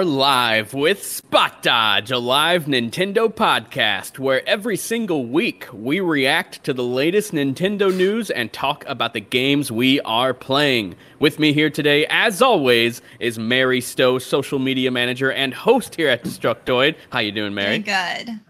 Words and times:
And 0.00 0.08
we 0.08 0.14
are 0.14 0.16
live 0.16 0.72
with 0.72 1.04
Spot 1.04 1.62
Dodge, 1.62 2.10
a 2.10 2.16
live 2.16 2.64
Nintendo 2.64 3.30
podcast 3.30 4.18
where 4.18 4.48
every 4.48 4.78
single 4.78 5.26
week 5.26 5.68
we 5.74 6.00
react 6.00 6.64
to 6.64 6.72
the 6.72 6.82
latest 6.82 7.32
Nintendo 7.32 7.94
news 7.94 8.30
and 8.30 8.50
talk 8.50 8.82
about 8.86 9.12
the 9.12 9.20
games 9.20 9.70
we 9.70 10.00
are 10.00 10.32
playing. 10.32 10.94
With 11.18 11.38
me 11.38 11.52
here 11.52 11.68
today, 11.68 12.06
as 12.08 12.40
always, 12.40 13.02
is 13.18 13.38
Mary 13.38 13.82
Stowe, 13.82 14.18
social 14.18 14.58
media 14.58 14.90
manager 14.90 15.30
and 15.32 15.52
host 15.52 15.96
here 15.96 16.08
at 16.08 16.24
Destructoid. 16.24 16.96
How 17.10 17.18
you 17.18 17.32
doing, 17.32 17.52
Mary? 17.52 17.80
Very 17.80 18.24
good. 18.24 18.40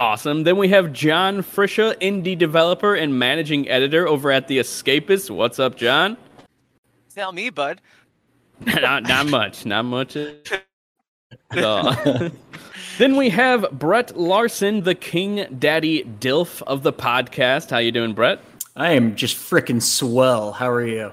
Awesome. 0.00 0.44
Then 0.44 0.56
we 0.56 0.68
have 0.68 0.90
John 0.94 1.42
Frisha, 1.42 2.00
indie 2.00 2.38
developer 2.38 2.94
and 2.94 3.18
managing 3.18 3.68
editor 3.68 4.08
over 4.08 4.30
at 4.32 4.48
The 4.48 4.58
Escapist. 4.58 5.28
What's 5.28 5.58
up, 5.58 5.76
John? 5.76 6.16
Tell 7.14 7.32
me, 7.32 7.50
bud. 7.50 7.82
not, 8.60 9.02
not 9.02 9.26
much. 9.26 9.66
Not 9.66 9.84
much 9.84 10.16
at 11.52 12.32
then 12.98 13.16
we 13.16 13.28
have 13.30 13.66
Brett 13.72 14.16
Larson, 14.16 14.82
the 14.82 14.94
King 14.94 15.46
Daddy 15.58 16.04
Dilf 16.04 16.62
of 16.62 16.82
the 16.82 16.92
podcast. 16.92 17.70
How 17.70 17.78
you 17.78 17.92
doing, 17.92 18.12
Brett? 18.12 18.40
I 18.76 18.92
am 18.92 19.14
just 19.16 19.36
freaking 19.36 19.82
swell. 19.82 20.52
How 20.52 20.70
are 20.70 20.86
you? 20.86 21.12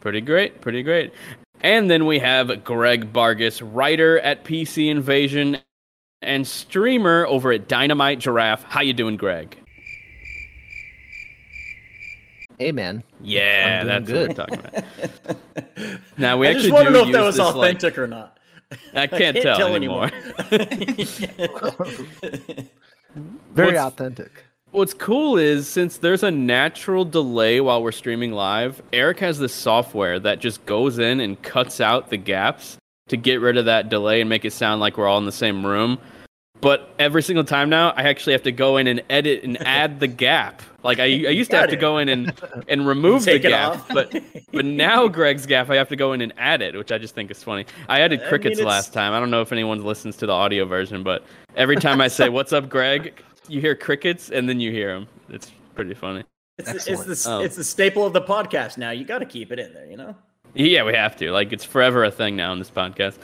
Pretty 0.00 0.20
great. 0.20 0.60
Pretty 0.60 0.82
great. 0.82 1.12
And 1.60 1.90
then 1.90 2.06
we 2.06 2.18
have 2.18 2.64
Greg 2.64 3.12
Bargus, 3.12 3.62
writer 3.64 4.18
at 4.20 4.44
PC 4.44 4.90
Invasion 4.90 5.58
and 6.20 6.46
streamer 6.46 7.26
over 7.26 7.52
at 7.52 7.68
Dynamite 7.68 8.18
Giraffe. 8.18 8.64
How 8.64 8.80
you 8.82 8.92
doing, 8.92 9.16
Greg? 9.16 9.56
Hey 12.58 12.70
man. 12.72 13.02
Yeah, 13.20 13.78
I'm 13.80 13.86
that's 13.86 14.06
good. 14.06 14.38
what 14.38 14.50
we're 14.50 14.56
talking 14.58 14.58
about. 14.60 14.84
Now 16.16 16.38
we 16.38 16.46
I 16.46 16.50
actually 16.50 16.70
just 16.70 16.74
want 16.74 16.86
to 16.86 16.92
know 16.92 17.06
if 17.06 17.12
that 17.12 17.22
was 17.22 17.36
this, 17.36 17.44
like- 17.44 17.54
authentic 17.74 17.98
or 17.98 18.06
not. 18.06 18.38
I 18.94 19.06
can't, 19.06 19.36
tell, 19.36 19.74
anymore. 19.74 20.10
Very 23.54 23.68
What's- 23.72 23.78
authentic. 23.78 24.44
What's 24.70 24.92
cool 24.92 25.38
is 25.38 25.68
since 25.68 25.98
there's 25.98 26.24
a 26.24 26.32
natural 26.32 27.04
delay 27.04 27.60
while 27.60 27.80
we're 27.80 27.92
streaming 27.92 28.32
live, 28.32 28.82
Eric 28.92 29.20
has 29.20 29.38
this 29.38 29.54
software 29.54 30.18
that 30.18 30.40
just 30.40 30.66
goes 30.66 30.98
in 30.98 31.20
and 31.20 31.40
cuts 31.42 31.80
out 31.80 32.10
the 32.10 32.16
gaps 32.16 32.76
to 33.06 33.16
get 33.16 33.40
rid 33.40 33.56
of 33.56 33.66
that 33.66 33.88
delay 33.88 34.20
and 34.20 34.28
make 34.28 34.44
it 34.44 34.52
sound 34.52 34.80
like 34.80 34.98
we're 34.98 35.06
all 35.06 35.18
in 35.18 35.26
the 35.26 35.30
same 35.32 35.64
room. 35.64 35.96
But 36.64 36.88
every 36.98 37.22
single 37.22 37.44
time 37.44 37.68
now, 37.68 37.90
I 37.90 38.04
actually 38.04 38.32
have 38.32 38.42
to 38.44 38.52
go 38.52 38.78
in 38.78 38.86
and 38.86 39.02
edit 39.10 39.44
and 39.44 39.60
add 39.66 40.00
the 40.00 40.06
gap. 40.06 40.62
Like 40.82 40.98
I, 40.98 41.04
I 41.04 41.06
used 41.06 41.50
to 41.50 41.58
have 41.58 41.68
to 41.68 41.76
go 41.76 41.98
in 41.98 42.08
and 42.08 42.32
and 42.68 42.86
remove 42.86 43.26
the 43.26 43.38
gap, 43.38 43.86
but 43.92 44.10
but 44.50 44.64
now 44.86 45.06
Greg's 45.06 45.44
gap, 45.44 45.68
I 45.68 45.76
have 45.76 45.90
to 45.90 45.96
go 45.96 46.14
in 46.14 46.22
and 46.22 46.32
add 46.38 46.62
it, 46.62 46.74
which 46.74 46.90
I 46.90 46.96
just 46.96 47.14
think 47.14 47.30
is 47.30 47.42
funny. 47.42 47.66
I 47.86 48.00
added 48.00 48.20
I 48.20 48.22
mean, 48.22 48.28
crickets 48.30 48.60
last 48.62 48.94
time. 48.94 49.12
I 49.12 49.20
don't 49.20 49.30
know 49.30 49.42
if 49.42 49.52
anyone 49.52 49.84
listens 49.84 50.16
to 50.16 50.26
the 50.26 50.32
audio 50.32 50.64
version, 50.64 51.02
but 51.02 51.22
every 51.54 51.76
time 51.76 52.00
I 52.00 52.08
say 52.08 52.30
"What's 52.30 52.54
up, 52.54 52.70
Greg," 52.70 53.22
you 53.46 53.60
hear 53.60 53.74
crickets, 53.74 54.30
and 54.30 54.48
then 54.48 54.58
you 54.58 54.72
hear 54.72 54.94
them. 54.94 55.06
It's 55.28 55.52
pretty 55.74 55.92
funny. 55.92 56.24
It's, 56.56 56.86
it's, 56.86 57.04
the, 57.04 57.30
Oh. 57.30 57.40
it's 57.40 57.56
the 57.56 57.64
staple 57.64 58.06
of 58.06 58.14
the 58.14 58.22
podcast 58.22 58.78
now. 58.78 58.90
You 58.90 59.04
got 59.04 59.18
to 59.18 59.26
keep 59.26 59.50
it 59.52 59.58
in 59.58 59.74
there, 59.74 59.86
you 59.86 59.96
know? 59.96 60.14
Yeah, 60.54 60.84
we 60.84 60.94
have 60.94 61.16
to. 61.16 61.32
Like, 61.32 61.52
it's 61.52 61.64
forever 61.64 62.04
a 62.04 62.12
thing 62.12 62.36
now 62.36 62.52
in 62.52 62.60
this 62.60 62.70
podcast. 62.70 63.18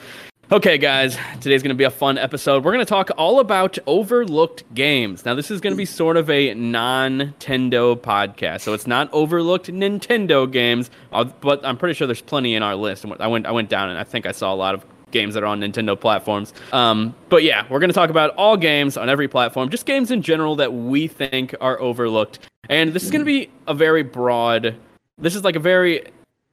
Okay, 0.52 0.78
guys, 0.78 1.16
today's 1.40 1.62
going 1.62 1.68
to 1.68 1.76
be 1.76 1.84
a 1.84 1.92
fun 1.92 2.18
episode. 2.18 2.64
We're 2.64 2.72
going 2.72 2.84
to 2.84 2.88
talk 2.88 3.10
all 3.16 3.38
about 3.38 3.78
overlooked 3.86 4.64
games. 4.74 5.24
Now, 5.24 5.36
this 5.36 5.48
is 5.48 5.60
going 5.60 5.74
to 5.74 5.76
be 5.76 5.84
sort 5.84 6.16
of 6.16 6.28
a 6.28 6.54
non 6.54 7.19
Nintendo 7.20 7.97
podcast, 7.97 8.62
so 8.62 8.72
it's 8.72 8.88
not 8.88 9.08
overlooked 9.12 9.69
Nintendo 9.69 10.50
games, 10.50 10.91
uh, 11.12 11.22
but 11.22 11.64
I'm 11.64 11.76
pretty 11.76 11.94
sure 11.94 12.08
there's 12.08 12.20
plenty 12.20 12.56
in 12.56 12.64
our 12.64 12.75
list. 12.75 13.06
I 13.20 13.28
went, 13.28 13.47
I 13.47 13.52
went 13.52 13.69
down, 13.69 13.91
and 13.91 13.98
I 13.98 14.02
think 14.02 14.26
I 14.26 14.32
saw 14.32 14.52
a 14.52 14.56
lot 14.56 14.75
of 14.75 14.84
games 15.12 15.34
that 15.34 15.44
are 15.44 15.47
on 15.47 15.60
Nintendo 15.60 15.98
platforms. 15.98 16.52
Um, 16.72 17.14
but 17.28 17.44
yeah, 17.44 17.64
we're 17.70 17.78
going 17.78 17.91
to 17.91 17.94
talk 17.94 18.10
about 18.10 18.34
all 18.34 18.56
games 18.56 18.96
on 18.96 19.08
every 19.08 19.28
platform, 19.28 19.70
just 19.70 19.86
games 19.86 20.10
in 20.10 20.20
general 20.20 20.56
that 20.56 20.72
we 20.72 21.06
think 21.06 21.54
are 21.60 21.80
overlooked. 21.80 22.41
And 22.69 22.92
this 22.92 23.04
is 23.04 23.12
going 23.12 23.20
to 23.20 23.25
be 23.25 23.50
a 23.69 23.75
very 23.75 24.02
broad. 24.02 24.75
This 25.16 25.36
is 25.36 25.44
like 25.44 25.54
a 25.54 25.60
very 25.60 26.08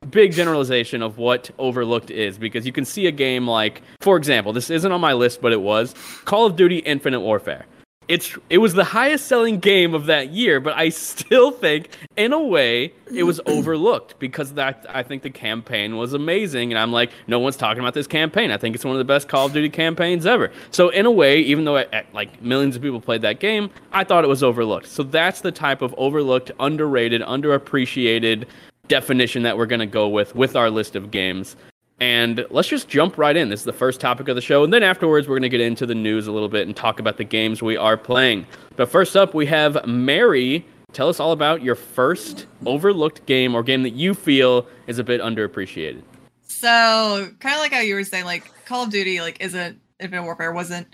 big 0.05 0.31
generalization 0.31 1.01
of 1.01 1.17
what 1.17 1.49
overlooked 1.57 2.11
is 2.11 2.37
because 2.37 2.65
you 2.65 2.71
can 2.71 2.85
see 2.85 3.07
a 3.07 3.11
game 3.11 3.47
like 3.47 3.81
for 3.99 4.15
example 4.15 4.53
this 4.53 4.69
isn't 4.69 4.91
on 4.91 5.01
my 5.01 5.13
list 5.13 5.41
but 5.41 5.51
it 5.51 5.61
was 5.61 5.95
call 6.25 6.45
of 6.45 6.55
duty 6.55 6.77
infinite 6.79 7.19
warfare. 7.19 7.65
It's 8.07 8.37
it 8.49 8.59
was 8.59 8.73
the 8.73 8.85
highest 8.85 9.27
selling 9.27 9.59
game 9.59 9.93
of 9.93 10.05
that 10.05 10.29
year 10.29 10.61
but 10.61 10.77
i 10.77 10.89
still 11.07 11.51
think 11.51 11.89
in 12.15 12.31
a 12.31 12.39
way 12.39 12.93
it 13.13 13.23
was 13.23 13.41
overlooked 13.47 14.17
because 14.19 14.53
that 14.53 14.85
i 14.89 15.03
think 15.03 15.23
the 15.23 15.29
campaign 15.29 15.97
was 15.97 16.13
amazing 16.13 16.71
and 16.71 16.79
i'm 16.79 16.93
like 16.93 17.11
no 17.25 17.39
one's 17.39 17.57
talking 17.57 17.79
about 17.79 17.93
this 17.93 18.07
campaign. 18.07 18.51
I 18.51 18.57
think 18.57 18.75
it's 18.75 18.85
one 18.85 18.93
of 18.93 18.99
the 18.99 19.03
best 19.03 19.27
call 19.27 19.47
of 19.47 19.53
duty 19.53 19.69
campaigns 19.69 20.25
ever. 20.25 20.51
So 20.71 20.89
in 20.89 21.05
a 21.05 21.11
way 21.11 21.39
even 21.39 21.65
though 21.65 21.77
it, 21.77 21.91
like 22.13 22.41
millions 22.41 22.75
of 22.75 22.81
people 22.81 23.01
played 23.01 23.23
that 23.23 23.39
game 23.39 23.71
i 23.91 24.03
thought 24.03 24.23
it 24.23 24.27
was 24.27 24.43
overlooked. 24.43 24.87
So 24.87 25.01
that's 25.03 25.41
the 25.41 25.51
type 25.51 25.81
of 25.81 25.93
overlooked 25.97 26.51
underrated 26.59 27.21
underappreciated 27.21 28.45
definition 28.87 29.43
that 29.43 29.57
we're 29.57 29.65
going 29.65 29.79
to 29.79 29.85
go 29.85 30.07
with 30.07 30.35
with 30.35 30.55
our 30.55 30.69
list 30.69 30.95
of 30.95 31.11
games. 31.11 31.55
And 31.99 32.45
let's 32.51 32.67
just 32.67 32.87
jump 32.87 33.17
right 33.17 33.35
in. 33.35 33.49
This 33.49 33.61
is 33.61 33.65
the 33.65 33.73
first 33.73 33.99
topic 33.99 34.27
of 34.27 34.35
the 34.35 34.41
show. 34.41 34.63
And 34.63 34.71
then 34.71 34.83
afterwards, 34.83 35.27
we're 35.27 35.35
going 35.35 35.49
to 35.49 35.49
get 35.49 35.61
into 35.61 35.85
the 35.85 35.95
news 35.95 36.27
a 36.27 36.31
little 36.31 36.49
bit 36.49 36.67
and 36.67 36.75
talk 36.75 36.99
about 36.99 37.17
the 37.17 37.23
games 37.23 37.61
we 37.63 37.75
are 37.75 37.97
playing. 37.97 38.45
But 38.75 38.89
first 38.89 39.15
up, 39.15 39.33
we 39.33 39.47
have 39.47 39.85
Mary. 39.87 40.63
Tell 40.93 41.09
us 41.09 41.19
all 41.19 41.31
about 41.31 41.63
your 41.63 41.75
first 41.75 42.45
overlooked 42.65 43.25
game 43.25 43.55
or 43.55 43.63
game 43.63 43.81
that 43.83 43.93
you 43.93 44.13
feel 44.13 44.67
is 44.85 44.99
a 44.99 45.03
bit 45.03 45.21
underappreciated. 45.21 46.01
So, 46.43 47.29
kind 47.39 47.55
of 47.55 47.61
like 47.61 47.71
how 47.71 47.81
you 47.81 47.95
were 47.95 48.03
saying, 48.03 48.25
like 48.25 48.51
Call 48.65 48.83
of 48.83 48.89
Duty, 48.89 49.19
like 49.19 49.41
isn't 49.41 49.79
Infinite 49.99 50.23
Warfare 50.23 50.51
wasn't 50.51 50.87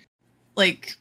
like 0.56 0.96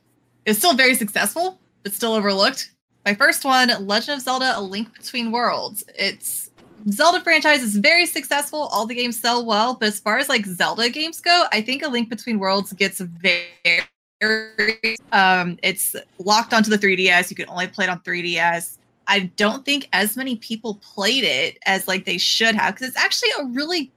it's 0.45 0.59
still 0.59 0.75
very 0.75 0.95
successful, 0.95 1.59
but 1.83 1.93
still 1.93 2.13
overlooked. 2.13 2.71
My 3.05 3.15
first 3.15 3.45
one, 3.45 3.69
Legend 3.87 4.19
of 4.19 4.23
Zelda: 4.23 4.53
A 4.57 4.61
Link 4.61 4.95
Between 4.97 5.33
Worlds. 5.33 5.85
It's 5.99 6.42
Zelda 6.91 7.21
franchise 7.21 7.63
is 7.63 7.77
very 7.77 8.07
successful. 8.07 8.69
All 8.73 8.87
the 8.87 8.95
games 8.95 9.19
sell 9.19 9.45
well, 9.45 9.75
but 9.75 9.89
as 9.89 10.01
far 10.01 10.19
as 10.19 10.29
like 10.29 10.45
Zelda 10.47 10.89
games 10.91 11.21
go, 11.21 11.45
I 11.53 11.61
think 11.61 11.83
A 11.83 11.89
Link 11.89 12.09
Between 12.09 12.39
Worlds 12.39 12.73
gets 12.73 13.01
very 13.01 14.97
um 15.13 15.59
it's 15.65 15.97
locked 16.19 16.53
onto 16.55 16.71
the 16.71 16.79
3DS. 16.79 17.31
You 17.31 17.37
can 17.37 17.49
only 17.49 17.67
play 17.67 17.87
it 17.87 17.89
on 17.89 18.01
3DS. 18.01 18.79
I 19.09 19.31
don't 19.37 19.65
think 19.65 19.89
as 19.93 20.17
many 20.17 20.37
people 20.37 20.77
played 20.77 21.25
it 21.25 21.59
as 21.67 21.89
like 21.89 22.05
they 22.05 22.19
should 22.19 22.55
have 22.55 22.75
because 22.75 22.89
it's 22.89 22.97
actually 22.97 23.31
a 23.41 23.45
really 23.47 23.91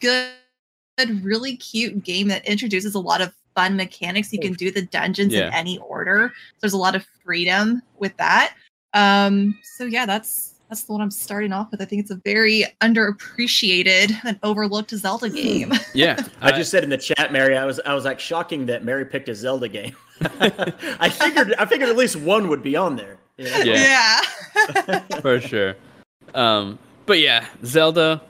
good, 0.00 0.34
really 1.22 1.56
cute 1.56 2.04
game 2.04 2.28
that 2.28 2.46
introduces 2.46 2.94
a 2.94 2.98
lot 3.00 3.20
of 3.22 3.32
fun 3.54 3.76
mechanics. 3.76 4.32
You 4.32 4.38
can 4.38 4.52
do 4.54 4.70
the 4.70 4.82
dungeons 4.82 5.32
Yeah. 5.32 5.48
in 5.48 5.54
any 5.54 5.78
order. 5.78 6.32
So 6.36 6.56
There's 6.60 6.72
a 6.74 6.78
lot 6.78 6.94
of 6.94 7.06
freedom 7.24 7.82
with 7.98 8.16
that. 8.18 8.54
Um, 8.94 9.58
so 9.62 9.84
yeah, 9.84 10.04
that's 10.04 10.51
that's 10.72 10.84
the 10.84 10.92
one 10.92 11.02
I'm 11.02 11.10
starting 11.10 11.52
off 11.52 11.70
with. 11.70 11.82
I 11.82 11.84
think 11.84 12.00
it's 12.00 12.10
a 12.10 12.20
very 12.24 12.64
underappreciated 12.80 14.16
and 14.24 14.40
overlooked 14.42 14.90
Zelda 14.92 15.28
game. 15.28 15.70
Yeah. 15.92 16.18
I 16.40 16.50
just 16.52 16.70
said 16.70 16.82
in 16.82 16.88
the 16.88 16.96
chat, 16.96 17.30
Mary, 17.30 17.58
I 17.58 17.66
was 17.66 17.78
I 17.84 17.92
was 17.92 18.06
like 18.06 18.18
shocking 18.18 18.64
that 18.66 18.82
Mary 18.82 19.04
picked 19.04 19.28
a 19.28 19.34
Zelda 19.34 19.68
game. 19.68 19.94
I 20.40 21.10
figured 21.10 21.52
I 21.58 21.66
figured 21.66 21.90
at 21.90 21.96
least 21.96 22.16
one 22.16 22.48
would 22.48 22.62
be 22.62 22.74
on 22.74 22.96
there. 22.96 23.18
you 23.36 23.50
know? 23.50 23.58
Yeah. 23.58 24.20
yeah. 24.86 24.98
for 25.20 25.40
sure. 25.40 25.76
Um, 26.34 26.78
but 27.04 27.18
yeah, 27.18 27.44
Zelda, 27.66 28.22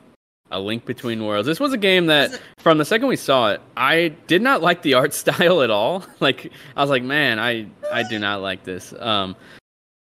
A 0.50 0.58
Link 0.58 0.84
Between 0.84 1.24
Worlds. 1.24 1.46
This 1.46 1.60
was 1.60 1.72
a 1.72 1.78
game 1.78 2.06
that, 2.06 2.40
from 2.58 2.76
the 2.78 2.84
second 2.84 3.06
we 3.06 3.14
saw 3.14 3.52
it, 3.52 3.60
I 3.76 4.16
did 4.26 4.42
not 4.42 4.62
like 4.62 4.82
the 4.82 4.94
art 4.94 5.14
style 5.14 5.62
at 5.62 5.70
all. 5.70 6.04
Like, 6.18 6.50
I 6.76 6.80
was 6.80 6.90
like, 6.90 7.04
man, 7.04 7.38
I 7.38 7.66
I 7.92 8.02
do 8.02 8.18
not 8.18 8.42
like 8.42 8.64
this. 8.64 8.92
Um, 8.98 9.36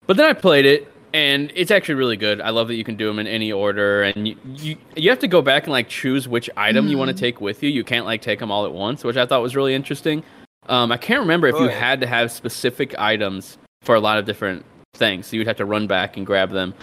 but 0.06 0.18
then 0.18 0.26
I 0.26 0.34
played 0.34 0.66
it, 0.66 0.92
and 1.16 1.50
it's 1.54 1.70
actually 1.70 1.94
really 1.94 2.18
good. 2.18 2.42
I 2.42 2.50
love 2.50 2.68
that 2.68 2.74
you 2.74 2.84
can 2.84 2.96
do 2.96 3.06
them 3.06 3.18
in 3.18 3.26
any 3.26 3.50
order, 3.50 4.02
and 4.02 4.28
you 4.28 4.36
you, 4.54 4.76
you 4.94 5.08
have 5.08 5.18
to 5.20 5.28
go 5.28 5.40
back 5.40 5.62
and 5.62 5.72
like 5.72 5.88
choose 5.88 6.28
which 6.28 6.50
item 6.58 6.88
you 6.88 6.98
want 6.98 7.08
to 7.08 7.16
take 7.16 7.40
with 7.40 7.62
you. 7.62 7.70
You 7.70 7.84
can't 7.84 8.04
like 8.04 8.20
take 8.20 8.38
them 8.38 8.50
all 8.50 8.66
at 8.66 8.72
once, 8.72 9.02
which 9.02 9.16
I 9.16 9.24
thought 9.24 9.40
was 9.40 9.56
really 9.56 9.72
interesting. 9.72 10.22
Um, 10.68 10.92
I 10.92 10.98
can't 10.98 11.20
remember 11.20 11.46
if 11.48 11.58
you 11.58 11.68
had 11.68 12.02
to 12.02 12.06
have 12.06 12.30
specific 12.30 12.98
items 12.98 13.56
for 13.80 13.94
a 13.94 14.00
lot 14.00 14.18
of 14.18 14.26
different 14.26 14.66
things, 14.92 15.26
so 15.26 15.36
you'd 15.36 15.46
have 15.46 15.56
to 15.56 15.64
run 15.64 15.86
back 15.86 16.18
and 16.18 16.26
grab 16.26 16.50
them. 16.50 16.74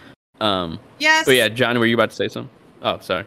Um, 0.41 0.79
yes. 0.97 1.25
but 1.25 1.35
yeah, 1.35 1.47
John, 1.49 1.77
were 1.77 1.85
you 1.85 1.95
about 1.95 2.09
to 2.09 2.15
say 2.15 2.27
something? 2.27 2.49
Oh, 2.81 2.97
sorry. 2.99 3.25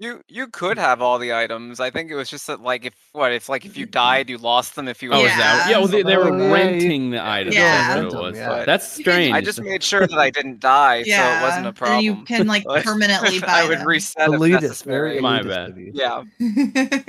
You 0.00 0.20
you 0.28 0.46
could 0.46 0.78
have 0.78 1.02
all 1.02 1.18
the 1.18 1.34
items. 1.34 1.80
I 1.80 1.90
think 1.90 2.08
it 2.08 2.14
was 2.14 2.30
just 2.30 2.46
that 2.46 2.60
like 2.60 2.84
if 2.86 2.94
what 3.12 3.32
if 3.32 3.48
like 3.48 3.66
if 3.66 3.76
you 3.76 3.84
died 3.84 4.30
you 4.30 4.38
lost 4.38 4.76
them 4.76 4.86
if 4.86 5.02
you 5.02 5.10
Oh, 5.12 5.18
were 5.18 5.26
is 5.26 5.32
that? 5.32 5.64
Yeah. 5.66 5.70
Yeah, 5.72 5.78
well, 5.78 5.88
they, 5.88 6.02
they 6.04 6.16
were 6.16 6.32
Oh, 6.32 6.36
yeah, 6.38 6.52
renting 6.52 7.10
the 7.10 7.26
items. 7.26 7.56
Yeah. 7.56 7.94
That's 8.02 8.14
what 8.14 8.20
it 8.20 8.22
was. 8.30 8.36
yeah. 8.36 8.64
That's 8.64 8.86
strange. 8.92 9.34
I 9.34 9.40
just 9.40 9.60
made 9.60 9.82
sure 9.82 10.06
that 10.06 10.16
I 10.18 10.30
didn't 10.30 10.60
die, 10.60 11.02
so 11.02 11.10
it 11.10 11.42
wasn't 11.42 11.64
a 11.64 11.68
And 11.70 11.76
problem. 11.76 12.04
you 12.04 12.22
can 12.24 12.46
like 12.46 12.64
permanently 12.84 13.40
buy 13.40 13.46
I 13.48 13.68
would 13.68 13.78
them. 13.78 13.88
reset 13.88 14.28
if 14.28 14.34
Elitist, 14.34 14.84
very. 14.84 15.20
My 15.20 15.42
bad. 15.42 15.74
Yeah. 15.76 16.22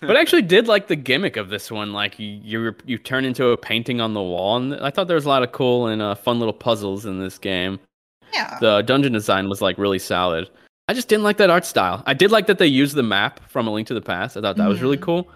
but 0.00 0.16
I 0.16 0.20
actually 0.20 0.42
did 0.42 0.68
like 0.68 0.86
the 0.86 0.94
gimmick 0.96 1.36
of 1.36 1.48
this 1.48 1.70
one. 1.70 1.92
Like 1.92 2.18
you, 2.18 2.28
you, 2.44 2.74
you 2.86 2.98
turn 2.98 3.24
into 3.24 3.48
a 3.48 3.56
painting 3.56 4.00
on 4.00 4.14
the 4.14 4.22
wall, 4.22 4.56
and 4.56 4.74
I 4.76 4.90
thought 4.90 5.08
there 5.08 5.16
was 5.16 5.24
a 5.26 5.28
lot 5.28 5.42
of 5.42 5.50
cool 5.52 5.88
and 5.88 6.00
uh, 6.00 6.14
fun 6.14 6.38
little 6.38 6.54
puzzles 6.54 7.06
in 7.06 7.18
this 7.18 7.38
game. 7.38 7.80
yeah. 8.32 8.58
The 8.60 8.82
dungeon 8.82 9.12
design 9.12 9.48
was 9.48 9.60
like 9.60 9.78
really 9.78 9.98
solid. 9.98 10.48
I 10.90 10.92
just 10.92 11.06
didn't 11.06 11.22
like 11.22 11.36
that 11.36 11.50
art 11.50 11.64
style. 11.64 12.02
I 12.04 12.14
did 12.14 12.32
like 12.32 12.48
that 12.48 12.58
they 12.58 12.66
used 12.66 12.96
the 12.96 13.04
map 13.04 13.38
from 13.48 13.68
A 13.68 13.72
Link 13.72 13.86
to 13.86 13.94
the 13.94 14.00
Past. 14.00 14.36
I 14.36 14.40
thought 14.40 14.56
that 14.56 14.68
was 14.68 14.82
really 14.82 14.96
Mhm. 14.96 15.02
cool, 15.02 15.28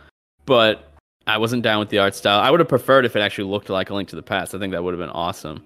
but 0.47 0.91
I 1.29 1.39
wasn't 1.39 1.63
down 1.63 1.79
with 1.79 1.91
the 1.91 1.99
art 1.99 2.17
style. 2.17 2.41
I 2.41 2.51
would 2.51 2.59
have 2.59 2.69
preferred 2.69 3.05
if 3.05 3.15
it 3.15 3.21
actually 3.21 3.49
looked 3.49 3.71
like 3.71 3.89
A 3.89 3.95
Link 3.95 4.09
to 4.09 4.17
the 4.17 4.23
Past. 4.23 4.53
I 4.53 4.59
think 4.59 4.73
that 4.73 4.83
would 4.83 4.93
have 4.95 4.99
been 4.99 5.11
awesome. 5.15 5.63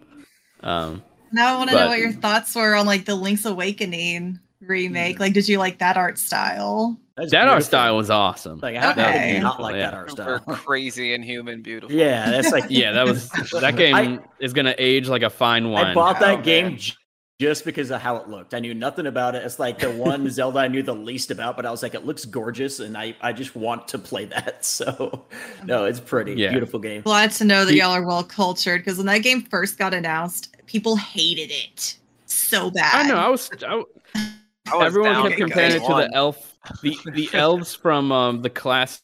Um, 0.62 1.02
Now 1.32 1.54
I 1.54 1.56
want 1.56 1.70
to 1.70 1.76
But- 1.76 1.84
know 1.84 1.88
what 1.88 1.98
your 2.00 2.12
thoughts 2.12 2.54
were 2.54 2.74
on 2.74 2.84
like 2.84 3.06
the 3.06 3.14
Link's 3.14 3.46
Awakening 3.46 4.38
remake. 4.60 5.20
Like, 5.20 5.32
did 5.32 5.48
you 5.48 5.56
like 5.58 5.78
that 5.78 5.96
art 5.96 6.18
style? 6.18 6.98
That's 7.16 7.30
that 7.30 7.48
art 7.48 7.64
style 7.64 7.96
was 7.96 8.10
awesome. 8.10 8.60
Like, 8.62 8.76
how, 8.76 8.92
how 8.92 9.08
Okay. 9.08 9.28
did 9.28 9.34
you 9.36 9.40
not 9.40 9.58
like 9.60 9.74
Yeah. 9.76 9.90
that 9.90 9.94
art 9.94 10.10
Super 10.10 10.42
style? 10.44 10.56
crazy, 10.56 11.14
and 11.14 11.24
human, 11.24 11.62
beautiful. 11.62 11.96
yeah, 11.96 12.28
that's 12.30 12.52
like 12.52 12.64
Yeah, 12.68 12.92
that 12.92 13.06
was 13.06 13.30
that 13.30 13.74
game 13.76 13.94
I- 13.94 14.18
is 14.38 14.52
gonna 14.52 14.74
age 14.78 15.08
like 15.08 15.22
a 15.22 15.30
fine 15.30 15.70
wine. 15.70 15.86
I 15.86 15.94
bought 15.94 16.16
Oh, 16.16 16.20
that 16.26 16.42
game 16.44 16.66
man. 16.66 16.78
J- 17.38 17.46
just 17.46 17.64
because 17.64 17.90
of 17.90 18.00
how 18.00 18.16
it 18.16 18.28
looked. 18.28 18.52
I 18.54 18.58
knew 18.60 18.74
nothing 18.74 19.06
about 19.06 19.34
it. 19.34 19.44
It's 19.44 19.58
like 19.58 19.78
the 19.78 19.90
one 19.90 20.28
Zelda 20.30 20.58
I 20.60 20.68
knew 20.68 20.82
the 20.82 20.94
least 20.94 21.30
about, 21.30 21.56
but 21.56 21.64
I 21.66 21.70
was 21.70 21.82
like, 21.82 21.94
it 21.94 22.04
looks 22.04 22.24
gorgeous, 22.24 22.80
and 22.80 22.96
I, 22.96 23.14
I 23.20 23.32
just 23.32 23.54
want 23.56 23.88
to 23.88 23.98
play 23.98 24.24
that. 24.26 24.64
So, 24.78 25.24
no, 25.64 25.84
it's 25.86 25.98
pretty 26.00 26.34
Yeah. 26.34 26.50
beautiful 26.50 26.78
game. 26.78 27.02
Glad 27.02 27.30
to 27.32 27.44
know 27.44 27.64
that 27.64 27.74
y'all 27.74 27.90
are 27.92 28.04
well 28.06 28.22
cultured 28.24 28.80
because 28.80 28.96
when 28.98 29.06
that 29.06 29.18
game 29.18 29.42
first 29.42 29.78
got 29.78 29.94
announced, 29.94 30.54
people 30.66 30.96
hated 30.96 31.50
it 31.50 31.96
so 32.26 32.70
bad. 32.70 32.94
I 32.94 33.08
know. 33.08 33.16
I 33.16 33.28
was. 33.28 33.50
I, 33.66 33.82
I 34.70 34.76
was 34.76 34.86
everyone 34.86 35.12
down 35.12 35.28
kept 35.28 35.40
comparing 35.40 35.72
it 35.72 35.78
to 35.78 35.84
one. 35.84 36.10
the 36.10 36.14
elf, 36.16 36.54
the 36.82 36.96
the 37.14 37.28
elves 37.32 37.74
from 37.74 38.12
um, 38.12 38.42
the 38.42 38.50
classic 38.50 39.00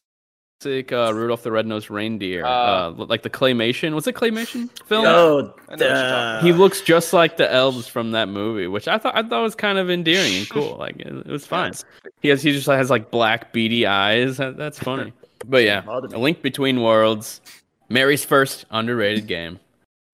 uh, 0.66 1.12
Rudolph 1.14 1.42
the 1.42 1.52
Red-Nosed 1.52 1.90
Reindeer, 1.90 2.44
uh, 2.44 2.48
Uh, 2.48 3.06
like 3.08 3.22
the 3.22 3.30
claymation. 3.30 3.94
Was 3.94 4.06
it 4.06 4.14
claymation 4.14 4.68
film? 4.86 5.06
Oh, 5.06 5.54
I 5.68 5.76
know 5.76 5.76
what 5.76 5.80
you're 5.80 5.90
uh, 5.90 6.42
He 6.42 6.52
looks 6.52 6.80
just 6.80 7.12
like 7.12 7.36
the 7.36 7.52
elves 7.52 7.86
from 7.86 8.12
that 8.12 8.28
movie, 8.28 8.66
which 8.66 8.88
I 8.88 8.98
thought 8.98 9.16
I 9.16 9.22
thought 9.22 9.42
was 9.42 9.54
kind 9.54 9.78
of 9.78 9.90
endearing 9.90 10.34
and 10.34 10.48
cool. 10.48 10.76
Like 10.76 10.96
it, 11.00 11.08
it 11.08 11.26
was 11.26 11.46
fine. 11.46 11.72
He 12.20 12.28
has 12.28 12.42
he 12.42 12.52
just 12.52 12.66
has 12.66 12.90
like 12.90 13.10
black 13.10 13.52
beady 13.52 13.86
eyes. 13.86 14.38
That, 14.38 14.56
that's 14.56 14.78
funny. 14.78 15.12
But 15.46 15.64
yeah, 15.64 15.82
a 15.86 16.18
link 16.18 16.40
between 16.40 16.80
worlds. 16.80 17.42
Mary's 17.90 18.24
first 18.24 18.64
underrated 18.70 19.26
game. 19.26 19.60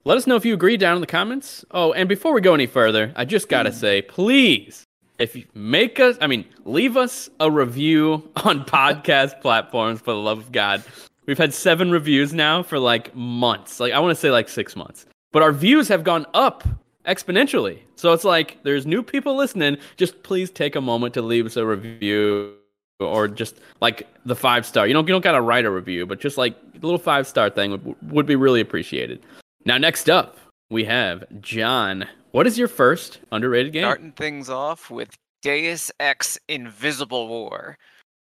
Let 0.04 0.16
us 0.16 0.26
know 0.26 0.34
if 0.34 0.44
you 0.44 0.54
agree 0.54 0.76
down 0.76 0.96
in 0.96 1.00
the 1.02 1.06
comments. 1.06 1.64
Oh, 1.70 1.92
and 1.92 2.08
before 2.08 2.32
we 2.32 2.40
go 2.40 2.52
any 2.52 2.66
further, 2.66 3.12
I 3.14 3.24
just 3.24 3.48
gotta 3.48 3.70
say, 3.70 4.02
please, 4.02 4.86
if 5.20 5.36
you 5.36 5.44
make 5.54 6.00
us, 6.00 6.16
I 6.20 6.26
mean, 6.26 6.44
leave 6.64 6.96
us 6.96 7.28
a 7.38 7.50
review 7.50 8.28
on 8.44 8.64
podcast 8.64 9.40
platforms 9.40 10.00
for 10.00 10.12
the 10.12 10.18
love 10.18 10.38
of 10.38 10.50
God. 10.50 10.82
We've 11.26 11.38
had 11.38 11.54
seven 11.54 11.90
reviews 11.90 12.32
now 12.32 12.62
for 12.62 12.78
like 12.78 13.14
months. 13.14 13.78
Like 13.78 13.92
I 13.92 14.00
want 14.00 14.10
to 14.10 14.20
say 14.20 14.30
like 14.30 14.48
six 14.48 14.74
months, 14.74 15.06
but 15.30 15.42
our 15.42 15.52
views 15.52 15.86
have 15.88 16.02
gone 16.02 16.26
up 16.34 16.66
exponentially. 17.06 17.80
So 17.94 18.12
it's 18.12 18.24
like 18.24 18.58
there's 18.64 18.86
new 18.86 19.02
people 19.02 19.36
listening. 19.36 19.76
Just 19.96 20.22
please 20.22 20.50
take 20.50 20.74
a 20.74 20.80
moment 20.80 21.14
to 21.14 21.22
leave 21.22 21.46
us 21.46 21.56
a 21.56 21.64
review 21.64 22.54
or 22.98 23.28
just 23.28 23.60
like 23.80 24.08
the 24.24 24.34
five 24.34 24.66
star. 24.66 24.86
You 24.86 24.94
don't 24.94 25.06
you 25.06 25.12
don't 25.12 25.22
gotta 25.22 25.40
write 25.40 25.66
a 25.66 25.70
review, 25.70 26.06
but 26.06 26.18
just 26.18 26.38
like 26.38 26.56
a 26.74 26.84
little 26.84 26.98
five 26.98 27.26
star 27.26 27.50
thing 27.50 27.70
would 27.70 27.96
would 28.10 28.26
be 28.26 28.36
really 28.36 28.60
appreciated. 28.60 29.22
Now 29.66 29.76
next 29.78 30.08
up 30.08 30.38
we 30.70 30.84
have 30.84 31.24
John. 31.40 32.08
What 32.32 32.46
is 32.46 32.58
your 32.58 32.68
first 32.68 33.20
underrated 33.32 33.72
game? 33.72 33.82
Starting 33.84 34.12
things 34.12 34.48
off 34.50 34.90
with 34.90 35.10
Deus 35.42 35.90
Ex 36.00 36.38
Invisible 36.48 37.28
War, 37.28 37.76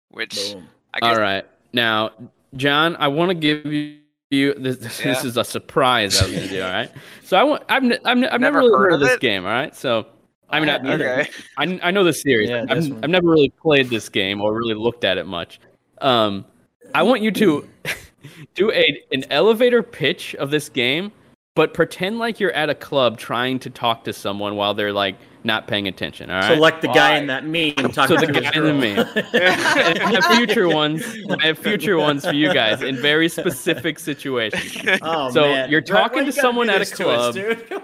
which 0.09 0.53
boom. 0.53 0.67
I 0.93 0.99
guess 0.99 1.15
All 1.17 1.21
right, 1.21 1.45
now 1.73 2.11
John, 2.55 2.95
I 2.97 3.07
want 3.09 3.29
to 3.29 3.35
give 3.35 3.65
you. 3.65 3.97
You, 4.31 4.53
this, 4.53 4.77
this 4.99 4.99
Yeah. 5.03 5.25
is 5.25 5.37
a 5.37 5.43
surprise 5.43 6.21
I 6.21 6.25
was 6.25 6.33
gonna 6.35 6.47
do. 6.49 6.61
All 6.63 6.71
right, 6.71 6.91
so 7.23 7.35
I 7.35 7.43
want. 7.43 7.63
I've, 7.67 7.83
n- 7.83 7.97
I've, 8.05 8.17
n- 8.17 8.25
I've 8.25 8.39
never, 8.39 8.39
Never 8.39 8.57
really 8.59 8.71
heard 8.71 8.79
heard 8.79 8.93
of 8.93 9.01
of 9.01 9.07
this 9.07 9.15
it? 9.15 9.21
game. 9.21 9.43
All 9.43 9.51
right, 9.51 9.75
so 9.75 10.05
I 10.51 10.59
mean, 10.59 10.69
I, 10.69 10.93
okay. 10.93 11.29
I, 11.57 11.79
I 11.81 11.89
know 11.91 12.03
the 12.03 12.13
series. 12.13 12.49
Yeah, 12.49 12.65
I've. 12.69 12.91
I've 13.03 13.09
never 13.09 13.27
really 13.27 13.49
played 13.49 13.89
this 13.89 14.07
game 14.07 14.39
or 14.41 14.53
really 14.55 14.75
looked 14.75 15.03
at 15.03 15.17
it 15.17 15.25
much. 15.25 15.59
Um, 16.01 16.45
I 16.93 17.01
want 17.03 17.21
you 17.23 17.31
to 17.31 17.67
do 18.55 18.71
a 18.71 19.01
an 19.11 19.25
elevator 19.31 19.81
pitch 19.81 20.35
of 20.35 20.51
this 20.51 20.69
game, 20.69 21.11
but 21.59 21.73
pretend 21.73 22.19
like 22.19 22.39
you're 22.39 22.53
at 22.53 22.69
a 22.69 22.73
club 22.73 23.17
trying 23.17 23.59
to 23.59 23.69
talk 23.69 24.05
to 24.05 24.13
someone 24.13 24.55
while 24.55 24.73
they're 24.73 24.93
like 24.93 25.17
not 25.43 25.67
paying 25.67 25.89
attention. 25.89 26.29
All 26.29 26.39
right. 26.39 26.55
So, 26.55 26.61
like 26.61 26.79
the 26.79 26.87
guy 26.87 27.11
Why? 27.11 27.17
in 27.17 27.27
that 27.27 27.45
meme 27.45 27.73
So 27.75 27.87
talking 27.89 28.15
the 28.15 28.27
to 28.27 28.33
his 28.33 28.49
guy 28.49 28.51
in 28.57 28.63
the 28.63 28.73
meme. 28.73 28.99
and 29.33 29.99
I 29.99 30.09
have 30.21 30.37
future 30.37 30.69
ones. 30.69 31.03
I 31.41 31.47
have 31.47 31.59
future 31.59 31.97
ones 31.97 32.23
for 32.23 32.31
you 32.31 32.53
guys 32.53 32.81
in 32.81 32.95
very 32.95 33.27
specific 33.27 33.99
situations. 33.99 34.87
Oh, 35.01 35.29
So 35.31 35.41
man. 35.41 35.69
you're 35.69 35.81
talking 35.81 36.19
you 36.19 36.31
to 36.31 36.31
gotta 36.31 36.41
someone 36.41 36.69
at 36.69 36.77
a 36.77 36.79
this 36.79 36.91
to 36.91 37.09
us, 37.09 37.35
club. 37.35 37.35
dude? 37.35 37.69
Come 37.69 37.83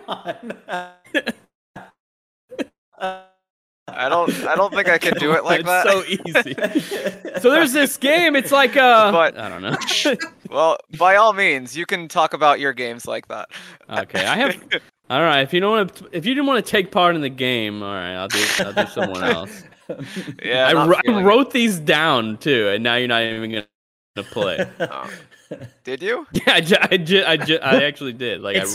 on. 2.97 3.23
I 3.87 4.09
don't 4.09 4.33
I 4.45 4.55
don't 4.55 4.73
think 4.73 4.89
I 4.89 4.97
can 4.97 5.13
do 5.19 5.33
it 5.33 5.43
like 5.43 5.59
it's 5.65 5.69
that. 5.69 5.85
so 5.85 6.03
easy. 6.05 7.39
So 7.41 7.51
there's 7.51 7.71
this 7.71 7.97
game. 7.97 8.35
It's 8.35 8.51
like 8.51 8.75
uh, 8.75 9.11
But- 9.11 9.37
I 9.37 9.47
don't 9.49 9.61
know. 9.61 9.75
well, 10.49 10.77
by 10.97 11.15
all 11.17 11.33
means, 11.33 11.77
you 11.77 11.85
can 11.85 12.07
talk 12.07 12.33
about 12.33 12.59
your 12.59 12.73
games 12.73 13.05
like 13.07 13.27
that. 13.27 13.49
okay, 13.89 14.25
I 14.25 14.35
have. 14.37 14.55
All 15.09 15.21
right, 15.21 15.41
if 15.41 15.53
you 15.53 15.59
don't 15.59 15.71
want 15.71 15.95
to, 15.97 16.09
if 16.11 16.25
you 16.25 16.33
didn't 16.33 16.47
want 16.47 16.65
to 16.65 16.69
take 16.71 16.91
part 16.91 17.13
in 17.15 17.21
the 17.21 17.29
game, 17.29 17.83
all 17.83 17.93
right, 17.93 18.15
I'll 18.15 18.27
do, 18.27 18.43
I'll 18.59 18.73
do 18.73 18.87
someone 18.87 19.23
else. 19.35 19.63
Yeah, 20.43 20.67
I, 20.67 20.71
I 20.91 21.01
feeling 21.03 21.23
it. 21.23 21.27
wrote 21.27 21.51
these 21.51 21.77
down 21.77 22.37
too, 22.37 22.69
and 22.69 22.83
now 22.83 22.95
you're 22.95 23.07
not 23.07 23.21
even 23.21 23.51
gonna 23.51 24.27
play. 24.31 24.67
Oh. 24.79 25.09
Did 25.83 26.01
you? 26.01 26.25
Yeah, 26.33 26.53
I, 26.53 26.61
ju- 26.61 26.75
I, 26.81 26.97
ju- 26.97 27.23
I, 27.25 27.37
ju- 27.37 27.59
I 27.61 27.83
actually 27.83 28.13
did. 28.13 28.41
Like 28.41 28.57
I, 28.57 28.65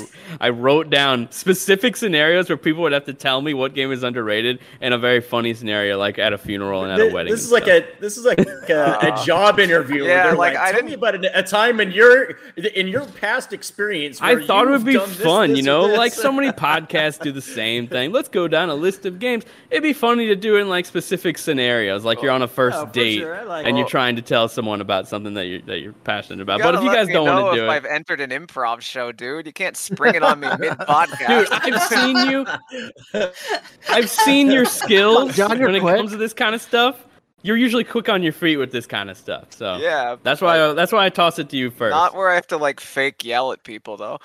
I 0.40 0.48
wrote 0.50 0.90
down 0.90 1.28
specific 1.30 1.96
scenarios 1.96 2.48
where 2.48 2.56
people 2.56 2.82
would 2.82 2.92
have 2.92 3.04
to 3.06 3.14
tell 3.14 3.40
me 3.42 3.54
what 3.54 3.74
game 3.74 3.92
is 3.92 4.02
underrated, 4.02 4.60
and 4.80 4.94
a 4.94 4.98
very 4.98 5.20
funny 5.20 5.52
scenario 5.54 5.98
like 5.98 6.18
at 6.18 6.32
a 6.32 6.38
funeral 6.38 6.84
and 6.84 6.92
at 6.92 7.00
a 7.10 7.12
wedding. 7.12 7.32
this 7.32 7.42
is 7.44 7.52
and 7.52 7.64
like 7.66 7.68
a 7.68 7.86
this 8.00 8.16
is 8.16 8.24
like 8.24 8.38
a, 8.38 8.98
a 9.20 9.22
job 9.26 9.58
interview. 9.60 10.04
yeah, 10.04 10.24
they're 10.24 10.36
like, 10.36 10.54
like, 10.54 10.62
I 10.62 10.72
tell 10.72 10.82
me 10.82 10.90
didn't- 10.90 11.02
about 11.02 11.24
a, 11.24 11.38
a 11.38 11.42
time 11.42 11.80
in 11.80 11.90
your 11.92 12.36
in 12.56 12.88
your 12.88 13.04
past 13.06 13.52
experience. 13.52 14.20
I 14.20 14.44
thought 14.44 14.68
it 14.68 14.70
would 14.70 14.84
be 14.84 14.94
done 14.94 15.08
this, 15.08 15.20
fun, 15.20 15.50
this, 15.50 15.58
you 15.58 15.64
know, 15.64 15.82
like 15.86 16.12
so 16.12 16.30
many 16.32 16.50
podcasts 16.52 17.20
do 17.20 17.32
the 17.32 17.42
same 17.42 17.86
thing. 17.88 18.12
Let's 18.12 18.28
go 18.28 18.48
down 18.48 18.70
a 18.70 18.74
list 18.74 19.06
of 19.06 19.18
games. 19.18 19.44
It'd 19.70 19.82
be 19.82 19.92
funny 19.92 20.26
to 20.28 20.36
do 20.36 20.56
in 20.56 20.68
like 20.68 20.86
specific 20.86 21.38
scenarios, 21.38 22.04
like 22.04 22.22
you're 22.22 22.30
on 22.32 22.42
a 22.42 22.48
first 22.48 22.78
Yeah, 22.78 22.92
date 22.92 23.18
sure, 23.20 23.44
like 23.44 23.66
and 23.66 23.76
you're 23.76 23.86
trying 23.88 24.16
to 24.16 24.22
tell 24.22 24.48
someone 24.48 24.80
about 24.80 25.08
something 25.08 25.34
that 25.34 25.46
you're 25.46 25.60
that 25.62 25.80
you're 25.80 25.92
passionate 25.92 26.40
about. 26.40 26.59
You 26.60 26.66
But 26.66 26.74
if 26.76 26.82
you 26.82 26.92
guys 26.92 27.08
don't 27.08 27.26
know 27.26 27.42
want 27.42 27.54
to 27.54 27.60
do 27.60 27.64
if 27.66 27.70
it, 27.70 27.72
I've 27.72 27.84
entered 27.86 28.20
an 28.20 28.30
improv 28.30 28.80
show, 28.80 29.12
dude. 29.12 29.46
You 29.46 29.52
can't 29.52 29.76
spring 29.76 30.14
it 30.14 30.22
on 30.22 30.40
me 30.40 30.48
mid 30.58 30.72
podcast. 30.74 31.26
dude, 31.28 31.74
I've 31.74 31.82
seen 31.82 32.16
you. 32.30 32.46
I've 33.88 34.10
seen 34.10 34.50
your 34.50 34.64
skills 34.64 35.34
John, 35.36 35.58
you're 35.58 35.68
when 35.68 35.76
it 35.76 35.80
quick. 35.80 35.96
comes 35.96 36.10
to 36.12 36.16
this 36.16 36.32
kind 36.32 36.54
of 36.54 36.62
stuff. 36.62 37.06
You're 37.42 37.56
usually 37.56 37.84
quick 37.84 38.10
on 38.10 38.22
your 38.22 38.34
feet 38.34 38.58
with 38.58 38.70
this 38.70 38.86
kind 38.86 39.08
of 39.08 39.16
stuff. 39.16 39.46
So 39.50 39.76
yeah, 39.76 40.16
that's 40.22 40.42
why 40.42 40.62
I, 40.62 40.72
that's 40.74 40.92
why 40.92 41.06
I 41.06 41.08
toss 41.08 41.38
it 41.38 41.48
to 41.50 41.56
you 41.56 41.70
first. 41.70 41.92
not 41.92 42.14
where 42.14 42.28
I 42.30 42.34
have 42.34 42.46
to 42.48 42.58
like 42.58 42.80
fake 42.80 43.24
yell 43.24 43.52
at 43.52 43.64
people 43.64 43.96
though. 43.96 44.18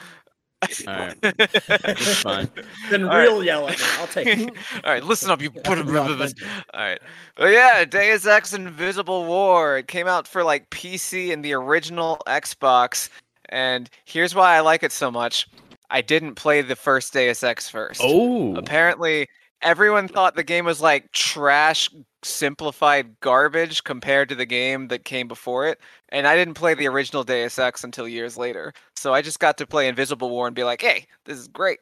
All 0.87 0.93
right. 0.93 1.21
That's 1.37 2.21
fine. 2.21 2.49
then 2.89 3.03
All 3.03 3.09
right. 3.09 3.23
real 3.23 3.43
yell 3.43 3.67
at 3.67 3.77
me. 3.79 3.85
I'll 3.99 4.07
take 4.07 4.27
it. 4.27 4.49
All 4.83 4.91
right, 4.93 5.03
listen 5.03 5.29
up, 5.31 5.41
you. 5.41 5.51
All 5.65 5.75
Nothing. 5.75 6.33
right, 6.73 6.99
but 7.35 7.51
yeah, 7.51 7.85
Deus 7.85 8.25
Ex 8.25 8.53
Invisible 8.53 9.25
War. 9.25 9.77
It 9.77 9.87
came 9.87 10.07
out 10.07 10.27
for 10.27 10.43
like 10.43 10.69
PC 10.69 11.31
and 11.33 11.43
the 11.43 11.53
original 11.53 12.21
Xbox, 12.27 13.09
and 13.49 13.89
here's 14.05 14.33
why 14.35 14.55
I 14.55 14.59
like 14.61 14.83
it 14.83 14.91
so 14.91 15.09
much. 15.11 15.47
I 15.89 16.01
didn't 16.01 16.35
play 16.35 16.61
the 16.61 16.75
first 16.75 17.13
Deus 17.13 17.43
Ex 17.43 17.69
first. 17.69 18.01
Oh, 18.03 18.55
Apparently, 18.55 19.27
everyone 19.61 20.07
thought 20.07 20.35
the 20.35 20.43
game 20.43 20.65
was 20.65 20.81
like 20.81 21.11
trash, 21.11 21.89
simplified 22.25 23.19
garbage 23.19 23.83
compared 23.83 24.29
to 24.29 24.35
the 24.35 24.45
game 24.45 24.87
that 24.89 25.05
came 25.05 25.27
before 25.27 25.67
it. 25.67 25.79
And 26.09 26.27
I 26.27 26.35
didn't 26.35 26.55
play 26.55 26.73
the 26.73 26.87
original 26.87 27.23
Deus 27.23 27.59
Ex 27.59 27.83
until 27.83 28.07
years 28.07 28.37
later. 28.37 28.73
So 28.95 29.13
I 29.13 29.21
just 29.21 29.39
got 29.39 29.57
to 29.59 29.67
play 29.67 29.87
Invisible 29.87 30.29
War 30.29 30.47
and 30.47 30.55
be 30.55 30.63
like, 30.63 30.81
hey, 30.81 31.07
this 31.25 31.37
is 31.37 31.47
great. 31.47 31.79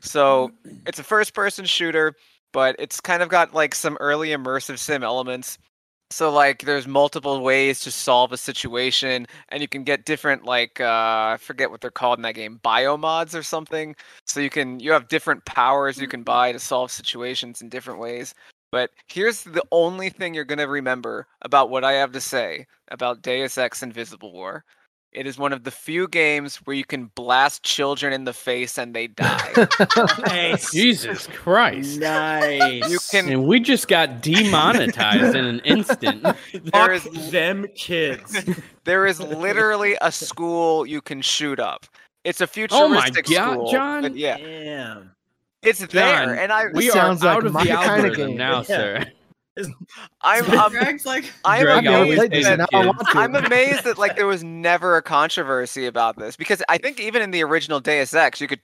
So 0.00 0.50
it's 0.86 0.98
a 0.98 1.04
first 1.04 1.34
person 1.34 1.64
shooter, 1.64 2.14
but 2.52 2.76
it's 2.78 3.00
kind 3.00 3.22
of 3.22 3.28
got 3.28 3.54
like 3.54 3.74
some 3.74 3.96
early 4.00 4.28
immersive 4.30 4.78
sim 4.78 5.02
elements. 5.02 5.58
So 6.10 6.30
like 6.30 6.64
there's 6.64 6.86
multiple 6.86 7.40
ways 7.42 7.80
to 7.80 7.90
solve 7.90 8.32
a 8.32 8.36
situation 8.36 9.26
and 9.48 9.62
you 9.62 9.68
can 9.68 9.82
get 9.82 10.04
different 10.04 10.44
like 10.44 10.80
uh 10.80 10.84
I 11.34 11.38
forget 11.40 11.70
what 11.70 11.80
they're 11.80 11.90
called 11.90 12.18
in 12.18 12.22
that 12.22 12.34
game, 12.34 12.60
biomods 12.62 13.34
or 13.34 13.42
something. 13.42 13.96
So 14.26 14.40
you 14.40 14.50
can 14.50 14.78
you 14.80 14.92
have 14.92 15.08
different 15.08 15.44
powers 15.46 15.98
you 15.98 16.08
can 16.08 16.22
buy 16.22 16.52
to 16.52 16.58
solve 16.58 16.90
situations 16.90 17.62
in 17.62 17.70
different 17.70 17.98
ways. 17.98 18.34
But 18.72 18.90
here's 19.06 19.42
the 19.44 19.62
only 19.70 20.08
thing 20.08 20.32
you're 20.34 20.44
going 20.44 20.58
to 20.58 20.66
remember 20.66 21.26
about 21.42 21.68
what 21.70 21.84
I 21.84 21.92
have 21.92 22.12
to 22.12 22.20
say 22.20 22.66
about 22.90 23.22
Deus 23.22 23.58
Ex 23.58 23.82
Invisible 23.82 24.32
War. 24.32 24.64
It 25.12 25.26
is 25.26 25.36
one 25.36 25.52
of 25.52 25.62
the 25.64 25.70
few 25.70 26.08
games 26.08 26.56
where 26.64 26.74
you 26.74 26.86
can 26.86 27.10
blast 27.14 27.62
children 27.62 28.14
in 28.14 28.24
the 28.24 28.32
face 28.32 28.78
and 28.78 28.94
they 28.94 29.08
die. 29.08 29.52
Nice. 30.20 30.72
Jesus 30.72 31.26
Christ! 31.26 32.00
Nice. 32.00 32.90
You 32.90 32.98
can- 33.10 33.30
And 33.30 33.46
we 33.46 33.60
just 33.60 33.88
got 33.88 34.22
demonetized 34.22 35.36
in 35.36 35.44
an 35.44 35.60
instant. 35.66 36.22
there 36.72 36.92
is 36.94 37.02
Fuck 37.02 37.12
them 37.30 37.66
kids. 37.74 38.42
there 38.84 39.04
is 39.04 39.20
literally 39.20 39.98
a 40.00 40.10
school 40.10 40.86
you 40.86 41.02
can 41.02 41.20
shoot 41.20 41.60
up. 41.60 41.84
It's 42.24 42.40
a 42.40 42.46
futuristic 42.46 42.82
Oh 42.82 42.88
my 42.88 43.10
God, 43.36 43.52
school. 43.52 43.70
John. 43.70 44.16
Yeah, 44.16 44.38
Damn. 44.38 45.10
It's 45.62 45.86
there, 45.86 46.34
and 46.34 46.52
I 46.52 46.66
we 46.74 46.90
are 46.90 46.92
sounds 46.92 47.22
like 47.22 47.36
out 47.36 47.46
of 47.46 47.52
my 47.52 47.60
the 47.60 47.66
kinda 47.68 47.82
algorithm 47.86 48.28
game. 48.28 48.36
now, 48.36 48.62
Yeah. 48.62 48.64
sir. 48.66 49.06
I'm 50.22 50.50
I'm, 50.58 50.72
like, 51.04 51.30
I'm 51.44 51.62
Greg 51.62 51.76
I've 51.78 51.84
never 51.84 51.96
always 51.96 52.18
amazed 52.18 52.30
played 52.30 52.30
this, 52.32 52.46
hated 52.46 52.60
that 52.60 52.68
I 52.72 52.78
kids. 52.78 52.86
want 52.86 53.10
to. 53.10 53.18
I'm 53.18 53.34
amazed 53.36 53.84
that 53.84 53.98
like 53.98 54.16
there 54.16 54.26
was 54.26 54.42
never 54.42 54.96
a 54.96 55.02
controversy 55.02 55.86
about 55.86 56.18
this 56.18 56.36
because 56.36 56.62
I 56.68 56.78
think 56.78 56.98
even 56.98 57.22
in 57.22 57.30
the 57.30 57.44
original 57.44 57.78
Deus 57.78 58.14
Ex 58.14 58.40
you 58.40 58.48
could 58.48 58.60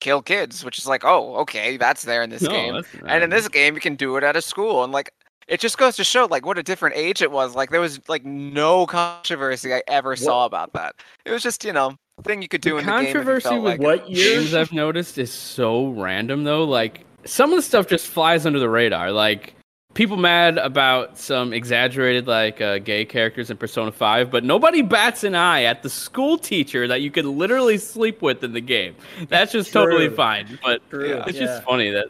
kill 0.00 0.22
kids, 0.22 0.64
which 0.64 0.78
is 0.78 0.86
like, 0.86 1.04
oh, 1.04 1.34
okay, 1.36 1.76
that's 1.76 2.04
there 2.04 2.22
in 2.22 2.30
this 2.30 2.42
No, 2.42 2.48
game. 2.48 2.82
And 3.06 3.22
in 3.24 3.30
this 3.30 3.48
game 3.48 3.74
you 3.74 3.80
can 3.80 3.96
do 3.96 4.16
it 4.16 4.24
at 4.24 4.36
a 4.36 4.40
school 4.40 4.82
and 4.84 4.92
like 4.92 5.10
it 5.48 5.58
just 5.58 5.78
goes 5.78 5.96
to 5.96 6.04
show 6.04 6.26
like 6.30 6.46
what 6.46 6.56
a 6.58 6.62
different 6.62 6.96
age 6.96 7.20
it 7.22 7.32
was. 7.32 7.54
Like 7.56 7.70
there 7.70 7.80
was 7.80 8.00
like 8.08 8.24
no 8.24 8.86
controversy 8.86 9.74
I 9.74 9.82
ever 9.88 10.14
saw 10.14 10.44
about 10.46 10.72
that. 10.74 10.94
It 11.24 11.32
was 11.32 11.42
just, 11.42 11.64
you 11.64 11.72
know, 11.72 11.96
thing 12.22 12.42
you 12.42 12.48
could 12.48 12.60
do 12.60 12.72
The 12.72 12.78
in 12.78 12.86
the 12.86 12.92
game. 12.92 13.04
controversy 13.04 13.54
with 13.58 13.64
like. 13.64 13.80
What 13.80 14.10
year? 14.10 14.40
games 14.40 14.54
I've 14.54 14.72
noticed 14.72 15.18
is 15.18 15.32
so 15.32 15.88
random 15.88 16.44
though. 16.44 16.64
Like 16.64 17.04
some 17.24 17.50
of 17.52 17.56
the 17.56 17.62
stuff 17.62 17.86
just 17.88 18.06
flies 18.06 18.46
under 18.46 18.58
the 18.58 18.68
radar. 18.68 19.12
Like 19.12 19.54
people 19.94 20.16
mad 20.16 20.56
about 20.58 21.18
some 21.18 21.52
exaggerated 21.52 22.26
like 22.26 22.60
uh, 22.60 22.78
gay 22.78 23.04
characters 23.04 23.50
in 23.50 23.56
Persona 23.56 23.90
5, 23.92 24.30
but 24.30 24.44
nobody 24.44 24.82
bats 24.82 25.24
an 25.24 25.34
eye 25.34 25.64
at 25.64 25.82
the 25.82 25.90
school 25.90 26.38
teacher 26.38 26.86
that 26.86 27.00
you 27.02 27.10
could 27.10 27.24
literally 27.24 27.76
sleep 27.78 28.22
with 28.22 28.42
in 28.44 28.52
the 28.52 28.60
game. 28.60 28.94
That's 29.28 29.50
just 29.52 29.72
totally 29.72 30.08
fine. 30.08 30.58
But 30.62 30.80
True, 30.90 31.22
it's 31.26 31.38
yeah. 31.38 31.46
just 31.46 31.64
funny 31.64 31.90
that 31.90 32.06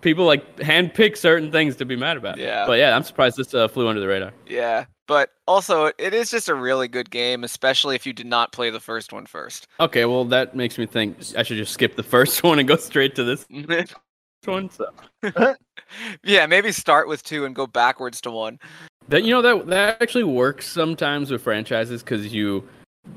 people 0.00 0.24
like 0.24 0.56
handpick 0.58 1.16
certain 1.16 1.50
things 1.50 1.76
to 1.76 1.84
be 1.84 1.96
mad 1.96 2.16
about. 2.16 2.38
Yeah. 2.38 2.66
But 2.66 2.78
yeah, 2.78 2.96
I'm 2.96 3.02
surprised 3.02 3.36
this 3.36 3.54
uh, 3.54 3.68
flew 3.68 3.88
under 3.88 4.00
the 4.00 4.08
radar. 4.08 4.32
Yeah. 4.46 4.86
But 5.06 5.30
also 5.46 5.86
it 5.98 6.14
is 6.14 6.30
just 6.30 6.48
a 6.48 6.54
really 6.54 6.88
good 6.88 7.10
game, 7.10 7.44
especially 7.44 7.94
if 7.94 8.06
you 8.06 8.12
did 8.12 8.26
not 8.26 8.52
play 8.52 8.70
the 8.70 8.80
first 8.80 9.12
one 9.12 9.26
first. 9.26 9.68
Okay, 9.78 10.04
well 10.04 10.24
that 10.26 10.56
makes 10.56 10.78
me 10.78 10.86
think 10.86 11.18
I 11.36 11.42
should 11.42 11.56
just 11.56 11.72
skip 11.72 11.96
the 11.96 12.02
first 12.02 12.42
one 12.42 12.58
and 12.58 12.66
go 12.66 12.76
straight 12.76 13.14
to 13.16 13.24
this 13.24 13.46
one. 14.44 14.70
So. 14.70 14.88
yeah, 16.24 16.46
maybe 16.46 16.72
start 16.72 17.08
with 17.08 17.22
two 17.22 17.44
and 17.44 17.54
go 17.54 17.66
backwards 17.66 18.20
to 18.22 18.30
one. 18.30 18.58
That 19.08 19.22
you 19.22 19.30
know 19.30 19.42
that 19.42 19.66
that 19.68 20.02
actually 20.02 20.24
works 20.24 20.68
sometimes 20.68 21.30
with 21.30 21.42
franchises 21.42 22.02
because 22.02 22.32
you, 22.32 22.68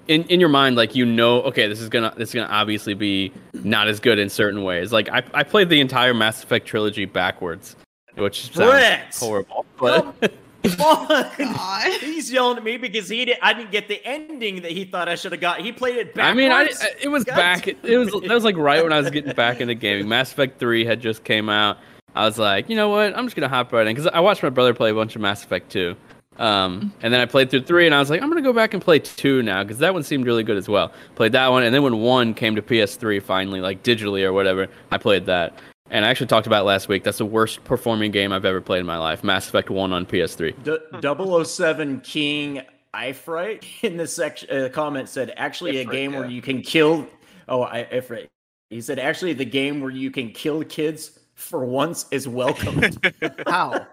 in 0.07 0.23
in 0.23 0.39
your 0.39 0.49
mind, 0.49 0.75
like 0.75 0.95
you 0.95 1.05
know, 1.05 1.41
okay, 1.43 1.67
this 1.67 1.79
is 1.81 1.89
gonna 1.89 2.13
this 2.17 2.29
is 2.29 2.35
gonna 2.35 2.51
obviously 2.51 2.93
be 2.93 3.31
not 3.53 3.87
as 3.87 3.99
good 3.99 4.19
in 4.19 4.29
certain 4.29 4.63
ways. 4.63 4.91
Like 4.91 5.09
I 5.09 5.23
I 5.33 5.43
played 5.43 5.69
the 5.69 5.79
entire 5.79 6.13
Mass 6.13 6.43
Effect 6.43 6.65
trilogy 6.65 7.05
backwards, 7.05 7.75
which 8.15 8.53
sounds 8.53 9.19
horrible. 9.19 9.65
But 9.79 10.33
Fuck. 10.71 11.37
God. 11.37 11.91
He's 12.01 12.29
yelling 12.31 12.57
at 12.57 12.63
me 12.65 12.75
because 12.75 13.07
he 13.07 13.23
did. 13.23 13.37
I 13.41 13.53
didn't 13.53 13.71
get 13.71 13.87
the 13.87 14.05
ending 14.05 14.61
that 14.63 14.71
he 14.71 14.83
thought 14.83 15.07
I 15.07 15.15
should 15.15 15.31
have 15.31 15.39
got. 15.39 15.61
He 15.61 15.71
played 15.71 15.95
it 15.97 16.19
I 16.19 16.33
mean, 16.33 16.51
I, 16.51 16.63
I- 16.63 16.95
it 17.01 17.07
was 17.07 17.23
God 17.23 17.35
back. 17.37 17.63
damn 17.65 17.77
It 17.83 17.97
was 17.97 18.11
that 18.11 18.29
was 18.29 18.43
like 18.43 18.57
right 18.57 18.83
when 18.83 18.91
I 18.91 18.99
was 18.99 19.09
getting 19.09 19.33
back 19.33 19.61
into 19.61 19.73
gaming. 19.73 20.09
Mass 20.09 20.31
Effect 20.33 20.59
Three 20.59 20.83
had 20.83 20.99
just 20.99 21.23
came 21.23 21.47
out. 21.49 21.77
I 22.13 22.25
was 22.25 22.37
like, 22.37 22.69
you 22.69 22.75
know 22.75 22.89
what? 22.89 23.17
I'm 23.17 23.25
just 23.25 23.35
gonna 23.37 23.47
hop 23.47 23.71
right 23.71 23.87
in 23.87 23.95
because 23.95 24.11
I 24.13 24.19
watched 24.19 24.43
my 24.43 24.49
brother 24.49 24.73
play 24.73 24.89
a 24.89 24.93
bunch 24.93 25.15
of 25.15 25.21
Mass 25.21 25.43
Effect 25.43 25.71
Two. 25.71 25.95
Um, 26.39 26.93
and 27.01 27.13
then 27.13 27.19
I 27.19 27.25
played 27.25 27.51
through 27.51 27.63
three, 27.63 27.85
and 27.85 27.93
I 27.93 27.99
was 27.99 28.09
like, 28.09 28.21
I'm 28.21 28.29
gonna 28.29 28.41
go 28.41 28.53
back 28.53 28.73
and 28.73 28.81
play 28.81 28.99
two 28.99 29.43
now 29.43 29.61
because 29.61 29.77
that 29.79 29.93
one 29.93 30.03
seemed 30.03 30.25
really 30.25 30.43
good 30.43 30.57
as 30.57 30.69
well. 30.69 30.91
Played 31.15 31.33
that 31.33 31.49
one, 31.49 31.63
and 31.63 31.75
then 31.75 31.83
when 31.83 31.99
one 31.99 32.33
came 32.33 32.55
to 32.55 32.61
PS3 32.61 33.21
finally, 33.21 33.59
like 33.59 33.83
digitally 33.83 34.23
or 34.23 34.31
whatever, 34.31 34.67
I 34.89 34.97
played 34.97 35.25
that. 35.25 35.59
And 35.91 36.05
I 36.05 36.09
actually 36.09 36.27
talked 36.27 36.47
about 36.47 36.61
it 36.61 36.65
last 36.65 36.87
week. 36.87 37.03
That's 37.03 37.17
the 37.17 37.25
worst 37.25 37.63
performing 37.63 38.11
game 38.11 38.31
I've 38.31 38.45
ever 38.45 38.61
played 38.61 38.79
in 38.79 38.85
my 38.85 38.97
life. 38.97 39.23
Mass 39.23 39.49
Effect 39.49 39.69
One 39.69 39.91
on 39.91 40.05
PS3. 40.05 40.63
D- 40.63 41.43
007 41.45 42.01
King 42.01 42.61
Ifrit 42.93 43.65
in 43.83 43.97
the 43.97 44.07
section 44.07 44.49
uh, 44.49 44.69
comment 44.69 45.09
said 45.09 45.33
actually 45.35 45.79
a 45.79 45.85
Ifrit, 45.85 45.91
game 45.91 46.13
where 46.13 46.29
you 46.29 46.41
can 46.41 46.61
kill. 46.61 47.07
Oh, 47.49 47.63
I, 47.63 47.85
Ifrit. 47.91 48.27
He 48.69 48.81
said 48.81 48.99
actually 48.99 49.33
the 49.33 49.45
game 49.45 49.81
where 49.81 49.91
you 49.91 50.11
can 50.11 50.31
kill 50.31 50.63
kids 50.63 51.18
for 51.39 51.63
once 51.65 52.05
is 52.11 52.27
welcome. 52.27 52.81
How? 53.47 53.85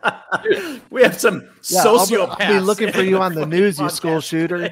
we 0.90 1.02
have 1.02 1.18
some 1.18 1.48
Yeah, 1.68 1.82
I'll 1.84 2.06
be- 2.06 2.16
I'll 2.16 2.36
be 2.54 2.60
looking 2.60 2.92
for 2.92 3.02
you 3.02 3.18
on 3.18 3.34
the 3.34 3.46
news, 3.56 3.78
you 3.78 3.88
school 3.88 4.20
shooter. 4.20 4.70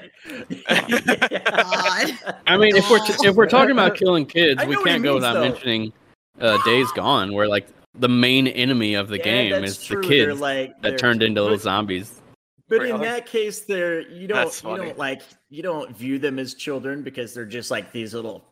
I 2.47 2.57
mean, 2.59 2.77
if 2.77 2.91
we're 2.91 2.99
t- 3.07 3.27
if 3.29 3.35
we're 3.37 3.47
talking 3.49 3.71
about 3.73 3.97
killing 3.97 4.27
kids, 4.27 4.61
I 4.63 4.67
we 4.67 4.75
know 4.75 4.81
what 4.81 4.89
he 4.89 4.93
can't 4.95 5.03
go 5.05 5.13
means, 5.13 5.23
without 5.23 5.35
though. 5.35 5.41
mentioning 5.43 5.93
uh, 6.41 6.59
Days 6.65 6.91
Gone, 6.93 7.33
where 7.33 7.49
like 7.49 7.69
the 7.95 8.09
main 8.09 8.47
enemy 8.49 8.95
of 8.95 9.09
the 9.09 9.19
Yeah, 9.19 9.25
game 9.25 9.65
is 9.65 9.83
true. 9.83 10.03
the 10.03 10.09
They're 10.09 10.27
kids 10.29 10.41
like, 10.41 10.71
that 10.83 10.83
they're- 10.91 10.99
turned 10.99 11.23
into 11.23 11.43
little 11.43 11.59
zombies. 11.59 12.21
But 12.69 12.87
in 12.87 13.01
that 13.03 13.27
case, 13.27 13.61
they're 13.61 14.01
you 14.11 14.27
don't 14.27 14.63
you 14.65 14.77
don't 14.77 14.99
like 14.99 15.23
you 15.51 15.63
don't 15.63 15.95
view 15.97 16.19
them 16.19 16.39
as 16.39 16.55
children 16.55 17.03
because 17.03 17.35
they're 17.35 17.45
just 17.45 17.71
like 17.71 17.93
these 17.93 18.15
little 18.15 18.33
like 18.35 18.43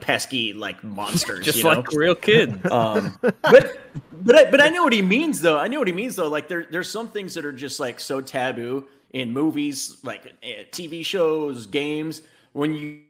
pesky 0.00 0.52
like 0.52 0.82
monsters. 0.82 1.44
Just 1.44 1.58
you 1.58 1.64
know? 1.64 1.82
real 1.92 2.14
kids. 2.14 2.54
Um, 2.70 3.18
but 3.20 3.78
but 4.12 4.36
I, 4.36 4.50
but 4.50 4.60
I 4.60 4.68
know 4.68 4.84
what 4.84 4.92
he 4.92 5.02
means 5.02 5.40
though. 5.40 5.58
I 5.58 5.68
know 5.68 5.78
what 5.78 5.88
he 5.88 5.94
means 5.94 6.16
though. 6.16 6.28
Like 6.28 6.48
there 6.48 6.66
there's 6.70 6.90
some 6.90 7.08
things 7.08 7.34
that 7.34 7.44
are 7.44 7.52
just 7.52 7.80
like 7.80 8.00
so 8.00 8.20
taboo 8.20 8.86
in 9.12 9.32
movies, 9.32 9.98
like 10.04 10.26
uh, 10.26 10.46
TV 10.70 11.04
shows, 11.04 11.66
games. 11.66 12.22
When 12.52 12.74
you 12.74 13.00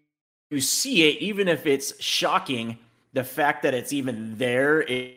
you 0.51 0.61
see 0.61 1.09
it, 1.09 1.21
even 1.21 1.47
if 1.49 1.67
it's 1.67 2.01
shocking, 2.03 2.79
the 3.13 3.23
fact 3.25 3.63
that 3.63 3.75
it's 3.75 3.93
even 3.93 4.37
there 4.39 4.85
i- 4.89 5.15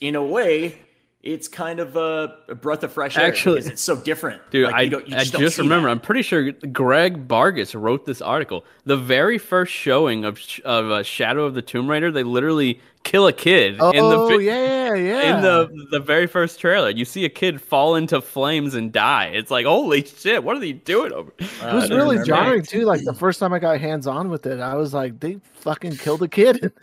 in 0.00 0.16
a 0.16 0.22
way. 0.24 0.78
It's 1.22 1.46
kind 1.46 1.78
of 1.78 1.94
a, 1.94 2.36
a 2.48 2.54
breath 2.56 2.82
of 2.82 2.92
fresh 2.92 3.16
air 3.16 3.26
Actually- 3.26 3.60
because 3.60 3.70
it's 3.70 3.82
so 3.82 3.94
different, 3.94 4.42
Dude, 4.50 4.66
Like, 4.66 4.74
I, 4.74 4.80
you 4.82 4.90
don't- 4.90 5.08
you 5.08 5.16
I 5.16 5.22
just 5.24 5.56
remember. 5.58 5.86
that. 5.86 5.92
I'm 5.92 6.00
pretty 6.00 6.22
sure 6.22 6.50
Greg 6.50 7.18
Vargas 7.28 7.76
wrote 7.76 8.06
this 8.06 8.20
article. 8.20 8.64
The 8.86 8.96
very 8.96 9.38
first 9.38 9.72
showing 9.72 10.24
of 10.24 10.40
of 10.64 10.90
uh, 10.90 11.02
Shadow 11.04 11.44
of 11.44 11.54
the 11.54 11.62
Tomb 11.62 11.88
Raider, 11.88 12.10
they 12.10 12.24
literally 12.24 12.80
kill 13.04 13.26
a 13.28 13.32
kid 13.32 13.76
Oh 13.80 13.90
in 13.90 14.08
the 14.08 14.26
vi- 14.38 14.44
yeah, 14.44 14.94
yeah. 14.94 15.36
in 15.36 15.42
the 15.42 15.86
the 15.92 16.00
very 16.00 16.26
first 16.26 16.58
trailer. 16.58 16.90
You 16.90 17.04
see 17.04 17.24
a 17.24 17.28
kid 17.28 17.60
fall 17.62 17.94
into 17.94 18.20
flames 18.20 18.74
and 18.74 18.90
die. 18.92 19.26
It's 19.26 19.50
like 19.52 19.64
holy 19.64 20.04
shit! 20.04 20.42
What 20.42 20.56
are 20.56 20.60
they 20.60 20.72
doing 20.72 21.12
over? 21.12 21.32
it 21.38 21.46
was 21.62 21.88
I 21.88 21.94
really 21.94 22.18
remember. 22.18 22.24
jarring 22.24 22.62
too. 22.64 22.84
Like 22.84 23.04
the 23.04 23.14
first 23.14 23.38
time 23.38 23.52
I 23.52 23.60
got 23.60 23.80
hands 23.80 24.08
on 24.08 24.28
with 24.28 24.44
it, 24.46 24.58
I 24.58 24.74
was 24.74 24.92
like, 24.92 25.20
they 25.20 25.38
fucking 25.54 25.98
killed 25.98 26.22
a 26.24 26.28
kid. 26.28 26.72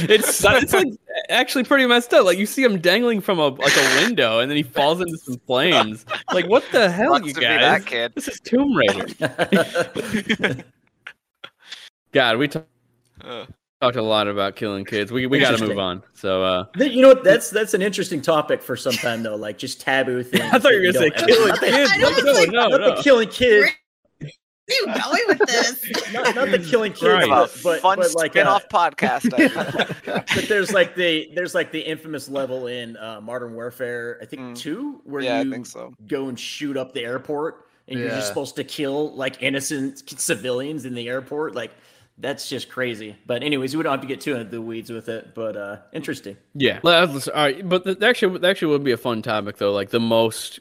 in 0.00 0.06
this. 0.08 0.44
It's 0.44 0.44
it's 0.62 0.72
like 0.72 0.86
actually 1.28 1.64
pretty 1.64 1.86
messed 1.86 2.12
up. 2.14 2.24
Like 2.24 2.38
you 2.38 2.46
see 2.46 2.62
him 2.62 2.78
dangling 2.80 3.20
from 3.20 3.38
a 3.38 3.48
like 3.48 3.76
a 3.76 4.02
window, 4.04 4.40
and 4.40 4.50
then 4.50 4.56
he 4.56 4.62
falls 4.62 5.00
into 5.00 5.16
some 5.18 5.38
flames. 5.46 6.04
Like 6.32 6.46
what 6.48 6.64
the 6.72 6.90
hell, 6.90 7.14
Sucks 7.14 7.26
you 7.28 7.34
to 7.34 7.40
guys? 7.40 7.60
that 7.60 7.86
kid. 7.86 8.12
This 8.14 8.28
is 8.28 8.40
Tomb 8.40 8.74
Raider. 8.74 9.06
God, 12.12 12.38
we 12.38 12.48
talk, 12.48 12.66
Ugh. 13.22 13.46
talked 13.80 13.96
a 13.96 14.02
lot 14.02 14.26
about 14.26 14.56
killing 14.56 14.84
kids. 14.84 15.12
We 15.12 15.26
we 15.26 15.38
got 15.38 15.56
to 15.56 15.66
move 15.66 15.78
on. 15.78 16.02
So 16.14 16.42
uh, 16.42 16.64
You 16.76 17.02
know 17.02 17.08
what? 17.08 17.22
That's 17.24 17.50
that's 17.50 17.74
an 17.74 17.82
interesting 17.82 18.20
topic 18.20 18.62
for 18.62 18.76
some 18.76 18.94
time 18.94 19.22
though. 19.22 19.36
Like 19.36 19.58
just 19.58 19.80
taboo 19.80 20.22
things. 20.22 20.42
I 20.52 20.58
thought 20.58 20.72
you 20.72 20.80
were 20.86 20.92
gonna 20.92 20.98
say 20.98 21.10
killing 21.26 21.54
kids. 21.56 21.90
I 21.92 21.96
know, 21.98 22.08
Like, 22.08 22.18
it's 22.18 22.26
no, 22.52 22.62
no, 22.62 22.68
Not 22.68 22.80
no. 22.80 22.96
the 22.96 23.02
killing 23.02 23.28
kids. 23.28 23.70
Where 24.70 24.94
are 24.94 24.96
you 24.96 25.02
going 25.02 25.22
with 25.28 25.48
this? 25.48 26.12
Not, 26.12 26.34
not 26.34 26.50
the 26.50 26.58
killing 26.58 26.92
kids, 26.92 27.02
Right. 27.02 27.28
But, 27.28 27.50
but, 27.62 27.80
fun 27.80 27.98
but 27.98 28.14
like 28.14 28.30
uh, 28.36 28.58
spin-off 28.58 28.68
podcast. 28.68 29.32
idea. 29.34 29.94
but 30.34 30.44
there's 30.48 30.72
like 30.72 30.94
the 30.96 31.30
there's 31.34 31.54
like 31.54 31.70
the 31.72 31.80
infamous 31.80 32.28
level 32.28 32.66
in 32.66 32.96
uh, 32.96 33.20
Modern 33.20 33.54
Warfare, 33.54 34.18
I 34.20 34.24
think 34.26 34.40
Mm. 34.42 34.56
two, 34.56 35.00
where 35.04 35.22
yeah, 35.22 35.36
I 35.36 35.42
you 35.42 35.50
think 35.50 35.66
so. 35.66 35.94
go 36.06 36.28
and 36.28 36.38
shoot 36.38 36.76
up 36.76 36.92
the 36.94 37.02
airport, 37.04 37.66
and 37.88 37.98
you're 37.98 38.08
just 38.08 38.28
supposed 38.28 38.56
to 38.56 38.64
kill 38.64 39.14
like 39.14 39.42
innocent 39.42 40.08
civilians 40.18 40.84
in 40.84 40.94
the 40.94 41.08
airport. 41.08 41.54
Like 41.54 41.70
that's 42.18 42.48
just 42.48 42.68
crazy. 42.68 43.16
But 43.26 43.42
anyways, 43.42 43.76
we 43.76 43.82
don't 43.82 43.92
have 43.92 44.00
to 44.02 44.06
get 44.06 44.20
too 44.20 44.34
into 44.34 44.50
the 44.50 44.60
weeds 44.60 44.90
with 44.90 45.08
it. 45.08 45.34
But 45.34 45.56
uh 45.56 45.76
interesting. 45.92 46.36
Yeah. 46.54 46.80
Let's- 46.82 47.28
All 47.28 47.34
right, 47.34 47.66
but 47.66 47.84
the, 47.84 47.96
actually, 48.06 48.38
that 48.38 48.48
actually 48.50 48.72
would 48.72 48.84
be 48.84 48.92
a 48.92 48.96
fun 48.98 49.22
topic 49.22 49.56
though. 49.58 49.72
Like 49.72 49.90
the 49.90 50.00
most 50.00 50.58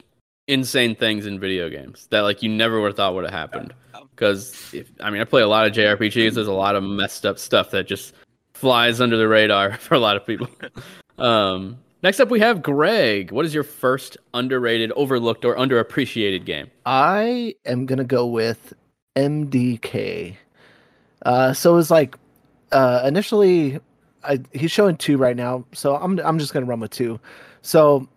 insane 0.50 0.96
things 0.96 1.28
in 1.28 1.40
video 1.40 1.70
games 1.70 2.08
that 2.10 2.22
like 2.22 2.42
you 2.42 2.50
never 2.50 2.82
would 2.82 2.88
have 2.88 2.98
thought 2.98 3.14
would 3.14 3.24
have 3.24 3.34
happened. 3.34 3.74
Because 4.10 4.76
I 5.00 5.10
mean, 5.10 5.22
I 5.22 5.24
play 5.24 5.42
a 5.42 5.48
lot 5.48 5.66
of 5.66 5.74
JRPGs. 5.74 6.34
There's 6.34 6.48
a 6.48 6.52
lot 6.52 6.76
of 6.76 6.84
messed 6.84 7.26
up 7.26 7.40
stuff 7.40 7.72
that 7.72 7.88
just 7.88 8.14
flies 8.54 9.00
under 9.00 9.16
the 9.16 9.28
radar 9.28 9.78
for 9.78 9.94
a 9.94 10.00
lot 10.00 10.18
of 10.18 10.26
people. 10.26 10.50
um, 11.18 11.78
next 12.04 12.20
up, 12.20 12.30
we 12.30 12.40
have 12.40 12.62
Greg. 12.62 13.32
What 13.32 13.46
is 13.46 13.54
your 13.54 13.64
first 13.64 14.18
underrated, 14.34 14.92
overlooked, 14.94 15.46
or 15.46 15.56
underappreciated 15.56 16.46
game? 16.46 16.70
I 16.86 17.56
am 17.66 17.86
gonna 17.86 18.04
go 18.04 18.26
with 18.26 18.74
MDK. 19.16 20.36
Uh, 21.26 21.54
so 21.54 21.74
it 21.74 21.76
was 21.76 21.92
like 21.92 22.18
uh, 22.72 23.04
initially, 23.06 23.80
I, 24.24 24.40
he's 24.52 24.72
showing 24.72 24.98
two 24.98 25.18
right 25.18 25.36
now, 25.36 25.64
so 25.74 25.96
I'm 25.96 26.20
I'm 26.20 26.40
just 26.40 26.54
gonna 26.54 26.66
run 26.66 26.80
with 26.80 26.92
two. 26.92 27.20
So 27.62 28.08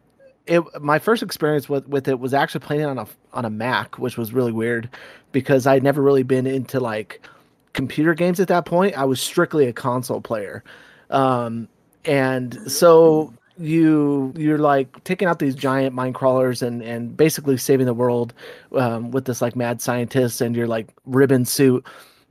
it 0.47 0.63
my 0.81 0.99
first 0.99 1.23
experience 1.23 1.69
with 1.69 1.87
with 1.89 2.09
it 2.09 2.19
was 2.19 2.35
actually 2.35 2.61
playing 2.61 2.83
it 2.83 2.87
on 2.87 2.99
a 2.99 3.07
on 3.33 3.45
a 3.45 3.51
Mac, 3.51 3.99
which 3.99 4.17
was 4.17 4.33
really 4.33 4.53
weird 4.53 4.89
because 5.33 5.67
I'd 5.67 5.83
never 5.83 6.03
really 6.03 6.23
been 6.23 6.47
into 6.47 6.81
like 6.81 7.27
computer 7.73 8.15
games 8.15 8.41
at 8.41 8.49
that 8.49 8.65
point. 8.65 8.97
I 8.97 9.05
was 9.05 9.21
strictly 9.21 9.67
a 9.67 9.73
console 9.73 10.21
player, 10.21 10.65
um, 11.11 11.69
and 12.05 12.59
so 12.71 13.33
you 13.59 14.33
you're 14.37 14.59
like 14.59 15.05
taking 15.05 15.29
out 15.29 15.39
these 15.39 15.55
giant 15.55 15.95
mine 15.95 16.13
crawlers 16.13 16.63
and 16.63 16.83
and 16.83 17.17
basically 17.17 17.57
saving 17.57 17.87
the 17.87 17.95
world 17.95 18.35
um, 18.77 19.11
with 19.11 19.27
this 19.27 19.43
like 19.43 19.55
mad 19.55 19.81
scientist 19.81 20.41
and 20.41 20.57
your 20.57 20.67
like 20.67 20.89
ribbon 21.07 21.45
suit. 21.45 21.87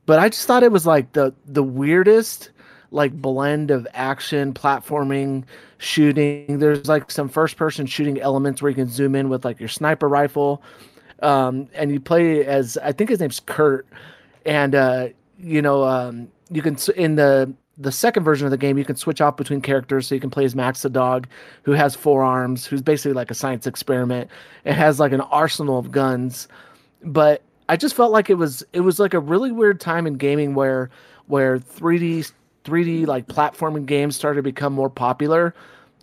But 0.06 0.20
I 0.20 0.30
just 0.30 0.46
thought 0.48 0.64
it 0.64 0.72
was 0.72 0.86
like 0.86 1.14
the 1.14 1.34
the 1.46 1.64
weirdest 1.64 2.50
like 2.92 3.14
blend 3.14 3.72
of 3.72 3.88
action, 3.94 4.54
platforming, 4.54 5.44
shooting. 5.78 6.60
There's 6.60 6.88
like 6.88 7.10
some 7.10 7.30
first 7.30 7.58
person 7.58 7.86
shooting 7.86 8.20
elements 8.20 8.62
where 8.62 8.70
you 8.70 8.76
can 8.76 8.90
zoom 8.90 9.16
in 9.16 9.30
with 9.30 9.46
like 9.46 9.60
your 9.60 9.70
sniper 9.70 10.08
rifle. 10.08 10.62
Um, 11.22 11.68
and 11.74 11.92
you 11.92 12.00
play 12.00 12.46
as 12.46 12.78
I 12.78 12.92
think 12.92 13.10
his 13.10 13.20
name's 13.20 13.40
Kurt, 13.40 13.88
and 14.46 14.76
uh, 14.76 15.10
you 15.40 15.62
know 15.62 15.84
um, 15.84 16.28
you 16.50 16.62
can 16.62 16.78
in 16.96 17.16
the 17.16 17.54
the 17.78 17.92
second 17.92 18.24
version 18.24 18.46
of 18.46 18.52
the 18.52 18.58
game 18.58 18.78
you 18.78 18.86
can 18.86 18.96
switch 18.96 19.22
off 19.22 19.38
between 19.38 19.62
characters 19.62 20.08
so 20.08 20.16
you 20.16 20.22
can 20.22 20.30
play 20.30 20.46
as 20.46 20.56
Max 20.56 20.82
the 20.82 20.90
dog 20.90 21.28
who 21.64 21.72
has 21.72 21.96
four 21.96 22.24
arms 22.24 22.66
who's 22.66 22.82
basically 22.82 23.14
like 23.14 23.32
a 23.32 23.34
science 23.34 23.66
experiment 23.66 24.30
it 24.66 24.74
has 24.74 25.00
like 25.00 25.14
an 25.14 25.22
arsenal 25.22 25.80
of 25.80 25.90
guns 25.90 26.48
but 27.04 27.42
I 27.70 27.78
just 27.78 27.96
felt 27.96 28.12
like 28.12 28.30
it 28.30 28.36
was 28.36 28.64
it 28.74 28.82
was 28.82 29.00
like 29.00 29.14
a 29.14 29.20
really 29.20 29.52
weird 29.52 29.80
time 29.80 30.06
in 30.06 30.16
gaming 30.16 30.54
where 30.54 30.90
where 31.28 31.58
3D 31.58 32.32
3D 32.64 33.06
like 33.08 33.28
platforming 33.28 33.86
games 33.86 34.16
started 34.16 34.38
to 34.38 34.44
become 34.44 34.74
more 34.74 34.90
popular, 34.90 35.54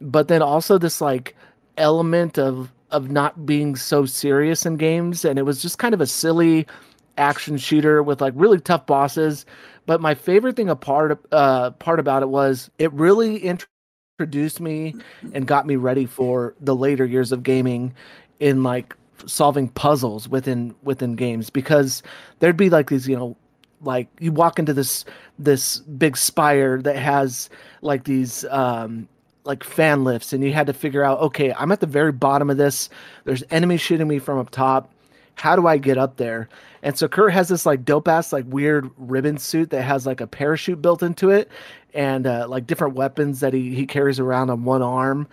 but 0.01 0.29
then 0.29 0.43
also 0.43 0.79
this 0.79 1.01
like 1.01 1.37
element 1.77 2.39
of 2.39 2.73
of 2.91 3.11
not 3.11 3.45
being 3.45 3.77
so 3.77 4.07
serious 4.07 4.65
in 4.65 4.77
games 4.77 5.25
and 5.25 5.39
it 5.39 5.43
was 5.43 5.61
just 5.61 5.79
kind 5.79 5.93
of 5.93 6.01
a 6.01 6.07
silly 6.07 6.67
action 7.19 7.59
shooter 7.59 8.03
with 8.03 8.21
like 8.21 8.33
really 8.37 8.61
tough 8.61 8.87
bosses. 8.87 9.45
But 9.87 10.01
my 10.01 10.15
favorite 10.15 10.57
thing 10.57 10.69
apart 10.69 11.21
uh 11.33 11.71
part 11.73 12.01
about 12.01 12.23
it 12.23 12.29
was 12.29 12.71
it 12.79 12.93
really 12.93 13.39
introduced 14.19 14.61
me 14.61 14.95
and 15.33 15.47
got 15.47 15.67
me 15.67 15.77
ready 15.77 16.07
for 16.07 16.55
the 16.61 16.75
later 16.75 17.05
years 17.05 17.31
of 17.33 17.43
gaming 17.43 17.95
in 18.41 18.63
like 18.63 18.95
solving 19.27 19.69
puzzles 19.69 20.29
within 20.29 20.75
within 20.83 21.15
games 21.15 21.51
because 21.51 22.03
there'd 22.39 22.57
be 22.57 22.71
like 22.71 22.89
these 22.89 23.09
you 23.09 23.17
know 23.17 23.37
like 23.83 24.09
you 24.21 24.33
walk 24.33 24.59
into 24.59 24.73
this 24.73 25.05
this 25.39 25.79
big 25.79 26.17
spire 26.17 26.81
that 26.83 26.97
has 26.97 27.49
like 27.83 28.05
these 28.05 28.45
um 28.47 29.09
like 29.45 29.65
fan 29.65 30.05
lifts 30.05 30.33
and 30.33 30.45
you 30.45 30.53
had 30.53 30.67
to 30.67 30.73
figure 30.73 31.05
out 31.05 31.19
okay 31.21 31.53
i'm 31.55 31.73
at 31.73 31.81
the 31.81 31.87
very 31.87 32.13
bottom 32.13 32.51
of 32.51 32.57
this. 32.57 32.91
There's 33.25 33.45
enemies 33.51 33.81
shooting 33.81 34.09
me 34.09 34.19
from 34.19 34.39
up 34.39 34.51
top. 34.51 34.93
How 35.35 35.55
do 35.57 35.67
i 35.67 35.79
get 35.79 35.99
up 35.99 36.17
there? 36.17 36.49
And 36.83 36.97
so 36.97 37.09
kurt 37.09 37.33
has 37.33 37.49
this 37.49 37.67
like 37.67 37.85
dope 37.85 38.09
ass 38.09 38.33
like 38.33 38.45
weird 38.49 38.91
ribbon 38.97 39.39
suit 39.39 39.71
that 39.71 39.83
has 39.83 40.07
like 40.07 40.21
a 40.21 40.27
parachute 40.27 40.83
built 40.83 41.03
into 41.03 41.31
it 41.31 41.49
and 41.95 42.27
uh, 42.27 42.47
like 42.49 42.67
different 42.67 42.95
weapons 42.95 43.41
that 43.41 43.53
he, 43.53 43.75
he 43.75 43.87
carries 43.87 44.21
around 44.21 44.51
on 44.51 44.65
one 44.65 44.83
arm. 44.83 45.27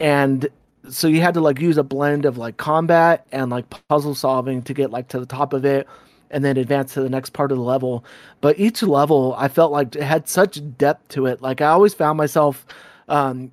And 0.00 0.48
so 0.88 1.06
you 1.06 1.20
had 1.20 1.34
to 1.34 1.40
like 1.40 1.60
use 1.60 1.76
a 1.76 1.82
blend 1.82 2.24
of 2.24 2.38
like 2.38 2.56
combat 2.56 3.26
and 3.32 3.50
like 3.50 3.66
puzzle 3.88 4.14
solving 4.14 4.62
to 4.62 4.74
get 4.74 4.90
like 4.90 5.08
to 5.08 5.20
the 5.20 5.26
top 5.26 5.52
of 5.52 5.64
it 5.64 5.86
and 6.30 6.44
then 6.44 6.56
advance 6.56 6.94
to 6.94 7.00
the 7.00 7.08
next 7.08 7.32
part 7.32 7.50
of 7.52 7.58
the 7.58 7.64
level. 7.64 8.04
But 8.40 8.58
each 8.58 8.82
level 8.82 9.34
i 9.38 9.48
felt 9.48 9.72
like 9.72 9.96
it 9.96 10.02
had 10.02 10.28
such 10.28 10.60
depth 10.76 11.08
to 11.08 11.26
it. 11.26 11.42
Like 11.42 11.60
i 11.60 11.68
always 11.68 11.94
found 11.94 12.18
myself 12.18 12.66
um 13.08 13.52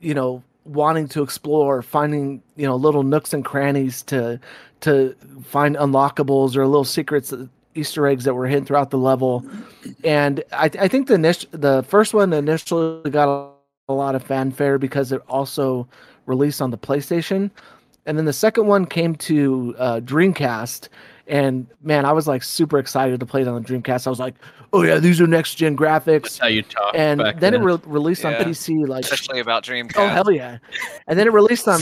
you 0.00 0.14
know 0.14 0.42
wanting 0.64 1.08
to 1.08 1.22
explore 1.22 1.82
finding 1.82 2.42
you 2.56 2.66
know 2.66 2.76
little 2.76 3.02
nooks 3.02 3.32
and 3.32 3.44
crannies 3.44 4.02
to 4.02 4.40
to 4.80 5.14
find 5.44 5.76
unlockables 5.76 6.56
or 6.56 6.66
little 6.66 6.84
secrets 6.84 7.32
easter 7.74 8.06
eggs 8.06 8.24
that 8.24 8.34
were 8.34 8.46
hidden 8.46 8.64
throughout 8.64 8.90
the 8.90 8.98
level. 8.98 9.44
And 10.04 10.42
i, 10.52 10.70
I 10.78 10.88
think 10.88 11.08
the 11.08 11.46
the 11.52 11.84
first 11.88 12.14
one 12.14 12.32
initially 12.32 13.10
got 13.10 13.52
a 13.88 13.92
lot 13.92 14.14
of 14.14 14.22
fanfare 14.22 14.78
because 14.78 15.12
it 15.12 15.22
also 15.28 15.86
released 16.26 16.60
on 16.60 16.70
the 16.70 16.78
PlayStation. 16.78 17.50
And 18.06 18.16
then 18.16 18.24
the 18.24 18.32
second 18.32 18.66
one 18.66 18.86
came 18.86 19.14
to 19.16 19.74
uh, 19.78 20.00
Dreamcast. 20.00 20.88
And 21.26 21.66
man, 21.82 22.04
I 22.04 22.12
was 22.12 22.28
like 22.28 22.42
super 22.44 22.78
excited 22.78 23.18
to 23.20 23.26
play 23.26 23.42
it 23.42 23.48
on 23.48 23.60
the 23.60 23.68
Dreamcast. 23.68 24.06
I 24.06 24.10
was 24.10 24.20
like, 24.20 24.36
"Oh 24.72 24.82
yeah, 24.84 24.98
these 24.98 25.20
are 25.20 25.26
next 25.26 25.56
gen 25.56 25.76
graphics." 25.76 26.22
That's 26.22 26.38
how 26.38 26.46
you 26.46 26.62
talk. 26.62 26.94
And 26.94 27.18
then, 27.18 27.38
then, 27.40 27.54
it 27.54 27.58
re- 27.58 27.80
released 27.84 28.22
Yeah. 28.22 28.38
on 28.38 28.44
PC. 28.44 28.86
Like, 28.86 29.02
Especially 29.04 29.40
about 29.40 29.64
Dreamcast. 29.64 29.96
oh 29.96 30.06
hell 30.06 30.30
yeah! 30.30 30.58
And 31.08 31.18
then 31.18 31.26
it 31.26 31.32
released 31.32 31.66
on. 31.66 31.80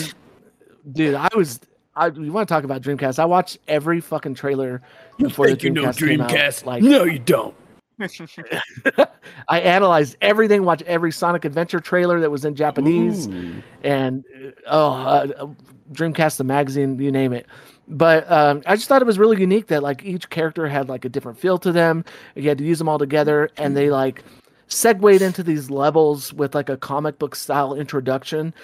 Dude, 0.93 1.15
I 1.15 1.29
was. 1.37 1.61
I 1.95 2.07
you 2.09 2.33
want 2.33 2.49
to 2.49 2.55
talk 2.55 2.65
about 2.65 2.81
Dreamcast? 2.81 3.19
I 3.19 3.27
watched 3.27 3.59
every 3.69 4.01
fucking 4.01 4.35
trailer 4.35 4.81
before 5.19 5.47
the 5.49 5.57
Dreamcast, 5.57 5.99
came 5.99 6.21
out. 6.23 6.63
Like, 6.67 6.83
no, 6.83 7.05
you 7.05 7.19
don't. 7.19 7.55
I 9.49 9.61
analyzed 9.61 10.17
everything, 10.21 10.65
watched 10.65 10.83
every 10.83 11.13
Sonic 11.13 11.45
Adventure 11.45 11.81
trailer 11.81 12.21
that 12.21 12.31
was 12.31 12.45
in 12.45 12.55
Japanese, 12.55 13.29
Ooh. 13.29 13.63
and 13.83 14.25
uh, 14.43 14.51
oh, 14.67 14.93
uh, 14.93 15.47
Dreamcast 15.93 16.39
the 16.39 16.45
magazine, 16.45 16.99
you 16.99 17.13
name 17.13 17.33
it. 17.33 17.47
But 17.87 18.31
um, 18.31 18.63
I 18.67 18.77
just 18.77 18.89
thought 18.89 19.03
it 19.03 19.07
was 19.07 19.19
really 19.19 19.41
unique 19.41 19.67
that 19.67 19.83
like 19.83 20.05
each 20.05 20.31
character 20.31 20.67
had 20.67 20.89
like 20.89 21.05
a 21.05 21.09
different 21.09 21.39
feel 21.39 21.59
to 21.59 21.73
them. 21.73 22.05
You 22.35 22.49
had 22.49 22.59
to 22.59 22.65
use 22.65 22.79
them 22.79 22.89
all 22.89 22.99
together, 22.99 23.51
and 23.57 23.77
they 23.77 23.91
like 23.91 24.25
segued 24.69 25.23
into 25.23 25.43
these 25.43 25.71
levels 25.71 26.33
with 26.33 26.55
like 26.55 26.69
a 26.69 26.77
comic 26.77 27.19
book 27.19 27.35
style 27.35 27.75
introduction. 27.75 28.55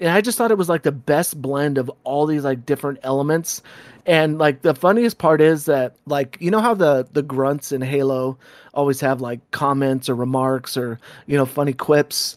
And 0.00 0.08
I 0.08 0.22
just 0.22 0.38
thought 0.38 0.50
it 0.50 0.56
was 0.56 0.70
like 0.70 0.82
the 0.82 0.92
best 0.92 1.40
blend 1.40 1.76
of 1.76 1.90
all 2.04 2.26
these 2.26 2.44
like 2.44 2.64
different 2.64 2.98
elements. 3.02 3.62
And 4.06 4.38
like 4.38 4.62
the 4.62 4.74
funniest 4.74 5.18
part 5.18 5.40
is 5.40 5.66
that 5.66 5.96
like 6.06 6.36
you 6.40 6.50
know 6.50 6.60
how 6.60 6.74
the 6.74 7.06
the 7.12 7.22
grunts 7.22 7.72
in 7.72 7.82
Halo 7.82 8.38
always 8.74 9.00
have 9.00 9.20
like 9.20 9.40
comments 9.50 10.08
or 10.08 10.14
remarks 10.14 10.76
or 10.76 10.98
you 11.26 11.36
know 11.36 11.46
funny 11.46 11.72
quips? 11.72 12.36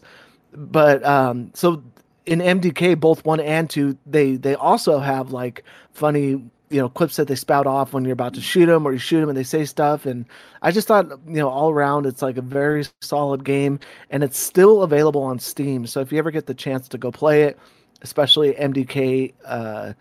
But 0.52 1.04
um 1.04 1.50
so 1.54 1.82
in 2.26 2.38
mdk 2.40 2.98
both 2.98 3.22
one 3.26 3.40
and 3.40 3.68
two 3.68 3.96
they 4.06 4.36
they 4.36 4.54
also 4.54 4.98
have 4.98 5.30
like 5.32 5.62
funny 5.92 6.30
you 6.70 6.80
know 6.80 6.88
clips 6.88 7.16
that 7.16 7.28
they 7.28 7.34
spout 7.34 7.66
off 7.66 7.92
when 7.92 8.04
you're 8.04 8.14
about 8.14 8.32
to 8.34 8.40
shoot 8.40 8.66
them 8.66 8.86
or 8.86 8.92
you 8.92 8.98
shoot 8.98 9.20
them 9.20 9.28
and 9.28 9.36
they 9.38 9.42
say 9.44 9.64
stuff. 9.64 10.06
And 10.06 10.24
i 10.62 10.70
just 10.70 10.88
thought 10.88 11.06
you 11.26 11.34
know 11.34 11.48
all 11.48 11.70
around 11.70 12.06
it's 12.06 12.22
like 12.22 12.36
a 12.38 12.42
very 12.42 12.84
solid 13.02 13.44
game 13.44 13.78
and 14.10 14.22
it's 14.24 14.38
still 14.38 14.82
available 14.82 15.22
on 15.22 15.38
steam. 15.38 15.86
So 15.86 16.00
if 16.00 16.12
you 16.12 16.18
ever 16.18 16.30
get 16.30 16.46
the 16.46 16.54
chance 16.54 16.88
to 16.88 16.98
go 16.98 17.10
play 17.12 17.42
it 17.44 17.58
especially 18.02 18.54
mdk 18.54 19.32
uh 19.46 19.92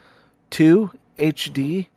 2 0.51 0.89
hd 1.31 1.87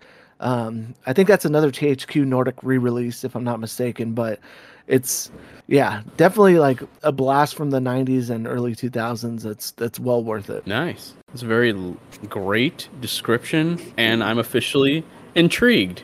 um, 0.40 0.94
I 1.06 1.12
think 1.12 1.28
that's 1.28 1.44
another 1.44 1.70
THQ 1.70 2.26
Nordic 2.26 2.56
re-release, 2.62 3.24
if 3.24 3.34
I'm 3.34 3.44
not 3.44 3.60
mistaken. 3.60 4.12
But 4.12 4.38
it's 4.86 5.30
yeah, 5.66 6.02
definitely 6.16 6.58
like 6.58 6.82
a 7.02 7.12
blast 7.12 7.54
from 7.54 7.70
the 7.70 7.78
'90s 7.80 8.30
and 8.30 8.46
early 8.46 8.74
2000s. 8.74 9.42
That's 9.42 9.70
that's 9.72 9.98
well 9.98 10.22
worth 10.22 10.50
it. 10.50 10.66
Nice. 10.66 11.14
It's 11.32 11.42
a 11.42 11.46
very 11.46 11.72
l- 11.72 11.96
great 12.28 12.88
description, 13.00 13.80
and 13.96 14.22
I'm 14.22 14.38
officially 14.38 15.04
intrigued. 15.34 16.02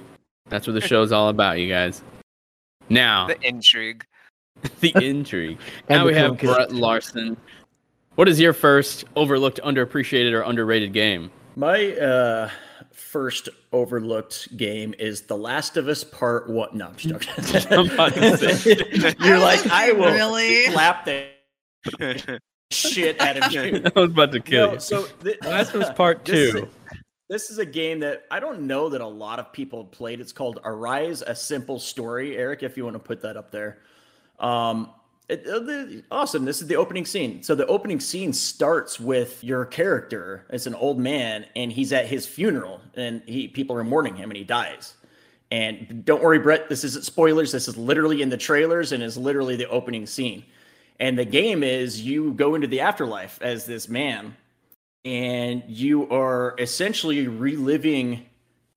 That's 0.49 0.67
what 0.67 0.75
the 0.75 0.81
show's 0.81 1.13
all 1.13 1.29
about, 1.29 1.59
you 1.59 1.69
guys. 1.69 2.03
Now, 2.89 3.29
The 3.29 3.41
intrigue. 3.43 4.05
the 4.81 4.93
intrigue. 4.97 5.59
And 5.89 5.99
now 5.99 6.05
the 6.05 6.13
we 6.13 6.15
have 6.19 6.39
cool. 6.39 6.55
Brett 6.55 6.73
Larson. 6.73 7.37
What 8.17 8.29
is 8.29 8.39
your 8.39 8.53
first 8.53 9.07
overlooked, 9.17 9.61
underappreciated, 9.65 10.33
or 10.33 10.43
underrated 10.43 10.93
game? 10.93 11.31
My 11.57 11.93
uh, 11.97 12.51
first 13.13 13.51
overlooked 13.73 14.57
game 14.57 14.95
is 14.99 15.21
The 15.23 15.37
Last 15.37 15.77
of 15.77 15.87
Us 15.87 16.03
Part 16.03 16.49
What? 16.49 16.75
No, 16.75 16.87
I'm 16.87 16.97
just 16.97 17.29
joking. 17.29 17.73
I'm 17.79 17.91
about 17.91 18.15
to 18.15 18.57
say. 18.57 19.15
You're 19.21 19.39
like, 19.39 19.65
I 19.71 19.93
will 19.93 20.11
Really? 20.13 20.65
slap 20.73 21.05
the 21.05 21.27
shit 22.71 23.21
out 23.21 23.37
of 23.37 23.53
you. 23.53 23.83
I 23.97 24.01
was 24.01 24.11
about 24.11 24.33
to 24.33 24.41
kill 24.41 24.69
No, 24.69 24.73
you. 24.75 24.81
so 24.81 25.05
th- 25.23 25.43
Last 25.43 25.75
of 25.75 25.83
Us 25.83 25.95
Part 25.95 26.25
Two. 26.25 26.67
a- 26.91 26.97
This 27.29 27.51
is 27.51 27.59
a 27.59 27.67
game 27.67 28.01
that 28.01 28.25
I 28.31 28.41
don't 28.41 28.63
know 28.63 28.89
that 28.89 29.03
a 29.03 29.07
lot 29.07 29.39
of 29.39 29.53
people 29.53 29.83
have 29.83 29.93
played. 29.93 30.19
It's 30.21 30.33
called 30.33 30.61
Arise: 30.65 31.21
A 31.21 31.35
Simple 31.35 31.79
Story. 31.79 32.39
Eric, 32.39 32.63
if 32.63 32.79
you 32.79 32.85
want 32.85 32.95
to 32.95 32.99
put 33.01 33.21
that 33.23 33.37
up 33.37 33.51
there. 33.51 33.79
Um, 34.39 34.91
it- 35.29 35.47
uh, 35.47 36.15
awesome. 36.15 36.45
This 36.45 36.61
is 36.61 36.69
the 36.69 36.77
opening 36.77 37.05
scene. 37.07 37.43
So 37.43 37.55
the 37.55 37.67
opening 37.67 38.01
scene 38.01 38.33
starts 38.33 39.01
with 39.01 39.43
your 39.43 39.65
character 39.65 40.47
as 40.51 40.67
an 40.67 40.75
old 40.75 40.99
man, 40.99 41.47
and 41.57 41.73
he's 41.73 41.93
at 41.93 42.07
his 42.07 42.27
funeral, 42.27 42.81
and 42.95 43.23
he 43.27 43.49
people 43.49 43.77
are 43.77 43.85
mourning 43.85 44.17
him, 44.17 44.31
and 44.31 44.37
he 44.37 44.45
dies. 44.45 44.95
And 45.51 46.05
don't 46.05 46.23
worry, 46.23 46.39
Brett. 46.39 46.69
This 46.69 46.83
isn't 46.85 47.05
spoilers. 47.05 47.53
This 47.53 47.69
is 47.69 47.77
literally 47.77 48.23
in 48.23 48.31
the 48.31 48.37
trailers, 48.37 48.93
and 48.93 49.03
is 49.03 49.17
literally 49.19 49.57
the 49.57 49.69
opening 49.69 50.07
scene. 50.07 50.45
And 51.01 51.19
the 51.19 51.25
game 51.25 51.63
is 51.63 52.01
you 52.01 52.33
go 52.33 52.55
into 52.55 52.67
the 52.67 52.81
afterlife 52.81 53.39
as 53.43 53.67
this 53.67 53.89
man, 53.89 54.37
and 55.05 55.63
you 55.67 56.09
are 56.11 56.55
essentially 56.59 57.27
reliving 57.29 58.27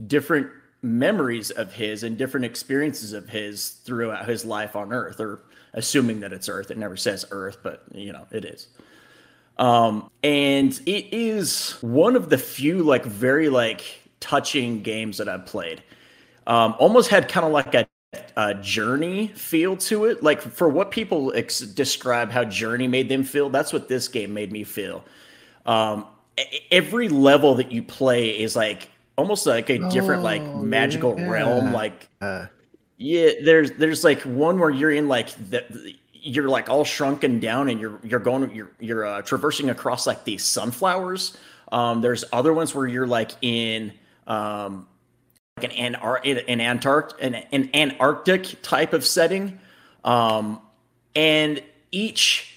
different 0.08 0.50
memories 0.82 1.52
of 1.52 1.74
his 1.74 2.04
and 2.04 2.18
different 2.18 2.46
experiences 2.46 3.14
of 3.14 3.30
his 3.30 3.70
throughout 3.86 4.28
his 4.28 4.46
life 4.46 4.76
on 4.76 4.94
earth 4.94 5.20
or 5.20 5.40
assuming 5.76 6.22
that 6.22 6.34
it's 6.34 6.50
earth. 6.50 6.72
It 6.72 6.78
never 6.80 6.98
says 6.98 7.26
earth 7.32 7.60
but 7.64 7.84
you 7.94 8.12
know 8.14 8.26
it 8.32 8.46
is. 8.46 8.68
Um 9.58 10.10
and 10.24 10.74
it 10.86 11.14
is 11.14 11.74
one 11.82 12.16
of 12.16 12.30
the 12.30 12.38
few 12.38 12.84
like 12.84 13.06
very 13.06 13.50
like 13.50 13.84
touching 14.20 14.82
games 14.84 15.18
that 15.20 15.30
i've 15.30 15.46
played. 15.46 15.84
Um 16.48 16.76
almost 16.80 17.10
had 17.10 17.30
kind 17.30 17.46
of 17.46 17.52
like 17.54 17.74
a 17.76 17.88
a 18.38 18.54
journey 18.56 19.28
feel 19.30 19.78
to 19.78 20.06
it. 20.06 20.24
Like 20.24 20.42
for 20.42 20.70
what 20.70 20.92
people 20.92 21.34
ex- 21.36 21.60
describe 21.60 22.32
how 22.32 22.46
journey 22.46 22.88
made 22.88 23.10
them 23.10 23.24
feel 23.24 23.50
that's 23.50 23.74
what 23.74 23.88
this 23.90 24.08
game 24.08 24.34
made 24.34 24.52
me 24.52 24.64
feel. 24.64 25.06
Um 25.66 26.08
every 26.72 27.10
level 27.10 27.56
that 27.56 27.72
you 27.72 27.82
play 27.84 28.30
is 28.30 28.56
like 28.56 28.90
almost 29.18 29.46
like 29.46 29.70
a 29.70 29.80
different 29.80 30.24
like 30.24 30.50
Oh, 30.54 30.60
magical 30.60 31.16
yeah. 31.18 31.28
realm 31.30 31.72
like 31.72 32.10
Uh, 32.22 32.48
yeah 32.98 33.32
there's 33.44 33.72
there's 33.72 34.04
like 34.04 34.22
one 34.22 34.60
where 34.60 34.70
you're 34.70 34.92
in 34.92 35.08
like 35.08 35.30
the 35.50 35.96
you're 36.26 36.50
like 36.50 36.70
all 36.70 36.84
shrunken 36.84 37.40
down 37.40 37.70
and 37.70 37.80
you're 37.80 38.00
you're 38.04 38.20
going 38.20 38.54
you're 38.54 38.72
you're 38.80 39.06
uh, 39.06 39.22
traversing 39.22 39.70
across 39.70 40.08
like 40.08 40.24
these 40.24 40.44
sunflowers. 40.44 41.38
Um, 41.72 42.02
there's 42.02 42.26
other 42.34 42.54
ones 42.54 42.74
where 42.74 42.88
you're 42.88 43.08
like 43.08 43.32
in 43.42 43.94
um, 44.26 44.88
like 45.62 45.78
an 45.78 45.96
an 45.96 46.62
Antarctic 46.62 47.24
an, 47.24 47.36
an 47.52 47.70
Antarctic 47.76 48.62
type 48.64 48.94
of 48.94 49.06
setting, 49.06 49.60
um, 50.04 50.60
and 51.16 51.62
each 51.92 52.52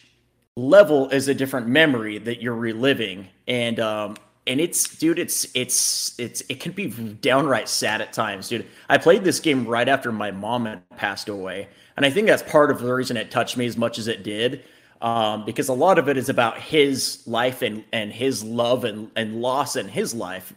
level 0.56 1.10
is 1.10 1.28
a 1.28 1.34
different 1.34 1.68
memory 1.68 2.16
that 2.18 2.40
you're 2.40 2.54
reliving, 2.54 3.28
and 3.46 3.78
um, 3.80 4.16
and 4.48 4.60
it's 4.60 4.96
dude, 4.96 5.18
it's 5.18 5.46
it's 5.54 6.18
it's 6.18 6.42
it 6.48 6.60
can 6.60 6.72
be 6.72 6.88
downright 6.88 7.68
sad 7.68 8.00
at 8.00 8.12
times, 8.12 8.48
dude. 8.48 8.66
I 8.88 8.98
played 8.98 9.24
this 9.24 9.40
game 9.40 9.66
right 9.66 9.88
after 9.88 10.10
my 10.10 10.30
mom 10.30 10.66
had 10.66 10.88
passed 10.96 11.28
away, 11.28 11.68
and 11.96 12.04
I 12.04 12.10
think 12.10 12.26
that's 12.26 12.42
part 12.42 12.70
of 12.70 12.80
the 12.80 12.92
reason 12.92 13.16
it 13.16 13.30
touched 13.30 13.56
me 13.56 13.66
as 13.66 13.76
much 13.76 13.98
as 13.98 14.08
it 14.08 14.22
did. 14.22 14.64
Um, 15.00 15.44
because 15.44 15.68
a 15.68 15.74
lot 15.74 16.00
of 16.00 16.08
it 16.08 16.16
is 16.16 16.28
about 16.28 16.58
his 16.58 17.22
life 17.26 17.62
and 17.62 17.84
and 17.92 18.12
his 18.12 18.42
love 18.42 18.84
and 18.84 19.12
and 19.14 19.40
loss 19.40 19.76
in 19.76 19.86
his 19.86 20.12
life 20.12 20.52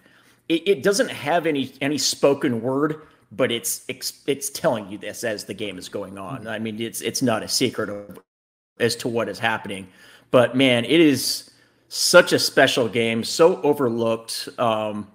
it, 0.49 0.67
it 0.67 0.83
doesn't 0.83 1.11
have 1.11 1.45
any 1.45 1.71
any 1.79 1.99
spoken 1.99 2.63
word 2.63 3.03
but 3.31 3.51
it's, 3.51 3.83
it's 3.87 4.21
it's 4.27 4.49
telling 4.49 4.89
you 4.89 4.97
this 4.97 5.23
as 5.23 5.45
the 5.45 5.53
game 5.53 5.77
is 5.77 5.89
going 5.89 6.17
on. 6.17 6.47
I 6.47 6.59
mean, 6.59 6.79
it's 6.81 7.01
it's 7.01 7.21
not 7.21 7.43
a 7.43 7.47
secret 7.47 8.19
as 8.79 8.95
to 8.97 9.07
what 9.07 9.29
is 9.29 9.39
happening, 9.39 9.87
but 10.31 10.55
man, 10.55 10.85
it 10.85 10.99
is 10.99 11.49
such 11.93 12.31
a 12.31 12.39
special 12.39 12.87
game, 12.87 13.21
so 13.21 13.61
overlooked. 13.63 14.47
Um, 14.57 15.11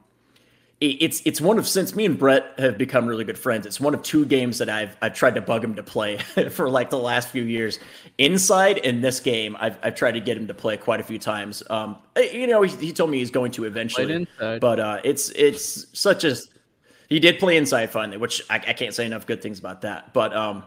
it's 0.78 1.22
it's 1.24 1.40
one 1.40 1.58
of 1.58 1.66
since 1.66 1.96
me 1.96 2.04
and 2.04 2.18
Brett 2.18 2.52
have 2.58 2.76
become 2.76 3.06
really 3.06 3.24
good 3.24 3.38
friends. 3.38 3.64
It's 3.64 3.80
one 3.80 3.94
of 3.94 4.02
two 4.02 4.26
games 4.26 4.58
that 4.58 4.68
I've 4.68 4.94
I've 5.00 5.14
tried 5.14 5.36
to 5.36 5.40
bug 5.40 5.64
him 5.64 5.74
to 5.76 5.82
play 5.82 6.18
for 6.50 6.68
like 6.68 6.90
the 6.90 6.98
last 6.98 7.30
few 7.30 7.44
years. 7.44 7.78
Inside 8.18 8.76
in 8.76 9.00
this 9.00 9.20
game, 9.20 9.56
I've 9.58 9.78
I've 9.82 9.94
tried 9.94 10.12
to 10.12 10.20
get 10.20 10.36
him 10.36 10.46
to 10.48 10.52
play 10.52 10.76
quite 10.76 11.00
a 11.00 11.02
few 11.02 11.18
times. 11.18 11.62
Um, 11.70 11.96
you 12.14 12.46
know, 12.46 12.60
he, 12.60 12.76
he 12.76 12.92
told 12.92 13.08
me 13.08 13.20
he's 13.20 13.30
going 13.30 13.52
to 13.52 13.64
eventually, 13.64 14.28
but 14.38 14.78
uh, 14.78 15.00
it's 15.02 15.30
it's 15.30 15.86
such 15.98 16.24
a 16.24 16.36
he 17.08 17.20
did 17.20 17.38
play 17.38 17.56
inside 17.56 17.88
finally, 17.88 18.18
which 18.18 18.42
I, 18.50 18.56
I, 18.56 18.72
can't 18.74 18.92
say 18.92 19.06
enough 19.06 19.26
good 19.26 19.40
things 19.40 19.58
about 19.58 19.80
that. 19.80 20.12
But 20.12 20.36
um, 20.36 20.62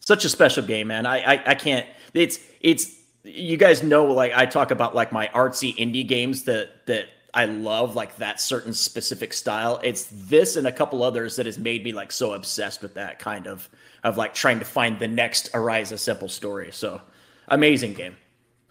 such 0.00 0.26
a 0.26 0.28
special 0.28 0.62
game, 0.62 0.88
man. 0.88 1.06
I, 1.06 1.36
I 1.36 1.42
I 1.46 1.54
can't. 1.54 1.86
It's 2.12 2.38
it's 2.60 2.94
you 3.24 3.56
guys 3.56 3.82
know 3.82 4.04
like 4.04 4.32
I 4.34 4.46
talk 4.46 4.70
about 4.70 4.94
like 4.94 5.10
my 5.10 5.28
artsy 5.28 5.76
indie 5.76 6.06
games 6.06 6.44
that 6.44 6.86
that 6.86 7.06
I 7.32 7.46
love 7.46 7.96
like 7.96 8.16
that 8.18 8.40
certain 8.40 8.72
specific 8.72 9.32
style. 9.32 9.80
It's 9.82 10.08
this 10.12 10.56
and 10.56 10.66
a 10.66 10.72
couple 10.72 11.02
others 11.02 11.34
that 11.36 11.46
has 11.46 11.58
made 11.58 11.82
me 11.82 11.92
like 11.92 12.12
so 12.12 12.34
obsessed 12.34 12.82
with 12.82 12.94
that 12.94 13.18
kind 13.18 13.46
of 13.46 13.68
of 14.04 14.16
like 14.16 14.34
trying 14.34 14.58
to 14.58 14.64
find 14.64 14.98
the 14.98 15.08
next 15.08 15.50
Arise 15.54 15.90
a 15.90 15.98
Simple 15.98 16.28
story. 16.28 16.70
So 16.70 17.00
amazing 17.48 17.94
game. 17.94 18.16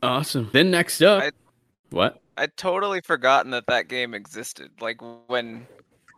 Awesome. 0.01 0.49
Then 0.53 0.69
next 0.71 1.01
up, 1.01 1.23
I, 1.23 1.31
what? 1.89 2.21
I'd 2.37 2.55
totally 2.55 3.01
forgotten 3.01 3.51
that 3.51 3.65
that 3.67 3.87
game 3.87 4.13
existed. 4.13 4.71
Like 4.79 5.01
when 5.27 5.67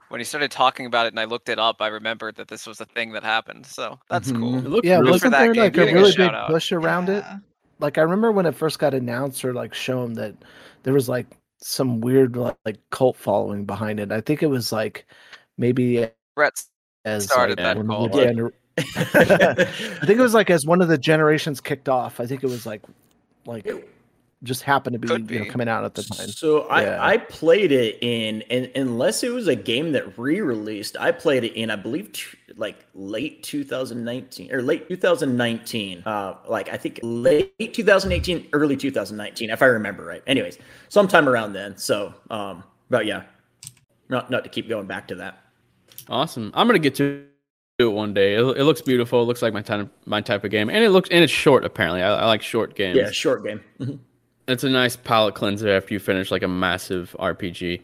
when 0.09 0.19
he 0.19 0.25
started 0.25 0.51
talking 0.51 0.85
about 0.85 1.07
it 1.07 1.13
and 1.13 1.19
I 1.19 1.25
looked 1.25 1.49
it 1.49 1.57
up, 1.57 1.81
I 1.81 1.87
remembered 1.87 2.35
that 2.35 2.47
this 2.47 2.67
was 2.67 2.79
a 2.81 2.85
thing 2.85 3.11
that 3.13 3.23
happened. 3.23 3.65
So 3.65 3.97
that's 4.09 4.31
mm-hmm. 4.31 4.67
cool. 4.67 4.81
Yeah, 4.83 4.99
wasn't 4.99 5.31
there 5.31 5.53
like 5.53 5.77
a 5.77 5.85
really 5.85 6.13
a 6.13 6.15
big 6.17 6.47
push 6.47 6.71
around 6.71 7.07
yeah. 7.07 7.37
it? 7.37 7.41
Like 7.79 7.97
I 7.97 8.01
remember 8.01 8.31
when 8.31 8.45
it 8.45 8.55
first 8.55 8.79
got 8.79 8.93
announced 8.93 9.43
or 9.43 9.53
like 9.53 9.73
shown 9.73 10.13
that 10.13 10.35
there 10.83 10.93
was 10.93 11.09
like 11.09 11.27
some 11.57 11.99
weird 11.99 12.35
like 12.37 12.77
cult 12.89 13.17
following 13.17 13.65
behind 13.65 13.99
it. 13.99 14.11
I 14.11 14.21
think 14.21 14.43
it 14.43 14.47
was 14.47 14.71
like 14.71 15.05
maybe 15.57 16.07
Brett 16.35 16.63
as 17.03 17.25
started 17.25 17.59
like, 17.59 17.77
that 17.77 17.85
cult. 17.87 18.15
I 20.01 20.05
think 20.05 20.19
it 20.19 20.21
was 20.21 20.33
like 20.33 20.49
as 20.49 20.65
one 20.65 20.81
of 20.81 20.87
the 20.87 20.97
generations 20.97 21.59
kicked 21.61 21.89
off. 21.89 22.19
I 22.19 22.25
think 22.25 22.43
it 22.43 22.47
was 22.47 22.65
like 22.65 22.81
like 23.45 23.65
just 24.45 24.63
happened 24.63 24.93
to 24.93 24.99
be, 24.99 25.23
be. 25.23 25.33
You 25.35 25.45
know, 25.45 25.51
coming 25.51 25.67
out 25.67 25.83
at 25.83 25.95
the 25.95 26.03
time. 26.03 26.29
So 26.29 26.65
yeah. 26.67 27.01
I, 27.01 27.13
I 27.13 27.17
played 27.17 27.71
it 27.71 27.97
in, 28.01 28.43
and 28.43 28.71
unless 28.75 29.23
it 29.23 29.31
was 29.31 29.47
a 29.47 29.55
game 29.55 29.91
that 29.91 30.17
re-released, 30.17 30.95
I 30.97 31.11
played 31.11 31.43
it 31.43 31.53
in 31.53 31.69
I 31.69 31.75
believe 31.75 32.13
t- 32.13 32.37
like 32.55 32.85
late 32.93 33.43
2019 33.43 34.53
or 34.53 34.61
late 34.61 34.87
2019. 34.87 36.03
Uh, 36.05 36.35
like 36.47 36.69
I 36.69 36.77
think 36.77 36.99
late 37.03 37.73
2018, 37.73 38.49
early 38.53 38.77
2019, 38.77 39.49
if 39.49 39.61
I 39.61 39.65
remember 39.65 40.05
right. 40.05 40.23
Anyways, 40.27 40.57
sometime 40.89 41.27
around 41.27 41.53
then. 41.53 41.75
So, 41.77 42.13
um, 42.29 42.63
but 42.89 43.05
yeah, 43.05 43.23
not 44.09 44.29
not 44.29 44.43
to 44.43 44.49
keep 44.49 44.69
going 44.69 44.87
back 44.87 45.07
to 45.09 45.15
that. 45.15 45.39
Awesome. 46.07 46.51
I'm 46.53 46.67
gonna 46.67 46.79
get 46.79 46.95
to 46.95 47.25
do 47.77 47.89
it 47.89 47.93
one 47.93 48.13
day. 48.13 48.35
It, 48.35 48.41
it, 48.41 48.63
looks 48.63 48.81
beautiful. 48.81 49.21
It 49.21 49.25
looks 49.25 49.41
like 49.41 49.53
my 49.53 49.61
type 49.61 49.81
of, 49.81 49.89
my 50.05 50.21
type 50.21 50.43
of 50.43 50.51
game, 50.51 50.69
and 50.69 50.83
it 50.83 50.89
looks 50.89 51.09
and 51.09 51.23
it's 51.23 51.33
short. 51.33 51.65
Apparently, 51.65 52.01
I, 52.01 52.21
I 52.21 52.25
like 52.25 52.41
short 52.41 52.75
games. 52.75 52.97
Yeah, 52.97 53.11
short 53.11 53.43
game. 53.43 53.99
Mm-hmm. 54.45 54.51
It's 54.51 54.63
a 54.63 54.69
nice 54.69 54.95
palate 54.95 55.35
cleanser 55.35 55.69
after 55.69 55.93
you 55.93 55.99
finish 55.99 56.31
like 56.31 56.43
a 56.43 56.47
massive 56.47 57.15
RPG. 57.19 57.81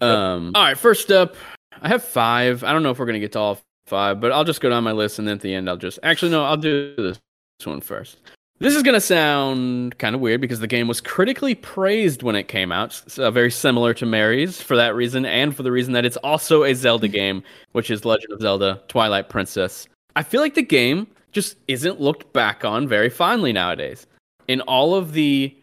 Um, 0.00 0.52
all 0.54 0.64
right, 0.64 0.78
first 0.78 1.10
up, 1.10 1.36
I 1.82 1.88
have 1.88 2.02
five. 2.02 2.64
I 2.64 2.72
don't 2.72 2.82
know 2.82 2.90
if 2.90 2.98
we're 2.98 3.06
gonna 3.06 3.20
get 3.20 3.32
to 3.32 3.38
all 3.38 3.58
five, 3.86 4.20
but 4.20 4.32
I'll 4.32 4.44
just 4.44 4.60
go 4.60 4.70
down 4.70 4.84
my 4.84 4.92
list 4.92 5.18
and 5.18 5.28
then 5.28 5.34
at 5.34 5.40
the 5.40 5.52
end 5.52 5.68
I'll 5.68 5.76
just 5.76 5.98
actually 6.02 6.30
no, 6.30 6.44
I'll 6.44 6.56
do 6.56 6.94
this 6.96 7.18
one 7.64 7.80
first. 7.80 8.18
This 8.58 8.74
is 8.74 8.82
gonna 8.82 9.00
sound 9.00 9.98
kind 9.98 10.14
of 10.14 10.20
weird 10.20 10.40
because 10.40 10.60
the 10.60 10.66
game 10.66 10.88
was 10.88 11.00
critically 11.00 11.54
praised 11.54 12.22
when 12.22 12.36
it 12.36 12.48
came 12.48 12.72
out, 12.72 12.92
so 12.92 13.30
very 13.30 13.50
similar 13.50 13.94
to 13.94 14.06
Mary's 14.06 14.60
for 14.60 14.76
that 14.76 14.94
reason, 14.94 15.24
and 15.26 15.54
for 15.54 15.62
the 15.62 15.72
reason 15.72 15.92
that 15.94 16.04
it's 16.04 16.18
also 16.18 16.64
a 16.64 16.74
Zelda 16.74 17.08
game, 17.08 17.42
which 17.72 17.90
is 17.90 18.04
Legend 18.04 18.32
of 18.32 18.40
Zelda: 18.40 18.82
Twilight 18.88 19.28
Princess. 19.28 19.86
I 20.16 20.22
feel 20.22 20.40
like 20.40 20.54
the 20.54 20.62
game 20.62 21.06
just 21.32 21.56
isn't 21.68 22.00
looked 22.00 22.32
back 22.32 22.64
on 22.64 22.88
very 22.88 23.08
fondly 23.08 23.52
nowadays. 23.52 24.06
In 24.48 24.60
all 24.62 24.94
of 24.94 25.12
the 25.12 25.56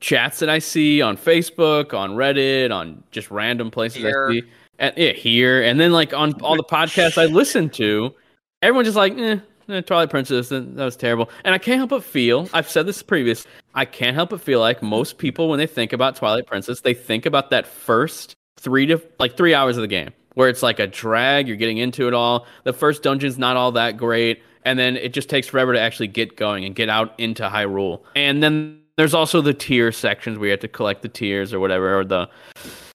chats 0.00 0.38
that 0.38 0.48
I 0.48 0.58
see 0.58 1.02
on 1.02 1.16
Facebook, 1.16 1.94
on 1.94 2.12
Reddit, 2.12 2.70
on 2.70 3.02
just 3.10 3.30
random 3.30 3.70
places 3.70 4.02
here. 4.02 4.28
I 4.28 4.32
see. 4.32 4.42
And, 4.78 4.94
yeah, 4.96 5.12
here. 5.12 5.62
And 5.62 5.80
then 5.80 5.92
like 5.92 6.12
on 6.12 6.40
all 6.40 6.56
the 6.56 6.64
podcasts 6.64 7.18
I 7.18 7.26
listen 7.26 7.68
to, 7.70 8.14
everyone's 8.62 8.86
just 8.86 8.96
like, 8.96 9.16
eh, 9.18 9.38
eh, 9.68 9.80
Twilight 9.80 10.10
Princess, 10.10 10.48
that, 10.50 10.76
that 10.76 10.84
was 10.84 10.96
terrible. 10.96 11.28
And 11.44 11.54
I 11.54 11.58
can't 11.58 11.78
help 11.78 11.90
but 11.90 12.04
feel, 12.04 12.48
I've 12.52 12.70
said 12.70 12.86
this 12.86 13.02
previous, 13.02 13.46
I 13.74 13.84
can't 13.84 14.14
help 14.14 14.30
but 14.30 14.40
feel 14.40 14.60
like 14.60 14.82
most 14.82 15.18
people 15.18 15.48
when 15.48 15.58
they 15.58 15.66
think 15.66 15.92
about 15.92 16.16
Twilight 16.16 16.46
Princess, 16.46 16.80
they 16.80 16.94
think 16.94 17.26
about 17.26 17.50
that 17.50 17.66
first 17.66 18.36
three 18.56 18.86
to 18.86 19.02
like 19.18 19.36
three 19.36 19.54
hours 19.54 19.76
of 19.76 19.82
the 19.82 19.88
game 19.88 20.10
where 20.34 20.48
it's 20.48 20.62
like 20.62 20.78
a 20.78 20.86
drag, 20.86 21.48
you're 21.48 21.56
getting 21.56 21.78
into 21.78 22.06
it 22.06 22.14
all. 22.14 22.46
The 22.62 22.72
first 22.72 23.02
dungeon's 23.02 23.38
not 23.38 23.56
all 23.56 23.72
that 23.72 23.96
great, 23.96 24.40
and 24.64 24.78
then 24.78 24.96
it 24.96 25.12
just 25.12 25.28
takes 25.28 25.48
forever 25.48 25.72
to 25.72 25.80
actually 25.80 26.06
get 26.06 26.36
going 26.36 26.64
and 26.64 26.76
get 26.76 26.88
out 26.88 27.18
into 27.18 27.42
Hyrule. 27.42 28.02
And 28.14 28.40
then 28.40 28.80
there's 28.98 29.14
also 29.14 29.40
the 29.40 29.54
tear 29.54 29.92
sections 29.92 30.38
where 30.38 30.48
you 30.48 30.50
have 30.50 30.60
to 30.60 30.68
collect 30.68 31.02
the 31.02 31.08
tears 31.08 31.54
or 31.54 31.60
whatever, 31.60 32.00
or 32.00 32.04
the 32.04 32.28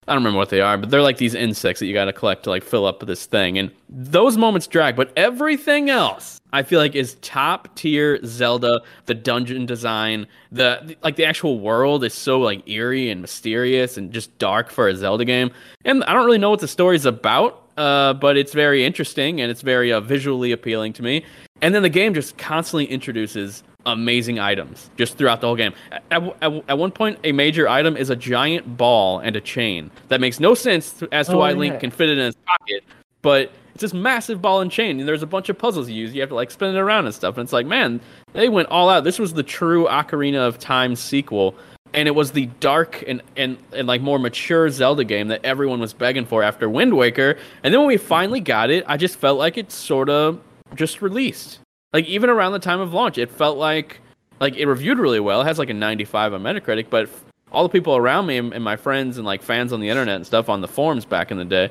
I 0.06 0.12
don't 0.12 0.18
remember 0.18 0.38
what 0.38 0.50
they 0.50 0.60
are, 0.60 0.78
but 0.78 0.89
they're 0.89 1.02
like 1.02 1.18
these 1.18 1.34
insects 1.34 1.80
that 1.80 1.86
you 1.86 1.94
got 1.94 2.06
to 2.06 2.13
collect 2.13 2.44
to 2.44 2.50
like 2.50 2.62
fill 2.62 2.86
up 2.86 3.00
this 3.06 3.26
thing. 3.26 3.58
And 3.58 3.72
those 3.88 4.36
moments 4.36 4.68
drag, 4.68 4.98
but 4.98 5.13
everything 5.16 5.89
else 5.89 6.42
I 6.52 6.62
feel 6.62 6.80
like 6.80 6.94
is 6.94 7.16
top 7.22 7.74
tier 7.76 8.20
Zelda. 8.26 8.82
The 9.06 9.13
dungeon 9.13 9.66
design, 9.66 10.28
the 10.52 10.98
like 11.04 11.16
the 11.16 11.24
actual 11.24 11.62
world 11.62 12.04
is 12.04 12.13
so 12.13 12.38
like 12.38 12.68
eerie 12.68 13.10
and 13.10 13.22
mysterious 13.22 13.96
and 13.96 14.12
just 14.12 14.38
dark 14.39 14.70
for 14.72 14.89
a 14.89 14.96
Zelda 14.96 15.24
game. 15.24 15.52
And 15.86 16.04
I 16.04 16.12
don't 16.12 16.26
really 16.26 16.38
know 16.38 16.50
what 16.50 16.60
the 16.60 16.68
story's 16.68 17.06
about, 17.06 17.63
uh, 17.78 18.13
but 18.13 18.36
it's 18.36 18.52
very 18.52 18.84
interesting 18.84 19.39
and 19.39 19.50
it's 19.50 19.62
very 19.62 19.94
uh, 19.94 20.02
visually 20.02 20.52
appealing 20.52 20.92
to 20.94 21.02
me. 21.02 21.24
And 21.62 21.74
then 21.74 21.82
the 21.82 21.89
game 21.89 22.13
just 22.13 22.38
constantly 22.38 22.86
introduces 22.88 23.63
amazing 23.86 24.39
items 24.39 24.89
just 24.98 25.17
throughout 25.17 25.41
the 25.41 25.48
whole 25.48 25.56
game. 25.56 25.74
At, 26.12 26.24
at, 26.41 26.63
at, 26.69 26.78
one 26.78 26.91
point, 26.91 27.19
a 27.24 27.32
major 27.32 27.67
item 27.67 27.98
is 27.98 28.10
a 28.10 28.15
giant 28.15 28.78
ball 28.78 29.19
and 29.19 29.36
a 29.36 29.41
chain. 29.41 29.91
That 30.10 30.22
makes 30.22 30.39
no 30.39 30.54
sense 30.54 31.04
as 31.12 31.28
to 31.28 31.34
oh, 31.34 31.39
why 31.39 31.52
yeah. 31.52 31.58
Link 31.58 31.80
can 31.80 31.91
fit 31.91 32.10
it 32.10 32.17
in 32.17 32.26
his 32.26 32.36
pocket, 32.36 32.84
but 33.22 33.52
it's 33.74 33.82
this 33.82 33.93
massive 33.93 34.41
ball 34.41 34.62
and 34.62 34.72
chain, 34.72 35.00
and 35.00 35.08
there's 35.08 35.24
a 35.24 35.28
bunch 35.28 35.50
of 35.50 35.58
puzzles 35.58 35.89
you 35.89 35.96
use. 35.96 36.13
You 36.13 36.22
have 36.22 36.30
to 36.30 36.36
like 36.36 36.52
spin 36.52 36.76
it 36.76 36.80
around 36.80 37.06
and 37.06 37.13
stuff. 37.13 37.38
And 37.38 37.43
it's 37.43 37.54
like, 37.54 37.65
man, 37.65 38.02
they 38.34 38.50
went 38.50 38.69
all 38.69 38.89
out. 38.89 39.04
This 39.04 39.17
was 39.17 39.34
the 39.34 39.43
true 39.43 39.88
Ocarina 39.88 40.48
of 40.48 40.60
Time 40.60 40.96
sequel. 40.96 41.56
And 41.96 42.08
it 42.08 42.15
was 42.15 42.32
the 42.32 42.48
dark 42.60 43.04
and, 43.08 43.22
and, 43.38 43.58
and 43.72 43.88
like 43.88 44.02
more 44.02 44.17
mature 44.17 44.67
Zelda 44.69 45.04
game 45.04 45.28
that 45.28 45.46
everyone 45.46 45.80
was 45.80 45.93
begging 45.93 46.26
for 46.26 46.41
after 46.41 46.67
Wind 46.67 46.96
Waker. 46.96 47.38
And 47.63 47.72
then 47.72 47.82
when 47.82 47.88
we 47.88 47.98
finally 47.98 48.39
got 48.39 48.72
it, 48.72 48.84
I 48.88 48.98
just 48.98 49.15
felt 49.15 49.38
like 49.38 49.60
it 49.60 49.72
sort 49.72 50.10
of 50.10 50.41
just 50.76 51.04
released 51.04 51.60
like 51.93 52.06
even 52.06 52.29
around 52.29 52.51
the 52.51 52.60
time 52.60 52.82
of 52.82 52.93
launch, 52.93 53.17
it 53.17 53.32
felt 53.32 53.58
like 53.58 53.99
like 54.39 54.56
it 54.56 54.65
reviewed 54.65 54.97
really 54.97 55.19
well. 55.19 55.41
It 55.41 55.45
has 55.45 55.60
like 55.60 55.69
a 55.69 55.73
95 55.73 56.34
on 56.34 56.43
Metacritic, 56.43 56.89
but 56.89 57.10
all 57.51 57.63
the 57.63 57.69
people 57.69 57.95
around 57.95 58.25
me 58.25 58.38
and, 58.38 58.51
and 58.53 58.63
my 58.63 58.75
friends 58.75 59.17
and 59.17 59.25
like 59.25 59.41
fans 59.41 59.71
on 59.71 59.79
the 59.79 59.89
internet 59.89 60.15
and 60.15 60.25
stuff 60.25 60.49
on 60.49 60.62
the 60.62 60.67
forums 60.67 61.06
back 61.06 61.32
in 61.32 61.38
the 61.38 61.45
day, 61.45 61.69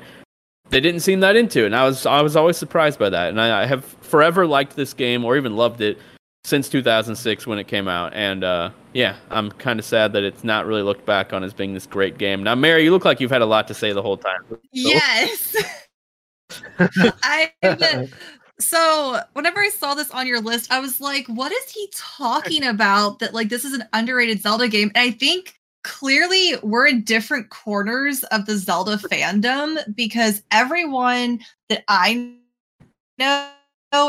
they 0.69 0.79
didn't 0.79 1.01
seem 1.01 1.19
that 1.19 1.35
into 1.35 1.63
it. 1.63 1.67
And 1.67 1.75
I 1.75 1.85
was 1.85 2.05
I 2.05 2.21
was 2.21 2.35
always 2.35 2.57
surprised 2.57 2.97
by 2.97 3.09
that. 3.09 3.29
And 3.29 3.39
I, 3.39 3.63
I 3.63 3.65
have 3.65 3.85
forever 3.85 4.47
liked 4.47 4.75
this 4.75 4.93
game 4.93 5.25
or 5.25 5.37
even 5.37 5.55
loved 5.55 5.81
it 5.81 5.99
since 6.45 6.67
2006 6.69 7.47
when 7.47 7.59
it 7.59 7.67
came 7.67 7.87
out. 7.87 8.13
And 8.13 8.43
uh, 8.43 8.69
yeah, 8.93 9.17
I'm 9.29 9.51
kind 9.51 9.79
of 9.79 9.85
sad 9.85 10.13
that 10.13 10.23
it's 10.23 10.43
not 10.43 10.65
really 10.65 10.81
looked 10.81 11.05
back 11.05 11.33
on 11.33 11.43
as 11.43 11.53
being 11.53 11.73
this 11.73 11.85
great 11.85 12.17
game. 12.17 12.43
Now, 12.43 12.55
Mary, 12.55 12.83
you 12.83 12.91
look 12.91 13.05
like 13.05 13.19
you've 13.19 13.31
had 13.31 13.41
a 13.41 13.45
lot 13.45 13.67
to 13.67 13.73
say 13.73 13.91
the 13.91 14.01
whole 14.01 14.17
time. 14.17 14.41
So. 14.49 14.59
Yes. 14.71 15.55
I 16.79 17.51
So 18.63 19.19
whenever 19.33 19.59
I 19.59 19.69
saw 19.69 19.93
this 19.93 20.09
on 20.11 20.27
your 20.27 20.39
list, 20.41 20.71
I 20.71 20.79
was 20.79 20.99
like, 21.01 21.27
what 21.27 21.51
is 21.51 21.71
he 21.71 21.89
talking 21.93 22.63
about? 22.67 23.19
That 23.19 23.33
like 23.33 23.49
this 23.49 23.65
is 23.65 23.73
an 23.73 23.83
underrated 23.93 24.41
Zelda 24.41 24.67
game. 24.67 24.91
And 24.95 25.09
I 25.09 25.11
think 25.11 25.59
clearly 25.83 26.53
we're 26.63 26.87
in 26.87 27.03
different 27.03 27.49
corners 27.49 28.23
of 28.25 28.45
the 28.45 28.57
Zelda 28.57 28.97
fandom 28.97 29.77
because 29.95 30.41
everyone 30.51 31.39
that 31.69 31.83
I 31.89 32.35
know 33.19 33.49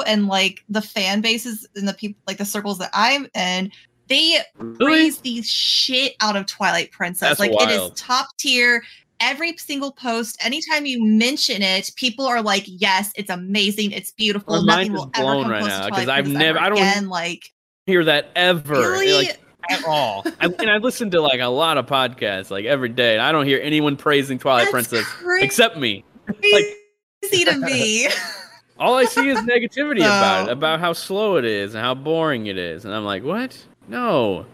and 0.07 0.29
like 0.29 0.62
the 0.69 0.81
fan 0.83 1.21
bases 1.21 1.67
and 1.75 1.87
the 1.88 1.95
people 1.95 2.21
like 2.27 2.38
the 2.38 2.45
circles 2.45 2.79
that 2.79 2.90
I'm 2.95 3.27
in, 3.35 3.71
they 4.09 4.38
Really? 4.59 4.77
praise 4.77 5.19
the 5.19 5.43
shit 5.43 6.14
out 6.21 6.37
of 6.37 6.47
Twilight 6.47 6.90
Princess. 6.93 7.38
That's 7.38 7.40
like 7.40 7.51
it 7.53 7.71
is 7.71 7.90
top 7.97 8.29
tier. 8.38 8.83
Every 9.27 9.57
single 9.57 9.91
post, 9.93 10.37
anytime 10.45 10.85
you 10.85 11.03
mention 11.03 11.63
it, 11.63 11.91
people 11.97 12.27
are 12.27 12.43
like, 12.43 12.65
"Yes, 12.67 13.11
it's 13.17 13.31
amazing, 13.31 13.93
it's 13.93 14.11
beautiful. 14.13 14.63
My 14.63 14.77
Nothing 14.77 14.93
will 14.93 15.11
ever 15.15 15.23
blown 15.25 15.43
come 15.45 15.53
right 15.53 15.59
close 15.61 15.71
now, 15.71 15.85
to 15.87 15.91
'cause 15.91 16.05
Twilight 16.05 16.19
I've 16.19 16.29
never- 16.29 16.59
I 16.59 16.69
don't- 16.69 16.79
again." 16.79 17.09
Like, 17.09 17.51
Hear 17.87 18.05
that 18.05 18.31
ever? 18.37 18.75
Eh, 18.75 18.87
really? 19.01 19.27
Like 19.27 19.39
at 19.71 19.85
all. 19.87 20.25
I, 20.41 20.47
and 20.59 20.71
I 20.71 20.77
listen 20.77 21.11
to 21.13 21.21
like 21.23 21.41
a 21.41 21.47
lot 21.49 21.79
of 21.79 21.87
podcasts 21.87 22.51
like 22.51 22.65
every 22.67 22.89
day, 22.91 23.15
and 23.15 23.23
I 23.23 23.33
don't 23.33 23.47
hear 23.47 23.61
anyone 23.63 23.97
praising 23.97 24.39
Twilight 24.39 24.65
That's 24.65 24.89
Princess 24.89 25.07
crazy 25.07 25.45
except 25.47 25.77
me. 25.79 26.05
like- 26.53 26.77
to 27.33 27.59
me. 27.61 28.09
All 28.79 28.95
I 28.97 29.05
see 29.07 29.29
is 29.29 29.39
negativity 29.41 29.99
about 30.01 30.49
it, 30.49 30.53
about 30.53 30.81
how 30.81 30.93
slow 30.93 31.37
it 31.37 31.45
is 31.47 31.75
and 31.75 31.83
how 31.83 31.95
boring 31.95 32.47
it 32.47 32.59
is, 32.59 32.85
and 32.85 32.93
I'm 32.95 33.05
like, 33.05 33.23
what? 33.23 33.57
No, 33.89 34.45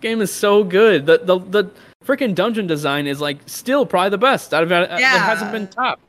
game 0.00 0.20
is 0.20 0.32
so 0.32 0.64
good. 0.64 1.06
The 1.06 1.18
the 1.18 1.38
the 1.38 1.70
freaking 2.06 2.34
dungeon 2.34 2.66
design 2.66 3.06
is 3.06 3.20
like 3.20 3.38
still 3.46 3.84
probably 3.84 4.10
the 4.10 4.18
best 4.18 4.54
out 4.54 4.62
of 4.62 4.72
it. 4.72 4.90
It 4.90 5.00
hasn't 5.00 5.52
been 5.52 5.66
top 5.68 6.00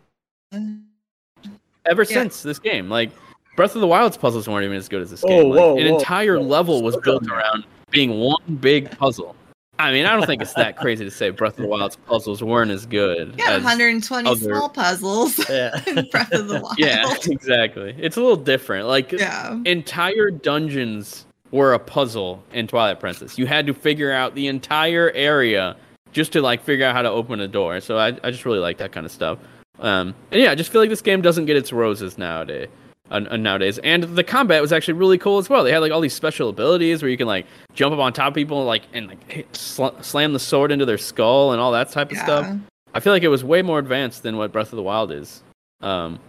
mm-hmm. 0.53 1.49
ever 1.85 2.03
Yeah. 2.03 2.07
since 2.07 2.43
this 2.43 2.59
game. 2.59 2.89
Like 2.89 3.11
Breath 3.55 3.73
of 3.75 3.81
the 3.81 3.87
Wild's 3.87 4.17
puzzles 4.17 4.47
weren't 4.47 4.65
even 4.65 4.77
as 4.77 4.87
good 4.87 5.01
as 5.01 5.09
this 5.09 5.21
Whoa, 5.21 5.29
game. 5.41 5.49
Like, 5.49 5.59
whoa, 5.59 5.77
an 5.77 5.87
whoa, 5.87 5.97
entire 5.97 6.39
whoa. 6.39 6.45
level 6.45 6.83
was 6.83 6.95
built 6.97 7.27
around 7.27 7.65
being 7.89 8.19
one 8.19 8.57
big 8.61 8.91
puzzle. 8.97 9.35
I 9.79 9.91
mean, 9.91 10.05
I 10.07 10.15
don't 10.15 10.25
think 10.25 10.41
it's 10.41 10.53
that 10.53 10.75
crazy 10.77 11.05
to 11.05 11.11
say 11.11 11.29
Breath 11.29 11.53
of 11.57 11.63
the 11.63 11.67
Wild's 11.67 11.95
puzzles 11.97 12.41
weren't 12.43 12.71
as 12.71 12.87
good. 12.87 13.35
Yeah, 13.37 13.51
as 13.51 13.63
120 13.63 14.27
other- 14.29 14.39
small 14.39 14.69
puzzles 14.69 15.37
Yeah. 15.49 15.79
in 15.85 16.07
Breath 16.11 16.31
of 16.33 16.47
the 16.47 16.59
Wild. 16.63 16.79
Yeah, 16.79 17.13
exactly. 17.25 17.95
It's 17.99 18.17
a 18.17 18.21
little 18.21 18.37
different. 18.37 18.87
Like 18.87 19.11
Yeah. 19.11 19.59
entire 19.65 20.31
dungeons 20.31 21.25
were 21.51 21.73
a 21.73 21.79
puzzle 21.79 22.43
in 22.53 22.67
Twilight 22.67 22.99
Princess. 22.99 23.37
You 23.37 23.45
had 23.45 23.67
to 23.67 23.73
figure 23.73 24.11
out 24.11 24.33
the 24.35 24.47
entire 24.47 25.11
area 25.11 25.75
just 26.11 26.33
to 26.33 26.41
like 26.41 26.63
figure 26.63 26.85
out 26.85 26.95
how 26.95 27.01
to 27.01 27.09
open 27.09 27.39
a 27.39 27.47
door. 27.47 27.79
So 27.79 27.97
I, 27.97 28.07
I 28.23 28.31
just 28.31 28.45
really 28.45 28.59
like 28.59 28.77
that 28.77 28.91
kind 28.91 29.05
of 29.05 29.11
stuff. 29.11 29.39
Um, 29.79 30.15
and 30.31 30.41
yeah, 30.41 30.51
I 30.51 30.55
just 30.55 30.71
feel 30.71 30.81
like 30.81 30.89
this 30.89 31.01
game 31.01 31.21
doesn't 31.21 31.45
get 31.45 31.55
its 31.55 31.71
roses 31.71 32.17
nowadays. 32.17 32.67
Uh, 33.09 33.19
nowadays, 33.19 33.77
and 33.85 34.03
the 34.03 34.23
combat 34.23 34.61
was 34.61 34.73
actually 34.73 34.95
really 34.95 35.17
cool 35.17 35.37
as 35.37 35.49
well. 35.49 35.63
They 35.63 35.71
had 35.71 35.79
like 35.79 35.93
all 35.93 36.01
these 36.01 36.13
special 36.13 36.49
abilities 36.49 37.01
where 37.01 37.09
you 37.09 37.15
can 37.15 37.25
like 37.25 37.45
jump 37.73 37.93
up 37.93 37.99
on 37.99 38.11
top 38.11 38.29
of 38.29 38.33
people, 38.33 38.65
like 38.65 38.83
and 38.91 39.07
like 39.07 39.31
hit, 39.31 39.55
sl- 39.55 39.97
slam 40.01 40.33
the 40.33 40.39
sword 40.39 40.73
into 40.73 40.85
their 40.85 40.97
skull 40.97 41.53
and 41.53 41.61
all 41.61 41.71
that 41.71 41.89
type 41.89 42.11
of 42.11 42.17
stuff. 42.17 42.53
I 42.93 42.99
feel 42.99 43.13
like 43.13 43.23
it 43.23 43.29
was 43.29 43.45
way 43.45 43.61
more 43.61 43.79
advanced 43.79 44.23
than 44.23 44.35
what 44.35 44.51
Breath 44.51 44.73
of 44.73 44.75
the 44.75 44.83
Wild 44.83 45.13
is. 45.13 45.41
Um, 45.79 46.19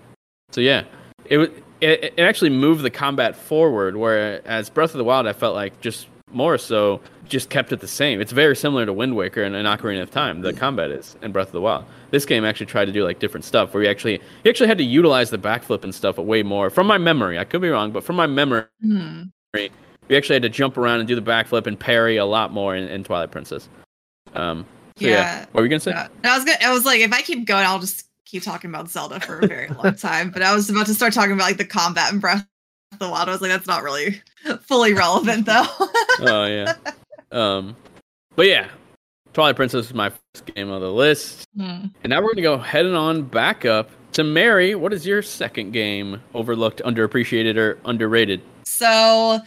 so 0.50 0.60
yeah, 0.60 0.84
it. 1.24 1.64
It, 1.80 2.14
it 2.16 2.22
actually 2.22 2.50
moved 2.50 2.82
the 2.82 2.90
combat 2.90 3.36
forward, 3.36 3.96
whereas 3.96 4.68
Breath 4.68 4.94
of 4.94 4.98
the 4.98 5.04
Wild, 5.04 5.28
I 5.28 5.32
felt 5.32 5.54
like 5.54 5.80
just 5.80 6.08
more 6.32 6.58
so 6.58 7.00
just 7.28 7.50
kept 7.50 7.72
it 7.72 7.80
the 7.80 7.88
same. 7.88 8.20
It's 8.22 8.32
very 8.32 8.56
similar 8.56 8.86
to 8.86 8.92
Wind 8.92 9.14
Waker 9.14 9.42
and, 9.42 9.54
and 9.54 9.68
Ocarina 9.68 10.00
of 10.02 10.10
Time. 10.10 10.40
The 10.40 10.52
combat 10.54 10.90
is 10.90 11.16
in 11.22 11.30
Breath 11.32 11.48
of 11.48 11.52
the 11.52 11.60
Wild. 11.60 11.84
This 12.10 12.24
game 12.24 12.44
actually 12.44 12.66
tried 12.66 12.86
to 12.86 12.92
do 12.92 13.04
like 13.04 13.18
different 13.18 13.44
stuff, 13.44 13.74
where 13.74 13.82
you 13.82 13.88
actually 13.90 14.14
you 14.44 14.48
actually 14.50 14.68
had 14.68 14.78
to 14.78 14.84
utilize 14.84 15.28
the 15.30 15.38
backflip 15.38 15.84
and 15.84 15.94
stuff 15.94 16.16
way 16.16 16.42
more. 16.42 16.70
From 16.70 16.86
my 16.86 16.96
memory, 16.98 17.38
I 17.38 17.44
could 17.44 17.60
be 17.60 17.68
wrong, 17.68 17.90
but 17.92 18.02
from 18.04 18.16
my 18.16 18.26
memory, 18.26 18.64
Hmm. 18.82 19.22
you 19.54 20.16
actually 20.16 20.36
had 20.36 20.42
to 20.42 20.48
jump 20.48 20.76
around 20.78 21.00
and 21.00 21.08
do 21.08 21.14
the 21.14 21.22
backflip 21.22 21.66
and 21.66 21.78
parry 21.78 22.16
a 22.16 22.24
lot 22.24 22.52
more 22.52 22.74
in, 22.74 22.88
in 22.88 23.04
Twilight 23.04 23.30
Princess. 23.30 23.68
Um, 24.34 24.64
so 24.98 25.06
yeah. 25.06 25.10
Yeah. 25.10 25.40
what 25.52 25.56
were 25.60 25.62
you 25.64 25.68
gonna 25.68 25.80
say? 25.80 25.90
Yeah. 25.92 26.08
I 26.24 26.36
was 26.36 26.44
gonna, 26.46 26.58
I 26.62 26.72
was 26.72 26.84
like, 26.86 27.00
if 27.00 27.12
I 27.12 27.20
keep 27.22 27.46
going, 27.46 27.64
I'll 27.66 27.78
just 27.78 28.06
keep 28.24 28.42
talking 28.42 28.70
about 28.70 28.90
Zelda 28.90 29.20
for 29.20 29.40
a 29.40 29.46
very 29.46 29.68
long 29.68 29.94
time. 29.96 30.30
But 30.30 30.42
I 30.42 30.54
was 30.54 30.68
about 30.70 30.86
to 30.86 30.94
start 30.94 31.12
talking 31.12 31.32
about 31.32 31.44
like 31.44 31.56
the 31.58 31.64
combat 31.66 32.10
in 32.12 32.18
Breath 32.20 32.46
of 32.92 32.98
the 32.98 33.08
Wild. 33.08 33.28
I 33.28 33.32
was 33.32 33.40
like, 33.42 33.50
that's 33.50 33.66
not 33.66 33.82
really 33.82 34.20
fully 34.62 34.94
relevant 34.94 35.46
though. 35.46 35.64
oh 36.20 36.44
yeah. 36.46 36.74
Um, 37.32 37.76
but 38.36 38.46
yeah, 38.46 38.68
Twilight 39.32 39.56
Princess 39.56 39.86
is 39.86 39.94
my 39.94 40.10
first 40.10 40.46
game 40.54 40.70
on 40.70 40.80
the 40.80 40.92
list, 40.92 41.44
Hmm. 41.56 41.86
and 42.02 42.10
now 42.10 42.20
we're 42.22 42.32
gonna 42.34 42.42
go 42.42 42.58
heading 42.58 42.94
on 42.94 43.22
back 43.22 43.64
up 43.64 43.90
to 44.12 44.24
Mary. 44.24 44.74
What 44.74 44.92
is 44.92 45.06
your 45.06 45.22
second 45.22 45.72
game? 45.72 46.20
Overlooked, 46.34 46.80
underappreciated, 46.84 47.56
or 47.56 47.78
underrated? 47.84 48.40
So 48.64 49.38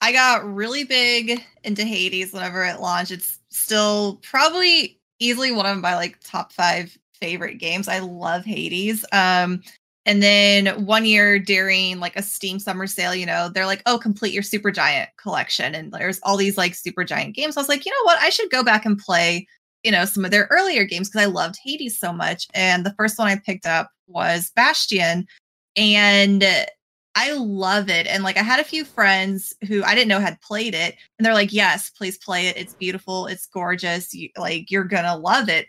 I 0.00 0.12
got 0.12 0.44
really 0.54 0.84
big 0.84 1.42
into 1.62 1.84
Hades 1.84 2.32
whenever 2.32 2.64
it 2.64 2.80
launched. 2.80 3.12
It's 3.12 3.38
still 3.50 4.20
probably 4.22 4.98
easily 5.20 5.52
one 5.52 5.66
of 5.66 5.78
my 5.78 5.94
like 5.94 6.18
top 6.22 6.52
five 6.52 6.96
favorite 7.20 7.54
games. 7.58 7.88
I 7.88 8.00
love 8.00 8.44
Hades. 8.44 9.04
Um 9.12 9.62
and 10.06 10.22
then 10.22 10.84
one 10.84 11.06
year 11.06 11.38
during 11.38 11.98
like 11.98 12.16
a 12.16 12.22
Steam 12.22 12.58
summer 12.58 12.86
sale, 12.86 13.14
you 13.14 13.24
know, 13.24 13.48
they're 13.48 13.66
like, 13.66 13.82
oh, 13.86 13.98
complete 13.98 14.34
your 14.34 14.42
Supergiant 14.42 15.06
collection. 15.16 15.74
And 15.74 15.92
there's 15.92 16.20
all 16.22 16.36
these 16.36 16.58
like 16.58 16.72
Supergiant 16.72 17.34
games. 17.34 17.56
I 17.56 17.60
was 17.60 17.68
like, 17.68 17.86
you 17.86 17.92
know 17.92 18.04
what? 18.04 18.20
I 18.20 18.28
should 18.28 18.50
go 18.50 18.62
back 18.62 18.84
and 18.84 18.98
play, 18.98 19.46
you 19.82 19.90
know, 19.90 20.04
some 20.04 20.24
of 20.24 20.30
their 20.30 20.46
earlier 20.50 20.84
games 20.84 21.08
because 21.08 21.22
I 21.22 21.30
loved 21.30 21.56
Hades 21.62 21.98
so 21.98 22.12
much. 22.12 22.46
And 22.52 22.84
the 22.84 22.94
first 22.98 23.18
one 23.18 23.28
I 23.28 23.36
picked 23.36 23.66
up 23.66 23.90
was 24.06 24.52
Bastion. 24.54 25.26
And 25.76 26.44
I 27.14 27.32
love 27.32 27.88
it. 27.88 28.06
And 28.06 28.24
like 28.24 28.36
I 28.36 28.42
had 28.42 28.60
a 28.60 28.64
few 28.64 28.84
friends 28.84 29.54
who 29.66 29.82
I 29.84 29.94
didn't 29.94 30.08
know 30.08 30.20
had 30.20 30.40
played 30.40 30.74
it 30.74 30.96
and 31.18 31.24
they're 31.24 31.32
like, 31.32 31.52
"Yes, 31.52 31.90
please 31.90 32.18
play 32.18 32.48
it. 32.48 32.56
It's 32.56 32.74
beautiful. 32.74 33.26
It's 33.26 33.46
gorgeous. 33.46 34.12
You, 34.12 34.30
like 34.36 34.70
you're 34.70 34.84
going 34.84 35.04
to 35.04 35.16
love 35.16 35.48
it." 35.48 35.68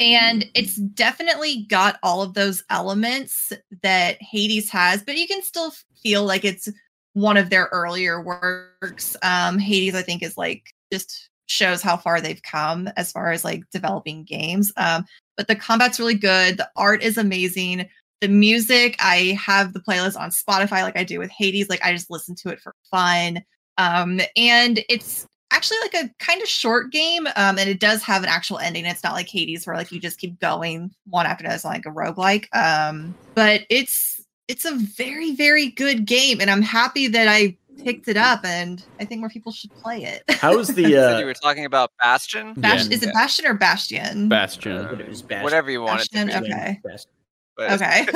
And 0.00 0.46
it's 0.54 0.76
definitely 0.76 1.66
got 1.68 1.98
all 2.02 2.22
of 2.22 2.34
those 2.34 2.62
elements 2.70 3.52
that 3.82 4.16
Hades 4.20 4.70
has, 4.70 5.02
but 5.02 5.16
you 5.16 5.26
can 5.26 5.42
still 5.42 5.72
feel 6.02 6.24
like 6.24 6.44
it's 6.44 6.68
one 7.14 7.36
of 7.36 7.50
their 7.50 7.68
earlier 7.72 8.22
works. 8.22 9.16
Um 9.22 9.58
Hades 9.58 9.94
I 9.94 10.02
think 10.02 10.22
is 10.22 10.36
like 10.36 10.72
just 10.92 11.30
shows 11.46 11.82
how 11.82 11.96
far 11.96 12.20
they've 12.20 12.42
come 12.42 12.88
as 12.96 13.10
far 13.10 13.32
as 13.32 13.44
like 13.44 13.62
developing 13.72 14.24
games. 14.24 14.72
Um 14.76 15.04
but 15.36 15.48
the 15.48 15.56
combat's 15.56 15.98
really 15.98 16.14
good. 16.14 16.56
The 16.56 16.68
art 16.76 17.02
is 17.02 17.18
amazing 17.18 17.88
the 18.20 18.28
music 18.28 18.96
i 18.98 19.38
have 19.40 19.72
the 19.72 19.80
playlist 19.80 20.18
on 20.18 20.30
spotify 20.30 20.82
like 20.82 20.96
i 20.96 21.04
do 21.04 21.18
with 21.18 21.30
hades 21.30 21.68
like 21.68 21.84
i 21.84 21.92
just 21.92 22.10
listen 22.10 22.34
to 22.34 22.48
it 22.48 22.60
for 22.60 22.74
fun 22.90 23.42
um 23.76 24.20
and 24.36 24.80
it's 24.88 25.26
actually 25.58 25.78
like 25.82 25.94
a 26.04 26.08
kind 26.24 26.40
of 26.40 26.46
short 26.48 26.92
game 26.92 27.26
um 27.34 27.58
and 27.58 27.68
it 27.68 27.80
does 27.80 28.00
have 28.04 28.22
an 28.22 28.28
actual 28.28 28.58
ending 28.58 28.84
it's 28.86 29.02
not 29.02 29.12
like 29.12 29.28
hades 29.28 29.66
where 29.66 29.74
like 29.74 29.90
you 29.90 29.98
just 29.98 30.18
keep 30.20 30.38
going 30.38 30.88
one 31.10 31.26
after 31.26 31.42
another 31.42 31.56
it's 31.56 31.64
like 31.64 31.84
a 31.84 31.90
roguelike 31.90 32.46
um 32.54 33.12
but 33.34 33.62
it's 33.68 34.20
it's 34.46 34.64
a 34.64 34.74
very 34.76 35.34
very 35.34 35.68
good 35.68 36.06
game 36.06 36.40
and 36.40 36.48
i'm 36.48 36.62
happy 36.62 37.08
that 37.08 37.26
i 37.26 37.56
picked 37.84 38.06
it 38.06 38.16
up 38.16 38.44
and 38.44 38.84
i 39.00 39.04
think 39.04 39.18
more 39.20 39.28
people 39.30 39.50
should 39.50 39.70
play 39.82 40.04
it 40.04 40.22
How's 40.36 40.68
the 40.68 40.84
Said 40.92 41.14
uh 41.16 41.18
you 41.18 41.26
were 41.26 41.34
talking 41.34 41.64
about 41.64 41.90
Bastion. 42.00 42.54
Bastion, 42.54 42.90
Yeah. 42.92 42.96
is 42.96 43.02
it 43.02 43.12
bastion 43.12 43.46
or 43.46 43.54
bastion 43.54 44.28
Bastion. 44.28 44.76
uh, 44.78 44.94
Bastion. 44.94 45.42
Whatever 45.42 45.70
you 45.72 45.82
want 45.82 46.02
it 46.02 46.04
to 46.12 46.24
Bastion, 46.26 46.42
be. 46.44 46.52
okay 46.52 46.80
Bastion. 46.84 47.10
but- 47.56 47.72
okay 47.72 48.06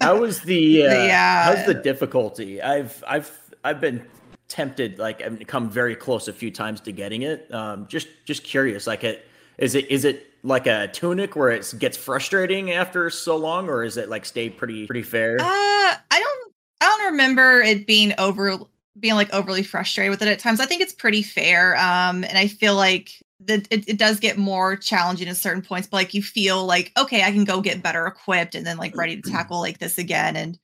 How 0.00 0.18
was 0.20 0.40
the 0.42 0.86
uh, 0.86 0.92
Yeah. 1.04 1.44
how's 1.44 1.66
the 1.66 1.74
difficulty? 1.74 2.62
I've 2.62 3.02
I've 3.08 3.30
I've 3.64 3.80
been 3.80 4.04
tempted 4.52 4.98
like 4.98 5.22
I've 5.22 5.46
come 5.46 5.70
very 5.70 5.96
close 5.96 6.28
a 6.28 6.32
few 6.32 6.50
times 6.50 6.80
to 6.82 6.92
getting 6.92 7.22
it. 7.22 7.52
Um 7.52 7.86
just 7.88 8.08
just 8.26 8.44
curious 8.44 8.86
like 8.86 9.02
it 9.02 9.26
is 9.58 9.74
it 9.74 9.90
is 9.90 10.04
it 10.04 10.26
like 10.42 10.66
a 10.66 10.88
tunic 10.88 11.36
where 11.36 11.50
it 11.50 11.72
gets 11.78 11.96
frustrating 11.96 12.72
after 12.72 13.08
so 13.10 13.36
long 13.36 13.68
or 13.68 13.84
is 13.84 13.96
it 13.96 14.08
like 14.08 14.24
stay 14.24 14.50
pretty 14.50 14.86
pretty 14.86 15.02
fair? 15.02 15.36
Uh, 15.40 15.44
I 15.44 15.96
don't. 16.10 16.52
I 16.80 16.86
don't 16.86 17.12
remember 17.12 17.60
it 17.60 17.86
being 17.86 18.12
over 18.18 18.58
being 18.98 19.14
like 19.14 19.32
overly 19.32 19.62
frustrated 19.62 20.10
with 20.10 20.22
it 20.22 20.28
at 20.28 20.38
times. 20.38 20.60
I 20.60 20.66
think 20.66 20.82
it's 20.82 20.92
pretty 20.92 21.22
fair. 21.22 21.76
Um, 21.76 22.24
and 22.24 22.36
I 22.36 22.48
feel 22.48 22.74
like 22.74 23.22
that 23.44 23.66
it, 23.70 23.88
it 23.88 23.98
does 23.98 24.20
get 24.20 24.36
more 24.36 24.76
challenging 24.76 25.28
at 25.28 25.36
certain 25.36 25.62
points, 25.62 25.88
but 25.88 25.96
like 25.96 26.14
you 26.14 26.22
feel 26.22 26.66
like 26.66 26.92
okay, 26.98 27.22
I 27.22 27.30
can 27.30 27.44
go 27.44 27.60
get 27.60 27.82
better 27.82 28.06
equipped 28.06 28.54
and 28.54 28.66
then 28.66 28.78
like 28.78 28.96
ready 28.96 29.20
to 29.20 29.22
tackle 29.30 29.60
like 29.60 29.78
this 29.78 29.96
again. 29.96 30.36
And 30.36 30.58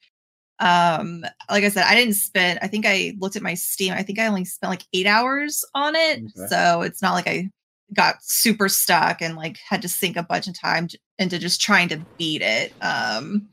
um, 0.60 1.24
like 1.50 1.64
I 1.64 1.68
said, 1.68 1.84
I 1.86 1.94
didn't 1.94 2.14
spend. 2.14 2.58
I 2.62 2.66
think 2.68 2.84
I 2.86 3.14
looked 3.18 3.36
at 3.36 3.42
my 3.42 3.54
Steam. 3.54 3.92
I 3.92 4.02
think 4.02 4.18
I 4.18 4.26
only 4.26 4.44
spent 4.44 4.70
like 4.70 4.84
eight 4.92 5.06
hours 5.06 5.64
on 5.74 5.94
it, 5.94 6.18
Okay. 6.18 6.46
so 6.48 6.82
it's 6.82 7.00
not 7.02 7.14
like 7.14 7.26
I 7.28 7.48
got 7.94 8.16
super 8.20 8.68
stuck 8.68 9.22
and 9.22 9.36
like 9.36 9.56
had 9.66 9.80
to 9.82 9.88
sink 9.88 10.16
a 10.16 10.22
bunch 10.22 10.46
of 10.48 10.58
time 10.58 10.88
into 11.18 11.38
just 11.38 11.60
trying 11.60 11.88
to 11.88 12.00
beat 12.18 12.42
it. 12.42 12.72
Um, 12.82 13.48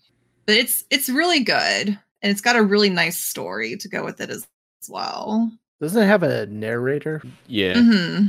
but 0.46 0.56
it's 0.56 0.84
it's 0.90 1.10
really 1.10 1.40
good 1.42 1.88
and 1.90 2.32
it's 2.32 2.42
got 2.42 2.56
a 2.56 2.64
really 2.64 2.90
nice 2.90 3.18
story 3.20 3.78
to 3.78 3.88
go 3.90 4.04
with 4.04 4.20
it 4.22 4.30
as, 4.30 4.46
as 4.82 4.90
well. 4.90 5.52
Doesn't 5.82 6.02
it 6.02 6.08
have 6.08 6.24
a 6.24 6.46
narrator? 6.48 7.22
Yeah. 7.48 7.74
mm-hmm. 7.76 8.28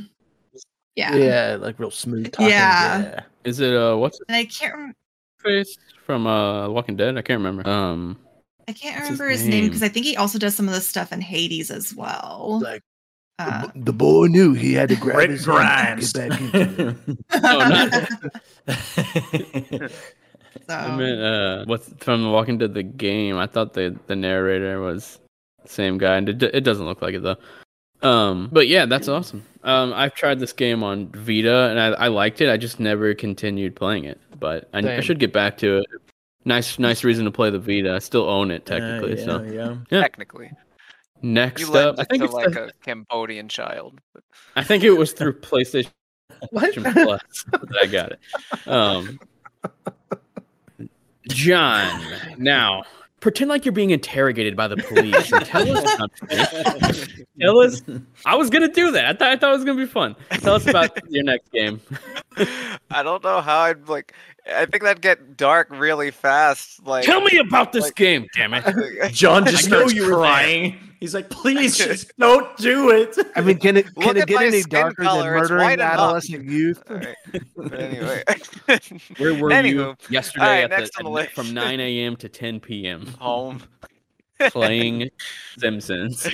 Yeah. 0.94 1.14
Yeah, 1.16 1.56
like 1.60 1.78
real 1.78 1.90
smooth 1.90 2.32
talking. 2.32 2.48
Yeah. 2.48 3.00
yeah. 3.02 3.20
Is 3.44 3.60
it 3.60 3.74
uh 3.74 3.96
what's 3.96 4.18
his 4.18 4.24
And 4.28 4.36
I 4.36 4.44
can't 4.46 4.72
remember. 4.74 4.96
face 5.42 5.76
from 6.04 6.26
uh 6.26 6.68
Walking 6.68 6.96
Dead? 6.96 7.16
I 7.18 7.22
can't 7.22 7.38
remember. 7.42 7.68
Um, 7.68 8.18
I 8.68 8.72
can't 8.72 8.96
What's 8.96 9.08
his 9.10 9.18
remember 9.20 9.30
his 9.32 9.42
name 9.42 9.50
name? 9.50 9.64
because 9.66 9.82
I 9.82 9.88
think 9.88 10.06
he 10.06 10.16
also 10.16 10.38
does 10.38 10.54
some 10.54 10.66
of 10.68 10.74
the 10.74 10.80
stuff 10.80 11.12
in 11.12 11.20
Hades 11.20 11.70
as 11.70 11.94
well. 11.94 12.60
Like 12.62 12.82
Uh, 13.38 13.66
the, 13.74 13.80
the 13.80 13.92
boy 13.92 14.26
knew 14.26 14.54
he 14.54 14.72
had 14.74 14.88
to 14.88 14.96
grab 15.00 15.16
Rick 15.18 15.30
his 15.30 15.44
hand 15.46 16.00
Grimes. 16.00 16.12
get 16.12 16.30
back 16.30 16.40
into 16.40 16.88
it. 17.06 17.42
No, 17.42 17.58
not- 18.70 19.92
so, 20.68 20.74
I 20.74 20.96
meant, 20.96 21.20
uh, 21.20 21.64
what's 21.66 21.92
from 22.00 22.22
The 22.24 22.30
Walking 22.30 22.58
Dead 22.58 22.74
the 22.74 22.82
game? 22.82 23.36
I 23.36 23.46
thought 23.46 23.74
the 23.74 23.96
the 24.06 24.16
narrator 24.16 24.80
was 24.80 25.18
the 25.62 25.68
same 25.68 25.98
guy, 25.98 26.16
and 26.16 26.28
it, 26.28 26.42
it 26.42 26.60
doesn't 26.62 26.86
look 26.86 27.02
like 27.02 27.14
it 27.14 27.22
though. 27.22 27.36
Um, 28.02 28.48
but 28.52 28.66
yeah, 28.68 28.86
that's 28.86 29.06
awesome. 29.08 29.44
Um, 29.64 29.92
I've 29.92 30.14
tried 30.14 30.38
this 30.40 30.52
game 30.52 30.82
on 30.82 31.08
Vita, 31.08 31.68
and 31.70 31.78
I, 31.80 31.86
I 31.88 32.08
liked 32.08 32.40
it. 32.40 32.48
I 32.50 32.56
just 32.56 32.80
never 32.80 33.14
continued 33.14 33.76
playing 33.76 34.04
it, 34.04 34.20
but 34.40 34.68
I, 34.74 34.96
I 34.96 35.00
should 35.00 35.18
get 35.18 35.32
back 35.32 35.56
to 35.58 35.78
it. 35.78 35.86
Nice, 36.46 36.78
nice 36.78 37.02
reason 37.04 37.24
to 37.26 37.30
play 37.30 37.50
the 37.50 37.58
Vita. 37.58 37.92
I 37.94 37.98
still 37.98 38.26
own 38.28 38.50
it 38.50 38.64
technically. 38.64 39.18
yeah, 39.18 39.24
so 39.24 39.42
yeah. 39.42 39.76
Yeah. 39.90 40.00
Technically, 40.00 40.50
next 41.20 41.60
you 41.60 41.74
up, 41.74 41.96
I 41.98 42.04
think 42.04 42.20
to 42.22 42.26
it's 42.26 42.34
like 42.34 42.52
the- 42.52 42.66
a 42.68 42.72
Cambodian 42.84 43.48
child. 43.48 44.00
But 44.14 44.22
I 44.54 44.62
think 44.62 44.84
it 44.84 44.92
was 44.92 45.12
through 45.12 45.40
PlayStation 45.40 45.90
Plus 46.52 46.74
that 47.50 47.78
I 47.82 47.86
got 47.86 48.12
it. 48.12 48.68
Um, 48.68 49.18
John, 51.28 52.00
now 52.38 52.84
pretend 53.20 53.48
like 53.48 53.64
you're 53.64 53.72
being 53.72 53.90
interrogated 53.90 54.56
by 54.56 54.68
the 54.68 54.76
police 54.76 55.32
and 55.32 55.44
tell 55.44 55.76
us 55.76 55.96
something. 55.96 57.26
tell 57.40 57.58
us. 57.60 57.82
I 58.24 58.34
was 58.36 58.50
gonna 58.50 58.68
do 58.68 58.90
that. 58.92 59.04
I 59.06 59.12
thought 59.14 59.28
I 59.28 59.36
thought 59.36 59.50
it 59.50 59.56
was 59.56 59.64
gonna 59.64 59.78
be 59.80 59.86
fun. 59.90 60.14
Tell 60.30 60.54
us 60.54 60.66
about 60.66 60.90
your 61.08 61.24
next 61.24 61.50
game. 61.52 61.80
I 62.90 63.02
don't 63.02 63.22
know 63.24 63.40
how 63.40 63.60
I'd 63.60 63.88
like. 63.88 64.12
I 64.48 64.64
think 64.66 64.84
that'd 64.84 65.02
get 65.02 65.36
dark 65.36 65.68
really 65.70 66.12
fast. 66.12 66.86
Like, 66.86 67.04
Tell 67.04 67.20
me 67.20 67.38
about 67.38 67.72
this 67.72 67.84
like- 67.84 67.96
game, 67.96 68.26
damn 68.34 68.54
it. 68.54 68.64
John 69.12 69.44
just 69.44 69.66
I 69.66 69.70
know 69.70 69.76
starts 69.78 69.94
you 69.94 70.02
were 70.02 70.08
there. 70.10 70.16
crying. 70.18 70.78
He's 71.00 71.14
like, 71.14 71.28
please 71.30 71.76
just 71.86 72.16
don't 72.18 72.56
do 72.56 72.90
it. 72.90 73.16
I 73.34 73.40
mean, 73.40 73.58
can 73.58 73.76
it 73.76 73.86
Look 73.96 74.16
it 74.16 74.26
get 74.26 74.42
any 74.42 74.62
darker 74.62 75.02
than 75.02 75.06
color, 75.06 75.36
it's 75.36 75.50
murdering 75.50 75.64
white 75.64 75.72
enough. 75.78 75.92
adolescent 75.92 76.44
youth? 76.44 76.82
Alright, 76.90 77.16
anyway, 77.72 78.22
Where 79.18 79.34
were 79.34 79.62
you 79.62 79.96
yesterday 80.10 80.64
alright, 80.64 80.72
at 80.72 80.92
the, 80.96 81.02
the 81.04 81.10
at- 81.20 81.32
from 81.32 81.52
9 81.52 81.80
a.m. 81.80 82.16
to 82.16 82.28
10 82.28 82.60
p.m. 82.60 83.06
home. 83.18 83.62
playing 84.50 85.08
Simpsons? 85.58 86.28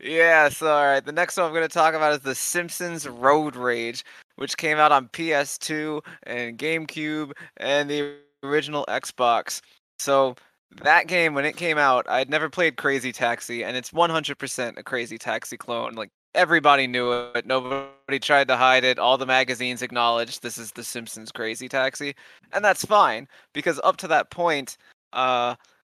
yeah, 0.00 0.48
so 0.48 0.66
all 0.70 0.84
right. 0.84 1.04
The 1.04 1.12
next 1.12 1.36
one 1.36 1.46
I'm 1.46 1.52
going 1.52 1.66
to 1.66 1.72
talk 1.72 1.94
about 1.94 2.12
is 2.12 2.20
The 2.20 2.34
Simpsons 2.34 3.08
Road 3.08 3.56
Rage, 3.56 4.04
which 4.36 4.56
came 4.56 4.78
out 4.78 4.92
on 4.92 5.08
PS2 5.08 6.02
and 6.24 6.58
GameCube 6.58 7.32
and 7.58 7.88
the 7.88 8.14
original 8.42 8.84
Xbox. 8.88 9.60
So 9.98 10.34
that 10.82 11.06
game, 11.06 11.34
when 11.34 11.44
it 11.44 11.56
came 11.56 11.78
out, 11.78 12.08
I'd 12.08 12.30
never 12.30 12.48
played 12.48 12.76
Crazy 12.76 13.12
Taxi, 13.12 13.64
and 13.64 13.76
it's 13.76 13.90
100% 13.90 14.78
a 14.78 14.82
Crazy 14.82 15.18
Taxi 15.18 15.56
clone. 15.56 15.94
Like 15.94 16.10
everybody 16.34 16.86
knew 16.86 17.12
it. 17.12 17.46
Nobody 17.46 18.18
tried 18.18 18.48
to 18.48 18.56
hide 18.56 18.84
it. 18.84 18.98
All 18.98 19.18
the 19.18 19.26
magazines 19.26 19.82
acknowledged 19.82 20.42
this 20.42 20.58
is 20.58 20.72
The 20.72 20.84
Simpsons 20.84 21.32
Crazy 21.32 21.68
Taxi, 21.68 22.14
and 22.52 22.64
that's 22.64 22.84
fine 22.84 23.28
because 23.52 23.80
up 23.84 23.96
to 23.98 24.08
that 24.08 24.30
point, 24.30 24.76
uh, 25.12 25.54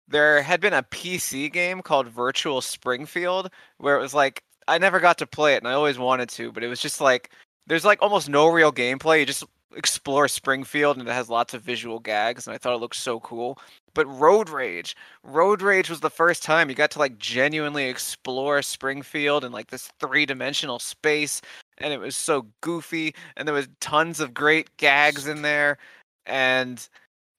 there 0.08 0.42
had 0.42 0.60
been 0.60 0.74
a 0.74 0.82
PC 0.82 1.52
game 1.52 1.82
called 1.82 2.08
Virtual 2.08 2.60
Springfield 2.60 3.50
where 3.78 3.96
it 3.96 4.00
was 4.00 4.14
like 4.14 4.42
I 4.68 4.78
never 4.78 5.00
got 5.00 5.18
to 5.18 5.26
play 5.26 5.54
it 5.54 5.58
and 5.58 5.68
I 5.68 5.72
always 5.72 5.98
wanted 5.98 6.28
to, 6.30 6.52
but 6.52 6.62
it 6.62 6.68
was 6.68 6.80
just 6.80 7.00
like 7.00 7.30
there's 7.66 7.84
like 7.84 8.00
almost 8.02 8.28
no 8.28 8.48
real 8.48 8.72
gameplay. 8.72 9.20
You 9.20 9.26
just 9.26 9.44
explore 9.74 10.28
Springfield 10.28 10.96
and 10.96 11.08
it 11.08 11.12
has 11.12 11.28
lots 11.28 11.54
of 11.54 11.62
visual 11.62 11.98
gags 11.98 12.46
and 12.46 12.54
I 12.54 12.58
thought 12.58 12.74
it 12.74 12.80
looked 12.80 12.96
so 12.96 13.20
cool. 13.20 13.58
But 13.94 14.06
Road 14.06 14.48
Rage, 14.48 14.96
Road 15.22 15.62
Rage 15.62 15.90
was 15.90 16.00
the 16.00 16.10
first 16.10 16.42
time 16.42 16.68
you 16.68 16.74
got 16.74 16.90
to 16.92 16.98
like 16.98 17.18
genuinely 17.18 17.86
explore 17.86 18.62
Springfield 18.62 19.44
in 19.44 19.52
like 19.52 19.68
this 19.68 19.90
three-dimensional 20.00 20.78
space 20.78 21.40
and 21.78 21.92
it 21.92 22.00
was 22.00 22.16
so 22.16 22.46
goofy 22.60 23.14
and 23.36 23.46
there 23.46 23.54
was 23.54 23.68
tons 23.80 24.20
of 24.20 24.34
great 24.34 24.74
gags 24.76 25.26
in 25.26 25.42
there 25.42 25.78
and 26.26 26.88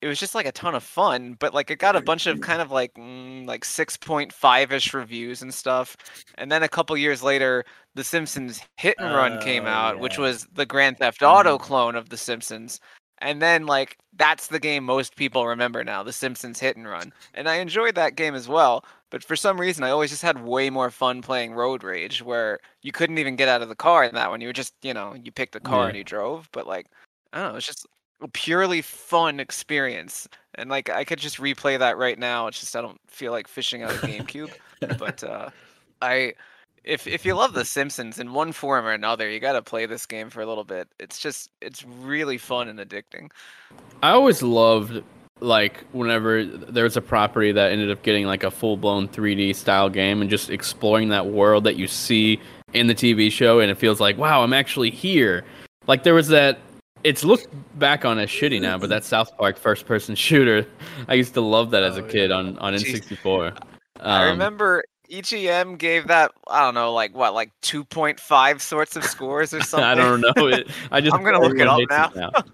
it 0.01 0.07
was 0.07 0.19
just 0.19 0.35
like 0.35 0.45
a 0.45 0.51
ton 0.51 0.75
of 0.75 0.83
fun 0.83 1.33
but 1.39 1.53
like 1.53 1.71
it 1.71 1.79
got 1.79 1.95
a 1.95 2.01
bunch 2.01 2.27
of 2.27 2.41
kind 2.41 2.61
of 2.61 2.71
like 2.71 2.93
mm, 2.95 3.45
like 3.47 3.63
6.5ish 3.65 4.93
reviews 4.93 5.41
and 5.41 5.53
stuff 5.53 5.95
and 6.35 6.51
then 6.51 6.63
a 6.63 6.69
couple 6.69 6.95
years 6.97 7.23
later 7.23 7.63
the 7.95 8.03
simpsons 8.03 8.61
hit 8.77 8.99
and 8.99 9.11
run 9.13 9.37
came 9.37 9.65
Oh, 9.65 9.69
out 9.69 9.99
which 9.99 10.17
was 10.17 10.45
the 10.53 10.65
grand 10.65 10.97
theft 10.99 11.21
auto 11.23 11.57
Mhm. 11.57 11.61
clone 11.61 11.95
of 11.95 12.09
the 12.09 12.17
simpsons 12.17 12.79
and 13.19 13.41
then 13.41 13.65
like 13.65 13.97
that's 14.13 14.47
the 14.47 14.59
game 14.59 14.83
most 14.83 15.15
people 15.15 15.47
remember 15.47 15.83
now 15.83 16.03
the 16.03 16.13
simpsons 16.13 16.59
hit 16.59 16.77
and 16.77 16.87
run 16.87 17.11
and 17.33 17.49
i 17.49 17.55
enjoyed 17.55 17.95
that 17.95 18.15
game 18.15 18.35
as 18.35 18.47
well 18.47 18.85
but 19.09 19.23
for 19.23 19.35
some 19.35 19.59
reason 19.59 19.83
i 19.83 19.89
always 19.89 20.11
just 20.11 20.21
had 20.21 20.43
way 20.43 20.69
more 20.69 20.91
fun 20.91 21.21
playing 21.21 21.53
road 21.53 21.83
rage 21.83 22.21
where 22.21 22.59
you 22.83 22.91
couldn't 22.91 23.17
even 23.17 23.35
get 23.35 23.47
out 23.49 23.61
of 23.63 23.69
the 23.69 23.75
car 23.75 24.03
in 24.03 24.13
that 24.15 24.29
one 24.29 24.41
you 24.41 24.47
were 24.47 24.53
just 24.53 24.73
you 24.83 24.93
know 24.93 25.15
you 25.15 25.31
picked 25.31 25.55
a 25.55 25.59
car 25.59 25.87
Yeah. 25.87 25.89
and 25.89 25.97
you 25.97 26.03
drove 26.03 26.47
but 26.51 26.67
like 26.67 26.87
i 27.33 27.39
don't 27.41 27.51
know 27.53 27.57
it's 27.57 27.65
just 27.67 27.87
purely 28.33 28.81
fun 28.81 29.39
experience 29.39 30.27
and 30.55 30.69
like 30.69 30.89
i 30.89 31.03
could 31.03 31.19
just 31.19 31.37
replay 31.37 31.77
that 31.77 31.97
right 31.97 32.17
now 32.17 32.47
it's 32.47 32.59
just 32.59 32.75
i 32.75 32.81
don't 32.81 32.99
feel 33.07 33.31
like 33.31 33.47
fishing 33.47 33.83
out 33.83 33.91
a 33.91 33.97
gamecube 33.97 34.51
but 34.97 35.23
uh 35.23 35.49
i 36.01 36.33
if 36.83 37.05
if 37.05 37.25
you 37.25 37.35
love 37.35 37.53
the 37.53 37.65
simpsons 37.65 38.17
in 38.17 38.33
one 38.33 38.51
form 38.51 38.85
or 38.85 38.91
another 38.91 39.29
you 39.29 39.39
got 39.39 39.53
to 39.53 39.61
play 39.61 39.85
this 39.85 40.05
game 40.05 40.29
for 40.29 40.41
a 40.41 40.45
little 40.45 40.63
bit 40.63 40.87
it's 40.99 41.19
just 41.19 41.51
it's 41.61 41.83
really 41.85 42.37
fun 42.37 42.67
and 42.67 42.79
addicting 42.79 43.29
I 44.01 44.11
always 44.11 44.41
loved 44.41 45.03
like 45.39 45.83
whenever 45.91 46.43
there's 46.45 46.97
a 46.97 47.01
property 47.01 47.51
that 47.51 47.71
ended 47.71 47.91
up 47.91 48.01
getting 48.01 48.25
like 48.25 48.43
a 48.43 48.49
full 48.49 48.77
blown 48.77 49.07
3D 49.07 49.55
style 49.55 49.89
game 49.89 50.21
and 50.21 50.29
just 50.29 50.49
exploring 50.49 51.09
that 51.09 51.27
world 51.27 51.63
that 51.65 51.75
you 51.75 51.87
see 51.87 52.39
in 52.73 52.87
the 52.87 52.95
TV 52.95 53.31
show 53.31 53.59
and 53.59 53.69
it 53.69 53.75
feels 53.75 53.99
like 53.99 54.17
wow 54.17 54.43
I'm 54.43 54.53
actually 54.53 54.89
here. 54.89 55.43
Like 55.87 56.03
there 56.03 56.13
was 56.13 56.29
that. 56.29 56.59
It's 57.07 57.23
looked 57.23 57.47
back 57.79 58.03
on 58.03 58.19
as 58.19 58.27
shitty 58.29 58.59
now, 58.59 58.77
but 58.77 58.89
that 58.89 59.05
South 59.05 59.37
Park 59.37 59.57
first 59.57 59.85
person 59.85 60.13
shooter, 60.27 60.67
I 61.07 61.13
used 61.13 61.33
to 61.35 61.41
love 61.41 61.71
that 61.71 61.81
as 61.81 61.97
a 61.97 62.03
Oh, 62.03 62.07
kid 62.07 62.31
on 62.31 62.57
on 62.59 62.73
N64. 62.73 63.57
i 64.01 64.25
Um, 64.25 64.31
remember 64.31 64.83
EGM 65.09 65.77
gave 65.77 66.07
that 66.07 66.33
I 66.49 66.59
don't 66.59 66.73
know 66.73 66.91
like 66.91 67.15
what 67.15 67.33
like 67.33 67.51
2.5 67.61 68.59
sorts 68.59 68.97
of 68.97 69.05
scores 69.05 69.53
or 69.53 69.61
something. 69.61 69.85
I 69.87 69.95
don't 69.95 70.19
know. 70.19 70.47
It, 70.47 70.67
I 70.91 70.99
just 70.99 71.15
I'm 71.15 71.23
gonna 71.23 71.39
look 71.39 71.57
it 71.57 71.61
everyone 71.61 71.87
up 71.89 72.13
hates 72.13 72.45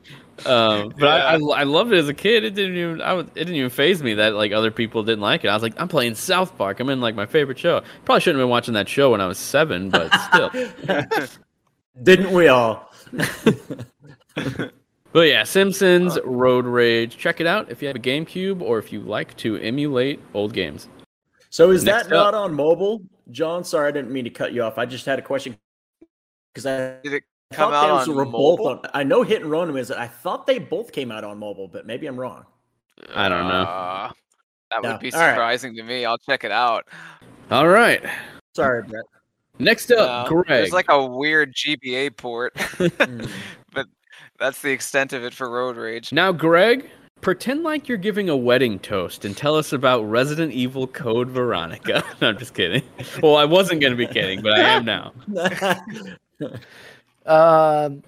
it 0.44 0.48
Um, 0.48 0.94
but 1.00 1.10
I, 1.10 1.34
I, 1.34 1.38
I 1.38 1.63
loved 1.63 1.92
it 1.92 1.98
as 1.98 2.08
a 2.08 2.13
kid. 2.13 2.44
It 2.44 2.54
didn't 2.54 2.78
even 2.78 3.02
I 3.02 3.13
was, 3.13 3.26
it 3.34 3.46
didn't 3.46 3.56
even 3.56 3.72
faze 3.72 4.04
me 4.04 4.13
that 4.13 4.36
like 4.36 4.52
other 4.52 4.70
people 4.70 5.02
didn't 5.02 5.22
like 5.22 5.44
it. 5.44 5.48
I 5.48 5.56
was 5.56 5.63
like, 5.63 5.74
I'm 5.82 5.88
playing 5.88 6.13
South 6.13 6.56
Park. 6.60 6.80
I'm 6.80 6.89
in 6.89 7.02
like 7.02 7.16
my 7.16 7.26
favorite 7.26 7.58
show. 7.58 7.82
Probably 8.06 8.22
shouldn't 8.22 8.39
have 8.39 8.46
been 8.46 8.52
watching 8.52 8.76
that 8.76 8.88
show 8.88 9.10
when 9.10 9.22
I 9.22 9.26
was 9.26 9.39
seven, 9.39 9.89
but 9.89 10.13
still. 10.30 10.52
Didn't 12.04 12.32
we 12.32 12.50
all? 12.50 12.92
But 15.13 15.28
yeah, 15.28 15.43
Simpsons 15.43 16.17
Road 16.26 16.65
Rage. 16.65 17.17
Check 17.17 17.39
it 17.39 17.46
out 17.46 17.69
if 17.69 17.84
you 17.84 17.88
have 17.88 17.96
a 17.96 18.00
GameCube 18.00 18.62
or 18.63 18.80
if 18.80 18.91
you 18.91 19.00
like 19.00 19.38
to 19.38 19.58
emulate 19.58 20.19
old 20.34 20.54
games. 20.54 20.88
So 21.52 21.69
is 21.69 21.84
Next 21.84 22.08
that 22.10 22.15
up. 22.15 22.34
not 22.34 22.34
on 22.34 22.52
mobile, 22.56 23.00
John? 23.30 23.63
Sorry, 23.63 23.89
I 23.89 23.91
didn't 23.91 24.10
mean 24.12 24.24
to 24.24 24.32
cut 24.32 24.54
you 24.54 24.63
off. 24.63 24.80
I 24.80 24.88
just 24.88 25.06
had 25.06 25.19
a 25.19 25.22
question 25.22 25.56
because 26.52 26.65
I 26.65 27.00
Did 27.04 27.13
it 27.13 27.24
come 27.52 27.72
out 27.74 27.91
on 28.10 28.15
mobile? 28.32 28.67
on. 28.69 28.80
I 28.96 29.04
know 29.04 29.22
Hit 29.22 29.43
and 29.43 29.52
Run 29.52 29.72
was. 29.72 29.91
I 29.91 30.08
thought 30.08 30.48
they 30.48 30.58
both 30.58 30.91
came 30.91 31.12
out 31.12 31.24
on 31.24 31.38
mobile, 31.38 31.67
but 31.67 31.86
maybe 31.86 32.08
I'm 32.08 32.19
wrong. 32.19 32.46
I 33.13 33.30
don't 33.30 33.48
know. 33.48 33.62
Uh, 33.62 34.12
that 34.72 34.82
No. 34.82 34.91
would 34.93 35.00
be 35.00 35.13
All 35.13 35.19
right. 35.19 35.30
surprising 35.34 35.76
to 35.76 35.84
me. 35.84 36.06
I'll 36.06 36.17
check 36.17 36.43
it 36.43 36.52
out. 36.52 36.88
All 37.52 37.67
right. 37.67 38.04
Sorry, 38.56 38.82
Brett. 38.82 39.04
Next 39.60 39.91
up, 39.91 40.26
Uh, 40.26 40.28
Greg. 40.28 40.47
There's 40.47 40.72
like 40.74 40.89
a 40.89 41.05
weird 41.05 41.53
GBA 41.53 42.18
port, 42.18 42.55
Mm. 42.55 42.97
but 42.97 43.30
that's 44.44 44.62
the 44.62 44.72
extent 44.72 45.14
of 45.14 45.24
it 45.24 45.34
for 45.34 45.50
Road 45.50 45.78
Rage. 45.78 46.12
now, 46.12 46.34
Greg, 46.34 46.89
pretend 47.22 47.64
like 47.64 47.88
you're 47.88 47.98
giving 47.98 48.28
a 48.28 48.36
wedding 48.36 48.78
toast 48.78 49.24
and 49.24 49.38
tell 49.38 49.56
us 49.56 49.72
about 49.72 50.02
Resident 50.02 50.52
Evil 50.52 50.86
Code 50.86 51.30
Veronica. 51.30 52.04
no, 52.22 52.28
I'm 52.28 52.38
just 52.38 52.54
kidding. 52.54 52.84
Well, 53.22 53.38
I 53.38 53.46
wasn't 53.46 53.80
going 53.80 53.91
to 53.91 53.98
be 53.98 54.06
kidding, 54.06 54.41
but 54.41 54.54
I 54.54 54.60
am 54.60 54.86
now. 54.86 55.14
Um, 57.26 58.04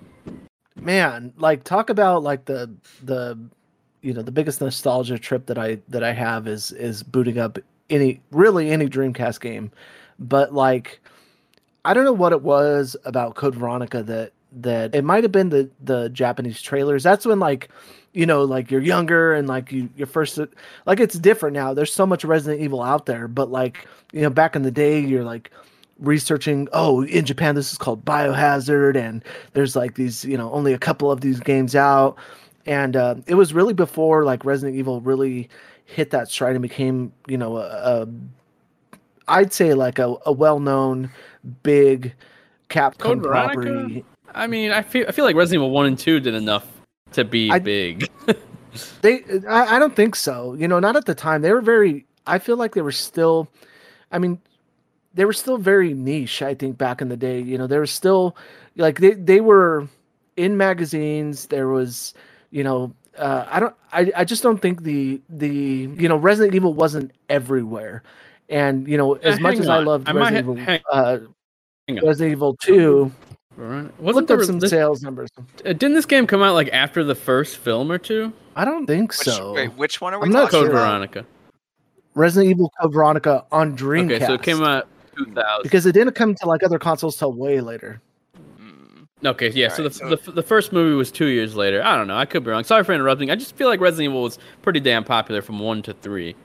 man, 0.76 1.32
like 1.38 1.64
talk 1.64 1.90
about 1.90 2.22
like 2.22 2.44
the 2.44 2.70
the 3.02 3.40
you 4.02 4.14
know 4.14 4.22
the 4.22 4.32
biggest 4.32 4.60
nostalgia 4.60 5.18
trip 5.18 5.46
that 5.46 5.58
I 5.58 5.80
that 5.88 6.04
I 6.04 6.12
have 6.12 6.50
is 6.50 6.74
is 6.74 7.02
booting 7.02 7.38
up 7.38 7.58
any 7.90 8.20
really 8.32 8.72
any 8.72 8.90
Dreamcast 8.90 9.40
game, 9.40 9.72
but 10.20 10.54
like 10.54 11.00
I 11.86 11.94
don't 11.94 12.04
know 12.04 12.12
what 12.12 12.34
it 12.34 12.42
was 12.42 12.98
about 13.06 13.36
Code 13.36 13.56
Veronica 13.56 14.04
that 14.04 14.34
that 14.56 14.96
it 14.96 15.04
might 15.04 15.24
have 15.24 15.32
been 15.32 15.50
the 15.50 15.70
the 15.82 16.10
Japanese 16.10 16.62
trailers. 16.62 17.04
That's 17.04 17.26
when 17.26 17.40
like 17.40 17.70
you 18.14 18.26
know 18.26 18.44
like 18.44 18.72
you're 18.72 18.82
younger 18.82 19.34
and 19.34 19.48
like 19.48 19.72
you 19.72 19.90
your 19.96 20.08
first 20.08 20.40
like 20.86 21.00
it's 21.00 21.18
different 21.20 21.54
now. 21.54 21.74
There's 21.74 21.94
so 21.94 22.06
much 22.06 22.24
Resident 22.24 22.62
Evil 22.62 22.82
out 22.82 23.06
there, 23.06 23.28
but 23.28 23.52
like 23.52 23.88
you 24.14 24.22
know 24.22 24.30
back 24.30 24.56
in 24.56 24.62
the 24.62 24.72
day 24.72 25.00
you're 25.00 25.24
like 25.24 25.52
researching 26.00 26.68
oh 26.74 27.04
in 27.06 27.24
japan 27.24 27.56
this 27.56 27.72
is 27.72 27.78
called 27.78 28.04
biohazard 28.04 28.98
and 28.98 29.24
there's 29.54 29.78
like 29.78 29.96
these 29.96 30.26
you 30.26 30.36
know 30.36 30.52
only 30.52 30.74
a 30.74 30.78
couple 30.78 31.10
of 31.10 31.22
these 31.22 31.40
games 31.40 31.74
out 31.74 32.18
and 32.66 32.96
uh, 32.96 33.16
it 33.28 33.36
was 33.36 33.54
really 33.54 33.74
before 33.74 34.26
like 34.26 34.44
Resident 34.46 34.78
Evil 34.78 35.02
really 35.02 35.50
hit 35.86 36.10
that 36.12 36.30
stride 36.30 36.56
and 36.56 36.62
became 36.62 37.14
you 37.28 37.38
know 37.38 37.58
a, 37.58 37.62
a 37.62 38.08
I'd 39.28 39.54
say 39.54 39.74
like 39.74 40.00
a, 40.00 40.16
a 40.26 40.32
well 40.32 40.60
known 40.60 41.12
big 41.64 42.14
Capcom 42.70 42.98
Code 42.98 43.24
Veronica? 43.24 44.04
I 44.36 44.48
mean, 44.48 44.72
I 44.72 44.82
feel 44.82 45.06
I 45.08 45.12
feel 45.12 45.26
like 45.26 45.36
Resident 45.36 45.62
Evil 45.64 45.72
One 45.72 45.86
and 45.88 45.98
Two 45.98 46.20
did 46.20 46.36
enough 46.36 46.68
to 47.14 47.24
be 47.24 47.50
I- 47.52 47.60
big. 47.60 48.10
They, 49.02 49.24
I, 49.48 49.78
I 49.78 49.80
don't 49.80 49.96
think 49.96 50.18
so. 50.18 50.54
You 50.56 50.68
know, 50.68 50.80
not 50.82 50.98
at 50.98 51.06
the 51.06 51.16
time. 51.16 51.42
They 51.42 51.54
were 51.54 51.62
very. 51.62 52.06
I 52.28 52.40
feel 52.40 52.58
like 52.58 52.74
they 52.76 52.82
were 52.82 52.92
still. 52.92 53.48
I 54.12 54.20
mean, 54.20 54.38
they 55.14 55.24
were 55.24 55.32
still 55.32 55.58
very 55.58 55.94
niche. 55.94 56.42
I 56.42 56.56
think 56.56 56.78
back 56.78 57.02
in 57.02 57.08
the 57.08 57.16
day. 57.16 57.40
You 57.40 57.58
know, 57.58 57.68
they 57.68 57.78
were 57.78 57.86
still 57.88 58.36
like 58.76 59.00
they 59.00 59.12
they 59.12 59.40
were 59.40 59.88
in 60.36 60.58
magazines. 60.58 61.46
There 61.46 61.70
was, 61.70 62.14
you 62.52 62.66
know, 62.66 62.94
uh, 63.18 63.46
I 63.50 63.62
don't. 63.62 63.76
I 63.94 64.12
I 64.14 64.26
just 64.26 64.44
don't 64.44 64.62
think 64.62 64.84
the 64.84 65.22
the 65.30 65.48
you 65.98 66.10
know 66.10 66.18
Resident 66.18 66.54
Evil 66.54 66.74
wasn't 66.74 67.12
everywhere. 67.30 68.04
And 68.50 68.86
you 68.90 68.98
know, 68.98 69.14
as 69.14 69.38
Uh, 69.38 69.42
much 69.42 69.56
as 69.60 69.70
I 69.70 69.80
loved 69.80 70.10
I 70.10 70.12
Resident 70.12 70.38
Evil, 70.40 70.56
hang- 70.58 70.82
uh, 70.92 71.18
hang. 71.88 72.06
Resident 72.06 72.34
Evil 72.34 72.58
Two, 72.58 73.10
Veronica- 73.58 73.88
looked 73.88 74.02
Wasn't 74.02 74.24
up 74.32 74.38
there 74.38 74.44
some 74.46 74.60
this, 74.60 74.70
sales 74.70 75.02
numbers. 75.02 75.30
uh, 75.38 75.74
didn't 75.74 75.94
this 75.94 76.06
game 76.06 76.28
come 76.28 76.42
out 76.44 76.54
like 76.54 76.70
after 76.74 77.04
the 77.04 77.16
first 77.16 77.58
film 77.58 77.92
or 77.92 77.98
two? 77.98 78.34
I 78.56 78.66
don't 78.66 78.86
think 78.86 79.12
Which, 79.12 79.20
so. 79.20 79.54
wait, 79.54 79.68
which 79.78 80.02
one 80.02 80.14
are 80.14 80.20
we 80.20 80.26
I'm 80.26 80.32
not 80.32 80.50
Code 80.52 80.66
sure. 80.68 80.72
about? 80.72 80.88
Veronica. 80.90 81.26
Resident 82.16 82.50
Evil 82.52 82.72
Code 82.82 82.94
Veronica 82.94 83.46
on 83.52 83.76
Dreamcast. 83.78 84.16
Okay, 84.16 84.26
so 84.26 84.34
it 84.34 84.42
came 84.44 84.64
out 84.64 84.88
2000. 85.18 85.64
because 85.64 85.86
it 85.86 85.92
didn't 85.92 86.14
come 86.16 86.34
to 86.36 86.48
like 86.48 86.64
other 86.64 86.80
consoles 86.80 87.18
till 87.18 87.34
way 87.34 87.60
later. 87.62 88.02
Mm, 88.60 89.06
Okay, 89.26 89.50
yeah. 89.52 89.68
so, 89.70 89.84
Alright, 89.84 90.00
the, 90.00 90.16
the 90.26 90.32
the 90.34 90.44
first 90.44 90.72
movie 90.72 90.96
was 90.96 91.12
two 91.12 91.28
years 91.28 91.56
later. 91.56 91.84
I 91.84 91.96
don't 91.98 92.08
know. 92.08 92.18
I 92.18 92.26
could 92.26 92.44
be 92.44 92.52
wrong. 92.52 92.64
Sorry 92.64 92.84
for 92.84 92.94
interrupting. 92.94 93.32
I 93.32 93.36
just 93.36 93.56
feel 93.56 93.68
like 93.68 93.80
Resident 93.82 94.12
Evil 94.12 94.24
was 94.24 94.40
pretty 94.62 94.80
damn 94.80 95.04
popular 95.04 95.42
from 95.42 95.60
one 95.60 95.82
to 95.84 95.94
three. 95.94 96.36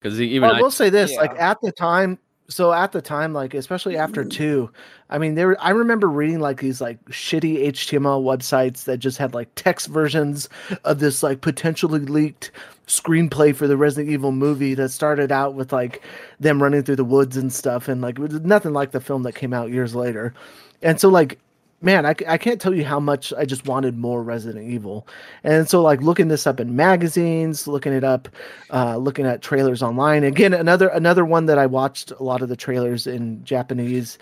Because 0.00 0.20
even 0.20 0.42
Well, 0.48 0.54
I 0.56 0.58
I, 0.58 0.62
will 0.62 0.70
say 0.70 0.88
this: 0.90 1.14
like 1.16 1.38
at 1.38 1.60
the 1.60 1.70
time, 1.72 2.18
so 2.50 2.72
at 2.72 2.90
the 2.90 3.00
time, 3.00 3.32
like 3.32 3.54
especially 3.54 3.96
after 3.96 4.24
mm. 4.24 4.30
two, 4.30 4.70
I 5.08 5.18
mean, 5.18 5.36
there. 5.36 5.60
I 5.62 5.70
remember 5.70 6.08
reading 6.08 6.40
like 6.40 6.60
these 6.60 6.80
like 6.80 7.02
shitty 7.06 7.68
HTML 7.68 8.22
websites 8.22 8.84
that 8.84 8.98
just 8.98 9.18
had 9.18 9.34
like 9.34 9.48
text 9.54 9.86
versions 9.86 10.48
of 10.84 10.98
this 10.98 11.22
like 11.22 11.40
potentially 11.40 12.00
leaked 12.00 12.50
screenplay 12.88 13.54
for 13.54 13.68
the 13.68 13.76
Resident 13.76 14.12
Evil 14.12 14.32
movie 14.32 14.74
that 14.74 14.88
started 14.88 15.30
out 15.30 15.54
with 15.54 15.72
like 15.72 16.02
them 16.40 16.60
running 16.60 16.82
through 16.82 16.96
the 16.96 17.04
woods 17.04 17.36
and 17.36 17.52
stuff, 17.52 17.86
and 17.86 18.00
like 18.00 18.18
it 18.18 18.22
was 18.22 18.40
nothing 18.40 18.72
like 18.72 18.90
the 18.90 19.00
film 19.00 19.22
that 19.22 19.34
came 19.34 19.54
out 19.54 19.70
years 19.70 19.94
later. 19.94 20.34
And 20.82 21.00
so 21.00 21.08
like 21.08 21.38
man, 21.82 22.04
I, 22.06 22.14
I 22.28 22.38
can't 22.38 22.60
tell 22.60 22.74
you 22.74 22.84
how 22.84 23.00
much 23.00 23.32
I 23.36 23.44
just 23.44 23.66
wanted 23.66 23.96
more 23.96 24.22
Resident 24.22 24.68
Evil. 24.68 25.06
And 25.44 25.68
so, 25.68 25.82
like, 25.82 26.00
looking 26.02 26.28
this 26.28 26.46
up 26.46 26.60
in 26.60 26.76
magazines, 26.76 27.66
looking 27.66 27.92
it 27.92 28.04
up, 28.04 28.28
uh, 28.70 28.96
looking 28.96 29.26
at 29.26 29.42
trailers 29.42 29.82
online. 29.82 30.24
Again, 30.24 30.52
another 30.52 30.88
another 30.88 31.24
one 31.24 31.46
that 31.46 31.58
I 31.58 31.66
watched 31.66 32.10
a 32.12 32.22
lot 32.22 32.42
of 32.42 32.48
the 32.48 32.56
trailers 32.56 33.06
in 33.06 33.42
Japanese 33.44 34.18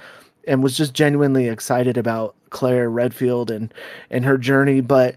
and 0.46 0.62
was 0.62 0.76
just 0.76 0.94
genuinely 0.94 1.48
excited 1.48 1.96
about 1.96 2.34
Claire 2.50 2.90
Redfield 2.90 3.50
and 3.50 3.72
and 4.10 4.24
her 4.24 4.38
journey. 4.38 4.80
But 4.80 5.16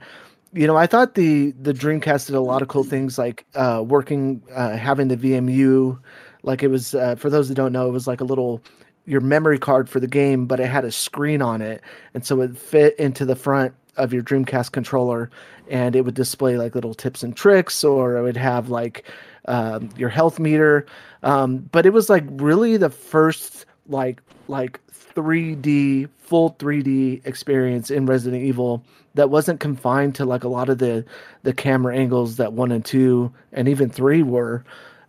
you 0.53 0.67
know, 0.67 0.77
I 0.77 0.87
thought 0.87 1.15
the 1.15 1.51
the 1.61 1.73
Dreamcast 1.73 2.27
did 2.27 2.35
a 2.35 2.41
lot 2.41 2.61
of 2.61 2.67
cool 2.67 2.83
things, 2.83 3.17
like 3.17 3.45
uh, 3.55 3.83
working, 3.85 4.41
uh, 4.53 4.75
having 4.77 5.07
the 5.07 5.17
VMU. 5.17 5.99
Like 6.43 6.63
it 6.63 6.69
was, 6.69 6.95
uh, 6.95 7.15
for 7.15 7.29
those 7.29 7.49
that 7.49 7.55
don't 7.55 7.71
know, 7.71 7.87
it 7.87 7.91
was 7.91 8.07
like 8.07 8.19
a 8.19 8.23
little 8.25 8.63
your 9.05 9.21
memory 9.21 9.59
card 9.59 9.89
for 9.89 9.99
the 9.99 10.07
game, 10.07 10.45
but 10.45 10.59
it 10.59 10.67
had 10.67 10.85
a 10.85 10.91
screen 10.91 11.41
on 11.41 11.61
it, 11.61 11.81
and 12.13 12.25
so 12.25 12.41
it 12.41 12.57
fit 12.57 12.97
into 12.97 13.25
the 13.25 13.35
front 13.35 13.73
of 13.97 14.13
your 14.13 14.23
Dreamcast 14.23 14.71
controller, 14.71 15.29
and 15.69 15.95
it 15.95 16.05
would 16.05 16.15
display 16.15 16.57
like 16.57 16.75
little 16.75 16.93
tips 16.93 17.23
and 17.23 17.35
tricks, 17.35 17.83
or 17.83 18.17
it 18.17 18.23
would 18.23 18.37
have 18.37 18.69
like 18.69 19.05
um, 19.45 19.89
your 19.97 20.09
health 20.09 20.39
meter. 20.39 20.85
Um, 21.23 21.69
but 21.71 21.85
it 21.85 21.93
was 21.93 22.09
like 22.09 22.23
really 22.29 22.77
the 22.77 22.89
first 22.89 23.65
like 23.87 24.21
like 24.47 24.79
3D 24.91 26.09
full 26.17 26.51
3D 26.59 27.25
experience 27.25 27.91
in 27.91 28.05
Resident 28.05 28.43
Evil 28.43 28.83
that 29.15 29.29
wasn't 29.29 29.59
confined 29.59 30.15
to 30.15 30.25
like 30.25 30.43
a 30.43 30.47
lot 30.47 30.69
of 30.69 30.77
the 30.77 31.03
the 31.43 31.53
camera 31.53 31.95
angles 31.95 32.37
that 32.37 32.53
one 32.53 32.71
and 32.71 32.85
two 32.85 33.31
and 33.51 33.67
even 33.67 33.89
three 33.89 34.23
were. 34.23 34.63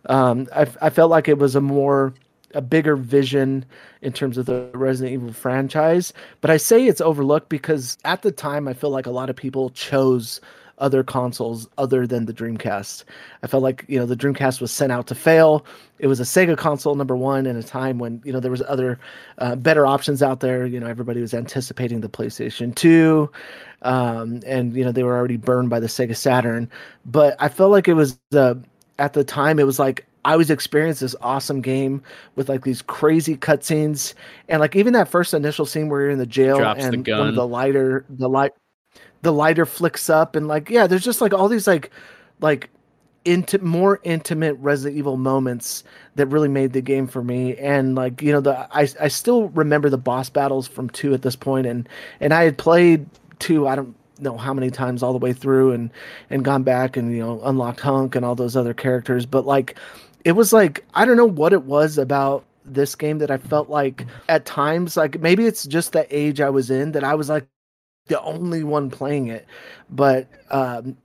Um, 0.07 0.47
I, 0.53 0.67
I 0.81 0.89
felt 0.89 1.09
like 1.09 1.29
it 1.29 1.37
was 1.37 1.55
a 1.55 1.61
more 1.61 2.13
a 2.53 2.61
bigger 2.61 2.95
vision 2.95 3.65
in 4.01 4.13
terms 4.13 4.37
of 4.37 4.45
the 4.45 4.69
Resident 4.73 5.13
Evil 5.13 5.33
franchise. 5.33 6.13
But 6.41 6.51
I 6.51 6.57
say 6.57 6.85
it's 6.85 7.01
overlooked 7.01 7.49
because 7.49 7.97
at 8.05 8.21
the 8.21 8.31
time 8.31 8.67
I 8.67 8.73
feel 8.73 8.89
like 8.89 9.05
a 9.05 9.11
lot 9.11 9.29
of 9.29 9.35
people 9.35 9.69
chose 9.71 10.41
other 10.79 11.03
consoles 11.03 11.67
other 11.77 12.07
than 12.07 12.25
the 12.25 12.33
Dreamcast. 12.33 13.03
I 13.43 13.47
felt 13.47 13.61
like, 13.61 13.85
you 13.87 13.99
know, 13.99 14.07
the 14.07 14.17
Dreamcast 14.17 14.59
was 14.59 14.71
sent 14.71 14.91
out 14.91 15.05
to 15.07 15.15
fail. 15.15 15.65
It 15.99 16.07
was 16.07 16.19
a 16.19 16.23
Sega 16.23 16.57
console 16.57 16.95
number 16.95 17.15
1 17.15 17.45
in 17.45 17.55
a 17.55 17.63
time 17.63 17.99
when, 17.99 18.21
you 18.25 18.33
know, 18.33 18.39
there 18.39 18.51
was 18.51 18.63
other 18.67 18.99
uh, 19.37 19.55
better 19.55 19.85
options 19.85 20.23
out 20.23 20.39
there, 20.39 20.65
you 20.65 20.79
know, 20.79 20.87
everybody 20.87 21.21
was 21.21 21.33
anticipating 21.33 22.01
the 22.01 22.09
PlayStation 22.09 22.73
2 22.75 23.29
um, 23.83 24.39
and 24.45 24.75
you 24.75 24.83
know, 24.83 24.91
they 24.91 25.03
were 25.03 25.15
already 25.15 25.37
burned 25.37 25.69
by 25.69 25.79
the 25.79 25.87
Sega 25.87 26.15
Saturn, 26.15 26.69
but 27.05 27.35
I 27.39 27.49
felt 27.49 27.71
like 27.71 27.87
it 27.87 27.93
was 27.93 28.17
the 28.31 28.61
at 28.99 29.13
the 29.13 29.23
time 29.23 29.59
it 29.59 29.65
was 29.65 29.79
like 29.79 30.05
I 30.25 30.37
was 30.37 30.49
experiencing 30.49 31.05
this 31.05 31.15
awesome 31.21 31.61
game 31.61 32.01
with 32.35 32.49
like 32.49 32.63
these 32.63 32.81
crazy 32.81 33.35
cutscenes. 33.35 34.13
And 34.47 34.59
like 34.59 34.75
even 34.75 34.93
that 34.93 35.07
first 35.07 35.33
initial 35.33 35.65
scene 35.65 35.89
where 35.89 36.01
you're 36.01 36.09
in 36.11 36.19
the 36.19 36.25
jail 36.25 36.57
Drops 36.57 36.81
the 36.81 36.87
and 36.87 37.07
one 37.07 37.27
of 37.29 37.35
the 37.35 37.47
lighter 37.47 38.05
the 38.09 38.29
light 38.29 38.53
the 39.21 39.33
lighter 39.33 39.65
flicks 39.65 40.09
up 40.09 40.35
and 40.35 40.47
like 40.47 40.69
yeah 40.69 40.85
there's 40.85 41.03
just 41.03 41.21
like 41.21 41.33
all 41.33 41.47
these 41.47 41.65
like 41.65 41.91
like 42.41 42.69
into 43.25 43.57
more 43.59 43.99
intimate 44.03 44.53
Resident 44.59 44.97
Evil 44.97 45.15
moments 45.15 45.83
that 46.15 46.27
really 46.27 46.49
made 46.49 46.73
the 46.73 46.81
game 46.81 47.07
for 47.07 47.23
me. 47.23 47.55
And 47.57 47.95
like 47.95 48.21
you 48.21 48.31
know 48.31 48.41
the 48.41 48.67
I 48.75 48.87
I 48.99 49.07
still 49.07 49.49
remember 49.49 49.89
the 49.89 49.97
boss 49.97 50.29
battles 50.29 50.67
from 50.67 50.89
2 50.89 51.13
at 51.13 51.21
this 51.21 51.35
point 51.35 51.67
and 51.67 51.87
and 52.19 52.33
I 52.33 52.43
had 52.43 52.57
played 52.57 53.05
2 53.39 53.67
I 53.67 53.75
don't 53.75 53.95
know 54.19 54.37
how 54.37 54.53
many 54.53 54.69
times 54.69 55.03
all 55.03 55.11
the 55.11 55.19
way 55.19 55.33
through 55.33 55.71
and 55.71 55.89
and 56.29 56.45
gone 56.45 56.63
back 56.63 56.97
and 56.97 57.11
you 57.11 57.19
know 57.19 57.41
unlocked 57.43 57.79
Hunk 57.79 58.15
and 58.15 58.25
all 58.25 58.35
those 58.35 58.55
other 58.55 58.73
characters. 58.73 59.25
But 59.25 59.45
like 59.45 59.77
it 60.25 60.33
was 60.33 60.53
like 60.53 60.85
I 60.93 61.05
don't 61.05 61.17
know 61.17 61.25
what 61.25 61.53
it 61.53 61.63
was 61.63 61.97
about 61.97 62.45
this 62.65 62.95
game 62.95 63.17
that 63.19 63.31
I 63.31 63.37
felt 63.37 63.69
like 63.69 64.05
at 64.29 64.45
times 64.45 64.95
like 64.95 65.19
maybe 65.19 65.45
it's 65.45 65.65
just 65.65 65.91
the 65.91 66.07
age 66.15 66.39
I 66.39 66.49
was 66.49 66.69
in 66.71 66.93
that 66.93 67.03
I 67.03 67.15
was 67.15 67.29
like 67.29 67.47
the 68.07 68.21
only 68.21 68.63
one 68.63 68.89
playing 68.89 69.27
it. 69.27 69.45
But 69.89 70.27
um 70.49 70.97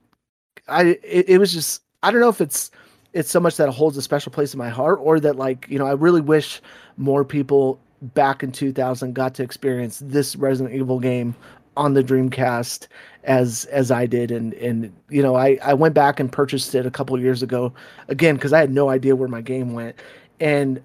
I 0.69 0.99
it, 1.03 1.29
it 1.31 1.39
was 1.39 1.53
just 1.53 1.83
I 2.03 2.11
don't 2.11 2.21
know 2.21 2.29
if 2.29 2.41
it's 2.41 2.71
it's 3.13 3.31
so 3.31 3.41
much 3.41 3.57
that 3.57 3.69
it 3.69 3.75
holds 3.75 3.97
a 3.97 4.03
special 4.03 4.31
place 4.31 4.55
in 4.55 4.59
my 4.59 4.69
heart 4.69 4.99
or 5.03 5.19
that 5.21 5.37
like 5.37 5.67
you 5.69 5.79
know 5.79 5.87
I 5.87 5.93
really 5.93 6.21
wish 6.21 6.61
more 6.97 7.25
people 7.25 7.81
back 8.01 8.45
in 8.45 8.53
2000 8.53 9.13
got 9.15 9.35
to 9.35 9.43
experience 9.43 10.01
this 10.05 10.37
Resident 10.37 10.75
Evil 10.75 11.01
game 11.01 11.35
on 11.79 11.95
the 11.95 12.03
Dreamcast 12.03 12.89
as 13.25 13.65
as 13.67 13.91
I 13.91 14.05
did. 14.07 14.31
And 14.31 14.53
and 14.55 14.93
you 15.09 15.23
know 15.23 15.37
I 15.37 15.59
I 15.63 15.75
went 15.75 15.95
back 15.95 16.21
and 16.21 16.31
purchased 16.31 16.75
it 16.75 16.85
a 16.85 16.91
couple 16.91 17.19
years 17.21 17.43
ago 17.43 17.73
again 18.09 18.37
cuz 18.37 18.53
I 18.53 18.61
had 18.61 18.73
no 18.73 18.91
idea 18.91 19.17
where 19.17 19.29
my 19.29 19.41
game 19.41 19.73
went. 19.73 19.97
And 20.41 20.83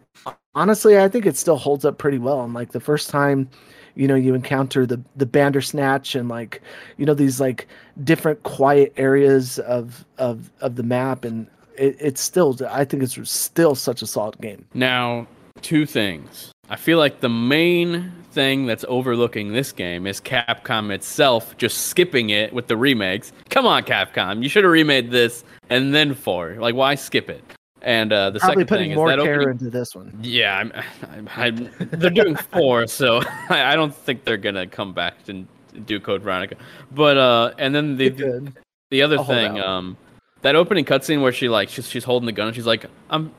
honestly 0.56 0.98
I 1.00 1.10
think 1.10 1.26
it 1.26 1.36
still 1.36 1.58
holds 1.58 1.84
up 1.84 1.98
pretty 1.98 2.20
well. 2.20 2.42
And 2.44 2.54
like 2.54 2.72
the 2.72 2.80
first 2.80 3.10
time 3.10 3.50
you 3.96 4.08
know 4.08 4.16
you 4.16 4.34
encounter 4.34 4.86
the 4.86 5.02
the 5.16 5.26
bandersnatch 5.26 6.16
and 6.16 6.30
like 6.30 6.62
you 6.98 7.06
know 7.06 7.14
these 7.14 7.40
like 7.40 7.68
different 8.04 8.42
quiet 8.44 8.94
areas 8.98 9.60
of 9.60 10.06
of 10.18 10.52
of 10.62 10.76
the 10.76 10.84
map 10.84 11.26
and 11.26 11.48
it, 11.78 11.96
it's 12.00 12.22
still 12.22 12.58
i 12.70 12.84
think 12.86 13.04
it's 13.04 13.30
still 13.30 13.76
such 13.76 14.02
a 14.02 14.08
solid 14.08 14.40
game. 14.42 14.66
Now, 14.74 15.28
two 15.62 15.86
things. 15.86 16.53
I 16.74 16.76
feel 16.76 16.98
like 16.98 17.20
the 17.20 17.30
main 17.30 18.12
thing 18.32 18.66
that's 18.66 18.84
overlooking 18.88 19.54
this 19.54 19.72
game 19.72 20.08
is 20.08 20.20
Capcom 20.20 20.90
itself 20.90 21.56
just 21.58 21.90
skipping 21.90 22.32
it 22.32 22.52
with 22.52 22.66
the 22.66 22.76
remakes. 22.76 23.32
Come 23.52 23.68
on, 23.68 23.84
Capcom, 23.84 24.42
you 24.42 24.50
should 24.50 24.64
have 24.64 24.74
remade 24.74 25.12
this 25.12 25.44
and 25.70 25.94
then 25.94 26.16
four. 26.16 26.56
Like, 26.56 26.74
why 26.74 26.96
skip 26.96 27.30
it? 27.30 27.44
And 27.84 28.12
uh, 28.12 28.32
the 28.32 28.40
probably 28.40 28.64
second 28.64 28.68
putting 28.70 28.84
thing 28.86 28.92
is 28.94 28.96
more 28.96 29.10
that 29.10 29.20
care 29.20 29.42
opening. 29.42 29.50
into 29.52 29.70
this 29.70 29.94
one 29.94 30.18
Yeah, 30.20 30.58
I'm, 30.58 30.74
I'm, 31.12 31.30
I'm, 31.36 31.70
they're 31.92 32.10
doing 32.10 32.36
four, 32.36 32.88
so 32.88 33.22
I, 33.50 33.74
I 33.74 33.76
don't 33.76 33.94
think 33.94 34.24
they're 34.24 34.38
gonna 34.38 34.66
come 34.66 34.94
back 34.94 35.14
and 35.28 35.48
do 35.86 36.00
Code 36.00 36.24
Veronica. 36.24 36.56
But 36.92 37.18
uh, 37.18 37.52
and 37.60 37.76
then 37.76 37.98
the 37.98 38.10
could. 38.10 38.52
the 38.90 39.04
other 39.04 39.20
I'll 39.20 39.26
thing, 39.26 39.60
um, 39.60 39.96
that 40.42 40.56
opening 40.56 40.86
cutscene 40.86 41.22
where 41.22 41.34
she 41.34 41.50
like 41.50 41.70
she's 41.70 41.88
she's 41.88 42.04
holding 42.04 42.26
the 42.26 42.32
gun 42.32 42.48
and 42.48 42.56
she's 42.56 42.66
like 42.66 42.88
I'm 43.12 43.32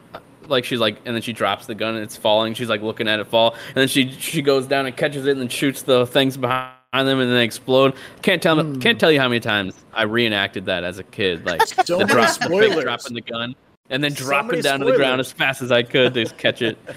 like 0.48 0.64
she's 0.64 0.80
like 0.80 0.98
and 1.04 1.14
then 1.14 1.22
she 1.22 1.32
drops 1.32 1.66
the 1.66 1.74
gun 1.74 1.94
and 1.94 2.02
it's 2.04 2.16
falling. 2.16 2.54
She's 2.54 2.68
like 2.68 2.82
looking 2.82 3.08
at 3.08 3.20
it 3.20 3.26
fall 3.26 3.54
and 3.68 3.74
then 3.76 3.88
she 3.88 4.10
she 4.12 4.42
goes 4.42 4.66
down 4.66 4.86
and 4.86 4.96
catches 4.96 5.26
it 5.26 5.32
and 5.32 5.40
then 5.40 5.48
shoots 5.48 5.82
the 5.82 6.06
things 6.06 6.36
behind 6.36 6.72
them 6.92 7.20
and 7.20 7.30
then 7.30 7.34
they 7.34 7.44
explode. 7.44 7.94
Can't 8.22 8.42
tell 8.42 8.60
Hmm. 8.62 8.78
can't 8.78 8.98
tell 9.00 9.10
you 9.10 9.20
how 9.20 9.28
many 9.28 9.40
times 9.40 9.74
I 9.92 10.02
reenacted 10.02 10.66
that 10.66 10.84
as 10.84 10.98
a 10.98 11.04
kid. 11.04 11.44
Like 11.46 11.62
So 11.86 11.98
the 11.98 12.04
drop, 12.04 12.38
the 12.38 12.80
dropping 12.82 13.14
the 13.14 13.20
gun 13.20 13.54
and 13.90 14.02
then 14.02 14.14
So 14.14 14.24
dropping 14.24 14.60
down 14.60 14.80
to 14.80 14.86
the 14.86 14.96
ground 14.96 15.20
as 15.20 15.32
fast 15.32 15.62
as 15.62 15.70
I 15.72 15.82
could 15.82 16.14
to 16.14 16.24
catch 16.26 16.62
it. 16.62 16.78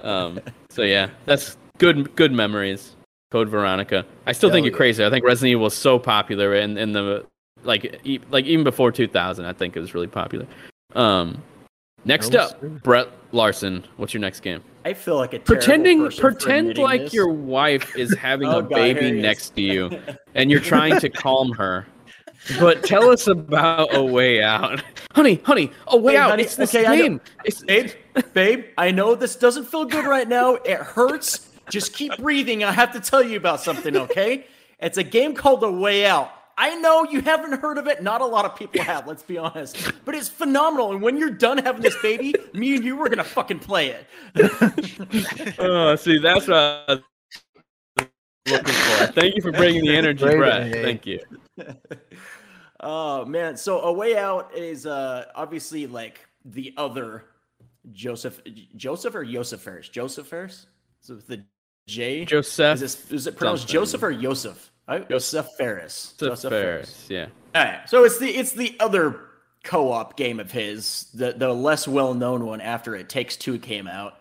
Um, 0.00 0.40
so 0.70 0.80
yeah, 0.82 1.10
that's 1.26 1.58
good 1.76 2.16
good 2.16 2.32
memories. 2.32 2.96
Code 3.30 3.48
Veronica. 3.48 4.04
I 4.26 4.32
still 4.32 4.48
think 4.48 4.64
Hell 4.64 4.66
you're 4.66 4.72
yeah. 4.72 4.76
crazy. 4.78 5.04
I 5.04 5.10
think 5.10 5.24
Resident 5.24 5.50
Evil 5.52 5.64
was 5.64 5.76
so 5.76 5.98
popular 5.98 6.54
in, 6.54 6.78
in 6.78 6.92
the 6.92 7.26
like 7.62 8.00
e- 8.04 8.20
like 8.30 8.44
even 8.46 8.64
before 8.64 8.90
2000, 8.90 9.44
I 9.44 9.52
think 9.52 9.76
it 9.76 9.80
was 9.80 9.94
really 9.94 10.06
popular. 10.06 10.46
Um, 10.94 11.42
next 12.04 12.30
That 12.30 12.40
up, 12.40 12.60
true. 12.60 12.70
Brett 12.82 13.08
Larson. 13.32 13.84
What's 13.96 14.12
your 14.14 14.20
next 14.20 14.40
game? 14.40 14.62
I 14.84 14.94
feel 14.94 15.16
like 15.16 15.34
a 15.34 15.38
Pretending 15.40 16.04
person 16.04 16.20
for 16.20 16.32
pretend 16.32 16.78
like 16.78 17.02
this. 17.02 17.14
your 17.14 17.28
wife 17.28 17.96
is 17.96 18.14
having 18.18 18.48
Oh, 18.48 18.58
a 18.58 18.62
God, 18.62 18.70
baby 18.70 19.10
next 19.12 19.50
to 19.56 19.60
you, 19.62 19.90
and 20.34 20.50
you're 20.50 20.60
trying 20.60 20.98
to 21.00 21.08
calm 21.10 21.52
her. 21.52 21.86
But 22.58 22.82
tell 22.84 23.10
us 23.10 23.26
about 23.26 23.94
a 23.94 24.02
way 24.02 24.42
out, 24.42 24.82
honey. 25.12 25.40
Honey, 25.44 25.70
a 25.88 25.96
way 25.98 26.14
Hey, 26.14 26.18
out. 26.18 26.30
honey, 26.30 26.44
it's 26.44 26.56
this 26.56 26.74
okay, 26.74 26.86
I 26.86 26.96
know- 26.96 27.02
game. 27.02 27.20
It's, 27.44 27.62
babe, 27.62 27.90
babe, 28.32 28.64
I 28.78 28.90
know 28.90 29.14
this 29.14 29.36
doesn't 29.36 29.64
feel 29.66 29.84
good 29.84 30.06
right 30.06 30.26
now. 30.28 30.54
It 30.54 30.78
hurts. 30.78 31.48
Just 31.68 31.92
keep 31.94 32.16
breathing. 32.16 32.64
I 32.64 32.72
have 32.72 32.92
to 32.94 33.00
tell 33.00 33.22
you 33.22 33.36
about 33.36 33.60
something, 33.60 33.94
okay? 33.96 34.46
It's 34.80 34.96
a 34.96 35.04
game 35.04 35.34
called 35.34 35.62
A 35.62 35.70
Way 35.70 36.06
Out. 36.06 36.32
I 36.60 36.74
know 36.74 37.04
you 37.04 37.22
haven't 37.22 37.58
heard 37.58 37.78
of 37.78 37.86
it. 37.86 38.02
Not 38.02 38.20
a 38.20 38.26
lot 38.26 38.44
of 38.44 38.54
people 38.54 38.82
have, 38.82 39.06
let's 39.06 39.22
be 39.22 39.38
honest. 39.38 39.92
But 40.04 40.14
it's 40.14 40.28
phenomenal. 40.28 40.92
And 40.92 41.00
when 41.00 41.16
you're 41.16 41.30
done 41.30 41.56
having 41.56 41.80
this 41.80 41.96
baby, 42.02 42.34
me 42.52 42.76
and 42.76 42.84
you 42.84 43.00
are 43.00 43.08
going 43.08 43.16
to 43.16 43.24
fucking 43.24 43.60
play 43.60 43.96
it. 44.34 45.56
oh, 45.58 45.96
see, 45.96 46.18
that's 46.18 46.46
what 46.46 46.56
I 46.56 46.84
was 46.86 48.08
looking 48.46 48.74
for. 48.74 49.06
Thank 49.06 49.36
you 49.36 49.40
for 49.40 49.52
bringing 49.52 49.86
the 49.86 49.96
energy, 49.96 50.22
Great 50.22 50.36
Brett. 50.36 50.72
Thank 50.72 51.06
you. 51.06 51.20
Oh, 52.82 53.26
man. 53.26 53.58
So 53.58 53.82
A 53.82 53.92
Way 53.92 54.16
Out 54.16 54.56
is 54.56 54.86
uh, 54.86 55.26
obviously 55.34 55.86
like 55.86 56.26
the 56.46 56.72
other 56.78 57.26
Joseph. 57.92 58.40
Joseph 58.74 59.14
or 59.14 59.22
Joseph 59.22 59.60
Ferris? 59.60 59.90
Joseph 59.90 60.26
Ferris? 60.26 60.66
So 61.00 61.16
with 61.16 61.26
the 61.26 61.44
J? 61.86 62.24
Joseph. 62.24 62.76
Is, 62.76 62.80
this, 62.80 63.10
is 63.10 63.26
it 63.26 63.36
pronounced 63.36 63.64
something. 63.64 63.74
Joseph 63.74 64.02
or 64.02 64.14
Joseph? 64.14 64.72
Uh, 64.88 64.98
Joseph 65.00 65.48
Ferris. 65.56 66.14
Joseph 66.18 66.50
Ferris. 66.50 67.06
Yeah. 67.08 67.26
All 67.54 67.64
right. 67.64 67.88
So 67.88 68.04
it's 68.04 68.18
the 68.18 68.28
it's 68.28 68.52
the 68.52 68.76
other 68.80 69.20
co-op 69.62 70.16
game 70.16 70.40
of 70.40 70.50
his, 70.50 71.06
the 71.14 71.32
the 71.32 71.52
less 71.52 71.86
well-known 71.86 72.46
one 72.46 72.60
after 72.60 72.96
It 72.96 73.08
Takes 73.08 73.36
Two 73.36 73.58
came 73.58 73.86
out. 73.86 74.14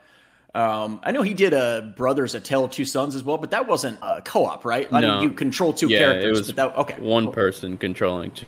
Um, 0.55 0.99
I 1.03 1.11
know 1.11 1.21
he 1.21 1.33
did 1.33 1.53
a 1.53 1.93
Brothers: 1.95 2.35
A 2.35 2.39
Tale 2.39 2.65
of 2.65 2.71
Two 2.71 2.85
Sons 2.85 3.15
as 3.15 3.23
well, 3.23 3.37
but 3.37 3.51
that 3.51 3.67
wasn't 3.67 3.99
a 4.01 4.21
co-op, 4.21 4.65
right? 4.65 4.87
I 4.91 4.99
No. 4.99 5.13
mean, 5.19 5.23
you 5.23 5.31
control 5.31 5.73
two 5.73 5.87
Yeah, 5.87 5.97
it 5.97 5.99
characters, 5.99 6.37
was 6.39 6.47
but 6.51 6.55
that 6.55 6.77
okay. 6.77 6.95
One 7.01 7.31
person 7.31 7.77
controlling. 7.77 8.31
Two. 8.31 8.45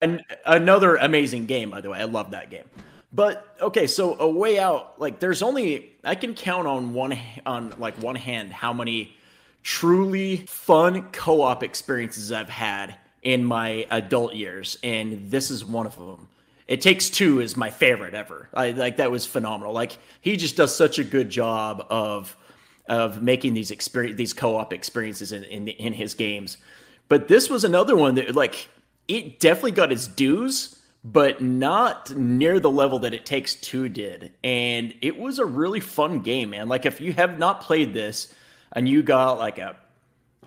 And 0.00 0.22
another 0.46 0.96
amazing 0.96 1.46
game, 1.46 1.70
by 1.70 1.80
the 1.80 1.90
way. 1.90 1.98
I 1.98 2.04
love 2.04 2.32
that 2.32 2.50
game. 2.50 2.64
But 3.12 3.56
okay, 3.60 3.86
so 3.86 4.18
a 4.18 4.28
way 4.28 4.58
out, 4.58 5.00
like 5.00 5.20
there's 5.20 5.40
only 5.42 5.92
I 6.02 6.16
can 6.16 6.34
count 6.34 6.66
on 6.66 6.92
one 6.92 7.16
on 7.46 7.72
like 7.78 7.94
one 8.02 8.16
hand 8.16 8.52
how 8.52 8.72
many 8.72 9.16
truly 9.64 10.36
fun 10.46 11.10
co-op 11.10 11.64
experiences 11.64 12.30
I've 12.30 12.50
had 12.50 12.94
in 13.22 13.42
my 13.44 13.86
adult 13.90 14.34
years, 14.34 14.78
and 14.84 15.30
this 15.30 15.50
is 15.50 15.64
one 15.64 15.86
of 15.86 15.96
them. 15.96 16.28
It 16.68 16.80
Takes 16.80 17.10
Two 17.10 17.40
is 17.40 17.56
my 17.56 17.70
favorite 17.70 18.14
ever. 18.14 18.48
I 18.54 18.70
like 18.70 18.98
that 18.98 19.10
was 19.10 19.26
phenomenal. 19.26 19.72
Like 19.72 19.98
he 20.20 20.36
just 20.36 20.56
does 20.56 20.74
such 20.74 20.98
a 20.98 21.04
good 21.04 21.28
job 21.28 21.86
of 21.90 22.36
of 22.88 23.22
making 23.22 23.54
these 23.54 23.70
experience 23.70 24.16
these 24.16 24.32
co-op 24.32 24.72
experiences 24.72 25.32
in, 25.32 25.44
in 25.44 25.68
in 25.68 25.92
his 25.92 26.14
games. 26.14 26.58
But 27.08 27.28
this 27.28 27.50
was 27.50 27.64
another 27.64 27.96
one 27.96 28.14
that 28.14 28.34
like 28.34 28.68
it 29.08 29.40
definitely 29.40 29.72
got 29.72 29.92
its 29.92 30.06
dues, 30.06 30.78
but 31.04 31.42
not 31.42 32.14
near 32.16 32.60
the 32.60 32.70
level 32.70 32.98
that 33.00 33.12
it 33.12 33.26
takes 33.26 33.54
two 33.54 33.90
did. 33.90 34.32
And 34.42 34.94
it 35.02 35.18
was 35.18 35.38
a 35.38 35.44
really 35.44 35.80
fun 35.80 36.20
game, 36.20 36.50
man. 36.50 36.68
Like 36.68 36.86
if 36.86 36.98
you 37.00 37.12
have 37.14 37.38
not 37.38 37.60
played 37.60 37.92
this 37.92 38.32
and 38.74 38.88
you 38.88 39.02
got 39.02 39.38
like 39.38 39.58
a 39.58 39.76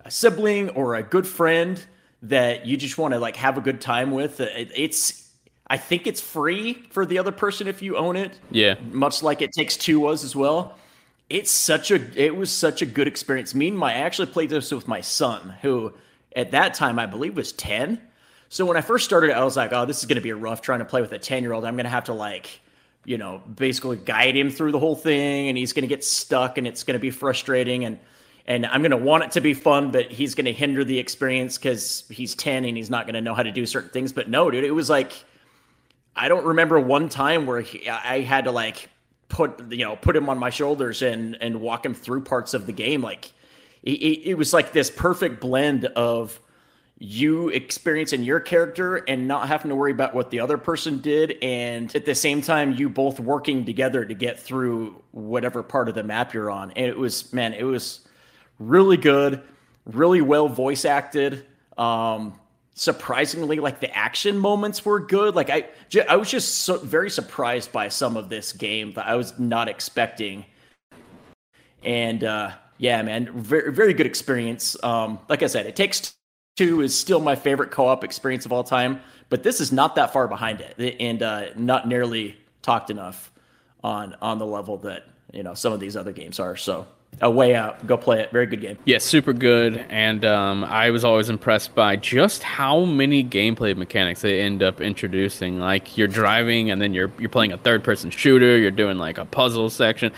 a 0.06 0.12
sibling 0.12 0.70
or 0.70 0.96
a 0.96 1.04
good 1.04 1.28
friend 1.28 1.84
that 2.22 2.66
you 2.66 2.78
just 2.78 2.98
want 2.98 3.14
to 3.14 3.20
like 3.20 3.36
have 3.36 3.58
a 3.58 3.62
good 3.62 3.82
time 3.82 4.12
with, 4.12 4.40
uh, 4.40 4.46
it, 4.56 4.72
it's 4.76 5.30
I 5.68 5.78
think 5.78 6.08
it's 6.08 6.22
free 6.22 6.86
for 6.92 7.06
the 7.06 7.20
other 7.20 7.32
person 7.32 7.68
if 7.68 7.82
you 7.82 7.98
own 7.98 8.16
it. 8.16 8.40
Yeah. 8.52 8.76
much 8.92 9.22
like 9.22 9.42
it 9.42 9.52
takes 9.52 9.76
two 9.76 10.00
was 10.00 10.24
as 10.24 10.36
well. 10.36 10.78
It's 11.30 11.52
such 11.52 11.92
a 11.92 12.00
it 12.16 12.36
was 12.36 12.52
such 12.52 12.82
a 12.82 12.86
good 12.86 13.08
experience. 13.08 13.54
Me 13.54 13.68
and 13.68 13.78
my 13.78 13.94
i 13.94 13.98
actually 13.98 14.28
played 14.28 14.50
this 14.50 14.72
with 14.72 14.88
my 14.88 15.02
son 15.02 15.56
who 15.62 15.94
at 16.36 16.52
that 16.52 16.74
time 16.74 17.00
i 17.00 17.06
believe 17.06 17.36
was 17.36 17.52
10 17.54 18.00
so 18.50 18.66
when 18.66 18.78
i 18.78 18.82
first 18.82 19.04
started 19.04 19.32
i 19.32 19.44
was 19.44 19.58
like 19.58 19.74
oh 19.74 19.86
this 19.86 20.00
is 20.00 20.06
going 20.06 20.16
to 20.18 20.22
be 20.22 20.32
rough 20.32 20.62
trying 20.62 20.80
to 20.80 20.86
play 20.86 21.02
with 21.02 21.12
a 21.12 21.20
10 21.20 21.42
year 21.42 21.52
old 21.52 21.66
i'm 21.66 21.76
going 21.76 21.86
to 21.86 21.90
have 21.90 22.04
to 22.04 22.14
like 22.14 22.62
you 23.08 23.18
know 23.18 23.42
basically 23.56 23.96
guide 23.96 24.36
him 24.36 24.52
through 24.52 24.72
the 24.72 24.78
whole 24.80 24.96
thing 24.96 25.48
and 25.48 25.58
he's 25.58 25.74
going 25.74 25.82
to 25.82 25.88
get 25.88 26.04
stuck 26.04 26.58
and 26.60 26.68
it's 26.68 26.84
going 26.84 26.94
to 26.94 27.00
be 27.00 27.10
frustrating. 27.10 27.86
And 27.86 27.98
and 28.48 28.66
i'm 28.68 28.82
going 28.82 28.92
to 28.92 28.98
want 28.98 29.24
it 29.24 29.32
to 29.32 29.42
be 29.42 29.54
fun 29.54 29.92
but 29.92 30.12
he's 30.12 30.36
going 30.36 30.46
to 30.46 30.54
hinder 30.54 30.84
the 30.84 30.98
experience 30.98 31.58
because 31.58 32.04
he's 32.10 32.36
10 32.36 32.66
and 32.66 32.78
he's 32.78 32.90
not 32.90 33.06
going 33.06 33.16
to 33.16 33.22
know 33.22 33.34
how 33.34 33.44
to 33.44 33.52
do 33.52 33.66
certain 33.66 33.90
things 33.90 34.14
but 34.14 34.30
no 34.30 34.50
dude 34.50 34.64
it 34.64 34.72
was 34.72 34.90
like 34.90 35.14
I 36.18 36.28
don't 36.30 36.46
remember 36.46 36.80
one 36.80 37.10
time 37.10 37.46
where 37.46 37.62
he, 37.62 37.88
I 37.88 38.22
had 38.22 38.46
to 38.46 38.52
like 38.52 38.90
put 39.30 39.72
you 39.72 39.86
know 39.86 39.96
put 39.96 40.16
him 40.16 40.30
on 40.30 40.40
my 40.40 40.50
shoulders 40.50 41.02
and 41.04 41.38
and 41.40 41.62
walk 41.62 41.86
him 41.86 41.94
through 41.94 42.22
parts 42.22 42.56
of 42.56 42.66
the 42.66 42.74
game. 42.74 43.02
Like 43.02 43.32
it, 43.84 43.92
it, 44.26 44.34
was 44.34 44.52
like 44.52 44.74
this 44.74 44.90
perfect 44.90 45.40
blend 45.40 45.86
of 45.86 46.40
you 46.98 47.50
experiencing 47.50 48.24
your 48.24 48.40
character 48.40 48.96
and 48.96 49.28
not 49.28 49.48
having 49.48 49.70
to 49.70 49.76
worry 49.76 49.92
about 49.92 50.16
what 50.16 50.32
the 50.32 50.40
other 50.40 50.58
person 50.58 51.00
did, 51.00 51.38
and 51.44 51.96
at 51.96 52.06
the 52.06 52.16
same 52.16 52.42
time 52.42 52.74
you 52.74 52.90
both 52.90 53.20
working 53.20 53.64
together 53.64 54.04
to 54.04 54.16
get 54.16 54.40
through 54.40 55.04
whatever 55.12 55.62
part 55.62 55.88
of 55.88 55.94
the 55.94 56.04
map 56.04 56.34
you're 56.34 56.50
on. 56.50 56.72
And 56.72 56.88
it 56.88 56.98
was 56.98 57.32
man, 57.32 57.54
it 57.54 57.64
was 57.64 58.00
really 58.60 58.98
good, 58.98 59.42
really 59.86 60.22
well 60.22 60.48
voice 60.48 60.86
acted. 60.86 61.46
Um, 61.78 62.40
surprisingly, 62.74 63.60
like 63.60 63.80
the 63.80 63.96
action 63.96 64.38
moments 64.38 64.86
were 64.86 65.00
good. 65.00 65.36
Like 65.36 65.50
I, 65.50 65.68
I 66.08 66.16
was 66.16 66.30
just 66.30 66.60
so 66.60 66.78
very 66.78 67.10
surprised 67.10 67.72
by 67.72 67.90
some 67.90 68.16
of 68.16 68.30
this 68.30 68.54
game 68.54 68.94
that 68.94 69.08
I 69.08 69.16
was 69.16 69.38
not 69.40 69.68
expecting. 69.68 70.46
And 71.84 72.24
uh, 72.24 72.52
yeah, 72.78 73.02
man, 73.02 73.32
very 73.34 73.72
very 73.72 73.94
good 73.94 74.06
experience. 74.06 74.82
Um, 74.84 75.20
like 75.30 75.44
I 75.44 75.48
said, 75.48 75.66
it 75.66 75.76
takes 75.76 76.14
two 76.56 76.82
is 76.82 76.98
still 76.98 77.20
my 77.20 77.36
favorite 77.36 77.72
co-op 77.72 78.04
experience 78.04 78.46
of 78.46 78.52
all 78.52 78.64
time, 78.64 79.02
but 79.30 79.44
this 79.44 79.62
is 79.62 79.72
not 79.72 79.96
that 79.96 80.14
far 80.14 80.28
behind 80.28 80.62
it, 80.62 80.98
and 81.00 81.22
uh, 81.22 81.46
not 81.56 81.88
nearly 81.88 82.38
talked 82.62 82.90
enough 82.90 83.32
on 83.84 84.16
on 84.22 84.40
the 84.40 84.46
level 84.46 84.78
that 84.78 85.06
you 85.34 85.44
know 85.44 85.54
some 85.54 85.74
of 85.74 85.80
these 85.80 85.96
other 85.96 86.12
games 86.12 86.40
are. 86.40 86.56
So 86.56 86.88
a 87.22 87.30
way 87.30 87.56
out, 87.56 87.86
go 87.88 87.98
play 87.98 88.22
it. 88.22 88.32
Very 88.32 88.46
good 88.46 88.62
game. 88.62 88.78
Yeah, 88.86 89.00
super 89.00 89.34
good. 89.34 89.86
And 89.90 90.24
um, 90.24 90.64
I 90.64 90.92
was 90.92 91.04
always 91.04 91.30
impressed 91.30 91.74
by 91.74 91.96
just 91.96 92.44
how 92.44 92.86
many 92.86 93.24
gameplay 93.24 93.76
mechanics 93.76 94.22
they 94.22 94.42
end 94.42 94.62
up 94.62 94.82
introducing. 94.82 95.60
Like 95.60 95.98
you're 95.98 96.08
driving 96.08 96.72
and 96.72 96.82
then 96.82 96.94
you're 96.94 97.12
you're 97.18 97.30
playing 97.30 97.54
a 97.54 97.58
third 97.58 97.84
person 97.84 98.10
shooter, 98.10 98.58
you're 98.58 98.72
doing 98.72 98.98
like 98.98 99.18
a 99.18 99.26
puzzle 99.26 99.70
section. 99.70 100.12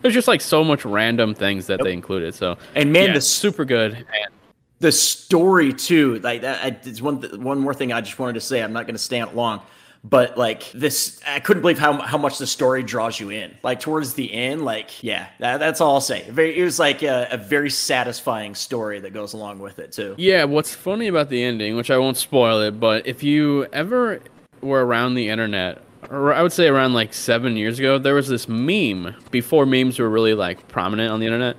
There's 0.00 0.14
just 0.14 0.28
like 0.28 0.40
so 0.40 0.64
much 0.64 0.84
random 0.84 1.34
things 1.34 1.66
that 1.68 1.80
they 1.82 1.92
included. 1.92 2.34
So 2.34 2.58
And 2.74 2.92
man, 2.92 3.08
yeah, 3.08 3.14
the 3.14 3.20
super 3.20 3.64
good. 3.64 3.94
And 3.94 4.32
the 4.80 4.90
story 4.90 5.72
too 5.72 6.18
like 6.18 6.40
that 6.40 6.84
it's 6.84 7.00
one 7.00 7.22
one 7.40 7.56
more 7.56 7.72
thing 7.72 7.92
i 7.92 8.00
just 8.00 8.18
wanted 8.18 8.32
to 8.32 8.40
say 8.40 8.60
i'm 8.60 8.72
not 8.72 8.84
going 8.84 8.96
to 8.96 9.02
stay 9.02 9.20
on 9.20 9.32
long 9.32 9.62
but 10.04 10.36
like 10.36 10.70
this 10.72 11.20
i 11.26 11.38
couldn't 11.38 11.60
believe 11.60 11.78
how, 11.78 12.00
how 12.00 12.18
much 12.18 12.38
the 12.38 12.46
story 12.46 12.82
draws 12.82 13.20
you 13.20 13.30
in. 13.30 13.56
Like 13.62 13.80
towards 13.80 14.14
the 14.14 14.32
end 14.32 14.64
like 14.64 15.02
yeah 15.02 15.28
that, 15.38 15.58
that's 15.58 15.80
all 15.80 15.94
i'll 15.94 16.00
say. 16.00 16.28
Very 16.30 16.58
it 16.58 16.64
was 16.64 16.78
like 16.78 17.02
a, 17.02 17.28
a 17.30 17.36
very 17.36 17.70
satisfying 17.70 18.54
story 18.54 19.00
that 19.00 19.12
goes 19.12 19.32
along 19.32 19.60
with 19.60 19.78
it 19.78 19.92
too. 19.92 20.14
Yeah, 20.18 20.44
what's 20.44 20.74
funny 20.74 21.08
about 21.08 21.28
the 21.28 21.42
ending, 21.42 21.76
which 21.76 21.90
I 21.90 21.98
won't 21.98 22.16
spoil 22.16 22.60
it, 22.60 22.80
but 22.80 23.06
if 23.06 23.22
you 23.22 23.66
ever 23.72 24.20
were 24.60 24.84
around 24.84 25.14
the 25.14 25.28
internet, 25.28 25.82
or 26.10 26.34
I 26.34 26.42
would 26.42 26.52
say 26.52 26.68
around 26.68 26.94
like 26.94 27.12
seven 27.12 27.56
years 27.56 27.78
ago, 27.78 27.98
there 27.98 28.14
was 28.14 28.28
this 28.28 28.48
meme 28.48 29.14
before 29.30 29.66
memes 29.66 29.98
were 29.98 30.10
really 30.10 30.34
like 30.34 30.66
prominent 30.68 31.10
on 31.10 31.20
the 31.20 31.26
internet, 31.26 31.56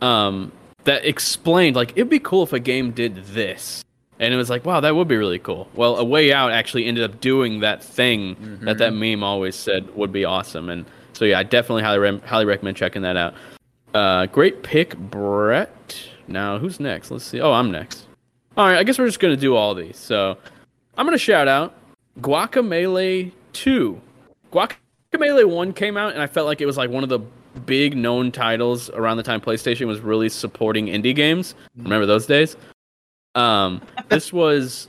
um, 0.00 0.52
that 0.84 1.04
explained 1.04 1.76
like 1.76 1.92
it'd 1.92 2.08
be 2.08 2.18
cool 2.18 2.42
if 2.42 2.52
a 2.52 2.60
game 2.60 2.90
did 2.92 3.16
this, 3.26 3.84
and 4.22 4.32
it 4.32 4.36
was 4.36 4.48
like, 4.48 4.64
wow, 4.64 4.78
that 4.78 4.94
would 4.94 5.08
be 5.08 5.16
really 5.16 5.40
cool. 5.40 5.68
Well, 5.74 5.96
A 5.96 6.04
Way 6.04 6.32
Out 6.32 6.52
actually 6.52 6.86
ended 6.86 7.02
up 7.02 7.20
doing 7.20 7.58
that 7.58 7.82
thing 7.82 8.58
that 8.62 8.78
that 8.78 8.94
meme 8.94 9.24
always 9.24 9.56
said 9.56 9.92
would 9.96 10.12
be 10.12 10.24
awesome, 10.24 10.68
and 10.68 10.86
so 11.12 11.24
yeah, 11.24 11.40
I 11.40 11.42
definitely 11.42 11.82
highly 11.82 11.98
re- 11.98 12.20
highly 12.24 12.44
recommend 12.44 12.76
checking 12.76 13.02
that 13.02 13.16
out. 13.16 13.34
Uh, 13.92 14.26
great 14.26 14.62
pick, 14.62 14.96
Brett. 14.96 16.08
Now, 16.28 16.56
who's 16.56 16.78
next? 16.78 17.10
Let's 17.10 17.24
see. 17.24 17.40
Oh, 17.40 17.52
I'm 17.52 17.72
next. 17.72 18.06
All 18.56 18.64
right, 18.64 18.78
I 18.78 18.84
guess 18.84 18.96
we're 18.96 19.06
just 19.06 19.18
gonna 19.18 19.36
do 19.36 19.56
all 19.56 19.74
these. 19.74 19.96
So, 19.96 20.38
I'm 20.96 21.04
gonna 21.04 21.18
shout 21.18 21.48
out 21.48 21.74
Guacamelee 22.20 23.32
Two. 23.52 24.00
Guacamelee 24.52 25.48
One 25.48 25.72
came 25.72 25.96
out, 25.96 26.12
and 26.12 26.22
I 26.22 26.28
felt 26.28 26.46
like 26.46 26.60
it 26.60 26.66
was 26.66 26.76
like 26.76 26.90
one 26.90 27.02
of 27.02 27.08
the 27.08 27.18
big 27.66 27.96
known 27.96 28.30
titles 28.30 28.88
around 28.90 29.16
the 29.16 29.22
time 29.24 29.40
PlayStation 29.40 29.86
was 29.88 29.98
really 29.98 30.28
supporting 30.28 30.86
indie 30.86 31.14
games. 31.14 31.56
Remember 31.76 32.06
those 32.06 32.26
days? 32.26 32.56
Um, 33.34 33.80
this 34.08 34.32
was 34.32 34.88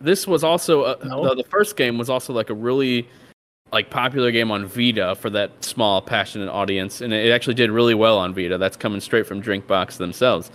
this 0.00 0.26
was 0.26 0.44
also 0.44 0.84
a, 0.84 1.04
No. 1.04 1.28
the, 1.28 1.42
the 1.42 1.48
first 1.48 1.76
game 1.76 1.98
was 1.98 2.08
also 2.08 2.32
like 2.32 2.50
a 2.50 2.54
really 2.54 3.08
like 3.72 3.90
popular 3.90 4.30
game 4.30 4.50
on 4.50 4.66
Vita 4.66 5.14
for 5.16 5.28
that 5.30 5.62
small 5.62 6.00
passionate 6.00 6.48
audience, 6.48 7.00
and 7.00 7.12
it 7.12 7.30
actually 7.30 7.54
did 7.54 7.70
really 7.70 7.94
well 7.94 8.18
on 8.18 8.34
Vita. 8.34 8.58
That's 8.58 8.76
coming 8.76 9.00
straight 9.00 9.26
from 9.26 9.42
Drinkbox 9.42 9.98
themselves. 9.98 10.50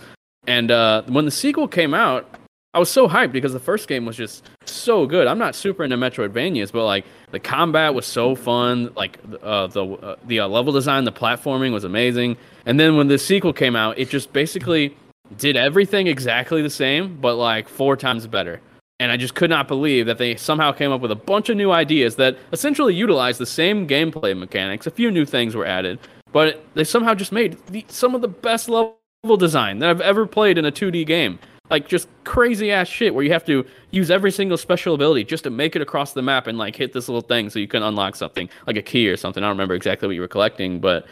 And 0.46 0.70
uh, 0.70 1.02
when 1.06 1.24
the 1.24 1.30
sequel 1.30 1.68
came 1.68 1.94
out, 1.94 2.28
I 2.74 2.78
was 2.80 2.90
so 2.90 3.08
hyped 3.08 3.30
because 3.30 3.52
the 3.52 3.60
first 3.60 3.86
game 3.86 4.04
was 4.04 4.16
just 4.16 4.44
so 4.64 5.06
good. 5.06 5.28
I'm 5.28 5.38
not 5.38 5.54
super 5.54 5.84
into 5.84 5.96
Metroidvanias, 5.96 6.72
but 6.72 6.84
like 6.84 7.04
the 7.30 7.38
combat 7.38 7.94
was 7.94 8.04
so 8.04 8.34
fun. 8.34 8.92
Like 8.96 9.18
uh, 9.42 9.68
the 9.68 9.84
uh, 9.84 10.16
the 10.26 10.40
uh, 10.40 10.48
level 10.48 10.72
design, 10.72 11.04
the 11.04 11.12
platforming 11.12 11.72
was 11.72 11.84
amazing. 11.84 12.36
And 12.66 12.80
then 12.80 12.96
when 12.96 13.06
the 13.06 13.18
sequel 13.18 13.52
came 13.52 13.76
out, 13.76 13.96
it 13.98 14.08
just 14.08 14.32
basically 14.32 14.96
did 15.36 15.56
everything 15.56 16.06
exactly 16.06 16.62
the 16.62 16.70
same, 16.70 17.18
but 17.20 17.36
like 17.36 17.68
four 17.68 17.96
times 17.96 18.26
better. 18.26 18.60
And 19.00 19.10
I 19.10 19.16
just 19.16 19.34
could 19.34 19.50
not 19.50 19.66
believe 19.66 20.06
that 20.06 20.18
they 20.18 20.36
somehow 20.36 20.70
came 20.72 20.92
up 20.92 21.00
with 21.00 21.10
a 21.10 21.16
bunch 21.16 21.48
of 21.48 21.56
new 21.56 21.72
ideas 21.72 22.16
that 22.16 22.38
essentially 22.52 22.94
utilized 22.94 23.40
the 23.40 23.46
same 23.46 23.88
gameplay 23.88 24.36
mechanics. 24.38 24.86
A 24.86 24.90
few 24.90 25.10
new 25.10 25.24
things 25.24 25.56
were 25.56 25.66
added, 25.66 25.98
but 26.32 26.64
they 26.74 26.84
somehow 26.84 27.14
just 27.14 27.32
made 27.32 27.58
the, 27.66 27.84
some 27.88 28.14
of 28.14 28.20
the 28.20 28.28
best 28.28 28.68
level 28.68 28.96
design 29.36 29.80
that 29.80 29.90
I've 29.90 30.00
ever 30.00 30.26
played 30.26 30.58
in 30.58 30.64
a 30.64 30.72
2D 30.72 31.06
game. 31.06 31.38
Like 31.70 31.88
just 31.88 32.08
crazy 32.24 32.70
ass 32.70 32.88
shit 32.88 33.14
where 33.14 33.24
you 33.24 33.32
have 33.32 33.44
to 33.46 33.64
use 33.90 34.10
every 34.10 34.30
single 34.30 34.58
special 34.58 34.94
ability 34.94 35.24
just 35.24 35.44
to 35.44 35.50
make 35.50 35.74
it 35.74 35.80
across 35.80 36.12
the 36.12 36.20
map 36.20 36.46
and 36.46 36.58
like 36.58 36.76
hit 36.76 36.92
this 36.92 37.08
little 37.08 37.22
thing 37.22 37.48
so 37.48 37.58
you 37.58 37.66
can 37.66 37.82
unlock 37.82 38.16
something 38.16 38.50
like 38.66 38.76
a 38.76 38.82
key 38.82 39.08
or 39.08 39.16
something. 39.16 39.42
I 39.42 39.46
don't 39.46 39.56
remember 39.56 39.74
exactly 39.74 40.06
what 40.06 40.14
you 40.14 40.20
were 40.20 40.28
collecting, 40.28 40.78
but 40.78 41.06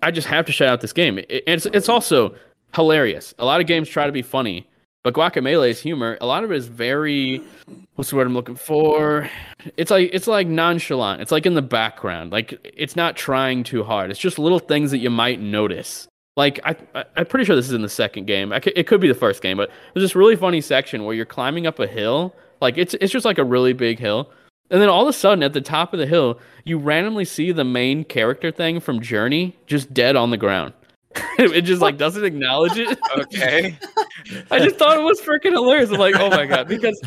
I 0.00 0.12
just 0.12 0.28
have 0.28 0.46
to 0.46 0.52
shout 0.52 0.68
out 0.68 0.80
this 0.80 0.92
game. 0.92 1.18
It, 1.18 1.42
it's 1.48 1.66
it's 1.66 1.88
also 1.88 2.34
hilarious. 2.74 3.34
A 3.38 3.44
lot 3.44 3.60
of 3.60 3.66
games 3.66 3.88
try 3.88 4.06
to 4.06 4.12
be 4.12 4.22
funny, 4.22 4.66
but 5.04 5.14
Guacamelee's 5.14 5.80
humor, 5.80 6.18
a 6.20 6.26
lot 6.26 6.44
of 6.44 6.52
it 6.52 6.56
is 6.56 6.66
very 6.66 7.42
what's 7.94 8.10
the 8.10 8.16
word 8.16 8.26
I'm 8.26 8.34
looking 8.34 8.56
for? 8.56 9.28
It's 9.76 9.90
like 9.90 10.10
it's 10.12 10.26
like 10.26 10.46
nonchalant. 10.46 11.20
It's 11.20 11.32
like 11.32 11.46
in 11.46 11.54
the 11.54 11.62
background. 11.62 12.32
Like 12.32 12.58
it's 12.62 12.96
not 12.96 13.16
trying 13.16 13.64
too 13.64 13.84
hard. 13.84 14.10
It's 14.10 14.20
just 14.20 14.38
little 14.38 14.58
things 14.58 14.90
that 14.90 14.98
you 14.98 15.10
might 15.10 15.40
notice. 15.40 16.08
Like 16.36 16.60
I, 16.64 16.76
I 16.94 17.04
am 17.16 17.26
pretty 17.26 17.44
sure 17.44 17.56
this 17.56 17.66
is 17.66 17.72
in 17.72 17.82
the 17.82 17.88
second 17.88 18.26
game. 18.26 18.52
It 18.52 18.86
could 18.86 19.00
be 19.00 19.08
the 19.08 19.14
first 19.14 19.42
game, 19.42 19.56
but 19.56 19.70
there's 19.92 20.04
this 20.04 20.14
really 20.14 20.36
funny 20.36 20.60
section 20.60 21.04
where 21.04 21.14
you're 21.14 21.26
climbing 21.26 21.66
up 21.66 21.78
a 21.80 21.86
hill. 21.86 22.34
Like 22.60 22.78
it's 22.78 22.94
it's 23.00 23.12
just 23.12 23.24
like 23.24 23.38
a 23.38 23.44
really 23.44 23.72
big 23.72 23.98
hill, 23.98 24.30
and 24.70 24.80
then 24.80 24.88
all 24.88 25.02
of 25.02 25.08
a 25.08 25.12
sudden 25.12 25.42
at 25.42 25.52
the 25.52 25.60
top 25.60 25.92
of 25.92 25.98
the 25.98 26.06
hill, 26.06 26.38
you 26.64 26.78
randomly 26.78 27.24
see 27.24 27.50
the 27.50 27.64
main 27.64 28.04
character 28.04 28.50
thing 28.50 28.78
from 28.78 29.00
Journey 29.00 29.56
just 29.66 29.92
dead 29.94 30.16
on 30.16 30.30
the 30.30 30.36
ground. 30.36 30.74
it 31.38 31.62
just 31.62 31.80
like 31.80 31.96
doesn't 31.96 32.24
acknowledge 32.24 32.76
it. 32.76 32.98
Okay. 33.18 33.76
I 34.50 34.58
just 34.58 34.76
thought 34.76 34.98
it 34.98 35.02
was 35.02 35.20
freaking 35.20 35.52
hilarious. 35.52 35.90
I'm 35.90 35.98
like, 35.98 36.14
oh 36.16 36.30
my 36.30 36.46
god, 36.46 36.68
because 36.68 37.00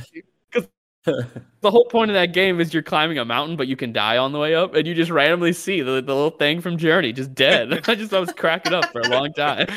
because 0.52 0.68
the 1.04 1.72
whole 1.72 1.86
point 1.86 2.12
of 2.12 2.16
that 2.16 2.34
game 2.34 2.60
is 2.60 2.74
you're 2.74 2.84
climbing 2.84 3.18
a 3.18 3.26
mountain, 3.26 3.56
but 3.56 3.68
you 3.68 3.76
can 3.76 3.94
die 3.94 4.18
on 4.18 4.32
the 4.32 4.40
way 4.40 4.56
up, 4.56 4.74
and 4.76 4.88
you 4.88 4.94
just 4.94 5.12
randomly 5.12 5.54
see 5.54 5.82
the, 5.82 5.94
the 5.94 6.16
little 6.16 6.32
thing 6.32 6.62
from 6.62 6.78
Journey 6.78 7.14
just 7.14 7.34
dead. 7.34 7.88
I 7.88 7.96
just 7.96 8.14
I 8.14 8.20
was 8.20 8.34
cracking 8.34 8.74
up 8.74 8.86
for 8.92 9.02
a 9.02 9.10
long 9.10 9.32
time. 9.34 9.68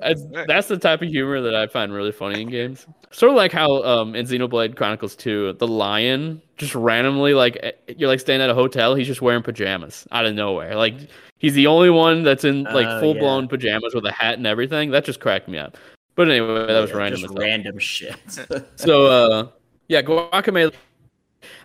That's, 0.00 0.22
that's 0.46 0.68
the 0.68 0.76
type 0.76 1.02
of 1.02 1.08
humor 1.08 1.40
that 1.40 1.54
I 1.54 1.66
find 1.66 1.92
really 1.92 2.12
funny 2.12 2.42
in 2.42 2.50
games. 2.50 2.86
Sort 3.10 3.30
of 3.30 3.36
like 3.36 3.52
how 3.52 3.82
um, 3.82 4.14
in 4.14 4.26
Xenoblade 4.26 4.76
Chronicles 4.76 5.16
2, 5.16 5.54
the 5.54 5.66
lion 5.66 6.40
just 6.56 6.74
randomly 6.74 7.34
like 7.34 7.58
eh, 7.62 7.72
you're 7.96 8.08
like 8.08 8.20
staying 8.20 8.40
at 8.40 8.50
a 8.50 8.54
hotel, 8.54 8.94
he's 8.94 9.06
just 9.06 9.22
wearing 9.22 9.42
pajamas 9.42 10.06
out 10.12 10.26
of 10.26 10.34
nowhere. 10.34 10.76
Like 10.76 10.94
he's 11.38 11.54
the 11.54 11.66
only 11.66 11.90
one 11.90 12.22
that's 12.22 12.44
in 12.44 12.64
like 12.64 12.86
Oh, 12.86 13.00
full 13.00 13.14
blown 13.14 13.44
yeah. 13.44 13.48
pajamas 13.48 13.94
with 13.94 14.04
a 14.06 14.12
hat 14.12 14.38
and 14.38 14.46
everything. 14.46 14.90
That 14.90 15.04
just 15.04 15.20
cracked 15.20 15.48
me 15.48 15.58
up. 15.58 15.76
But 16.14 16.30
anyway, 16.30 16.66
that 16.66 16.80
was 16.80 16.90
Yeah, 16.90 16.96
random. 16.96 17.20
Just 17.20 17.34
random 17.38 17.78
shit. 17.78 18.16
So 18.76 19.06
uh 19.06 19.48
yeah, 19.88 20.02
Guacamelee 20.02 20.74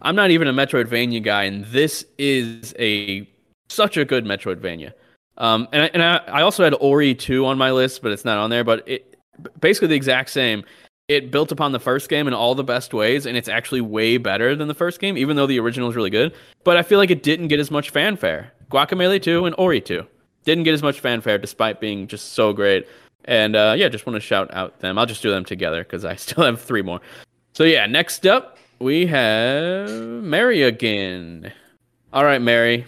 I'm 0.01 0.15
not 0.15 0.31
even 0.31 0.47
a 0.47 0.53
Metroidvania 0.53 1.23
guy, 1.23 1.43
and 1.45 1.65
this 1.65 2.05
is 2.17 2.73
a 2.79 3.27
such 3.69 3.97
a 3.97 4.05
good 4.05 4.25
Metroidvania. 4.25 4.93
Um 5.37 5.67
and 5.71 5.83
I, 5.83 5.85
and 5.93 6.03
I, 6.03 6.17
I 6.27 6.41
also 6.43 6.63
had 6.63 6.75
Ori 6.79 7.15
2 7.15 7.45
on 7.45 7.57
my 7.57 7.71
list, 7.71 8.01
but 8.01 8.11
it's 8.11 8.23
not 8.25 8.37
on 8.37 8.49
there, 8.49 8.63
but 8.63 8.87
it 8.87 9.17
basically 9.59 9.87
the 9.87 9.95
exact 9.95 10.29
same. 10.29 10.63
It 11.09 11.31
built 11.31 11.51
upon 11.51 11.73
the 11.73 11.81
first 11.81 12.07
game 12.09 12.27
in 12.29 12.33
all 12.33 12.55
the 12.55 12.63
best 12.63 12.93
ways, 12.93 13.25
and 13.25 13.35
it's 13.35 13.49
actually 13.49 13.81
way 13.81 14.15
better 14.15 14.55
than 14.55 14.69
the 14.69 14.73
first 14.73 15.01
game, 15.01 15.17
even 15.17 15.35
though 15.35 15.45
the 15.45 15.59
original 15.59 15.89
is 15.89 15.97
really 15.97 16.09
good. 16.09 16.33
But 16.63 16.77
I 16.77 16.81
feel 16.81 16.97
like 16.97 17.11
it 17.11 17.23
didn't 17.23 17.49
get 17.49 17.59
as 17.59 17.69
much 17.69 17.89
fanfare. 17.89 18.52
Guacamelee 18.73 19.21
2 19.21 19.45
and 19.45 19.55
Ori 19.57 19.79
2 19.79 20.05
didn't 20.45 20.63
get 20.63 20.73
as 20.73 20.81
much 20.81 20.99
fanfare 20.99 21.37
despite 21.37 21.79
being 21.79 22.07
just 22.07 22.33
so 22.33 22.53
great. 22.53 22.87
And 23.25 23.55
uh, 23.55 23.75
yeah, 23.77 23.87
just 23.87 24.05
want 24.05 24.15
to 24.15 24.19
shout 24.19 24.53
out 24.53 24.79
them. 24.79 24.97
I'll 24.97 25.05
just 25.05 25.21
do 25.21 25.29
them 25.29 25.45
together 25.45 25.83
because 25.83 26.03
I 26.03 26.15
still 26.17 26.43
have 26.43 26.61
three 26.61 26.81
more. 26.81 26.99
So 27.53 27.63
yeah, 27.63 27.85
next 27.85 28.25
up 28.25 28.57
we 28.79 29.05
have 29.05 29.89
Mary 29.91 30.63
again. 30.63 31.53
All 32.11 32.25
right, 32.25 32.41
Mary, 32.41 32.85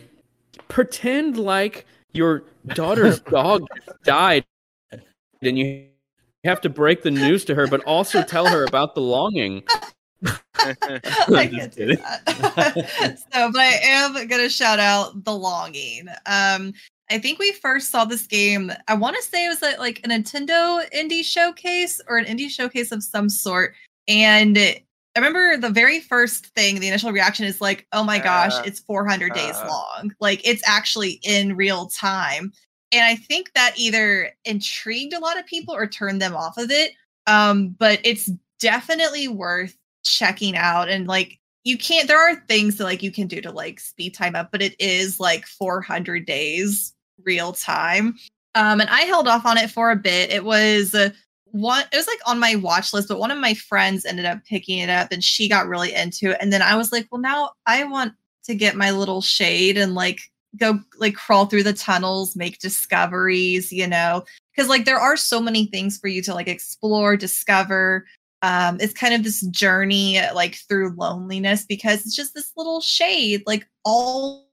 pretend 0.68 1.38
like 1.38 1.86
your 2.14 2.44
daughter's 2.68 3.20
dog 3.32 3.66
died, 4.04 4.46
and 5.42 5.58
you 5.58 5.88
have 6.44 6.62
to 6.62 6.70
break 6.70 7.04
the 7.04 7.12
news 7.12 7.46
to 7.46 7.56
her, 7.56 7.68
but 7.68 7.82
also 7.84 8.24
tell 8.24 8.48
her 8.48 8.66
about 8.66 8.96
the 8.96 9.02
longing. 9.02 9.64
I 10.58 11.48
can't 11.48 11.74
do 11.74 11.96
that. 11.96 13.20
so, 13.34 13.52
but 13.52 13.60
I 13.60 13.80
am 13.84 14.28
gonna 14.28 14.50
shout 14.50 14.80
out 14.80 15.24
the 15.24 15.34
longing. 15.34 16.08
Um, 16.26 16.74
I 17.10 17.20
think 17.20 17.38
we 17.40 17.52
first 17.52 17.92
saw 17.92 18.06
this 18.06 18.26
game. 18.26 18.72
I 18.88 18.96
want 18.96 19.16
to 19.16 19.22
say 19.22 19.46
it 19.46 19.50
was 19.50 19.62
at 19.64 19.80
like 19.80 20.00
a 20.00 20.08
Nintendo 20.08 20.84
indie 20.92 21.24
showcase 21.24 22.02
or 22.08 22.18
an 22.18 22.26
indie 22.26 22.50
showcase 22.50 22.92
of 22.92 23.04
some 23.04 23.30
sort. 23.30 23.76
And 24.08 24.58
I 24.58 24.84
remember 25.16 25.58
the 25.58 25.70
very 25.70 26.00
first 26.00 26.48
thing, 26.48 26.80
the 26.80 26.88
initial 26.88 27.12
reaction 27.12 27.46
is 27.46 27.62
like, 27.62 27.88
"Oh 27.92 28.04
my 28.04 28.20
gosh, 28.20 28.54
Uh, 28.54 28.64
it's 28.66 28.80
400 28.80 29.34
days 29.34 29.56
uh. 29.56 29.68
long! 29.68 30.14
Like 30.20 30.42
it's 30.44 30.64
actually 30.68 31.20
in 31.24 31.56
real 31.56 31.88
time." 31.88 32.52
And 32.92 33.04
I 33.04 33.16
think 33.16 33.54
that 33.54 33.74
either 33.78 34.32
intrigued 34.46 35.14
a 35.14 35.20
lot 35.20 35.40
of 35.40 35.46
people 35.46 35.76
or 35.76 35.88
turned 35.88 36.22
them 36.22 36.36
off 36.36 36.58
of 36.58 36.72
it. 36.72 36.92
Um, 37.28 37.70
but 37.70 38.00
it's 38.04 38.30
definitely 38.60 39.28
worth 39.28 39.76
checking 40.06 40.56
out 40.56 40.90
and 40.90 41.08
like 41.08 41.40
you 41.64 41.78
can't 41.78 42.08
there 42.08 42.20
are 42.20 42.36
things 42.48 42.78
that 42.78 42.84
like 42.84 43.04
you 43.04 43.12
can 43.12 43.28
do 43.28 43.42
to 43.42 43.52
like 43.52 43.80
speed 43.80 44.14
time 44.14 44.36
up 44.36 44.52
but 44.52 44.62
it 44.62 44.76
is 44.80 45.20
like 45.20 45.46
400 45.46 46.26
days 46.26 46.94
real 47.24 47.54
time. 47.54 48.16
Um 48.56 48.80
and 48.80 48.90
i 48.90 49.02
held 49.02 49.28
off 49.28 49.46
on 49.46 49.58
it 49.58 49.70
for 49.72 49.92
a 49.92 49.96
bit. 49.96 50.32
It 50.32 50.46
was 50.46 50.94
uh, 50.96 51.10
one 51.46 51.84
it 51.92 51.96
was 51.96 52.08
like 52.08 52.20
on 52.26 52.40
my 52.40 52.56
watch 52.56 52.94
list 52.94 53.08
but 53.08 53.20
one 53.20 53.32
of 53.32 53.38
my 53.38 53.54
friends 53.54 54.06
ended 54.06 54.26
up 54.26 54.44
picking 54.44 54.80
it 54.80 54.90
up 54.90 55.08
and 55.12 55.24
she 55.24 55.48
got 55.48 55.68
really 55.68 55.94
into 55.94 56.32
it 56.32 56.38
and 56.42 56.52
then 56.52 56.62
i 56.62 56.76
was 56.76 56.92
like 56.92 57.08
well 57.12 57.22
now 57.22 57.50
i 57.66 57.82
want 57.86 58.12
to 58.44 58.54
get 58.54 58.76
my 58.76 58.92
little 58.92 59.22
shade 59.22 59.78
and 59.78 59.96
like 59.96 60.20
go 60.58 60.80
like 61.00 61.16
crawl 61.16 61.46
through 61.46 61.64
the 61.64 61.74
tunnels 61.74 62.36
make 62.36 62.60
discoveries 62.60 63.72
you 63.72 63.88
know? 63.88 64.24
Because 64.56 64.70
like 64.70 64.86
there 64.86 65.00
are 65.00 65.18
so 65.18 65.42
many 65.42 65.66
things 65.66 65.98
for 65.98 66.08
you 66.08 66.22
to 66.24 66.34
like 66.34 66.48
explore 66.48 67.18
discover 67.18 68.06
um 68.42 68.78
it's 68.80 68.94
kind 68.94 69.14
of 69.14 69.24
this 69.24 69.42
journey 69.48 70.20
like 70.34 70.56
through 70.68 70.96
loneliness 70.98 71.66
because 71.66 72.06
it's 72.06 72.16
just 72.16 72.34
this 72.34 72.52
little 72.58 72.82
shade 72.82 73.42
like 73.46 73.68
all 73.84 74.48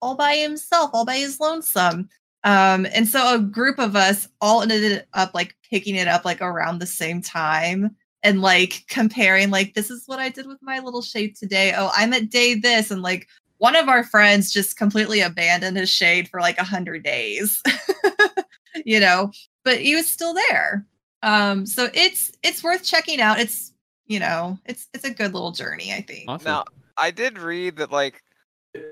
all 0.00 0.14
by 0.16 0.36
himself 0.36 0.90
all 0.92 1.04
by 1.04 1.16
his 1.16 1.40
lonesome. 1.40 2.08
Um 2.44 2.86
and 2.94 3.08
so 3.08 3.34
a 3.34 3.38
group 3.38 3.78
of 3.78 3.96
us 3.96 4.28
all 4.40 4.62
ended 4.62 5.06
up 5.14 5.32
like 5.34 5.54
picking 5.70 5.94
it 5.94 6.08
up 6.08 6.24
like 6.24 6.42
around 6.42 6.78
the 6.78 6.86
same 6.86 7.22
time 7.22 7.96
and 8.22 8.42
like 8.42 8.84
comparing 8.88 9.50
like 9.50 9.74
this 9.74 9.90
is 9.90 10.04
what 10.06 10.18
i 10.18 10.28
did 10.28 10.46
with 10.46 10.58
my 10.62 10.78
little 10.78 11.02
shade 11.02 11.36
today. 11.36 11.72
Oh 11.76 11.90
i'm 11.96 12.12
at 12.12 12.30
day 12.30 12.54
this. 12.54 12.90
And 12.90 13.02
like 13.02 13.28
one 13.58 13.76
of 13.76 13.88
our 13.88 14.04
friends 14.04 14.52
just 14.52 14.76
completely 14.76 15.20
abandoned 15.20 15.76
his 15.76 15.90
shade 15.90 16.28
for 16.28 16.40
like 16.40 16.58
a 16.58 16.64
hundred 16.64 17.02
days 17.02 17.62
you 18.84 19.00
know 19.00 19.30
but 19.64 19.80
he 19.80 19.94
was 19.94 20.06
still 20.06 20.34
there 20.34 20.86
um 21.24 21.66
so 21.66 21.88
it's 21.94 22.30
it's 22.44 22.62
worth 22.62 22.84
checking 22.84 23.20
out 23.20 23.40
it's 23.40 23.72
you 24.06 24.20
know 24.20 24.58
it's 24.66 24.88
it's 24.94 25.04
a 25.04 25.10
good 25.10 25.32
little 25.32 25.50
journey 25.52 25.92
i 25.92 26.00
think 26.00 26.28
Awesome. 26.28 26.44
now, 26.44 26.64
I 26.96 27.10
did 27.10 27.38
read 27.38 27.76
that 27.78 27.90
like 27.90 28.22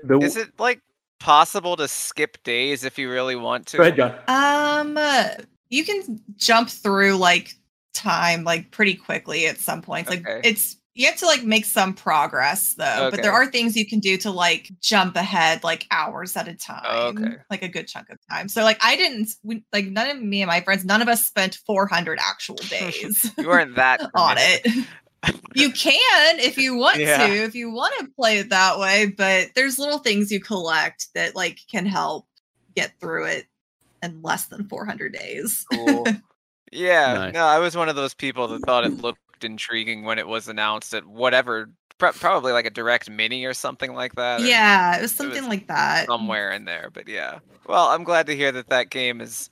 The- 0.03 0.19
is 0.19 0.35
it 0.35 0.49
like 0.59 0.81
possible 1.19 1.77
to 1.77 1.87
skip 1.87 2.41
days 2.43 2.83
if 2.83 2.97
you 2.97 3.09
really 3.09 3.37
want 3.37 3.65
to? 3.67 3.77
Go 3.77 3.83
ahead, 3.83 3.95
John. 3.95 4.11
um 4.27 4.97
uh, 4.97 5.29
you 5.69 5.85
can 5.85 6.19
jump 6.35 6.69
through 6.69 7.15
like 7.15 7.55
time 7.93 8.43
like 8.43 8.71
pretty 8.71 8.95
quickly 8.95 9.47
at 9.47 9.57
some 9.59 9.81
points 9.81 10.09
like 10.09 10.19
Okay. 10.27 10.41
it's 10.43 10.75
you 10.95 11.07
have 11.07 11.15
to 11.17 11.25
like 11.25 11.43
make 11.43 11.65
some 11.65 11.93
progress 11.93 12.75
though 12.75 13.09
but 13.09 13.21
there 13.21 13.31
are 13.31 13.47
things 13.47 13.75
you 13.75 13.85
can 13.85 13.99
do 13.99 14.15
to 14.17 14.29
like 14.29 14.69
jump 14.79 15.15
ahead 15.15 15.63
like 15.63 15.87
hours 15.91 16.35
at 16.37 16.47
a 16.47 16.53
time 16.55 17.17
okay. 17.17 17.35
like 17.49 17.63
a 17.63 17.67
good 17.67 17.87
chunk 17.87 18.09
of 18.09 18.17
time 18.29 18.47
so 18.47 18.63
like 18.63 18.77
i 18.81 18.95
didn't 18.95 19.29
we, 19.43 19.63
like 19.73 19.85
none 19.85 20.09
of 20.09 20.21
me 20.21 20.41
and 20.41 20.47
my 20.49 20.61
friends 20.61 20.85
none 20.85 21.01
of 21.01 21.07
us 21.07 21.25
spent 21.25 21.55
400 21.65 22.19
actual 22.21 22.55
days 22.69 23.31
You 23.37 23.47
weren't 23.47 23.75
that 23.75 24.01
on 24.15 24.35
it. 24.37 24.67
You 25.55 25.71
can 25.71 26.39
if 26.39 26.57
you 26.57 26.75
want 26.75 26.97
Yeah. 26.99 27.25
to, 27.27 27.33
if 27.33 27.55
you 27.55 27.71
want 27.71 27.93
to 27.99 28.07
play 28.19 28.39
it 28.39 28.49
that 28.49 28.77
way, 28.77 29.05
but 29.05 29.51
there's 29.55 29.79
little 29.79 29.99
things 29.99 30.31
you 30.31 30.41
collect 30.41 31.07
that 31.15 31.33
like 31.35 31.59
can 31.71 31.85
help 31.85 32.27
get 32.75 32.91
through 32.99 33.25
it 33.27 33.45
in 34.01 34.21
less 34.21 34.47
than 34.47 34.67
400 34.67 35.13
days. 35.13 35.65
Cool. 35.71 36.07
Yeah, 36.73 37.13
Nice. 37.13 37.33
no, 37.33 37.45
I 37.45 37.59
was 37.59 37.77
one 37.77 37.87
of 37.87 37.95
those 37.95 38.13
people 38.13 38.47
that 38.49 38.65
thought 38.65 38.83
it 38.83 38.97
looked 38.97 39.21
intriguing 39.43 40.03
when 40.03 40.19
it 40.19 40.27
was 40.27 40.47
announced 40.47 40.93
at 40.93 41.05
whatever, 41.05 41.69
pr- 41.97 42.07
probably 42.07 42.51
like 42.51 42.65
a 42.65 42.69
direct 42.69 43.09
mini 43.09 43.45
or 43.45 43.53
something 43.53 43.93
like 43.93 44.15
that. 44.15 44.41
yeah, 44.41 44.97
it 44.97 45.01
was 45.01 45.13
something 45.13 45.41
was 45.41 45.47
like 45.49 45.67
that. 45.67 46.05
somewhere 46.07 46.51
in 46.51 46.65
there. 46.65 46.89
But 46.93 47.07
yeah, 47.07 47.39
well, 47.67 47.87
I'm 47.87 48.03
glad 48.03 48.27
to 48.27 48.35
hear 48.35 48.51
that 48.51 48.69
that 48.69 48.89
game 48.89 49.21
is 49.21 49.49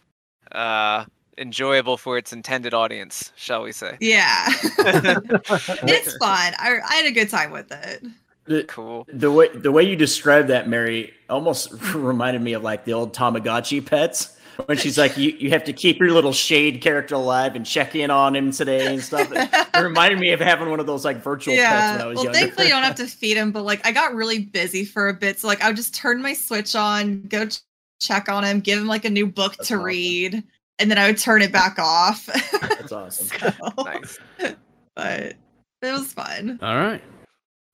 uh 0.51 1.05
enjoyable 1.37 1.97
for 1.97 2.17
its 2.17 2.33
intended 2.33 2.73
audience, 2.73 3.31
shall 3.35 3.63
we 3.63 3.71
say? 3.71 3.97
Yeah. 3.99 4.47
it's 4.79 6.15
fun. 6.17 6.53
I, 6.59 6.79
I 6.87 6.95
had 6.95 7.05
a 7.05 7.11
good 7.11 7.29
time 7.29 7.51
with 7.51 7.71
it. 7.71 8.03
The, 8.45 8.63
Cool. 8.65 9.07
the 9.13 9.31
way 9.31 9.47
the 9.55 9.71
way 9.71 9.83
you 9.83 9.95
described 9.95 10.49
that, 10.49 10.67
Mary, 10.67 11.13
almost 11.29 11.71
reminded 11.93 12.41
me 12.41 12.53
of 12.53 12.63
like 12.63 12.85
the 12.85 12.93
old 12.93 13.13
Tamagotchi 13.15 13.85
pets. 13.85 14.37
When 14.65 14.77
she's 14.77 14.97
like, 14.97 15.17
you, 15.17 15.31
you 15.39 15.49
have 15.51 15.63
to 15.65 15.73
keep 15.73 15.99
your 15.99 16.11
little 16.11 16.33
shade 16.33 16.81
character 16.81 17.15
alive 17.15 17.55
and 17.55 17.65
check 17.65 17.95
in 17.95 18.11
on 18.11 18.35
him 18.35 18.51
today 18.51 18.93
and 18.93 19.01
stuff. 19.01 19.31
It, 19.31 19.49
it 19.51 19.79
reminded 19.83 20.19
me 20.19 20.31
of 20.31 20.39
having 20.39 20.69
one 20.69 20.79
of 20.79 20.85
those 20.85 21.03
like 21.05 21.17
virtual 21.23 21.55
pets 21.55 21.97
when 21.97 22.01
I 22.01 22.05
was 22.07 22.15
Well, 22.17 22.25
younger. 22.25 22.39
thankfully, 22.39 22.67
you 22.67 22.73
don't 22.73 22.83
have 22.83 22.95
to 22.95 23.07
feed 23.07 23.37
him, 23.37 23.51
but 23.51 23.63
like 23.63 23.85
I 23.85 23.91
got 23.91 24.13
really 24.13 24.39
busy 24.39 24.85
for 24.85 25.09
a 25.09 25.13
bit. 25.13 25.39
So, 25.39 25.47
like, 25.47 25.61
I 25.61 25.67
would 25.67 25.75
just 25.75 25.95
turn 25.95 26.21
my 26.21 26.33
Switch 26.33 26.75
on, 26.75 27.23
go 27.23 27.47
ch- 27.47 27.59
check 28.01 28.29
on 28.29 28.43
him, 28.43 28.59
give 28.59 28.77
him 28.79 28.87
like 28.87 29.05
a 29.05 29.09
new 29.09 29.25
book 29.27 29.55
That's 29.57 29.69
to 29.69 29.75
awesome. 29.75 29.85
read, 29.85 30.43
and 30.79 30.91
then 30.91 30.97
I 30.97 31.07
would 31.07 31.17
turn 31.17 31.41
it 31.41 31.51
back 31.51 31.77
off. 31.79 32.25
That's 32.61 32.91
awesome. 32.91 33.27
So, 33.75 33.83
Nice. 33.83 34.19
But 34.95 35.33
it 35.81 35.91
was 35.91 36.11
fun. 36.13 36.59
All 36.61 36.75
right. 36.75 37.01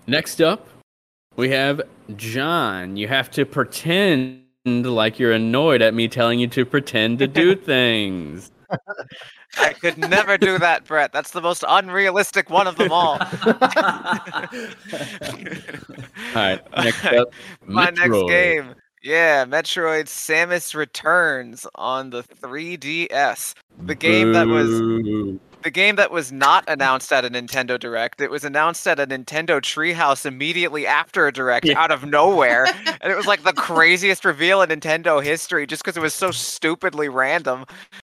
Next 0.06 0.42
up, 0.42 0.68
we 1.36 1.50
have 1.50 1.82
John. 2.16 2.96
You 2.96 3.08
have 3.08 3.30
to 3.32 3.46
pretend 3.46 4.44
like 4.68 5.20
you're 5.20 5.34
annoyed 5.34 5.82
at 5.82 5.94
me 5.94 6.08
telling 6.08 6.40
you 6.40 6.48
to 6.48 6.66
pretend 6.66 7.20
to 7.20 7.28
do 7.28 7.56
things. 7.72 8.52
I 9.58 9.74
could 9.74 9.98
never 9.98 10.38
do 10.38 10.60
that, 10.60 10.86
Brett. 10.86 11.12
That's 11.14 11.32
the 11.32 11.42
most 11.42 11.64
unrealistic 11.68 12.50
one 12.50 12.68
of 12.68 12.76
them 12.76 12.92
all. 12.92 13.14
All 13.44 13.58
right. 16.36 16.62
Next 16.78 17.06
up, 17.06 17.30
My 17.66 17.90
next 17.90 18.28
game. 18.28 18.76
Yeah, 19.04 19.46
Metroid 19.46 20.06
Samus 20.06 20.76
Returns 20.76 21.66
on 21.76 22.10
the 22.10 22.24
3DS. 22.24 23.54
The 23.86 23.96
game 23.96 24.34
that 24.34 24.48
was 24.48 24.68
Boo. 24.68 25.40
The 25.64 25.72
game 25.72 25.96
that 25.98 26.12
was 26.12 26.32
not 26.32 26.64
announced 26.68 27.12
at 27.12 27.26
a 27.26 27.30
Nintendo 27.30 27.80
Direct. 27.80 28.22
It 28.22 28.30
was 28.32 28.44
announced 28.44 28.88
at 28.88 29.00
a 29.00 29.08
Nintendo 29.08 29.60
Treehouse 29.62 30.26
immediately 30.26 30.86
after 30.88 31.28
a 31.28 31.32
Direct 31.34 31.66
Yeah. 31.66 31.80
out 31.82 31.92
of 31.92 32.06
nowhere. 32.06 32.66
and 33.02 33.12
it 33.12 33.16
was 33.16 33.26
like 33.28 33.44
the 33.44 33.54
craziest 33.54 34.24
reveal 34.26 34.62
in 34.62 34.70
Nintendo 34.70 35.24
history 35.24 35.66
just 35.68 35.84
because 35.84 35.98
it 35.98 36.02
was 36.02 36.14
so 36.14 36.32
stupidly 36.32 37.10
random. 37.10 37.66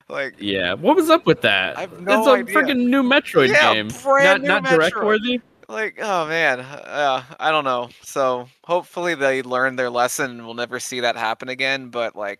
Like 0.10 0.36
Yeah. 0.40 0.74
What 0.74 0.96
was 0.96 1.10
up 1.10 1.26
with 1.26 1.42
that? 1.42 1.78
I 1.78 1.82
have 1.82 2.00
no 2.02 2.20
it's 2.20 2.28
a 2.28 2.32
idea. 2.32 2.56
freaking 2.56 2.88
new 2.90 3.04
Metroid 3.04 3.50
Yeah, 3.50 3.74
game. 3.74 3.88
brand 4.04 4.44
not 4.44 4.64
not 4.64 4.72
direct 4.72 4.96
worthy. 4.98 5.42
like 5.70 5.98
oh 6.02 6.26
man 6.28 6.62
uh, 6.62 7.22
i 7.42 7.52
don't 7.52 7.66
know 7.66 7.90
so 8.02 8.48
hopefully 8.64 9.16
they 9.16 9.42
learned 9.42 9.78
their 9.78 9.90
lesson 9.90 10.32
and 10.32 10.46
we'll 10.46 10.54
never 10.54 10.80
see 10.80 11.02
that 11.02 11.18
happen 11.18 11.50
again 11.50 11.90
but 11.90 12.16
like 12.16 12.40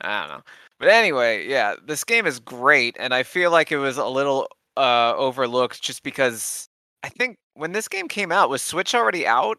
i 0.00 0.20
don't 0.20 0.30
know 0.38 0.42
but 0.78 0.88
anyway 0.88 1.46
yeah 1.46 1.74
this 1.86 2.04
game 2.04 2.26
is 2.26 2.38
great 2.40 2.96
and 2.98 3.14
i 3.14 3.22
feel 3.22 3.50
like 3.50 3.72
it 3.72 3.78
was 3.78 3.96
a 3.98 4.06
little 4.06 4.48
uh 4.76 5.14
overlooked 5.16 5.82
just 5.82 6.02
because 6.02 6.68
i 7.02 7.08
think 7.08 7.36
when 7.54 7.72
this 7.72 7.88
game 7.88 8.08
came 8.08 8.30
out 8.32 8.50
was 8.50 8.62
switch 8.62 8.94
already 8.94 9.26
out 9.26 9.58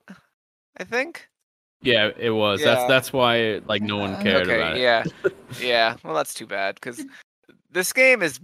i 0.77 0.83
think 0.83 1.27
Yeah, 1.81 2.09
it 2.17 2.31
was. 2.31 2.61
That's 2.63 2.81
Yeah. 2.81 2.87
that's 2.87 3.13
why 3.13 3.61
like 3.67 3.81
no 3.81 3.97
one 3.97 4.13
Uh, 4.13 4.23
cared 4.23 4.43
okay 4.49 4.57
about 4.59 4.75
it. 4.77 4.81
yeah 4.81 5.03
yeah 5.61 5.95
well 6.03 6.15
that's 6.15 6.33
too 6.33 6.47
bad 6.47 6.75
because 6.75 7.05
this 7.71 7.93
game 7.93 8.21
is 8.21 8.39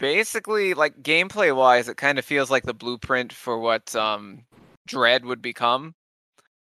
basically 0.00 0.74
like 0.74 1.02
gameplay 1.02 1.54
wise 1.54 1.88
it 1.88 1.96
kind 1.96 2.18
of 2.18 2.24
feels 2.24 2.50
like 2.50 2.64
the 2.64 2.74
blueprint 2.74 3.32
for 3.32 3.58
what 3.58 3.94
um 3.96 4.44
dread 4.86 5.24
would 5.24 5.42
become 5.42 5.94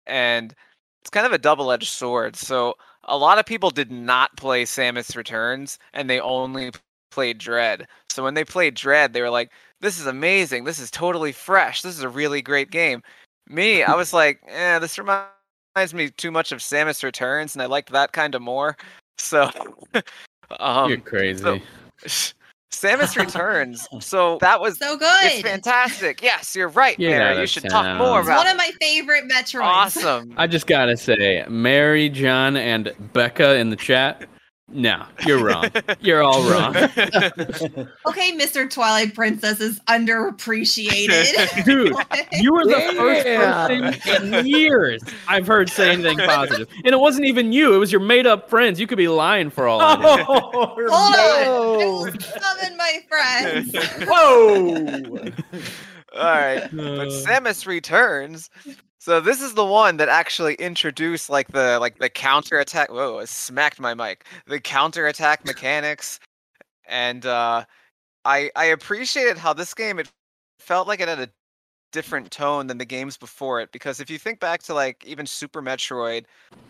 and 0.08 0.54
it's 1.02 1.10
kind 1.10 1.26
of 1.26 1.32
a 1.34 1.38
double-edged 1.38 1.88
sword 1.88 2.36
so 2.36 2.74
a 3.06 3.18
lot 3.18 3.40
of 3.40 3.46
people 3.46 3.70
did 3.72 3.92
not 3.92 4.36
play 4.38 4.64
samus 4.64 5.16
returns 5.16 5.80
and 5.94 6.10
they 6.10 6.20
only 6.20 6.72
played 7.12 7.38
dread. 7.38 7.88
So 8.10 8.24
when 8.24 8.34
they 8.34 8.46
played 8.46 8.76
dread 8.76 9.14
they 9.14 9.22
were 9.22 9.30
like 9.30 9.52
this 9.82 10.00
is 10.00 10.06
amazing. 10.06 10.64
This 10.64 10.80
is 10.80 10.92
totally 10.92 11.32
fresh. 11.32 11.82
This 11.82 11.98
is 11.98 12.04
a 12.04 12.10
really 12.10 12.42
great 12.42 12.72
game. 12.72 13.02
Me 13.50 13.84
i 13.84 13.96
was 13.96 14.14
like 14.14 14.40
eh, 14.48 14.80
this 14.80 14.98
reminds 15.00 15.94
me 15.94 16.10
too 16.10 16.32
much 16.32 16.52
of 16.52 16.60
samus 16.60 17.04
returns 17.04 17.56
and 17.56 17.62
i 17.62 17.66
liked 17.66 17.92
that 17.92 18.12
kind 18.14 18.36
of 18.36 18.42
more. 18.42 18.78
So 19.18 19.50
um 20.60 20.90
You're 20.90 21.00
crazy. 21.00 21.64
so- 22.06 22.34
Samus 22.72 23.16
Returns. 23.18 23.88
So 24.00 24.38
that 24.42 24.60
was 24.62 24.78
So 24.78 24.98
good. 24.98 25.24
it's 25.24 25.42
fantastic. 25.42 26.22
Yes, 26.24 26.56
you're 26.56 26.70
right, 26.70 26.98
Get 26.98 27.10
Mary. 27.18 27.36
You 27.38 27.44
of 27.44 27.50
should 27.50 27.64
talk 27.64 27.84
town. 27.84 27.98
more 27.98 28.20
It's 28.20 28.28
about 28.28 28.38
one 28.46 28.48
of 28.48 28.58
my 28.58 28.72
favorite 28.80 29.26
Metroids. 29.30 29.62
Awesome. 29.64 30.34
I 30.38 30.48
just 30.48 30.68
gotta 30.68 30.96
say, 30.98 31.46
Mary, 31.50 32.10
John, 32.10 32.56
and 32.56 32.94
Becca 33.14 33.56
in 33.58 33.70
the 33.70 33.76
chat. 33.76 34.28
No, 34.74 35.06
you're 35.26 35.44
wrong. 35.44 35.70
You're 36.00 36.24
all 36.24 36.42
wrong, 36.50 36.76
Okay, 38.08 38.38
Mr. 38.38 38.70
Twilight 38.70 39.14
Princess 39.14 39.60
is 39.60 39.80
underappreciated. 39.82 41.66
dude. 41.66 41.96
You 42.34 42.54
were 42.54 42.66
the 42.66 42.94
first 42.96 43.26
person 44.04 44.36
in 44.40 44.46
years 44.48 45.02
I've 45.28 45.46
heard 45.48 45.70
say 45.70 45.92
anything 45.92 46.18
positive, 46.20 46.68
and 46.86 46.94
it 46.94 47.00
wasn't 47.00 47.26
even 47.26 47.52
you. 47.52 47.74
It 47.76 47.78
was 47.80 47.92
your 47.92 48.02
made-up 48.02 48.50
friends. 48.50 48.80
You 48.80 48.88
could 48.88 48.98
be 48.98 49.08
lying 49.08 49.50
for 49.50 49.68
all 49.68 49.82
I 49.82 49.96
know. 49.96 50.26
Oh, 50.28 50.50
Hold 50.52 50.90
on. 50.90 51.14
I 51.16 51.44
No. 51.46 51.78
will 51.78 52.12
summon 52.20 52.78
my 52.78 53.04
friends. 53.10 53.76
Whoa! 54.08 55.32
All 56.16 56.24
right. 56.24 56.70
But 56.72 56.80
uh. 56.86 57.06
Samus 57.26 57.66
Returns. 57.66 58.50
So 59.02 59.20
this 59.20 59.42
is 59.42 59.56
the 59.56 59.66
one 59.66 59.98
that 59.98 60.10
actually 60.10 60.54
introduced 60.54 61.28
like 61.28 61.48
the 61.48 61.80
like 61.80 61.98
the 61.98 62.08
counter 62.08 62.60
attack. 62.60 62.92
Whoa! 62.92 63.18
I 63.18 63.26
smacked 63.26 63.80
my 63.80 63.96
mic. 63.96 64.26
The 64.46 64.60
counter 64.60 65.08
attack 65.08 65.44
mechanics, 65.46 66.20
and 66.88 67.26
uh, 67.26 67.66
I 68.26 68.52
I 68.56 68.66
appreciated 68.66 69.40
how 69.40 69.54
this 69.54 69.74
game 69.74 69.98
it 69.98 70.08
felt 70.60 70.88
like 70.88 71.00
it 71.00 71.08
had 71.08 71.20
a 71.20 71.30
different 71.92 72.30
tone 72.30 72.68
than 72.68 72.78
the 72.78 72.86
games 72.86 73.18
before 73.18 73.60
it. 73.60 73.72
Because 73.72 74.00
if 74.00 74.08
you 74.12 74.20
think 74.20 74.40
back 74.40 74.62
to 74.64 74.76
like 74.76 75.04
even 75.04 75.26
Super 75.26 75.64
Metroid, 75.64 76.26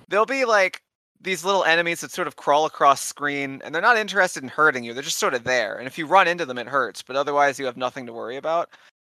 there'll 0.08 0.26
be 0.26 0.46
like 0.46 0.82
these 1.20 1.44
little 1.44 1.66
enemies 1.66 2.00
that 2.00 2.12
sort 2.12 2.30
of 2.30 2.38
crawl 2.38 2.66
across 2.66 3.02
screen, 3.02 3.62
and 3.66 3.76
they're 3.76 3.82
not 3.82 3.98
interested 3.98 4.42
in 4.42 4.48
hurting 4.48 4.86
you. 4.86 4.94
They're 4.94 5.04
just 5.04 5.20
sort 5.20 5.34
of 5.34 5.44
there, 5.44 5.76
and 5.76 5.86
if 5.86 5.98
you 5.98 6.06
run 6.06 6.30
into 6.30 6.46
them, 6.46 6.58
it 6.58 6.68
hurts. 6.68 7.02
But 7.02 7.18
otherwise, 7.18 7.60
you 7.60 7.66
have 7.66 7.76
nothing 7.76 8.06
to 8.06 8.14
worry 8.14 8.38
about. 8.38 8.70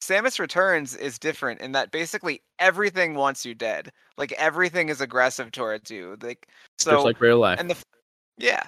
Samus 0.02 0.40
Returns 0.40 0.96
is 0.96 1.16
different 1.16 1.60
in 1.60 1.70
that 1.72 1.92
basically 1.92 2.42
everything 2.58 3.14
wants 3.14 3.46
you 3.46 3.54
dead. 3.54 3.92
Like 4.16 4.32
everything 4.32 4.88
is 4.88 5.00
aggressive 5.00 5.52
towards 5.52 5.92
you. 5.92 6.16
Like 6.20 6.48
so 6.78 6.90
Just 6.90 7.04
like 7.04 7.20
real 7.20 7.38
life. 7.38 7.60
and 7.60 7.70
the 7.70 7.76
yeah. 8.36 8.64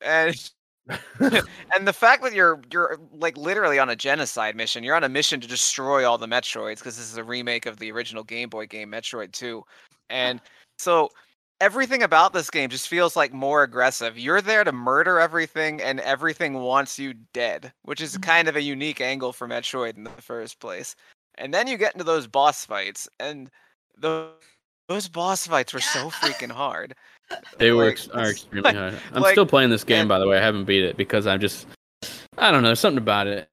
And 0.00 0.50
and 1.20 1.86
the 1.86 1.92
fact 1.92 2.22
that 2.22 2.32
you're 2.32 2.62
you're 2.72 2.98
like 3.12 3.36
literally 3.36 3.78
on 3.78 3.90
a 3.90 3.96
genocide 3.96 4.56
mission. 4.56 4.82
You're 4.82 4.96
on 4.96 5.04
a 5.04 5.10
mission 5.10 5.42
to 5.42 5.46
destroy 5.46 6.08
all 6.08 6.16
the 6.16 6.26
Metroids 6.26 6.78
because 6.78 6.96
this 6.96 7.12
is 7.12 7.18
a 7.18 7.24
remake 7.24 7.66
of 7.66 7.78
the 7.78 7.92
original 7.92 8.24
Game 8.24 8.48
Boy 8.48 8.66
game 8.66 8.90
Metroid 8.90 9.32
2. 9.32 9.62
And 10.08 10.40
so 10.78 11.10
everything 11.60 12.02
about 12.02 12.32
this 12.32 12.50
game 12.50 12.70
just 12.70 12.88
feels 12.88 13.16
like 13.16 13.32
more 13.32 13.62
aggressive. 13.62 14.18
You're 14.18 14.40
there 14.40 14.64
to 14.64 14.72
murder 14.72 15.18
everything 15.20 15.80
and 15.82 16.00
everything 16.00 16.54
wants 16.54 16.98
you 16.98 17.14
dead, 17.32 17.72
which 17.82 18.00
is 18.00 18.16
Mhm. 18.16 18.22
kind 18.22 18.48
of 18.48 18.56
a 18.56 18.62
unique 18.62 19.00
angle 19.00 19.32
for 19.32 19.48
Metroid 19.48 19.96
in 19.96 20.04
the 20.04 20.10
first 20.22 20.60
place. 20.60 20.94
And 21.36 21.52
then 21.54 21.66
you 21.66 21.76
get 21.76 21.94
into 21.94 22.04
those 22.04 22.26
boss 22.26 22.64
fights 22.64 23.08
and 23.20 23.50
the 23.96 24.30
those 24.88 25.06
boss 25.08 25.46
fights 25.46 25.74
were 25.74 25.80
so 25.80 26.08
freaking 26.08 26.50
hard. 26.50 26.94
They 27.58 27.72
were 27.72 27.84
like, 27.84 27.92
ex- 27.92 28.08
are 28.08 28.30
extremely 28.30 28.72
hard. 28.72 28.98
I'm 29.12 29.20
like- 29.22 29.32
still 29.32 29.44
playing 29.44 29.68
this 29.68 29.84
game, 29.84 30.00
and- 30.00 30.08
by 30.08 30.18
the 30.18 30.26
way. 30.26 30.38
I 30.38 30.40
haven't 30.40 30.64
beat 30.64 30.82
it 30.82 30.96
because 30.96 31.26
I'm 31.26 31.40
just, 31.40 31.66
I 32.38 32.50
don't 32.50 32.62
know. 32.62 32.68
There's 32.70 32.80
something 32.80 32.96
about 33.02 33.26
it. 33.26 33.50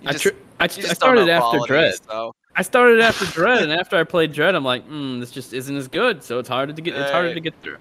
You 0.00 0.08
I, 0.08 0.12
just- 0.12 0.22
tr- 0.24 0.28
I, 0.60 0.64
you 0.64 0.68
st- 0.70 0.86
just 0.86 0.90
I 0.90 0.94
started 0.94 1.28
after 1.28 1.48
quality, 1.58 1.68
Dread. 1.68 1.94
So. 2.08 2.32
I 2.54 2.62
started 2.62 3.00
after 3.00 3.26
Dread, 3.26 3.62
and 3.62 3.72
after 3.72 3.96
I 3.96 4.04
played 4.04 4.32
Dread, 4.32 4.54
I'm 4.54 4.64
like, 4.64 4.88
mm, 4.88 5.20
this 5.20 5.30
just 5.30 5.52
isn't 5.52 5.76
as 5.76 5.88
good. 5.88 6.22
So 6.22 6.38
it's 6.38 6.48
harder 6.48 6.72
to 6.72 6.82
get. 6.82 6.94
It's 6.96 7.10
harder 7.10 7.32
to 7.34 7.40
get 7.40 7.54
through. 7.62 7.78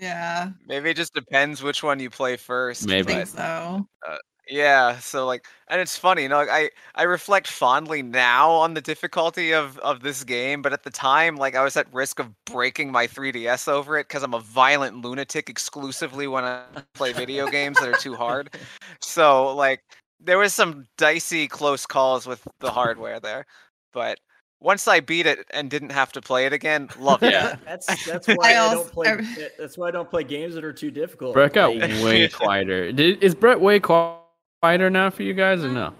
Yeah, 0.00 0.50
Maybe 0.68 0.90
it 0.90 0.96
just 0.96 1.12
depends 1.12 1.60
which 1.62 1.82
one 1.82 1.98
you 1.98 2.08
play 2.08 2.36
first. 2.36 2.84
I 2.84 2.86
Maybe. 2.86 3.14
think 3.14 3.34
but- 3.34 3.86
so. 4.06 4.18
Yeah, 4.50 4.98
so 5.00 5.26
like, 5.26 5.44
and 5.68 5.78
it's 5.78 5.98
funny, 5.98 6.22
you 6.22 6.30
know, 6.30 6.38
like 6.38 6.48
I 6.48 6.70
I 6.94 7.02
reflect 7.02 7.48
fondly 7.48 8.02
now 8.02 8.50
on 8.50 8.72
the 8.72 8.80
difficulty 8.80 9.52
of 9.52 9.76
of 9.80 10.00
this 10.00 10.24
game, 10.24 10.62
but 10.62 10.72
at 10.72 10.84
the 10.84 10.90
time, 10.90 11.36
like 11.36 11.54
I 11.54 11.62
was 11.62 11.76
at 11.76 11.92
risk 11.92 12.18
of 12.18 12.30
breaking 12.46 12.90
my 12.90 13.06
3DS 13.06 13.68
over 13.68 13.98
it 13.98 14.08
because 14.08 14.22
I'm 14.22 14.32
a 14.32 14.40
violent 14.40 15.02
lunatic 15.04 15.50
exclusively 15.50 16.28
when 16.28 16.44
I 16.44 16.62
play 16.94 17.12
video 17.12 17.48
games 17.48 17.78
that 17.78 17.90
are 17.90 17.98
too 17.98 18.14
hard. 18.14 18.54
So 19.00 19.54
like, 19.54 19.80
there 20.20 20.38
was 20.38 20.54
some 20.54 20.86
dicey 20.96 21.48
close 21.48 21.86
calls 21.86 22.26
with 22.26 22.46
the 22.60 22.70
hardware 22.70 23.20
there, 23.20 23.46
but 23.92 24.18
once 24.60 24.88
I 24.88 25.00
beat 25.00 25.26
it 25.26 25.46
and 25.50 25.70
didn't 25.70 25.92
have 25.92 26.10
to 26.12 26.20
play 26.20 26.46
it 26.46 26.52
again, 26.52 26.88
loved 26.98 27.22
it. 27.22 27.32
Yeah. 27.32 27.56
That's 27.64 27.86
that's 28.06 28.26
why 28.26 28.54
I, 28.54 28.56
also- 28.56 28.82
don't 28.82 28.92
play. 28.92 29.08
Er 29.10 29.20
that's 29.58 29.78
why 29.78 29.88
I 29.88 29.90
don't 29.92 30.10
play 30.10 30.24
games 30.24 30.54
that 30.54 30.64
are 30.64 30.72
too 30.72 30.90
difficult. 30.90 31.34
Brett 31.34 31.52
got 31.52 31.70
I, 31.70 32.04
way 32.04 32.28
quieter. 32.32 32.90
Did, 32.92 33.22
is 33.22 33.34
Brett 33.34 33.60
way 33.60 33.78
qui- 33.78 34.14
quieter 34.62 34.90
now 34.90 35.10
for 35.10 35.22
you 35.22 35.34
guys 35.34 35.62
or 35.64 35.68
no? 35.68 35.92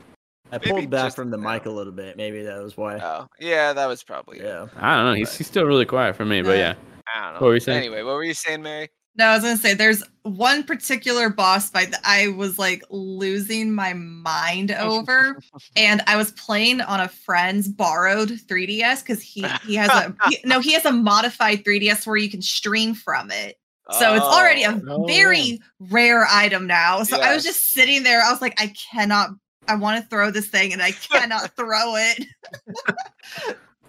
I 0.51 0.59
Maybe 0.59 0.71
pulled 0.71 0.91
back 0.91 1.07
just- 1.07 1.16
from 1.16 1.31
the 1.31 1.39
mic 1.39 1.66
a 1.66 1.71
little 1.71 1.93
bit. 1.93 2.16
Maybe 2.16 2.43
that 2.43 2.61
was 2.62 2.77
why. 2.77 2.99
Oh, 2.99 3.27
yeah, 3.39 3.73
that 3.73 3.87
was 3.87 4.03
probably 4.03 4.39
it. 4.41 4.45
Yeah. 4.45 4.66
I 4.77 4.97
don't 4.97 5.05
know. 5.07 5.12
He's, 5.12 5.37
he's 5.37 5.47
still 5.47 5.64
really 5.64 5.85
quiet 5.85 6.16
for 6.16 6.25
me, 6.25 6.43
but 6.43 6.57
yeah. 6.59 6.75
I 7.14 7.25
don't 7.25 7.35
know. 7.35 7.41
What 7.41 7.49
were 7.49 7.55
you 7.55 7.61
saying? 7.61 7.79
Anyway, 7.79 8.03
what 8.03 8.14
were 8.14 8.25
you 8.25 8.35
saying, 8.35 8.62
Mary? 8.62 8.89
No, 9.19 9.27
I 9.27 9.35
was 9.35 9.43
gonna 9.43 9.57
say 9.57 9.75
there's 9.75 10.05
one 10.23 10.62
particular 10.62 11.29
boss 11.29 11.71
fight 11.71 11.91
that 11.91 12.01
I 12.05 12.29
was 12.29 12.57
like 12.57 12.85
losing 12.89 13.73
my 13.75 13.93
mind 13.93 14.71
over, 14.71 15.37
and 15.77 16.03
I 16.07 16.16
was 16.16 16.31
playing 16.33 16.81
on 16.81 17.01
a 17.01 17.09
friend's 17.09 17.69
borrowed 17.69 18.29
3DS 18.29 19.03
because 19.03 19.21
he 19.21 19.45
he 19.66 19.75
has 19.75 19.91
a 19.91 20.14
he, 20.29 20.39
no 20.45 20.61
he 20.61 20.73
has 20.73 20.85
a 20.85 20.93
modified 20.93 21.64
3DS 21.64 22.07
where 22.07 22.16
you 22.16 22.31
can 22.31 22.43
stream 22.43 22.95
from 22.95 23.33
it. 23.33 23.57
So 23.91 24.14
it's 24.14 24.25
oh, 24.25 24.39
already 24.39 24.64
a 24.64 24.81
Oh, 24.87 25.07
very 25.07 25.61
rare 25.81 26.27
item 26.31 26.66
now. 26.66 27.03
So 27.05 27.19
I 27.19 27.35
was 27.35 27.43
just 27.43 27.71
sitting 27.71 28.03
there. 28.03 28.23
I 28.23 28.31
was 28.31 28.43
like, 28.43 28.61
I 28.61 28.73
cannot. 28.93 29.31
I 29.66 29.77
want 29.77 30.03
to 30.03 30.09
throw 30.09 30.31
this 30.31 30.49
thing, 30.49 30.73
and 30.73 30.83
I 30.83 30.93
cannot 30.93 31.51
throw 31.57 31.97
it. 31.97 32.25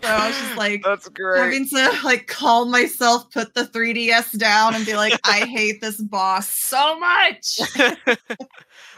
So 0.03 0.09
I 0.09 0.27
was 0.27 0.39
just 0.39 0.57
like 0.57 0.81
That's 0.83 1.09
great. 1.09 1.43
having 1.43 1.67
to 1.69 1.99
like 2.03 2.27
calm 2.27 2.71
myself, 2.71 3.29
put 3.31 3.53
the 3.53 3.65
3DS 3.65 4.37
down, 4.37 4.75
and 4.75 4.85
be 4.85 4.95
like, 4.95 5.13
I 5.23 5.41
hate 5.41 5.81
this 5.81 6.01
boss 6.01 6.49
so 6.49 6.99
much. 6.99 7.59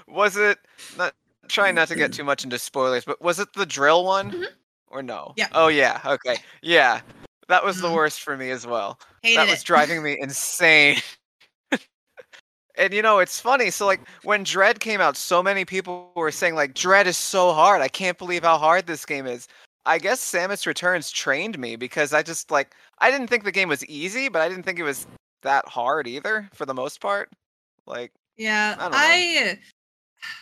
was 0.07 0.37
it 0.37 0.57
not 0.97 1.13
trying 1.47 1.75
not 1.75 1.87
to 1.89 1.95
get 1.95 2.11
too 2.11 2.23
much 2.23 2.43
into 2.43 2.59
spoilers, 2.59 3.05
but 3.05 3.21
was 3.21 3.39
it 3.39 3.49
the 3.53 3.65
drill 3.65 4.05
one? 4.05 4.31
Mhm. 4.31 4.45
Or 4.87 5.01
no? 5.01 5.33
Yeah. 5.37 5.47
Oh 5.53 5.67
yeah, 5.69 6.01
okay. 6.05 6.37
Yeah. 6.61 7.01
That 7.47 7.63
was 7.63 7.81
the 7.81 7.87
Mhm. 7.87 7.95
worst 7.95 8.21
for 8.21 8.37
me 8.37 8.51
as 8.51 8.67
well. 8.67 8.99
Hated 9.23 9.37
that 9.37 9.47
was 9.47 9.61
it. 9.61 9.65
driving 9.65 10.03
me 10.03 10.17
insane. 10.19 10.97
and 12.75 12.93
you 12.93 13.01
know, 13.01 13.19
it's 13.19 13.39
funny. 13.39 13.69
So 13.69 13.85
like 13.85 14.01
when 14.23 14.43
Dread 14.43 14.79
came 14.79 15.01
out, 15.01 15.17
so 15.17 15.41
many 15.41 15.65
people 15.65 16.11
were 16.15 16.31
saying 16.31 16.55
like 16.55 16.73
Dread 16.73 17.07
is 17.07 17.17
so 17.17 17.53
hard. 17.53 17.81
I 17.81 17.87
can't 17.87 18.17
believe 18.17 18.43
how 18.43 18.57
hard 18.57 18.85
this 18.87 19.05
game 19.05 19.25
is. 19.27 19.47
I 19.85 19.97
guess 19.97 20.19
Samus 20.23 20.65
Returns 20.67 21.09
trained 21.11 21.57
me 21.57 21.75
because 21.75 22.13
I 22.13 22.21
just 22.23 22.51
like 22.51 22.75
I 22.99 23.09
didn't 23.11 23.27
think 23.27 23.43
the 23.43 23.51
game 23.51 23.69
was 23.69 23.85
easy, 23.85 24.29
but 24.29 24.41
I 24.41 24.49
didn't 24.49 24.63
think 24.63 24.79
it 24.79 24.83
was 24.83 25.07
that 25.41 25.67
hard 25.67 26.07
either 26.07 26.49
for 26.53 26.65
the 26.65 26.73
most 26.73 27.01
part. 27.01 27.29
Like 27.87 28.11
Yeah, 28.37 28.75
I. 28.79 29.57
I 29.57 29.59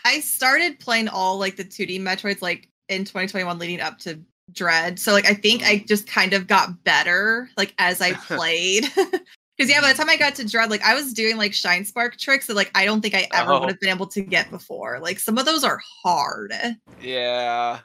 I 0.03 0.19
started 0.19 0.77
playing 0.79 1.07
all 1.07 1.37
like 1.37 1.55
the 1.55 1.63
2D 1.63 2.01
Metroids 2.01 2.41
like 2.41 2.67
in 2.89 3.05
2021 3.05 3.57
leading 3.59 3.79
up 3.79 3.97
to 3.99 4.19
Dread. 4.51 4.99
So 4.99 5.13
like 5.13 5.25
I 5.25 5.33
think 5.33 5.63
I 5.63 5.77
Mm. 5.77 5.87
just 5.87 6.05
kind 6.07 6.33
of 6.33 6.47
got 6.47 6.83
better 6.83 7.49
like 7.55 7.73
as 7.77 8.01
I 8.01 8.13
played. 8.27 8.85
Because 9.57 9.69
yeah, 9.71 9.81
by 9.81 9.91
the 9.91 9.97
time 9.97 10.09
I 10.09 10.15
got 10.15 10.35
to 10.35 10.47
Dread, 10.47 10.69
like 10.69 10.81
I 10.83 10.95
was 10.95 11.13
doing 11.13 11.35
like 11.35 11.53
Shine 11.53 11.83
Spark 11.83 12.15
tricks 12.17 12.47
that 12.47 12.55
like 12.55 12.71
I 12.75 12.85
don't 12.85 13.01
think 13.01 13.13
I 13.13 13.27
ever 13.33 13.51
Oh. 13.51 13.59
would 13.59 13.67
have 13.69 13.79
been 13.81 13.89
able 13.89 14.07
to 14.07 14.21
get 14.21 14.49
before. 14.49 14.99
Like 15.01 15.19
some 15.19 15.37
of 15.37 15.45
those 15.45 15.65
are 15.65 15.81
hard. 16.01 16.53
Yeah. 17.01 17.79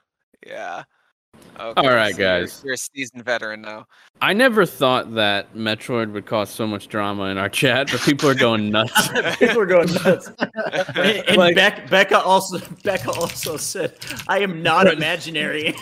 Yeah. 0.46 0.84
Okay, 1.58 1.86
All 1.88 1.94
right, 1.94 2.14
so 2.14 2.20
you're- 2.20 2.40
guys. 2.40 2.62
You're, 2.64 2.74
a 2.74 2.78
seasoned 2.78 3.24
veteran 3.24 3.62
now. 3.62 3.86
I 4.20 4.32
never 4.32 4.64
thought 4.66 5.14
that 5.14 5.54
Metroid 5.54 6.12
would 6.12 6.26
cause 6.26 6.50
so 6.50 6.66
much 6.66 6.88
drama 6.88 7.24
in 7.24 7.38
our 7.38 7.48
chat, 7.48 7.90
but 7.90 8.00
people 8.00 8.28
are 8.28 8.34
going 8.34 8.70
nuts. 8.70 9.08
People 9.38 9.60
are 9.60 9.66
going 9.66 9.92
nuts. 9.92 10.30
And, 10.38 10.96
and 11.28 11.36
Like- 11.36 11.54
Bec- 11.54 11.90
Becca 11.90 12.20
also 12.20 12.58
Becca 12.84 13.10
also 13.10 13.56
said, 13.56 13.96
"I 14.28 14.40
am 14.40 14.62
not 14.62 14.86
imaginary." 14.92 15.74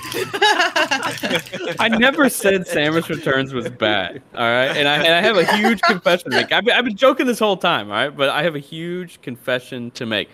I 1.78 1.88
never 1.98 2.28
said 2.28 2.62
Samus 2.62 3.08
Returns 3.08 3.52
was 3.52 3.68
bad. 3.70 4.22
All 4.34 4.40
right, 4.42 4.76
and 4.76 4.88
I 4.88 4.96
and 4.96 5.14
I 5.14 5.20
have 5.20 5.36
a 5.36 5.56
huge 5.56 5.80
confession 5.82 6.30
to 6.30 6.36
make. 6.36 6.52
I've 6.52 6.64
been, 6.64 6.74
I've 6.74 6.84
been 6.84 6.96
joking 6.96 7.26
this 7.26 7.38
whole 7.38 7.56
time. 7.56 7.88
All 7.90 7.94
right, 7.96 8.16
but 8.16 8.28
I 8.28 8.42
have 8.42 8.54
a 8.54 8.60
huge 8.60 9.20
confession 9.22 9.90
to 9.92 10.06
make. 10.06 10.28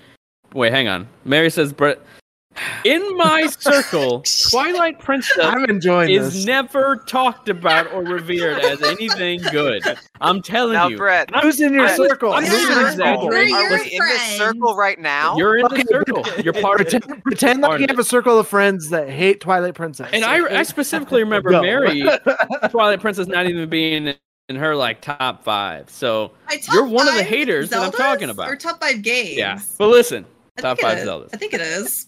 Wait, 0.55 0.72
hang 0.72 0.89
on. 0.89 1.09
Mary 1.24 1.51
says, 1.51 1.72
"Brett, 1.72 1.99
in 2.84 3.16
my 3.16 3.46
circle, 3.46 4.22
Twilight 4.50 4.98
Princess 4.98 5.38
I'm 5.40 5.64
enjoying 5.64 6.11
is 6.11 6.32
this. 6.34 6.44
never 6.46 6.96
talked 7.06 7.48
about 7.48 7.92
or 7.92 8.02
revered 8.02 8.61
as 8.61 8.82
anything 8.82 9.40
good. 9.50 9.82
I'm 10.20 10.42
telling 10.42 10.74
Now, 10.74 10.88
you. 10.88 10.96
Brett, 10.96 11.30
Who's 11.42 11.61
in 11.61 11.72
your 11.74 11.86
I- 11.86 11.96
circle? 11.96 12.32
I'm 12.32 12.44
Who's 12.44 12.62
in 12.62 12.68
not 12.68 12.80
your 12.80 12.88
exaggerating. 12.90 13.54
circle? 13.54 13.68
We're 13.70 13.82
we 13.84 13.90
in 13.92 13.98
this 14.09 14.36
circle 14.38 14.76
right 14.76 14.98
now? 14.98 15.36
You're 15.36 15.59
in 15.59 15.64
Okay, 15.66 15.82
the 15.82 15.88
circle. 15.88 16.42
You're 16.42 16.52
part 16.54 16.80
of 16.80 16.86
it. 16.86 16.90
Pretend, 17.02 17.22
pretend 17.24 17.61
like 17.62 17.80
you 17.80 17.86
have 17.88 17.98
a 17.98 18.04
circle 18.04 18.38
of 18.38 18.48
friends 18.48 18.88
that 18.90 19.09
hate 19.11 19.40
Twilight 19.40 19.74
Princess. 19.74 20.09
And 20.12 20.24
I. 20.24 20.59
I 20.59 20.62
specifically 20.62 21.22
remember 21.22 21.50
Go. 21.50 21.62
Mary, 21.62 22.02
Twilight 22.70 23.00
Princess, 23.00 23.26
not 23.28 23.46
even 23.46 23.68
being 23.68 24.14
in 24.48 24.56
her 24.56 24.74
like 24.74 25.00
top 25.00 25.44
five. 25.44 25.90
So 25.90 26.32
top 26.50 26.61
You're 26.74 26.86
one 26.86 27.06
of 27.06 27.14
the 27.14 27.20
five 27.20 27.28
haters 27.28 27.70
that 27.70 27.80
I'm 27.82 27.92
talking 27.92 28.30
about. 28.30 28.48
Or 28.50 28.56
top 28.56 28.80
five 28.80 29.02
games. 29.02 29.36
yeah. 29.36 29.61
But 29.76 29.88
listen, 29.88 30.24
I 30.56 30.62
top 30.62 30.80
five 30.80 30.98
is. 30.98 31.06
Zeldas. 31.06 31.28
I 31.32 31.36
think 31.36 31.52
it 31.54 31.61
is. 31.61 32.06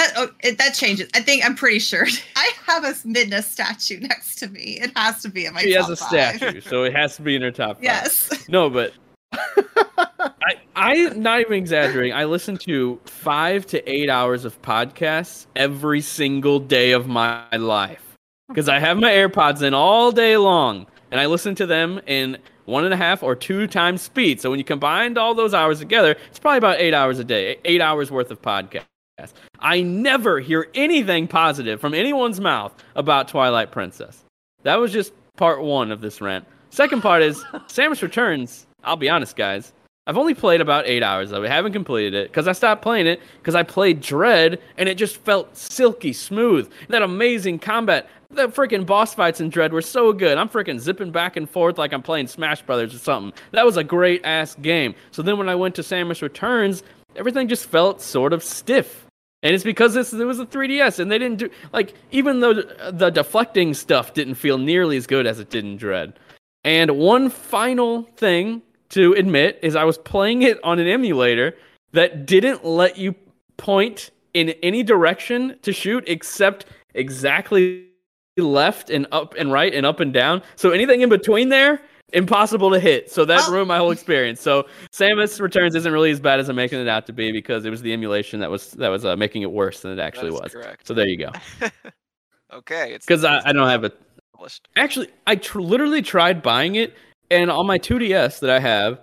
That 0.00 0.12
oh, 0.16 0.30
it, 0.42 0.56
that 0.56 0.72
changes. 0.72 1.10
I 1.14 1.20
think 1.20 1.44
I'm 1.44 1.54
pretty 1.54 1.78
sure. 1.78 2.06
I 2.36 2.50
have 2.66 2.84
a 2.84 2.92
Midna 3.06 3.44
statue 3.44 4.00
next 4.00 4.36
to 4.36 4.48
me. 4.48 4.78
It 4.80 4.96
has 4.96 5.20
to 5.20 5.28
be 5.28 5.44
in 5.44 5.52
my 5.52 5.60
She 5.60 5.74
top 5.74 5.88
has 5.88 6.00
a 6.00 6.04
five. 6.04 6.36
statue, 6.36 6.60
so 6.62 6.84
it 6.84 6.96
has 6.96 7.16
to 7.16 7.22
be 7.22 7.36
in 7.36 7.42
her 7.42 7.50
top 7.50 7.76
five. 7.76 7.84
Yes. 7.84 8.48
No, 8.48 8.70
but 8.70 8.94
I 9.34 10.54
I 10.74 10.94
not 11.16 11.40
even 11.40 11.52
exaggerating. 11.52 12.14
I 12.14 12.24
listen 12.24 12.56
to 12.58 12.98
five 13.04 13.66
to 13.66 13.86
eight 13.90 14.08
hours 14.08 14.46
of 14.46 14.60
podcasts 14.62 15.44
every 15.54 16.00
single 16.00 16.60
day 16.60 16.92
of 16.92 17.06
my 17.06 17.44
life 17.54 18.16
because 18.48 18.70
I 18.70 18.78
have 18.78 18.96
my 18.96 19.10
AirPods 19.10 19.60
in 19.60 19.74
all 19.74 20.12
day 20.12 20.38
long, 20.38 20.86
and 21.10 21.20
I 21.20 21.26
listen 21.26 21.54
to 21.56 21.66
them 21.66 22.00
in 22.06 22.38
one 22.64 22.86
and 22.86 22.94
a 22.94 22.96
half 22.96 23.22
or 23.22 23.36
two 23.36 23.66
times 23.66 24.00
speed. 24.00 24.40
So 24.40 24.48
when 24.48 24.58
you 24.58 24.64
combine 24.64 25.18
all 25.18 25.34
those 25.34 25.52
hours 25.52 25.78
together, 25.78 26.16
it's 26.30 26.38
probably 26.38 26.56
about 26.56 26.80
eight 26.80 26.94
hours 26.94 27.18
a 27.18 27.24
day, 27.24 27.58
eight 27.66 27.82
hours 27.82 28.10
worth 28.10 28.30
of 28.30 28.40
podcast. 28.40 28.84
I 29.58 29.82
never 29.82 30.40
hear 30.40 30.68
anything 30.74 31.28
positive 31.28 31.80
from 31.80 31.94
anyone's 31.94 32.40
mouth 32.40 32.72
about 32.96 33.28
Twilight 33.28 33.72
Princess. 33.72 34.24
That 34.62 34.76
was 34.76 34.92
just 34.92 35.12
part 35.36 35.62
one 35.62 35.90
of 35.90 36.00
this 36.00 36.20
rant. 36.20 36.46
Second 36.70 37.02
part 37.02 37.22
is 37.22 37.42
Samus 37.68 38.02
Returns. 38.02 38.66
I'll 38.84 38.96
be 38.96 39.08
honest, 39.08 39.36
guys. 39.36 39.72
I've 40.06 40.18
only 40.18 40.34
played 40.34 40.60
about 40.60 40.86
eight 40.86 41.02
hours 41.02 41.30
of 41.30 41.44
it. 41.44 41.50
Haven't 41.50 41.72
completed 41.72 42.14
it 42.14 42.30
because 42.30 42.48
I 42.48 42.52
stopped 42.52 42.82
playing 42.82 43.06
it 43.06 43.20
because 43.38 43.54
I 43.54 43.62
played 43.62 44.00
Dread 44.00 44.58
and 44.76 44.88
it 44.88 44.96
just 44.96 45.18
felt 45.18 45.56
silky 45.56 46.12
smooth. 46.12 46.70
That 46.88 47.02
amazing 47.02 47.58
combat. 47.58 48.08
The 48.30 48.48
freaking 48.48 48.86
boss 48.86 49.14
fights 49.14 49.40
in 49.40 49.50
Dread 49.50 49.72
were 49.72 49.82
so 49.82 50.12
good. 50.12 50.38
I'm 50.38 50.48
freaking 50.48 50.78
zipping 50.80 51.10
back 51.10 51.36
and 51.36 51.48
forth 51.48 51.78
like 51.78 51.92
I'm 51.92 52.02
playing 52.02 52.28
Smash 52.28 52.62
Brothers 52.62 52.94
or 52.94 52.98
something. 52.98 53.32
That 53.52 53.66
was 53.66 53.76
a 53.76 53.84
great 53.84 54.24
ass 54.24 54.54
game. 54.56 54.94
So 55.10 55.22
then 55.22 55.36
when 55.36 55.48
I 55.48 55.54
went 55.54 55.74
to 55.76 55.82
Samus 55.82 56.22
Returns, 56.22 56.82
everything 57.16 57.48
just 57.48 57.66
felt 57.66 58.00
sort 58.00 58.32
of 58.32 58.42
stiff. 58.42 59.06
And 59.42 59.54
it's 59.54 59.64
because 59.64 59.94
this 59.94 60.12
it 60.12 60.24
was 60.24 60.38
a 60.38 60.46
3DS 60.46 60.98
and 60.98 61.10
they 61.10 61.18
didn't 61.18 61.38
do 61.38 61.50
like 61.72 61.94
even 62.10 62.40
though 62.40 62.54
the 62.54 63.10
deflecting 63.10 63.74
stuff 63.74 64.12
didn't 64.12 64.34
feel 64.34 64.58
nearly 64.58 64.96
as 64.96 65.06
good 65.06 65.26
as 65.26 65.40
it 65.40 65.50
did 65.50 65.64
in 65.64 65.76
Dread. 65.76 66.18
And 66.62 66.98
one 66.98 67.30
final 67.30 68.02
thing 68.16 68.62
to 68.90 69.14
admit 69.14 69.58
is 69.62 69.76
I 69.76 69.84
was 69.84 69.96
playing 69.96 70.42
it 70.42 70.62
on 70.62 70.78
an 70.78 70.86
emulator 70.86 71.56
that 71.92 72.26
didn't 72.26 72.64
let 72.64 72.98
you 72.98 73.14
point 73.56 74.10
in 74.34 74.50
any 74.62 74.82
direction 74.82 75.58
to 75.62 75.72
shoot 75.72 76.04
except 76.06 76.66
exactly 76.94 77.86
left 78.36 78.90
and 78.90 79.06
up 79.12 79.34
and 79.38 79.52
right 79.52 79.74
and 79.74 79.86
up 79.86 80.00
and 80.00 80.12
down. 80.12 80.42
So 80.56 80.70
anything 80.70 81.00
in 81.00 81.08
between 81.08 81.48
there, 81.48 81.80
impossible 82.12 82.70
to 82.70 82.80
hit. 82.80 83.10
So 83.10 83.24
that 83.24 83.44
Oh. 83.48 83.52
ruined 83.52 83.68
my 83.68 83.78
whole 83.78 83.90
experience. 83.90 84.40
So 84.40 84.66
Samus 84.92 85.40
Returns 85.40 85.74
isn't 85.74 85.92
really 85.92 86.10
as 86.10 86.20
bad 86.20 86.40
as 86.40 86.48
I'm 86.48 86.56
making 86.56 86.80
it 86.80 86.88
out 86.88 87.06
to 87.06 87.12
be 87.12 87.32
because 87.32 87.64
it 87.64 87.70
was 87.70 87.82
the 87.82 87.92
emulation 87.92 88.40
that 88.40 88.50
was 88.50 88.72
that 88.72 88.88
was 88.88 89.04
uh, 89.04 89.16
making 89.16 89.42
it 89.42 89.50
worse 89.52 89.80
than 89.80 89.92
it 89.92 89.98
actually 89.98 90.30
That 90.30 90.42
was. 90.42 90.52
correct. 90.52 90.86
So 90.86 90.94
there 90.94 91.06
you 91.08 91.16
go. 91.18 91.30
okay, 92.52 92.92
it's 92.94 93.06
Because 93.06 93.24
I, 93.24 93.40
I 93.44 93.52
don't 93.52 93.68
have 93.68 93.84
a 93.84 93.92
published. 94.34 94.68
Actually, 94.76 95.08
I 95.26 95.36
tr- 95.36 95.60
literally 95.60 96.02
tried 96.02 96.42
buying 96.42 96.74
it, 96.76 96.94
and 97.30 97.50
on 97.50 97.66
my 97.66 97.78
2DS 97.78 98.40
that 98.40 98.50
I 98.50 98.58
have, 98.60 99.00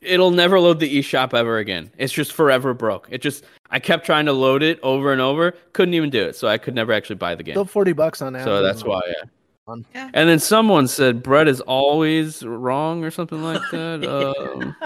it'll 0.00 0.30
never 0.30 0.60
load 0.60 0.78
the 0.80 0.98
eShop 0.98 1.34
ever 1.34 1.58
again. 1.58 1.90
It's 1.98 2.12
just 2.12 2.32
forever 2.32 2.74
broke. 2.74 3.08
It 3.10 3.22
just 3.22 3.44
I 3.70 3.78
kept 3.80 4.06
trying 4.06 4.26
to 4.26 4.32
load 4.32 4.62
it 4.62 4.78
over 4.82 5.12
and 5.12 5.20
over, 5.20 5.52
couldn't 5.72 5.94
even 5.94 6.10
do 6.10 6.22
it, 6.22 6.36
so 6.36 6.46
I 6.48 6.58
could 6.58 6.74
never 6.74 6.92
actually 6.92 7.16
buy 7.16 7.34
the 7.34 7.42
game. 7.42 7.54
Still 7.54 7.64
forty 7.64 7.92
bucks 7.92 8.22
on 8.22 8.36
Amazon. 8.36 8.46
So 8.58 8.62
that's 8.62 8.84
why. 8.84 9.00
Yeah. 9.06 9.24
Fun. 9.66 9.84
Yeah. 9.94 10.10
And 10.14 10.28
then 10.28 10.38
someone 10.38 10.86
said 10.86 11.24
Brett 11.24 11.48
is 11.48 11.60
always 11.62 12.44
wrong 12.44 13.02
or 13.04 13.10
something 13.10 13.42
like 13.42 13.60
that. 13.72 14.06
Um, 14.06 14.76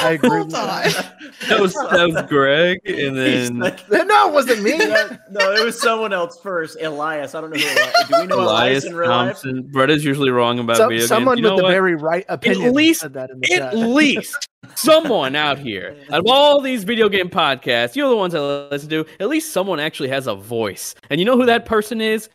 I 0.00 0.12
agree. 0.12 0.28
Hold 0.30 0.54
on. 0.54 0.68
that. 0.68 1.14
that 1.48 1.60
was 1.60 1.74
that 1.74 2.08
was 2.08 2.22
Greg, 2.28 2.78
and 2.84 3.16
then 3.16 3.58
like- 3.58 3.80
No, 3.90 4.28
it 4.28 4.32
wasn't 4.32 4.62
me. 4.62 4.78
no, 4.78 5.08
no, 5.30 5.52
it 5.54 5.64
was 5.64 5.80
someone 5.80 6.12
else 6.12 6.38
first. 6.40 6.80
Elias. 6.80 7.34
I 7.34 7.40
don't 7.40 7.50
know 7.50 7.58
who. 7.58 7.66
Elias. 7.68 8.08
Do 8.08 8.20
we 8.20 8.26
know 8.28 8.40
Elias, 8.42 8.48
Elias 8.52 8.84
in 8.84 8.94
real 8.94 9.10
life? 9.10 9.26
Thompson. 9.26 9.62
Brett 9.72 9.90
is 9.90 10.04
usually 10.04 10.30
wrong 10.30 10.60
about 10.60 10.76
So- 10.76 10.88
video 10.88 11.06
someone 11.06 11.36
games. 11.38 11.44
You 11.46 11.50
with 11.54 11.58
the 11.58 11.62
what? 11.64 11.70
very 11.72 11.96
right 11.96 12.24
opinion 12.28 12.68
At 12.68 12.74
least- 12.74 13.00
said 13.00 13.14
that 13.14 13.30
in 13.30 13.40
the 13.40 13.52
at 13.54 13.58
chat. 13.72 13.76
least 13.76 14.48
someone 14.76 15.34
out 15.34 15.58
here 15.58 15.96
out 16.10 16.20
of 16.20 16.26
all 16.28 16.60
these 16.60 16.84
video 16.84 17.08
game 17.08 17.28
podcasts 17.28 17.96
you're 17.96 18.08
the 18.08 18.16
ones 18.16 18.32
that 18.32 18.40
listen 18.70 18.88
to 18.88 19.04
at 19.18 19.28
least 19.28 19.52
someone 19.52 19.80
actually 19.80 20.08
has 20.08 20.28
a 20.28 20.34
voice 20.36 20.94
and 21.10 21.18
you 21.20 21.26
know 21.26 21.36
who 21.36 21.44
that 21.44 21.66
person 21.66 22.00
is 22.00 22.28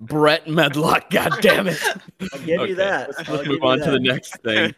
brett 0.00 0.46
medlock 0.48 1.10
god 1.10 1.32
damn 1.40 1.66
it 1.66 1.78
I'll 2.32 2.38
give 2.40 2.60
Okay, 2.60 2.68
you 2.70 2.74
that. 2.76 3.08
let's, 3.16 3.28
I'll 3.28 3.36
let's 3.36 3.48
move 3.48 3.58
you 3.60 3.66
on 3.68 3.78
to 3.80 3.90
the 3.90 3.98
next 4.00 4.36
thing 4.42 4.74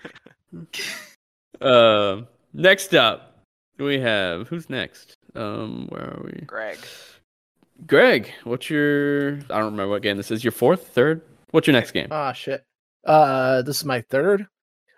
um 1.61 2.27
next 2.55 2.95
up 2.95 3.45
we 3.79 3.99
have 4.01 4.49
who's 4.49 4.69
next 4.71 5.17
um 5.35 5.87
where 5.91 6.03
are 6.05 6.23
we 6.25 6.43
Greg. 6.47 6.79
greg 7.87 8.33
what's 8.45 8.69
your 8.71 9.35
i 9.35 9.59
don't 9.59 9.65
remember 9.73 9.89
what 9.89 10.03
game 10.03 10.17
this 10.17 10.31
is 10.31 10.43
your 10.45 10.53
fourth 10.53 10.89
third 10.89 11.21
what's 11.51 11.67
your 11.67 11.73
next 11.75 11.93
game 11.93 12.09
Ah 12.11 12.33
shit. 12.33 12.63
Uh, 13.05 13.63
this 13.63 13.79
is 13.79 13.85
my 13.87 14.03
third. 14.11 14.47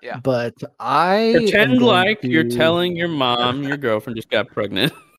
Yeah. 0.03 0.19
But 0.19 0.55
I 0.81 1.31
Pretend 1.37 1.79
going 1.79 1.83
like 1.83 2.25
you're 2.25 2.43
telling 2.49 2.97
your 2.97 3.07
mom 3.07 3.63
your 3.63 3.77
girlfriend 3.77 4.17
just 4.17 4.29
got 4.29 4.49
pregnant. 4.49 4.93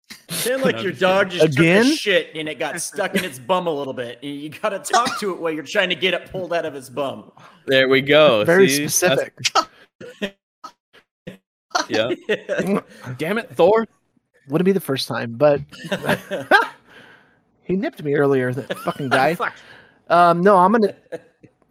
Pretend 0.44 0.64
like 0.64 0.84
your 0.84 0.92
dog 0.92 1.30
just 1.32 1.46
Again? 1.58 1.84
took 1.86 1.94
a 1.94 1.98
shit 1.98 2.30
and 2.36 2.48
it 2.50 2.60
got 2.60 2.80
stuck 2.82 3.16
in 3.16 3.24
its 3.26 3.40
bum 3.40 3.68
a 3.68 3.72
little 3.72 3.94
bit. 3.94 4.24
You- 4.24 4.32
You 4.32 4.50
gotta 4.50 4.80
talk 4.80 5.20
to 5.20 5.32
it 5.34 5.40
while 5.40 5.52
you're 5.52 5.64
trying 5.64 5.90
to 5.90 5.96
get 5.96 6.14
it 6.14 6.30
pulled 6.32 6.54
out 6.54 6.66
of 6.66 6.76
its 6.76 6.90
bum. 6.90 7.32
There 7.66 7.88
we 7.90 8.02
go. 8.02 8.44
very 8.46 8.68
See? 8.70 8.88
specific. 8.88 9.34
That's- 10.20 10.34
Yeah. 11.90 12.12
Damn 13.18 13.38
it, 13.38 13.50
Thor. 13.56 13.88
Wouldn't 14.50 14.66
be 14.66 14.72
the 14.74 14.80
first 14.80 15.08
time, 15.08 15.34
but 15.38 15.62
he 17.64 17.76
nipped 17.76 18.04
me 18.04 18.14
earlier. 18.16 18.54
That 18.54 18.78
fucking 18.80 19.10
guy. 19.10 19.36
Fuck. 19.36 19.54
Um, 20.10 20.42
no, 20.42 20.58
I'm 20.58 20.72
gonna. 20.74 20.94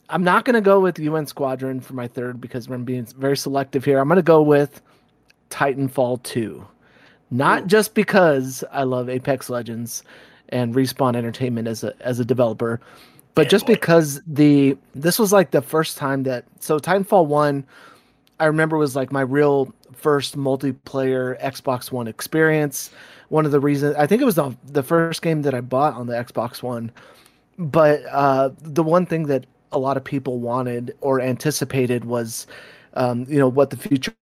I'm 0.09 0.25
not 0.25 0.45
gonna 0.45 0.61
go 0.62 0.81
with 0.81 0.99
UN 0.99 1.27
Squadron 1.27 1.81
for 1.81 1.93
my 1.95 2.09
third 2.09 2.41
because 2.41 2.66
I'm 2.68 2.85
being 2.85 3.05
very 3.05 3.37
selective 3.37 3.85
here. 3.85 3.99
I'm 3.99 4.09
gonna 4.09 4.23
go 4.23 4.43
with 4.43 4.81
Titanfall 5.51 6.23
2. 6.23 6.66
Not 7.33 7.66
just 7.66 7.95
because 7.95 8.62
I 8.72 8.83
love 8.83 9.09
Apex 9.09 9.49
Legends 9.49 10.05
and 10.51 10.74
Respawn 10.74 11.16
Entertainment 11.16 11.66
as 11.66 11.83
a 11.83 11.95
as 12.03 12.20
a 12.20 12.26
developer, 12.26 12.78
but 13.35 13.49
just 13.49 13.64
Fanboy. 13.64 13.68
because 13.68 14.20
the 14.26 14.76
this 14.95 15.18
was 15.18 15.33
like 15.33 15.51
the 15.51 15.62
first 15.62 15.97
time 15.97 16.24
that 16.24 16.45
so 16.61 16.78
Titanfall 16.78 17.26
1 17.26 17.64
I 18.39 18.45
remember 18.45 18.76
was 18.76 18.95
like 18.95 19.12
my 19.12 19.22
real 19.22 19.72
first 19.95 20.37
multiplayer 20.37 21.41
Xbox 21.41 21.91
One 21.91 22.07
experience. 22.07 22.91
One 23.30 23.47
of 23.47 23.53
the 23.53 23.61
reasons 23.61 23.97
I 23.97 24.07
think 24.07 24.20
it 24.20 24.26
was 24.26 24.35
the 24.35 24.55
the 24.66 24.83
first 24.83 25.22
game 25.22 25.41
that 25.43 25.55
I 25.55 25.62
bought 25.62 25.95
on 25.95 26.09
the 26.09 26.14
Xbox 26.14 26.62
One. 26.62 26.93
But 27.59 28.03
uh, 28.11 28.51
the 28.61 28.83
one 28.83 29.07
thing 29.07 29.26
that 29.28 29.47
a 29.72 29.78
lot 29.78 29.97
of 29.97 30.05
people 30.05 30.39
wanted 30.39 30.95
or 31.01 31.18
anticipated 31.18 32.05
was, 32.05 32.47
um, 32.93 33.24
you 33.26 33.39
know, 33.39 33.49
what 33.49 33.70
the 33.70 33.76
future 33.78 34.12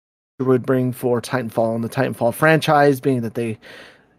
would 0.40 0.64
bring 0.64 0.92
for 0.92 1.20
Titanfall 1.20 1.74
and 1.74 1.84
the 1.84 1.88
Titanfall 1.88 2.34
franchise, 2.34 3.00
being 3.00 3.20
that 3.22 3.34
they, 3.34 3.58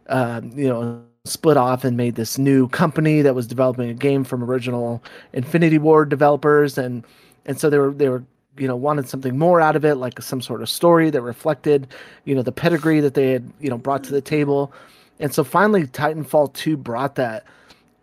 uh, 0.08 0.42
you 0.54 0.68
know, 0.68 1.04
split 1.26 1.58
off 1.58 1.84
and 1.84 1.96
made 1.96 2.16
this 2.16 2.38
new 2.38 2.68
company 2.70 3.22
that 3.22 3.36
was 3.36 3.46
developing 3.48 3.90
a 3.90 3.94
game 3.94 4.24
from 4.24 4.44
original 4.44 5.04
Infinity 5.34 5.78
Ward 5.78 6.10
developers, 6.10 6.78
and 6.78 7.06
and 7.46 7.60
so 7.60 7.70
they 7.70 7.78
were 7.78 7.94
they 7.94 8.10
were 8.10 8.24
you 8.58 8.68
know 8.68 8.76
wanted 8.76 9.08
something 9.08 9.38
more 9.38 9.62
out 9.62 9.76
of 9.76 9.86
it, 9.86 9.96
like 9.96 10.22
some 10.22 10.42
sort 10.42 10.62
of 10.62 10.70
story 10.70 11.10
that 11.10 11.22
reflected, 11.22 11.88
you 12.26 12.36
know, 12.36 12.42
the 12.42 12.52
pedigree 12.52 13.00
that 13.00 13.14
they 13.14 13.32
had 13.32 13.52
you 13.60 13.70
know 13.70 13.78
brought 13.78 14.04
to 14.06 14.12
the 14.12 14.22
table, 14.22 14.74
and 15.20 15.34
so 15.34 15.44
finally 15.44 15.86
Titanfall 15.88 16.54
two 16.54 16.78
brought 16.78 17.16
that, 17.16 17.46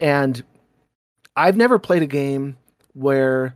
and 0.00 0.42
I've 1.36 1.56
never 1.56 1.78
played 1.78 2.02
a 2.02 2.06
game 2.06 2.56
where 2.94 3.54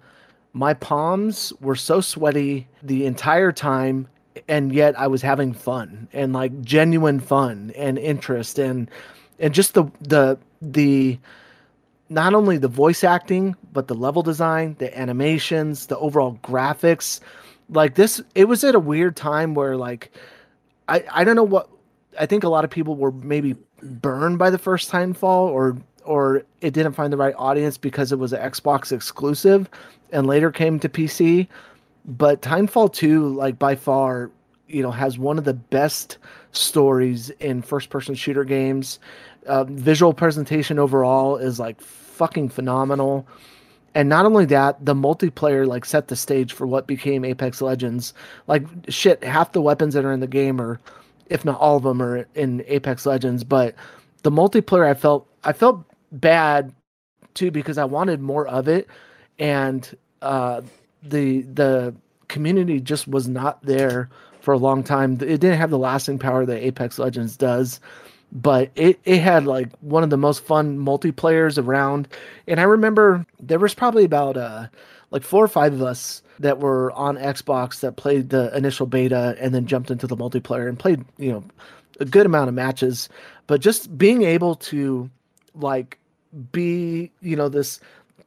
my 0.53 0.75
palms 0.75 1.53
were 1.61 1.77
so 1.77 2.01
sweaty 2.01 2.69
the 2.83 3.07
entire 3.07 3.53
time 3.53 4.07
and 4.49 4.73
yet 4.73 4.99
I 4.99 5.07
was 5.07 5.23
having 5.23 5.53
fun 5.53 6.09
and 6.13 6.33
like 6.33 6.63
genuine 6.63 7.21
fun 7.21 7.73
and 7.77 7.99
interest 7.99 8.59
and 8.59 8.91
and 9.39 9.55
just 9.55 9.75
the 9.75 9.85
the 10.01 10.39
the 10.61 11.19
not 12.09 12.35
only 12.35 12.59
the 12.59 12.69
voice 12.69 13.05
acting 13.05 13.57
but 13.73 13.89
the 13.89 13.95
level 13.95 14.23
design, 14.23 14.77
the 14.79 14.97
animations, 14.99 15.87
the 15.87 15.99
overall 15.99 16.39
graphics. 16.43 17.21
Like 17.69 17.95
this 17.95 18.23
it 18.35 18.47
was 18.47 18.65
at 18.65 18.75
a 18.75 18.81
weird 18.81 19.17
time 19.17 19.55
where 19.55 19.77
like 19.77 20.13
I 20.89 21.05
I 21.11 21.25
don't 21.25 21.37
know 21.37 21.43
what 21.43 21.69
I 22.19 22.27
think 22.27 22.45
a 22.45 22.49
lot 22.49 22.65
of 22.65 22.71
people 22.71 22.97
were 22.97 23.13
maybe 23.13 23.57
burned 23.83 24.39
by 24.39 24.51
the 24.51 24.59
first 24.59 24.91
Titanfall 24.91 25.49
or 25.49 25.77
or 26.05 26.43
it 26.61 26.73
didn't 26.73 26.93
find 26.93 27.13
the 27.13 27.17
right 27.17 27.35
audience 27.39 27.79
because 27.79 28.13
it 28.13 28.19
was 28.19 28.33
an 28.33 28.41
Xbox 28.41 28.93
exclusive 28.93 29.69
and 30.11 30.27
later 30.27 30.51
came 30.51 30.79
to 30.81 30.89
PC. 30.89 31.49
But 32.05 32.43
Titanfall 32.43 32.93
2, 32.93 33.35
like 33.35 33.59
by 33.59 33.77
far, 33.77 34.31
you 34.67 34.83
know, 34.83 34.91
has 34.91 35.19
one 35.19 35.39
of 35.39 35.45
the 35.45 35.55
best 35.55 36.19
stories 36.53 37.31
in 37.41 37.63
first 37.63 37.91
person 37.91 38.15
shooter 38.15 38.45
games. 38.45 38.99
Uh, 39.47 39.65
visual 39.65 40.13
presentation 40.13 40.79
overall 40.79 41.37
is 41.37 41.59
like 41.59 41.81
fucking 41.81 42.49
phenomenal. 42.49 43.27
And 43.95 44.09
not 44.09 44.25
only 44.25 44.47
that, 44.47 44.85
the 44.85 44.95
multiplayer 44.95 45.67
like 45.67 45.85
set 45.85 46.09
the 46.09 46.17
stage 46.17 46.53
for 46.53 46.67
what 46.67 46.87
became 46.87 47.25
Apex 47.25 47.61
Legends. 47.61 48.15
Like 48.47 48.67
shit, 48.89 49.23
half 49.23 49.53
the 49.53 49.61
weapons 49.61 49.95
that 49.95 50.05
are 50.05 50.13
in 50.13 50.21
the 50.21 50.27
game 50.27 50.61
are, 50.61 50.81
if 51.27 51.45
not 51.45 51.61
all 51.61 51.77
of 51.77 51.83
them, 51.83 52.01
are 52.03 52.27
in 52.35 52.65
Apex 52.67 53.05
Legends. 53.05 53.45
But 53.45 53.75
the 54.23 54.31
multiplayer, 54.31 54.89
I 54.89 54.95
felt 54.95 55.29
I 55.45 55.53
felt 55.53 55.85
bad 56.11 56.73
too 57.35 57.51
because 57.51 57.77
I 57.79 57.85
wanted 57.85 58.21
more 58.21 58.47
of 58.49 58.67
it, 58.67 58.89
and 59.39 59.95
uh, 60.23 60.63
the 61.03 61.43
the 61.43 61.95
community 62.29 62.81
just 62.81 63.09
was 63.09 63.29
not 63.29 63.63
there 63.63 64.09
for 64.41 64.55
a 64.55 64.59
long 64.59 64.83
time. 64.83 65.15
It 65.15 65.41
didn't 65.41 65.59
have 65.59 65.71
the 65.71 65.79
lasting 65.79 66.19
power 66.19 66.45
that 66.47 66.65
Apex 66.65 66.99
Legends 66.99 67.37
does, 67.37 67.81
but 68.33 68.71
it 68.75 68.99
it 69.05 69.21
had 69.21 69.47
like 69.47 69.69
one 69.81 70.03
of 70.03 70.11
the 70.11 70.17
most 70.17 70.45
fun 70.45 70.79
multiplayers 70.79 71.63
around. 71.63 72.09
And 72.47 72.61
I 72.61 72.65
remember 72.65 73.27
there 73.41 73.59
was 73.59 73.75
probably 73.75 74.05
about 74.05 74.37
uh 74.37 74.67
like 75.11 75.23
four 75.23 75.45
or 75.45 75.49
five 75.49 75.75
of 75.75 75.83
us 75.83 76.23
that 76.39 76.59
were 76.59 76.91
on 76.93 77.17
Xbox 77.17 77.81
that 77.81 77.97
played 77.97 78.31
the 78.31 78.55
initial 78.57 78.87
beta 78.87 79.37
and 79.39 79.55
then 79.55 79.67
jumped 79.67 79.91
into 79.91 80.07
the 80.07 80.17
multiplayer 80.17 80.69
and 80.69 80.79
played, 80.79 81.05
you 81.19 81.31
know, 81.31 81.45
a 82.01 82.05
good 82.05 82.27
amount 82.27 82.49
of 82.49 82.55
matches. 82.55 83.09
But 83.47 83.61
just 83.61 83.97
being 83.97 84.23
able 84.23 84.55
to 84.57 85.11
like 85.55 85.99
be, 86.51 87.11
you 87.21 87.37
know, 87.37 87.49
this 87.49 87.79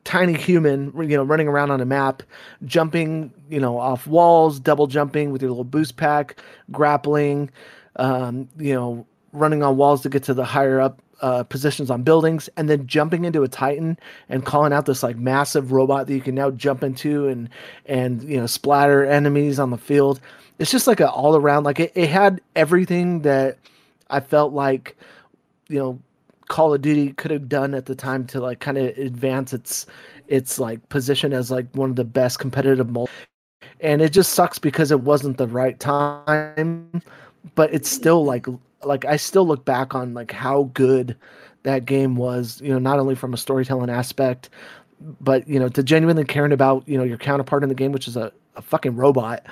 tiny 0.05 0.33
human, 0.33 0.93
you 0.95 1.17
know, 1.17 1.23
running 1.23 1.47
around 1.47 1.71
on 1.71 1.81
a 1.81 1.85
map, 1.85 2.23
jumping, 2.63 3.33
you 3.49 3.59
know, 3.59 3.77
off 3.77 4.07
walls, 4.07 4.59
double 4.59 4.87
jumping 4.87 5.31
with 5.31 5.41
your 5.41 5.51
little 5.51 5.65
boost 5.65 5.97
pack, 5.97 6.39
grappling, 6.71 7.49
um, 7.97 8.47
you 8.57 8.73
know, 8.73 9.05
running 9.33 9.63
on 9.63 9.75
walls 9.75 10.01
to 10.03 10.09
get 10.09 10.23
to 10.23 10.33
the 10.33 10.45
higher 10.45 10.79
up 10.79 11.01
uh, 11.21 11.43
positions 11.43 11.89
on 11.89 12.03
buildings, 12.03 12.49
and 12.55 12.69
then 12.69 12.85
jumping 12.87 13.25
into 13.25 13.43
a 13.43 13.47
Titan 13.47 13.97
and 14.29 14.45
calling 14.45 14.71
out 14.71 14.85
this 14.85 15.01
like 15.01 15.17
massive 15.17 15.71
robot 15.71 16.07
that 16.07 16.13
you 16.13 16.21
can 16.21 16.35
now 16.35 16.51
jump 16.51 16.83
into 16.83 17.27
and 17.27 17.49
and 17.85 18.23
you 18.23 18.37
know 18.37 18.45
splatter 18.45 19.03
enemies 19.03 19.59
on 19.59 19.71
the 19.71 19.77
field. 19.77 20.19
It's 20.59 20.71
just 20.71 20.87
like 20.87 20.99
an 20.99 21.07
all 21.07 21.35
around 21.35 21.63
like 21.63 21.79
it, 21.79 21.91
it 21.95 22.09
had 22.09 22.41
everything 22.55 23.21
that 23.21 23.57
I 24.09 24.19
felt 24.19 24.53
like 24.53 24.95
you 25.67 25.79
know 25.79 25.99
Call 26.47 26.73
of 26.73 26.81
Duty 26.81 27.13
could 27.13 27.31
have 27.31 27.49
done 27.49 27.73
at 27.73 27.85
the 27.85 27.95
time 27.95 28.25
to 28.27 28.39
like 28.39 28.59
kind 28.59 28.77
of 28.77 28.97
advance 28.97 29.53
its 29.53 29.85
its 30.27 30.59
like 30.59 30.87
position 30.89 31.33
as 31.33 31.51
like 31.51 31.67
one 31.73 31.89
of 31.89 31.95
the 31.95 32.05
best 32.05 32.39
competitive 32.39 32.89
multi. 32.89 33.11
And 33.79 34.01
it 34.01 34.13
just 34.13 34.33
sucks 34.33 34.57
because 34.57 34.91
it 34.91 35.01
wasn't 35.01 35.37
the 35.37 35.47
right 35.47 35.79
time, 35.79 37.01
but 37.55 37.73
it's 37.73 37.89
mm. 37.91 37.95
still 37.95 38.25
like 38.25 38.47
like 38.83 39.05
I 39.05 39.17
still 39.17 39.47
look 39.47 39.65
back 39.65 39.95
on 39.95 40.13
like 40.13 40.31
how 40.31 40.69
good 40.73 41.15
that 41.63 41.85
game 41.85 42.15
was, 42.15 42.61
you 42.61 42.69
know, 42.69 42.79
not 42.79 42.99
only 42.99 43.15
from 43.15 43.33
a 43.33 43.37
storytelling 43.37 43.89
aspect, 43.89 44.49
but 45.19 45.47
you 45.47 45.59
know, 45.59 45.69
to 45.69 45.83
genuinely 45.83 46.23
caring 46.23 46.51
about, 46.51 46.87
you 46.87 46.97
know, 46.97 47.03
your 47.03 47.17
counterpart 47.17 47.63
in 47.63 47.69
the 47.69 47.75
game, 47.75 47.91
which 47.91 48.07
is 48.07 48.15
a, 48.15 48.31
a 48.55 48.61
fucking 48.61 48.95
robot. 48.95 49.45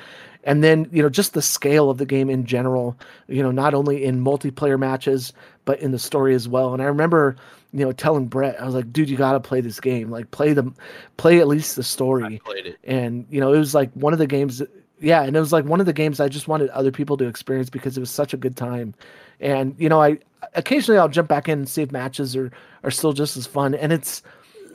And 0.46 0.64
then, 0.64 0.89
you 0.91 1.02
know, 1.02 1.10
just 1.10 1.34
the 1.34 1.41
scale 1.41 1.89
of 1.89 1.98
the 1.98 2.06
game 2.06 2.30
in 2.30 2.46
general, 2.46 2.98
you 3.28 3.41
know, 3.41 3.52
not 3.52 3.74
only 3.74 4.04
in 4.04 4.24
multiplayer 4.24 4.78
matches, 4.78 5.32
but 5.66 5.80
in 5.80 5.91
the 5.91 6.00
story 6.00 6.36
as 6.36 6.48
well. 6.50 6.74
And 6.74 6.82
I 6.82 6.86
remember, 6.86 7.38
you 7.72 7.86
know, 7.86 7.91
telling 7.94 8.26
Brett, 8.28 8.60
I 8.62 8.66
was 8.66 8.76
like, 8.76 8.91
dude, 8.91 9.10
you 9.10 9.16
gotta 9.18 9.39
play 9.39 9.62
this 9.62 9.80
game. 9.80 10.10
Like 10.12 10.32
play 10.32 10.52
the 10.54 10.72
play 11.18 11.39
at 11.39 11.48
least 11.48 11.76
the 11.76 11.84
story 11.84 12.39
played 12.44 12.66
it. 12.66 12.78
and 12.84 13.26
you 13.30 13.39
know 13.39 13.54
it 13.54 13.58
was 13.58 13.74
like 13.74 13.91
one 13.94 14.14
of 14.14 14.20
the 14.20 14.28
games 14.28 14.62
yeah 15.00 15.24
and 15.24 15.36
it 15.36 15.39
was 15.39 15.54
like 15.54 15.66
one 15.66 15.80
of 15.80 15.86
the 15.86 15.94
games 15.94 16.20
i 16.20 16.28
just 16.30 16.48
wanted 16.48 16.70
other 16.70 16.91
people 16.91 17.18
to 17.18 17.26
experience 17.28 17.70
because 17.70 17.98
it 17.98 18.00
was 18.00 18.10
such 18.10 18.34
a 18.34 18.38
good 18.38 18.56
time 18.56 18.94
and 19.39 19.76
you 19.78 19.89
know 19.89 20.02
i 20.02 20.18
occasionally 20.56 20.98
i'll 21.00 21.10
jump 21.10 21.28
back 21.28 21.48
in 21.50 21.60
and 21.60 21.70
see 21.70 21.82
if 21.82 21.91
matches 21.91 22.36
are 22.36 22.52
are 22.84 22.91
still 22.91 23.14
just 23.14 23.38
as 23.38 23.46
fun 23.46 23.74
and 23.76 23.91
it's 23.91 24.22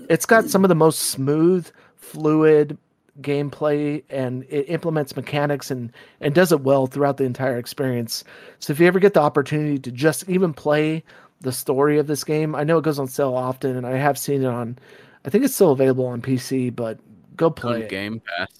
it's 0.08 0.26
got 0.26 0.44
some 0.46 0.64
of 0.64 0.68
the 0.68 0.74
most 0.74 0.98
smooth 1.00 1.70
fluid 1.96 2.76
gameplay 3.20 4.02
and 4.10 4.44
it 4.48 4.68
implements 4.68 5.16
mechanics 5.16 5.70
and 5.70 5.92
and 6.20 6.34
does 6.34 6.52
it 6.52 6.60
well 6.60 6.86
throughout 6.86 7.16
the 7.16 7.24
entire 7.24 7.58
experience 7.58 8.22
so 8.60 8.72
if 8.72 8.78
you 8.78 8.86
ever 8.86 9.00
get 9.00 9.14
the 9.14 9.20
opportunity 9.20 9.78
to 9.78 9.90
just 9.90 10.28
even 10.28 10.52
play 10.54 11.02
the 11.40 11.50
story 11.52 11.98
of 11.98 12.06
this 12.06 12.22
game 12.22 12.54
i 12.54 12.62
know 12.62 12.78
it 12.78 12.84
goes 12.84 12.98
on 12.98 13.08
sale 13.08 13.34
often 13.34 13.76
and 13.76 13.86
i 13.86 13.96
have 13.96 14.16
seen 14.16 14.42
it 14.42 14.46
on 14.46 14.78
i 15.24 15.30
think 15.30 15.44
it's 15.44 15.54
still 15.54 15.72
available 15.72 16.06
on 16.06 16.22
pc 16.22 16.74
but 16.74 16.98
go 17.36 17.50
play 17.50 17.76
On 17.76 17.82
it. 17.82 17.88
Game 17.88 18.20
Pass. 18.20 18.50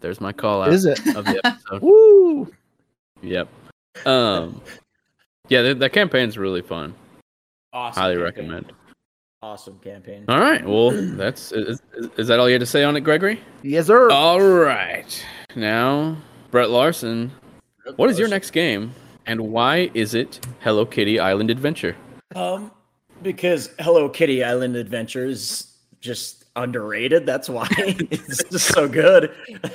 There's 0.00 0.20
my 0.20 0.32
call 0.32 0.62
out 0.62 0.72
Is 0.72 0.84
it? 0.84 0.98
of 1.16 1.24
the 1.24 1.40
episode. 1.44 1.82
Woo! 1.82 2.50
yep. 3.20 3.48
Um. 4.06 4.60
Yeah, 5.48 5.62
that, 5.62 5.80
that 5.80 5.92
campaign's 5.92 6.38
really 6.38 6.62
fun. 6.62 6.94
Awesome. 7.72 8.00
Highly 8.00 8.14
campaign. 8.14 8.24
recommend. 8.24 8.72
Awesome 9.40 9.78
campaign. 9.78 10.24
All 10.26 10.40
right. 10.40 10.66
Well, 10.66 10.90
that's 10.90 11.52
is, 11.52 11.80
is, 11.94 12.08
is 12.18 12.26
that 12.26 12.40
all 12.40 12.48
you 12.48 12.54
had 12.54 12.60
to 12.60 12.66
say 12.66 12.82
on 12.82 12.96
it, 12.96 13.02
Gregory? 13.02 13.40
Yes, 13.62 13.86
sir. 13.86 14.10
All 14.10 14.40
right. 14.40 15.24
Now, 15.54 16.16
Brett 16.50 16.70
Larson, 16.70 17.30
what 17.94 18.10
is 18.10 18.18
your 18.18 18.26
next 18.26 18.50
game, 18.50 18.92
and 19.26 19.40
why 19.40 19.92
is 19.94 20.14
it 20.14 20.44
Hello 20.58 20.84
Kitty 20.84 21.20
Island 21.20 21.52
Adventure? 21.52 21.94
Um, 22.34 22.72
because 23.22 23.70
Hello 23.78 24.08
Kitty 24.08 24.42
Island 24.42 24.74
Adventure 24.74 25.26
is 25.26 25.72
just 26.00 26.46
underrated. 26.56 27.24
That's 27.24 27.48
why 27.48 27.68
it's 27.78 28.42
just 28.42 28.66
so 28.66 28.88
good. 28.88 29.32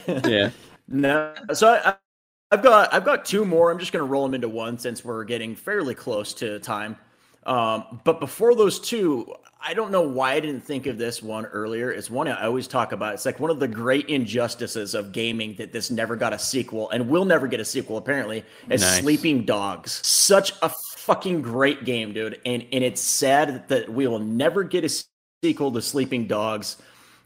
Yeah. 0.08 0.50
No, 0.86 1.34
so 1.54 1.70
I, 1.74 1.96
I've 2.52 2.62
got 2.62 2.94
I've 2.94 3.06
got 3.06 3.24
two 3.24 3.46
more. 3.46 3.72
I'm 3.72 3.80
just 3.80 3.94
going 3.94 4.06
to 4.06 4.12
roll 4.12 4.24
them 4.24 4.34
into 4.34 4.50
one 4.50 4.78
since 4.78 5.04
we're 5.04 5.24
getting 5.24 5.56
fairly 5.56 5.96
close 5.96 6.34
to 6.36 6.60
time. 6.60 6.98
Um, 7.46 8.02
but 8.04 8.20
before 8.20 8.54
those 8.54 8.80
two, 8.82 9.34
I 9.66 9.74
don't 9.74 9.92
know 9.92 10.02
why 10.02 10.34
I 10.34 10.42
didn't 10.42 10.60
think 10.60 10.88
of 10.88 10.98
this 10.98 11.24
one 11.24 11.46
earlier. 11.46 11.90
It's 11.90 12.10
one 12.10 12.28
I 12.28 12.44
always 12.44 12.68
talk 12.68 12.92
about. 12.92 13.14
It's 13.14 13.26
like 13.26 13.40
one 13.40 13.50
of 13.50 13.62
the 13.62 13.68
great 13.68 14.10
injustices 14.10 14.94
of 14.94 15.14
gaming 15.14 15.56
that 15.56 15.72
this 15.72 15.90
never 15.90 16.18
got 16.18 16.34
a 16.34 16.40
sequel 16.40 16.90
and 16.90 17.08
will 17.08 17.24
never 17.24 17.48
get 17.48 17.62
a 17.62 17.66
sequel, 17.66 17.96
apparently, 17.96 18.44
is 18.70 18.82
Nice. 18.82 19.00
Sleeping 19.00 19.46
Dogs. 19.46 20.06
Such 20.06 20.52
a 20.62 20.68
fucking 20.68 21.42
great 21.42 21.86
game, 21.86 22.12
dude. 22.12 22.42
And 22.46 22.66
and 22.74 22.84
it's 22.84 23.00
sad 23.00 23.70
that 23.70 23.90
we 23.90 24.06
will 24.06 24.20
never 24.20 24.64
get 24.64 24.84
a 24.84 25.04
sequel 25.42 25.72
to 25.72 25.82
Sleeping 25.82 26.28
Dogs. 26.28 26.76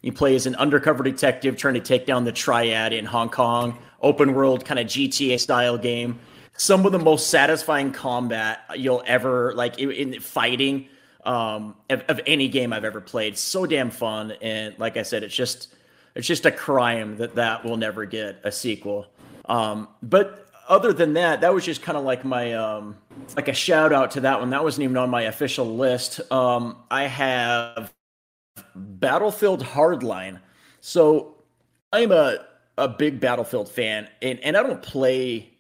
You 0.04 0.14
play 0.14 0.36
as 0.36 0.46
an 0.46 0.54
undercover 0.58 1.04
detective 1.04 1.58
trying 1.58 1.74
to 1.74 1.80
take 1.80 2.06
down 2.06 2.24
the 2.24 2.32
triad 2.32 2.94
in 2.94 3.04
Hong 3.06 3.30
Kong, 3.30 3.80
open 4.00 4.36
world 4.36 4.64
kind 4.64 4.80
of 4.80 4.86
GTA 4.86 5.40
style 5.40 5.78
game. 5.80 6.20
Some 6.56 6.86
of 6.86 6.92
the 6.92 7.00
most 7.00 7.32
satisfying 7.32 7.92
combat 7.92 8.60
you'll 8.76 9.04
ever 9.08 9.56
like 9.56 9.80
in, 9.80 9.92
in 9.92 10.20
fighting 10.20 10.88
um, 11.28 11.76
of, 11.90 12.04
of 12.08 12.22
any 12.26 12.48
game 12.48 12.74
I've 12.74 12.86
ever 12.86 13.02
played. 13.02 13.38
So 13.38 13.66
damn 13.66 13.92
fun, 13.92 14.34
and 14.42 14.78
like 14.80 14.98
I 14.98 15.04
said, 15.04 15.24
it's 15.24 15.36
just 15.36 15.76
it's 16.16 16.26
just 16.26 16.46
a 16.46 16.52
crime 16.52 17.18
that 17.18 17.36
that 17.36 17.64
will 17.64 17.78
never 17.78 18.06
get 18.06 18.40
a 18.44 18.52
sequel. 18.52 19.08
Um, 19.46 19.90
but 20.02 20.50
other 20.68 20.94
than 20.94 21.14
that, 21.14 21.42
that 21.42 21.54
was 21.54 21.64
just 21.64 21.82
kind 21.82 21.98
of 21.98 22.04
like 22.04 22.26
my 22.26 22.54
um, 22.54 22.98
like 23.36 23.48
a 23.48 23.54
shout 23.54 23.94
out 23.94 24.12
to 24.12 24.22
that 24.22 24.40
one. 24.40 24.50
That 24.50 24.64
wasn't 24.64 24.86
even 24.86 24.98
on 24.98 25.10
my 25.10 25.24
official 25.24 25.66
list. 25.66 26.20
Um, 26.32 26.78
I 26.90 27.04
have 27.04 27.94
Battlefield 28.76 29.64
Hardline. 29.64 30.40
So 30.80 31.36
I'm 31.92 32.12
a 32.12 32.46
a 32.78 32.88
big 32.88 33.20
Battlefield 33.20 33.70
fan, 33.70 34.08
and, 34.22 34.40
and 34.42 34.56
I 34.56 34.64
don't 34.64 34.82
play 34.84 35.57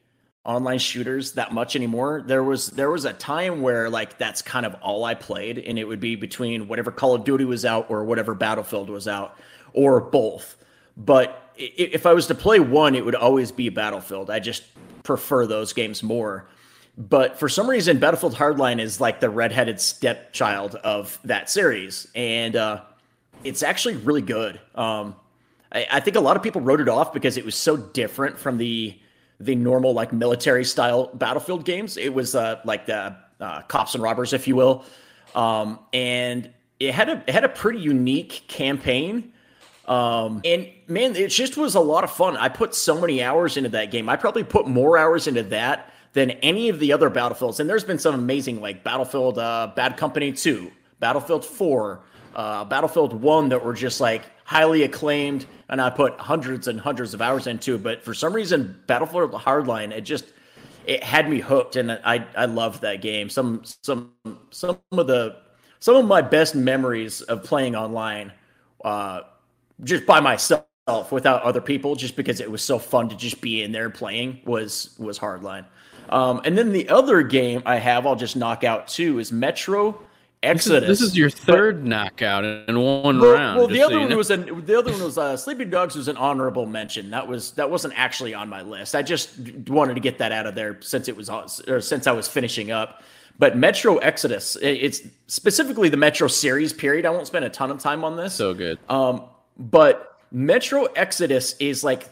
online 0.47 0.79
shooters 0.79 1.33
that 1.33 1.53
much 1.53 1.75
anymore. 1.75 2.23
There 2.25 2.43
was 2.43 2.67
there 2.67 2.89
was 2.89 3.05
a 3.05 3.13
time 3.13 3.61
where 3.61 3.89
like 3.89 4.17
that's 4.17 4.41
kind 4.41 4.65
of 4.65 4.73
all 4.75 5.03
I 5.03 5.13
played, 5.13 5.59
and 5.59 5.77
it 5.77 5.83
would 5.83 5.99
be 5.99 6.15
between 6.15 6.67
whatever 6.67 6.89
Call 6.89 7.13
of 7.13 7.25
Duty 7.25 7.45
was 7.45 7.65
out 7.65 7.87
or 7.89 8.05
whatever 8.05 8.33
Battlefield 8.33 8.89
was 8.89 9.07
out, 9.07 9.37
or 9.73 9.99
both. 9.99 10.55
But 10.95 11.51
if 11.57 12.05
I 12.05 12.13
was 12.13 12.27
to 12.27 12.35
play 12.35 12.59
one, 12.59 12.95
it 12.95 13.03
would 13.05 13.15
always 13.15 13.51
be 13.51 13.69
Battlefield. 13.69 14.31
I 14.31 14.39
just 14.39 14.63
prefer 15.03 15.45
those 15.45 15.73
games 15.73 16.01
more. 16.01 16.47
But 16.97 17.37
for 17.37 17.47
some 17.47 17.69
reason, 17.69 17.99
Battlefield 17.99 18.35
Hardline 18.35 18.79
is 18.79 18.99
like 18.99 19.19
the 19.19 19.29
redheaded 19.29 19.79
stepchild 19.79 20.75
of 20.75 21.19
that 21.25 21.49
series, 21.49 22.07
and 22.15 22.55
uh, 22.55 22.81
it's 23.43 23.61
actually 23.61 23.97
really 23.97 24.23
good. 24.23 24.59
Um, 24.73 25.15
I, 25.71 25.87
I 25.91 25.99
think 25.99 26.15
a 26.15 26.21
lot 26.21 26.37
of 26.37 26.43
people 26.43 26.61
wrote 26.61 26.79
it 26.79 26.89
off 26.89 27.13
because 27.13 27.37
it 27.37 27.45
was 27.45 27.55
so 27.55 27.77
different 27.77 28.39
from 28.39 28.57
the 28.57 28.97
the 29.39 29.55
normal 29.55 29.93
like 29.93 30.11
military 30.11 30.65
style 30.65 31.09
Battlefield 31.13 31.65
games. 31.65 31.97
It 31.97 32.13
was 32.13 32.35
uh, 32.35 32.59
like 32.65 32.85
the 32.85 33.15
uh, 33.39 33.61
cops 33.63 33.93
and 33.93 34.03
robbers, 34.03 34.33
if 34.33 34.47
you 34.47 34.55
will, 34.55 34.85
um, 35.35 35.79
and 35.93 36.49
it 36.79 36.93
had 36.93 37.09
a 37.09 37.23
it 37.27 37.29
had 37.29 37.43
a 37.43 37.49
pretty 37.49 37.79
unique 37.79 38.43
campaign. 38.47 39.33
Um, 39.87 40.41
and 40.43 40.69
man, 40.87 41.15
it 41.15 41.29
just 41.29 41.55
was 41.55 41.75
a 41.75 41.79
lot 41.79 42.03
of 42.03 42.11
fun. 42.11 42.35
I 42.35 42.49
put 42.49 42.75
so 42.75 42.99
many 42.99 43.23
hours 43.23 43.55
into 43.55 43.69
that 43.69 43.89
game. 43.89 44.09
I 44.09 44.17
probably 44.17 44.43
put 44.43 44.67
more 44.67 44.97
hours 44.97 45.27
into 45.27 45.43
that 45.43 45.93
than 46.11 46.31
any 46.31 46.67
of 46.69 46.79
the 46.79 46.91
other 46.91 47.09
Battlefields. 47.09 47.59
And 47.59 47.69
there's 47.69 47.83
been 47.83 47.99
some 47.99 48.15
amazing 48.15 48.59
like 48.59 48.83
Battlefield 48.83 49.39
uh, 49.39 49.71
Bad 49.75 49.95
Company 49.95 50.33
2, 50.33 50.71
Battlefield 50.99 51.45
4, 51.45 52.01
uh, 52.35 52.65
Battlefield 52.65 53.13
1 53.13 53.49
that 53.49 53.63
were 53.63 53.73
just 53.73 54.01
like 54.01 54.23
highly 54.43 54.83
acclaimed. 54.83 55.45
And 55.69 55.81
I 55.81 55.89
put 55.89 56.19
hundreds 56.19 56.67
and 56.67 56.79
hundreds 56.79 57.13
of 57.13 57.21
hours 57.21 57.47
into. 57.47 57.77
But 57.77 58.03
for 58.03 58.13
some 58.13 58.33
reason, 58.33 58.81
Battlefield 58.87 59.31
Hardline, 59.33 59.91
it 59.91 60.01
just 60.01 60.25
it 60.85 61.03
had 61.03 61.29
me 61.29 61.39
hooked, 61.39 61.75
and 61.75 61.91
I 61.91 62.25
I 62.35 62.45
loved 62.45 62.81
that 62.81 63.01
game. 63.01 63.29
Some 63.29 63.63
some 63.83 64.13
some 64.49 64.79
of 64.91 65.07
the 65.07 65.35
some 65.79 65.95
of 65.95 66.05
my 66.05 66.21
best 66.21 66.55
memories 66.55 67.21
of 67.21 67.43
playing 67.43 67.75
online, 67.75 68.31
uh, 68.83 69.21
just 69.83 70.05
by 70.05 70.19
myself 70.21 70.65
without 71.11 71.43
other 71.43 71.61
people, 71.61 71.95
just 71.95 72.15
because 72.15 72.39
it 72.39 72.49
was 72.49 72.63
so 72.63 72.79
fun 72.79 73.09
to 73.09 73.15
just 73.15 73.41
be 73.41 73.61
in 73.61 73.73
there 73.73 73.89
playing 73.89 74.39
was 74.45 74.95
was 74.97 75.19
Hardline. 75.19 75.65
Um, 76.09 76.41
and 76.45 76.57
then 76.57 76.71
the 76.71 76.87
other 76.87 77.21
game 77.21 77.61
I 77.65 77.75
have, 77.75 78.07
I'll 78.07 78.15
just 78.15 78.37
knock 78.37 78.63
out 78.63 78.87
too, 78.87 79.19
is 79.19 79.31
Metro 79.31 80.01
This 80.43 80.51
Exodus. 80.51 80.89
is, 80.89 80.99
this 80.99 81.09
is 81.09 81.17
your 81.17 81.29
But- 81.29 81.39
third 81.39 81.85
knockout 81.85 82.45
in 82.45 82.79
one 82.79 83.19
well, 83.19 83.33
round. 83.33 83.57
well, 83.57 83.67
the 83.67 83.81
other 83.81 83.95
you 83.95 83.99
one 84.01 84.09
know. 84.09 84.17
was 84.17 84.29
an 84.29 84.65
the 84.65 84.77
other 84.77 84.91
one 84.91 85.03
was 85.03 85.17
uh, 85.17 85.35
Sleeping 85.35 85.69
Dogs 85.71 85.95
was 85.95 86.07
an 86.07 86.15
honorable 86.17 86.67
mention. 86.67 87.09
That 87.09 87.27
was 87.27 87.51
that 87.53 87.71
wasn't 87.71 87.95
actually 87.97 88.35
on 88.35 88.47
my 88.47 88.61
list. 88.61 88.93
I 88.93 89.01
just 89.01 89.31
wanted 89.67 89.95
to 89.95 89.99
get 89.99 90.19
that 90.19 90.31
out 90.31 90.45
of 90.45 90.53
there 90.53 90.77
since 90.81 91.07
it 91.07 91.17
was 91.17 91.27
on, 91.29 91.47
or 91.67 91.81
since 91.81 92.05
I 92.05 92.11
was 92.11 92.27
finishing 92.27 92.69
up. 92.71 93.01
But 93.39 93.57
Metro 93.57 93.97
Exodus, 93.97 94.55
it's 94.61 95.01
specifically 95.27 95.89
the 95.89 95.97
Metro 95.97 96.27
series. 96.27 96.71
Period. 96.71 97.05
I 97.05 97.09
won't 97.09 97.27
spend 97.27 97.43
a 97.45 97.49
ton 97.49 97.71
of 97.71 97.79
time 97.79 98.03
on 98.03 98.15
this. 98.15 98.33
so 98.35 98.53
good. 98.53 98.77
Um, 98.89 99.23
but 99.57 100.19
Metro 100.31 100.83
Exodus 100.95 101.55
is 101.59 101.83
like 101.83 102.09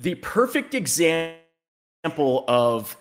the 0.00 0.16
perfect 0.16 0.74
example 0.74 2.44
of 2.48 2.96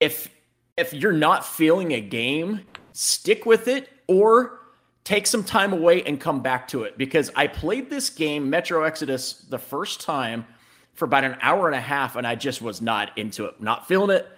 if 0.00 0.28
if 0.76 0.92
you're 0.92 1.12
not 1.12 1.46
feeling 1.46 1.92
a 1.92 2.00
game, 2.00 2.60
stick 2.92 3.46
with 3.46 3.68
it 3.68 3.88
or 4.12 4.60
take 5.04 5.26
some 5.26 5.42
time 5.42 5.72
away 5.72 6.02
and 6.02 6.20
come 6.20 6.42
back 6.42 6.68
to 6.68 6.84
it 6.84 6.96
because 6.96 7.30
I 7.34 7.46
played 7.46 7.90
this 7.90 8.10
game 8.10 8.50
Metro 8.50 8.84
Exodus 8.84 9.32
the 9.48 9.58
first 9.58 10.00
time 10.00 10.46
for 10.94 11.06
about 11.06 11.24
an 11.24 11.36
hour 11.40 11.66
and 11.66 11.74
a 11.74 11.80
half 11.80 12.16
and 12.16 12.26
I 12.26 12.34
just 12.34 12.62
was 12.62 12.80
not 12.80 13.16
into 13.16 13.46
it, 13.46 13.60
not 13.60 13.88
feeling 13.88 14.16
it 14.16 14.28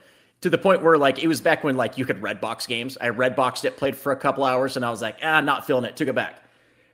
to 0.40 0.50
the 0.50 0.58
point 0.58 0.82
where 0.82 0.96
like 0.96 1.22
it 1.22 1.26
was 1.26 1.40
back 1.40 1.64
when 1.64 1.76
like 1.76 1.98
you 1.98 2.04
could 2.04 2.22
red 2.22 2.40
box 2.40 2.66
games. 2.66 2.96
I 3.00 3.08
red 3.08 3.34
boxed 3.34 3.64
it, 3.64 3.76
played 3.76 3.96
for 3.96 4.12
a 4.12 4.16
couple 4.16 4.44
hours 4.44 4.76
and 4.76 4.84
I 4.84 4.90
was 4.90 5.02
like, 5.02 5.16
"Ah, 5.22 5.40
not 5.40 5.66
feeling 5.66 5.84
it." 5.84 5.96
Took 5.96 6.08
it 6.08 6.14
back. 6.14 6.42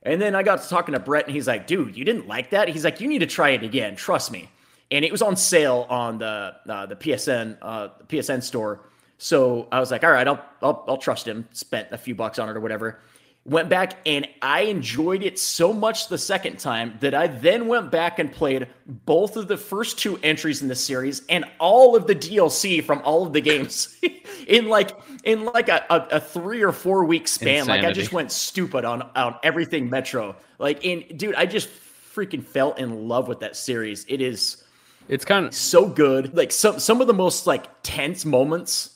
And 0.03 0.21
then 0.21 0.35
I 0.35 0.43
got 0.43 0.63
to 0.63 0.69
talking 0.69 0.95
to 0.95 1.01
Brett, 1.01 1.27
and 1.27 1.35
he's 1.35 1.47
like, 1.47 1.67
"Dude, 1.67 1.97
you 1.97 2.05
didn't 2.05 2.27
like 2.27 2.51
that?" 2.51 2.69
He's 2.69 2.85
like, 2.85 3.01
"You 3.01 3.09
need 3.09 3.19
to 3.19 3.27
try 3.27 3.51
it 3.51 3.63
again. 3.63 3.97
Trust 3.97 4.31
me." 4.31 4.49
And 4.91 5.05
it 5.05 5.13
was 5.13 5.21
on 5.21 5.37
sale 5.37 5.87
on 5.91 6.19
the 6.19 6.55
uh, 6.69 6.87
the 6.87 6.97
PSN 6.97 7.59
uh, 7.61 7.89
PSN 8.09 8.43
store. 8.43 8.81
So 9.23 9.69
I 9.71 9.81
was 9.81 9.91
like, 9.91 10.03
"All 10.03 10.11
right, 10.11 10.27
I'll, 10.27 10.43
I'll 10.63 10.83
I'll 10.89 10.97
trust 10.97 11.29
him." 11.29 11.47
Spent 11.53 11.89
a 11.93 11.99
few 11.99 12.15
bucks 12.15 12.39
on 12.39 12.49
it 12.49 12.57
or 12.57 12.61
whatever. 12.61 13.01
Went 13.45 13.69
back 13.69 13.99
and 14.07 14.27
I 14.41 14.63
enjoyed 14.63 15.23
it 15.23 15.39
so 15.39 15.73
much 15.75 16.09
the 16.09 16.17
second 16.17 16.59
time 16.59 16.97
that 17.01 17.15
I 17.15 17.27
then 17.27 17.69
went 17.69 17.91
back 17.91 18.19
and 18.19 18.33
played 18.33 18.67
both 18.87 19.37
of 19.37 19.47
the 19.47 19.57
first 19.57 19.99
two 19.99 20.19
entries 20.23 20.63
in 20.63 20.69
the 20.69 20.75
series 20.75 21.23
and 21.29 21.45
all 21.59 21.97
of 21.97 22.07
the 22.07 22.15
DLC 22.15 22.83
from 22.83 23.01
all 23.03 23.27
of 23.27 23.33
the 23.33 23.41
games 23.41 23.95
in 24.47 24.69
like 24.69 24.97
in 25.25 25.45
like 25.45 25.69
a, 25.69 25.85
a, 25.91 26.17
a 26.17 26.21
three 26.21 26.63
or 26.63 26.73
four 26.73 27.05
week 27.05 27.29
span. 27.29 27.67
Like 27.67 27.85
I 27.85 27.93
just 27.93 28.13
went 28.13 28.33
stupid 28.33 28.87
on 28.87 29.03
on 29.15 29.37
everything 29.43 29.91
Metro. 29.91 30.35
Like 30.59 30.83
in 30.85 31.05
dude, 31.17 31.35
I 31.35 31.45
just 31.45 31.69
freaking 32.15 32.43
fell 32.43 32.73
in 32.73 33.07
love 33.07 33.29
with 33.29 33.41
that 33.41 33.55
series. 33.55 34.07
It 34.09 34.23
is 34.23 34.65
It's 35.09 35.27
kind 35.27 35.45
of 35.45 35.55
so 35.55 35.87
good. 35.87 36.35
Like 36.35 36.53
some 36.53 36.79
some 36.79 37.03
of 37.03 37.07
the 37.07 37.15
most 37.15 37.47
like 37.47 37.67
tense 37.83 38.25
moments 38.25 38.90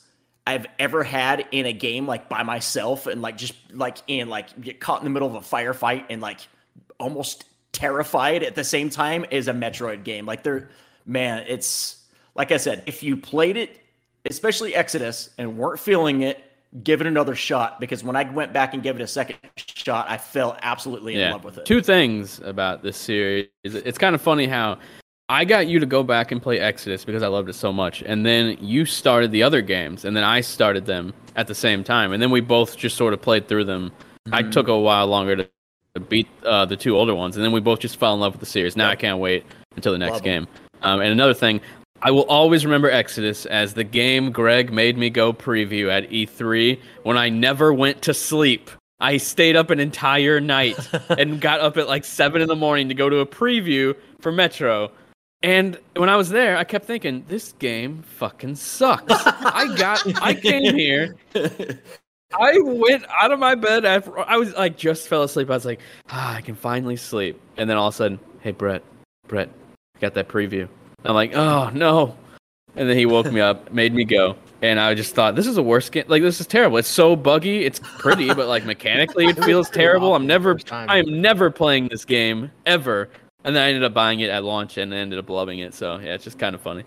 I've 0.47 0.67
ever 0.77 1.03
had 1.03 1.47
in 1.51 1.65
a 1.65 1.73
game, 1.73 2.05
like 2.05 2.29
by 2.29 2.43
myself, 2.43 3.07
and 3.07 3.21
like 3.21 3.37
just 3.37 3.55
like 3.71 3.97
in 4.07 4.29
like 4.29 4.59
get 4.61 4.79
caught 4.79 4.99
in 4.99 5.03
the 5.03 5.09
middle 5.09 5.27
of 5.27 5.35
a 5.35 5.39
firefight 5.39 6.05
and 6.09 6.21
like 6.21 6.39
almost 6.99 7.45
terrified 7.71 8.43
at 8.43 8.55
the 8.55 8.63
same 8.63 8.89
time 8.89 9.25
is 9.31 9.47
a 9.47 9.53
Metro 9.53 9.97
game. 9.97 10.25
Like 10.25 10.43
they're 10.43 10.69
man, 11.05 11.45
it's 11.47 12.03
like 12.35 12.51
I 12.51 12.57
said, 12.57 12.83
if 12.85 13.01
you 13.01 13.17
played 13.17 13.57
it, 13.57 13.81
especially 14.29 14.75
Exodus, 14.75 15.29
and 15.37 15.57
weren't 15.57 15.79
feeling 15.79 16.21
it, 16.21 16.43
give 16.83 17.01
it 17.01 17.07
another 17.07 17.35
shot 17.35 17.79
because 17.79 18.03
when 18.03 18.15
I 18.15 18.29
went 18.29 18.53
back 18.53 18.73
and 18.73 18.83
gave 18.83 18.95
it 18.95 19.01
a 19.01 19.07
second 19.07 19.37
shot, 19.57 20.09
I 20.09 20.17
fell 20.17 20.57
absolutely 20.61 21.13
in 21.13 21.21
yeah. 21.21 21.31
love 21.31 21.43
with 21.43 21.57
it. 21.57 21.65
Two 21.65 21.81
things 21.81 22.39
about 22.39 22.83
this 22.83 22.97
series. 22.97 23.47
It's 23.63 23.97
kind 23.97 24.13
of 24.13 24.21
funny 24.21 24.47
how 24.47 24.77
I 25.27 25.43
got 25.43 25.65
you 25.67 25.79
to 25.79 25.87
go 25.87 26.03
back 26.03 26.31
and 26.31 26.39
play 26.41 26.59
Exodus 26.59 27.03
because 27.03 27.23
I 27.23 27.27
loved 27.27 27.49
it 27.49 27.53
so 27.53 27.73
much, 27.73 28.03
and 28.03 28.23
then 28.25 28.57
you 28.61 28.85
started 28.85 29.31
the 29.31 29.41
other 29.41 29.61
games, 29.61 30.05
and 30.05 30.15
then 30.15 30.23
I 30.23 30.41
started 30.41 30.85
them 30.85 31.13
at 31.35 31.47
the 31.47 31.55
same 31.55 31.83
time, 31.83 32.11
and 32.13 32.21
then 32.21 32.29
we 32.29 32.41
both 32.41 32.77
just 32.77 32.95
sort 32.95 33.11
of 33.11 33.21
played 33.21 33.47
through 33.47 33.63
them. 33.63 33.91
I 34.31 34.43
Mhm. 34.43 34.51
took 34.51 34.67
a 34.67 34.77
while 34.77 35.07
longer 35.07 35.35
to, 35.37 35.49
beat 36.09 36.27
uh, 36.45 36.65
the 36.65 36.75
two 36.75 36.95
older 36.97 37.15
ones, 37.15 37.37
and 37.37 37.45
then 37.45 37.53
we 37.53 37.61
both 37.61 37.79
just 37.79 37.97
fell 37.97 38.13
in 38.13 38.19
love 38.19 38.33
with 38.33 38.41
the 38.41 38.45
series. 38.45 38.75
Now 38.75 38.89
Yep. 38.89 38.91
I 38.91 38.95
can't 39.01 39.19
wait 39.19 39.45
until 39.77 39.93
the 39.93 39.97
next 39.97 40.15
Love 40.15 40.23
game. 40.23 40.47
Um, 40.83 40.99
and 40.99 41.09
another 41.09 41.33
thing, 41.33 41.61
I 42.01 42.11
will 42.11 42.25
always 42.25 42.65
remember 42.65 42.91
Exodus 42.91 43.45
as 43.45 43.73
the 43.75 43.85
game 43.85 44.31
Greg 44.31 44.73
made 44.73 44.97
me 44.97 45.09
go 45.09 45.31
preview 45.31 45.89
at 45.89 46.11
E3 46.11 46.79
when 47.03 47.17
I 47.17 47.29
never 47.29 47.73
went 47.73 48.01
to 48.03 48.13
sleep. 48.13 48.69
I 48.99 49.17
stayed 49.17 49.55
up 49.55 49.69
an 49.69 49.79
entire 49.79 50.41
night 50.41 50.77
and 51.17 51.39
got 51.39 51.61
up 51.61 51.77
at 51.77 51.87
like 51.87 52.03
seven 52.03 52.41
in 52.41 52.49
the 52.49 52.55
morning 52.57 52.89
to 52.89 52.93
go 52.93 53.09
to 53.09 53.19
a 53.19 53.25
preview 53.25 53.95
for 54.19 54.31
Metro. 54.33 54.91
And 55.43 55.77
when 55.95 56.09
I 56.09 56.15
was 56.15 56.29
there, 56.29 56.57
I 56.57 56.63
kept 56.63 56.85
thinking, 56.85 57.23
this 57.27 57.51
game 57.53 58.01
fucking 58.03 58.55
sucks. 58.55 59.11
I 59.11 59.75
got, 59.77 60.01
I 60.21 60.33
came 60.33 60.75
here, 60.75 61.15
I 61.35 62.59
went 62.59 63.05
out 63.21 63.31
of 63.31 63.39
my 63.39 63.55
bed 63.55 63.85
after 63.85 64.19
I 64.19 64.37
was 64.37 64.53
like 64.55 64.77
just 64.77 65.07
fell 65.07 65.23
asleep. 65.23 65.49
I 65.49 65.53
was 65.53 65.65
like, 65.65 65.79
ah, 66.09 66.35
I 66.35 66.41
can 66.41 66.55
finally 66.55 66.95
sleep. 66.95 67.39
And 67.57 67.69
then 67.69 67.77
all 67.77 67.89
of 67.89 67.93
a 67.93 67.97
sudden, 67.97 68.19
hey 68.41 68.51
Brett, 68.51 68.81
Brett, 69.27 69.49
got 69.99 70.13
that 70.15 70.27
preview. 70.27 70.67
I'm 71.03 71.13
like, 71.13 71.35
oh 71.35 71.69
no. 71.73 72.17
And 72.75 72.89
then 72.89 72.97
he 72.97 73.05
woke 73.05 73.31
me 73.31 73.39
up, 73.39 73.71
made 73.71 73.93
me 73.93 74.03
go. 74.03 74.35
And 74.61 74.79
I 74.79 74.95
just 74.95 75.15
thought, 75.15 75.35
this 75.35 75.47
is 75.47 75.57
a 75.57 75.63
worse 75.63 75.89
game. 75.89 76.05
Like, 76.07 76.21
this 76.23 76.41
is 76.41 76.47
terrible. 76.47 76.77
It's 76.77 76.87
so 76.87 77.15
buggy. 77.15 77.65
It's 77.65 77.79
pretty, 77.99 78.33
but 78.33 78.47
like 78.47 78.65
mechanically, 78.65 79.25
it 79.25 79.41
feels 79.43 79.69
terrible. 79.69 80.15
I'm 80.15 80.25
never, 80.25 80.57
I 80.71 80.97
am 80.97 81.21
never 81.21 81.51
playing 81.51 81.89
this 81.89 82.03
game 82.03 82.51
ever. 82.65 83.09
And 83.45 83.55
then 83.55 83.63
I 83.63 83.67
ended 83.67 83.83
up 83.83 83.93
buying 83.93 84.19
it 84.19 84.29
at 84.29 84.43
launch 84.43 84.77
and 84.77 84.93
ended 84.93 85.19
up 85.19 85.29
loving 85.29 85.59
it. 85.59 85.73
So 85.73 85.97
yeah, 85.99 86.15
it's 86.15 86.23
just 86.23 86.39
kind 86.39 86.55
of 86.55 86.61
funny. 86.61 86.83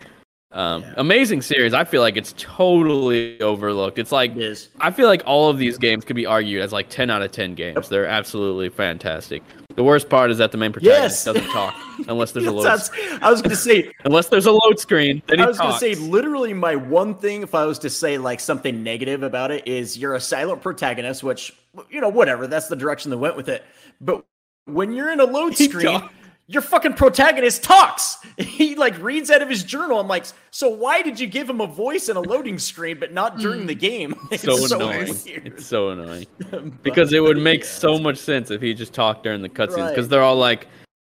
Um, 0.50 0.82
Yeah. 0.82 0.94
Amazing 0.96 1.42
series. 1.42 1.72
I 1.74 1.84
feel 1.84 2.00
like 2.00 2.16
it's 2.16 2.34
totally 2.36 3.40
overlooked. 3.40 3.98
It's 3.98 4.12
like 4.12 4.34
It. 4.36 4.68
I 4.80 4.90
feel 4.90 5.06
like 5.06 5.22
all 5.26 5.50
of 5.50 5.58
these 5.58 5.78
games 5.78 6.04
could 6.04 6.16
be 6.16 6.26
argued 6.26 6.62
as 6.62 6.72
like 6.72 6.88
10 6.88 7.10
out 7.10 7.22
of 7.22 7.32
10 7.32 7.54
games. 7.54 7.88
They're 7.88 8.06
absolutely 8.06 8.68
fantastic. 8.70 9.42
The 9.76 9.84
worst 9.84 10.08
part 10.08 10.30
is 10.32 10.38
that 10.38 10.50
the 10.50 10.58
main 10.58 10.72
protagonist 10.72 11.24
Yes. 11.24 11.24
doesn't 11.24 11.48
talk 11.50 11.74
unless 12.08 12.32
there's 12.32 12.46
a 12.46 12.50
load 12.50 12.64
That's- 12.64 12.90
I 13.22 13.30
was 13.30 13.40
gonna 13.42 13.54
say 13.54 13.92
unless 14.04 14.28
there's 14.28 14.46
a 14.46 14.52
load 14.52 14.80
screen. 14.80 15.22
Then 15.28 15.38
he 15.38 15.44
I 15.44 15.46
was 15.48 15.58
gonna 15.58 15.78
say 15.78 15.94
literally 15.94 16.54
my 16.54 16.74
one 16.74 17.14
thing 17.14 17.42
if 17.42 17.54
I 17.54 17.64
was 17.66 17.78
to 17.80 17.90
say 17.90 18.18
like 18.18 18.40
something 18.40 18.82
negative 18.82 19.22
about 19.22 19.50
it 19.52 19.68
is 19.68 19.96
you're 19.96 20.14
a 20.14 20.20
silent 20.20 20.62
protagonist, 20.62 21.22
which 21.22 21.54
you 21.90 22.00
know, 22.00 22.08
whatever, 22.08 22.46
that's 22.48 22.66
the 22.68 22.74
direction 22.74 23.10
they 23.10 23.16
went 23.16 23.36
with 23.36 23.48
it. 23.48 23.62
But 24.00 24.24
when 24.64 24.92
you're 24.92 25.12
in 25.12 25.20
a 25.20 25.24
load 25.24 25.54
He 25.56 25.68
screen, 25.68 25.86
talk- 25.86 26.12
your 26.50 26.62
fucking 26.62 26.94
protagonist 26.94 27.62
talks. 27.62 28.16
He 28.38 28.74
like 28.76 29.00
reads 29.02 29.30
out 29.30 29.42
of 29.42 29.48
his 29.48 29.62
journal. 29.64 29.98
I'm 30.00 30.06
like, 30.08 30.24
so 30.50 30.68
why 30.68 31.02
did 31.02 31.18
you 31.20 31.26
give 31.26 31.48
him 31.50 31.60
a 31.60 31.66
voice 31.66 32.08
in 32.08 32.16
a 32.16 32.20
loading 32.20 32.58
screen, 32.58 32.98
but 33.00 33.12
not 33.12 33.38
during 33.38 33.66
the 33.66 33.74
game? 33.74 34.14
It's 34.30 34.42
so 34.44 34.76
annoying. 34.76 35.14
weird. 35.26 35.46
It's 35.46 35.66
so 35.66 35.90
annoying 35.90 36.26
But, 36.50 36.82
because 36.82 37.12
it 37.12 37.20
would 37.20 37.36
make 37.38 37.60
yeah. 37.60 37.66
so 37.68 37.98
much 37.98 38.16
sense 38.18 38.50
if 38.50 38.60
he 38.62 38.74
just 38.74 38.92
talked 38.92 39.24
during 39.24 39.42
the 39.42 39.48
cutscenes 39.48 39.76
Right. 39.78 39.88
because 39.90 40.08
they're 40.08 40.22
all 40.22 40.36
like, 40.36 40.66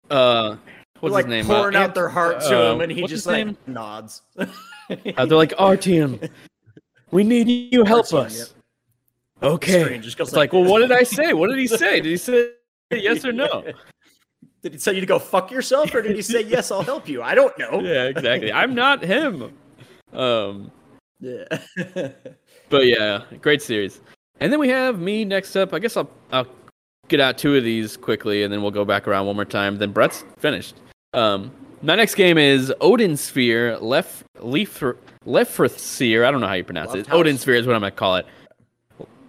uh, 0.10 0.56
what's 1.02 1.14
like 1.14 1.26
his 1.26 1.30
name? 1.30 1.46
pouring 1.46 1.76
Uh, 1.76 1.80
out 1.80 1.96
their 1.96 2.10
heart 2.10 2.40
to 2.42 2.58
uh, 2.70 2.74
him, 2.74 2.82
and 2.82 2.92
he 2.92 3.02
just 3.02 3.12
his 3.12 3.28
like 3.28 3.46
name? 3.46 3.58
nods. 3.68 4.22
Uh, 4.38 4.46
they're 4.90 5.26
like, 5.38 5.52
Artyom, 5.58 6.30
we 7.12 7.24
need 7.24 7.48
you 7.74 7.84
help 7.84 8.06
Artyom, 8.08 8.26
us. 8.26 8.38
yep. 8.40 8.48
Okay. 9.54 9.84
Screen 9.84 10.02
just 10.02 10.18
goes 10.18 10.30
It's 10.30 10.38
like, 10.38 10.54
well, 10.54 10.64
what 10.64 10.80
did 10.80 10.92
I 10.94 11.04
say? 11.04 11.34
What 11.34 11.50
did 11.50 11.60
he 11.60 11.68
say? 11.68 11.96
Did 12.00 12.06
he 12.06 12.18
say 12.18 12.52
yes 12.92 13.24
or 13.26 13.32
no? 13.34 13.64
Did 14.64 14.74
he 14.74 14.80
tell 14.80 14.94
you 14.94 15.02
to 15.02 15.08
go 15.08 15.20
fuck 15.20 15.52
yourself, 15.52 15.94
or 15.94 16.02
did 16.02 16.16
he 16.16 16.22
say 16.22 16.42
yes? 16.42 16.72
I'll 16.72 16.82
help 16.82 17.08
you. 17.08 17.22
I 17.22 17.36
don't 17.36 17.58
know. 17.60 17.80
Yeah, 17.84 18.06
exactly. 18.06 18.52
I'm 18.52 18.74
not 18.76 19.04
him. 19.04 19.54
Um, 20.14 20.72
Yeah. 21.20 21.46
but 22.70 22.86
yeah, 22.88 23.24
great 23.42 23.62
series. 23.62 24.02
And 24.40 24.52
then 24.52 24.60
we 24.60 24.70
have 24.70 25.00
me 25.00 25.26
next 25.26 25.56
up. 25.56 25.74
I 25.74 25.80
guess 25.80 25.98
I'll 25.98 26.10
I'll 26.32 26.48
get 27.08 27.20
out 27.20 27.38
two 27.38 27.56
of 27.56 27.64
these 27.64 27.98
quickly, 27.98 28.44
and 28.44 28.52
then 28.52 28.62
we'll 28.62 28.72
go 28.72 28.86
back 28.86 29.08
around 29.08 29.26
one 29.28 29.36
more 29.36 29.46
time. 29.46 29.78
Then 29.78 29.92
Brett's 29.92 30.24
finished. 30.38 30.76
Um, 31.14 31.52
my 31.82 31.96
next 31.96 32.16
game 32.16 32.38
is 32.38 32.74
Odin 32.82 33.16
Sphere 33.18 33.78
Left 33.80 34.24
Leaf 34.40 34.84
Lefrithseer. 35.26 36.26
I 36.26 36.32
don't 36.32 36.42
know 36.42 36.48
how 36.48 36.54
you 36.54 36.64
pronounce 36.64 36.94
it. 36.94 37.08
Lofthouse? 37.08 37.14
Odin 37.14 37.38
Sphere 37.38 37.56
is 37.56 37.68
what 37.68 37.76
I'm 37.76 37.82
gonna 37.82 37.92
call 37.92 38.16
it. 38.18 38.26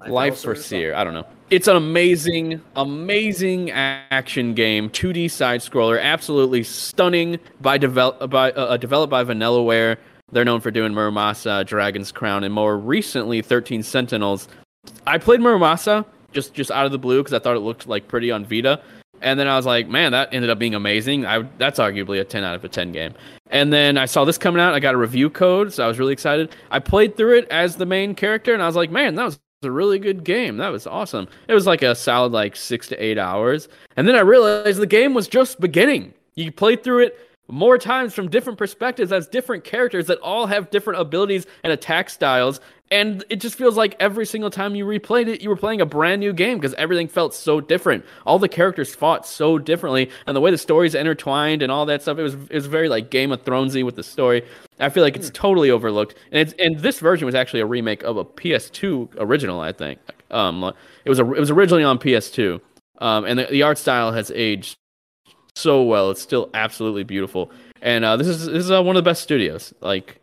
Life 0.07 0.41
for 0.41 0.55
Seer. 0.55 0.95
I 0.95 1.05
don't 1.05 1.15
know. 1.15 1.27
It's 1.51 1.67
an 1.67 1.77
amazing, 1.77 2.61
amazing 2.77 3.71
action 3.71 4.53
game, 4.53 4.91
2D 4.91 5.31
side 5.31 5.61
scroller, 5.61 6.01
absolutely 6.01 6.63
stunning. 6.63 7.39
By 7.61 7.79
develop 7.79 8.31
by 8.31 8.53
uh, 8.53 8.67
uh, 8.67 8.77
developed 8.77 9.11
by 9.11 9.25
Vanillaware. 9.25 9.97
They're 10.31 10.45
known 10.45 10.61
for 10.61 10.71
doing 10.71 10.93
Muramasa, 10.93 11.67
Dragon's 11.67 12.13
Crown, 12.13 12.45
and 12.45 12.53
more 12.53 12.77
recently 12.77 13.41
13 13.41 13.83
Sentinels. 13.83 14.47
I 15.07 15.17
played 15.17 15.41
Muramasa 15.41 16.05
just 16.33 16.53
just 16.53 16.71
out 16.71 16.85
of 16.85 16.93
the 16.93 16.99
blue 16.99 17.21
because 17.21 17.33
I 17.33 17.39
thought 17.39 17.57
it 17.57 17.61
looked 17.61 17.87
like 17.87 18.09
pretty 18.09 18.31
on 18.31 18.45
Vita, 18.45 18.83
and 19.23 19.41
then 19.41 19.49
I 19.49 19.57
was 19.57 19.65
like, 19.65 19.89
man, 19.89 20.13
that 20.13 20.29
ended 20.33 20.51
up 20.51 20.59
being 20.59 20.75
amazing. 20.75 21.25
I 21.25 21.43
that's 21.57 21.79
arguably 21.79 22.21
a 22.21 22.25
10 22.25 22.45
out 22.45 22.55
of 22.55 22.65
a 22.65 22.69
10 22.69 22.93
game. 22.93 23.15
And 23.51 23.73
then 23.73 23.97
I 23.97 24.05
saw 24.05 24.27
this 24.27 24.37
coming 24.37 24.61
out. 24.61 24.75
I 24.75 24.81
got 24.81 24.95
a 24.95 24.99
review 24.99 25.31
code, 25.31 25.73
so 25.73 25.83
I 25.83 25.89
was 25.89 25.99
really 25.99 26.13
excited. 26.13 26.55
I 26.71 26.79
played 26.79 27.17
through 27.17 27.39
it 27.39 27.49
as 27.49 27.77
the 27.77 27.87
main 27.87 28.15
character, 28.15 28.53
and 28.53 28.63
I 28.63 28.67
was 28.67 28.77
like, 28.77 28.91
man, 28.91 29.15
that 29.15 29.25
was 29.25 29.41
a 29.63 29.71
really 29.71 29.99
good 29.99 30.25
game. 30.25 30.57
That 30.59 30.69
was 30.69 30.87
awesome. 30.87 31.29
It 31.49 31.55
was 31.55 31.67
like 31.67 31.83
a 31.83 31.95
solid 31.95 32.33
like 32.33 32.55
six 32.55 32.87
to 32.89 32.97
eight 33.03 33.19
hours, 33.19 33.69
and 33.97 34.07
then 34.07 34.15
I 34.15 34.21
realized 34.21 34.81
the 34.81 34.87
game 34.87 35.15
was 35.15 35.27
just 35.27 35.61
beginning. 35.61 36.15
You 36.35 36.53
played 36.53 36.85
through 36.85 37.01
it 37.01 37.19
more 37.49 37.79
times 37.79 38.15
from 38.15 38.29
different 38.29 38.59
perspectives 38.59 39.11
as 39.11 39.27
different 39.27 39.65
characters 39.65 40.07
that 40.07 40.19
all 40.19 40.47
have 40.47 40.71
different 40.71 41.01
abilities 41.01 41.47
and 41.65 41.73
attack 41.73 42.11
styles. 42.11 42.61
And 42.91 43.25
it 43.29 43.37
just 43.37 43.57
feels 43.57 43.77
like 43.77 43.97
every 44.01 44.25
single 44.25 44.51
time 44.51 44.75
you 44.75 44.87
replayed 44.87 45.29
it, 45.29 45.43
you 45.43 45.51
were 45.51 45.57
playing 45.57 45.81
a 45.81 45.87
brand 45.87 46.21
new 46.21 46.33
game 46.33 46.59
because 46.59 46.73
everything 46.75 47.07
felt 47.07 47.35
so 47.35 47.61
different. 47.61 48.05
All 48.25 48.39
the 48.39 48.49
characters 48.49 48.95
fought 48.95 49.27
so 49.27 49.59
differently, 49.59 50.11
and 50.27 50.35
the 50.35 50.41
way 50.41 50.51
the 50.51 50.59
stories 50.59 50.95
intertwined 50.95 51.63
and 51.63 51.71
all 51.71 51.85
that 51.87 52.03
stuff, 52.03 52.19
it 52.19 52.23
was 52.23 52.35
it 52.35 52.55
was 52.55 52.67
very 52.67 52.89
like 52.89 53.11
Game 53.11 53.31
of 53.31 53.45
Thronesy 53.45 53.85
with 53.85 53.97
the 53.97 54.03
story. 54.03 54.43
I 54.81 54.89
feel 54.89 55.03
like 55.03 55.17
it's 55.17 55.31
totally 55.31 55.71
overlooked, 55.71 56.15
and 56.33 56.41
it's 56.41 56.55
and 56.59 56.79
this 56.81 56.99
version 57.01 57.27
was 57.27 57.35
actually 57.35 57.61
a 57.61 57.67
remake 57.67 58.03
of 58.05 58.17
a 58.17 58.25
PS2 58.25 59.17
original, 59.19 59.61
I 59.61 59.73
think. 59.73 59.99
Um, 60.31 60.73
it 61.05 61.11
was 61.11 61.19
a, 61.19 61.25
it 61.33 61.41
was 61.41 61.51
originally 61.51 61.85
on 61.85 61.99
PS2, 61.99 62.61
um, 62.99 63.25
and 63.25 63.39
the, 63.39 63.47
the 63.51 63.63
art 63.63 63.77
style 63.77 64.13
has 64.13 64.31
aged 64.35 64.77
so 65.55 65.83
well. 65.83 66.11
It's 66.11 66.23
still 66.23 66.49
absolutely 66.55 67.05
beautiful. 67.05 67.51
And 67.83 68.05
uh, 68.05 68.17
this 68.17 68.27
is 68.27 68.47
this 68.47 68.65
is 68.65 68.71
uh, 68.71 68.83
one 68.83 68.97
of 68.97 69.05
the 69.05 69.09
best 69.09 69.23
studios. 69.23 69.75
Like, 69.81 70.21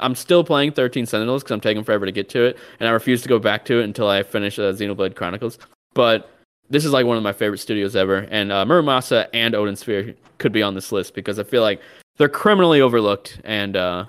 I'm 0.00 0.14
still 0.14 0.44
playing 0.44 0.72
13 0.72 1.06
Sentinels 1.06 1.42
because 1.42 1.54
I'm 1.54 1.60
taking 1.60 1.84
forever 1.84 2.06
to 2.06 2.12
get 2.12 2.28
to 2.30 2.44
it, 2.44 2.58
and 2.80 2.88
I 2.88 2.92
refuse 2.92 3.22
to 3.22 3.28
go 3.28 3.38
back 3.38 3.64
to 3.66 3.80
it 3.80 3.84
until 3.84 4.08
I 4.08 4.22
finish 4.22 4.58
uh, 4.58 4.72
Xenoblade 4.72 5.16
Chronicles. 5.16 5.58
But 5.94 6.30
this 6.70 6.84
is 6.84 6.92
like 6.92 7.06
one 7.06 7.16
of 7.16 7.22
my 7.22 7.32
favorite 7.32 7.58
studios 7.58 7.96
ever, 7.96 8.26
and 8.30 8.52
uh, 8.52 8.64
Muramasa 8.64 9.28
and 9.32 9.54
Odin 9.54 9.76
Sphere 9.76 10.14
could 10.38 10.52
be 10.52 10.62
on 10.62 10.74
this 10.74 10.92
list 10.92 11.14
because 11.14 11.38
I 11.38 11.44
feel 11.44 11.62
like 11.62 11.80
they're 12.16 12.28
criminally 12.28 12.80
overlooked 12.80 13.40
and 13.44 13.76
uh, 13.76 14.04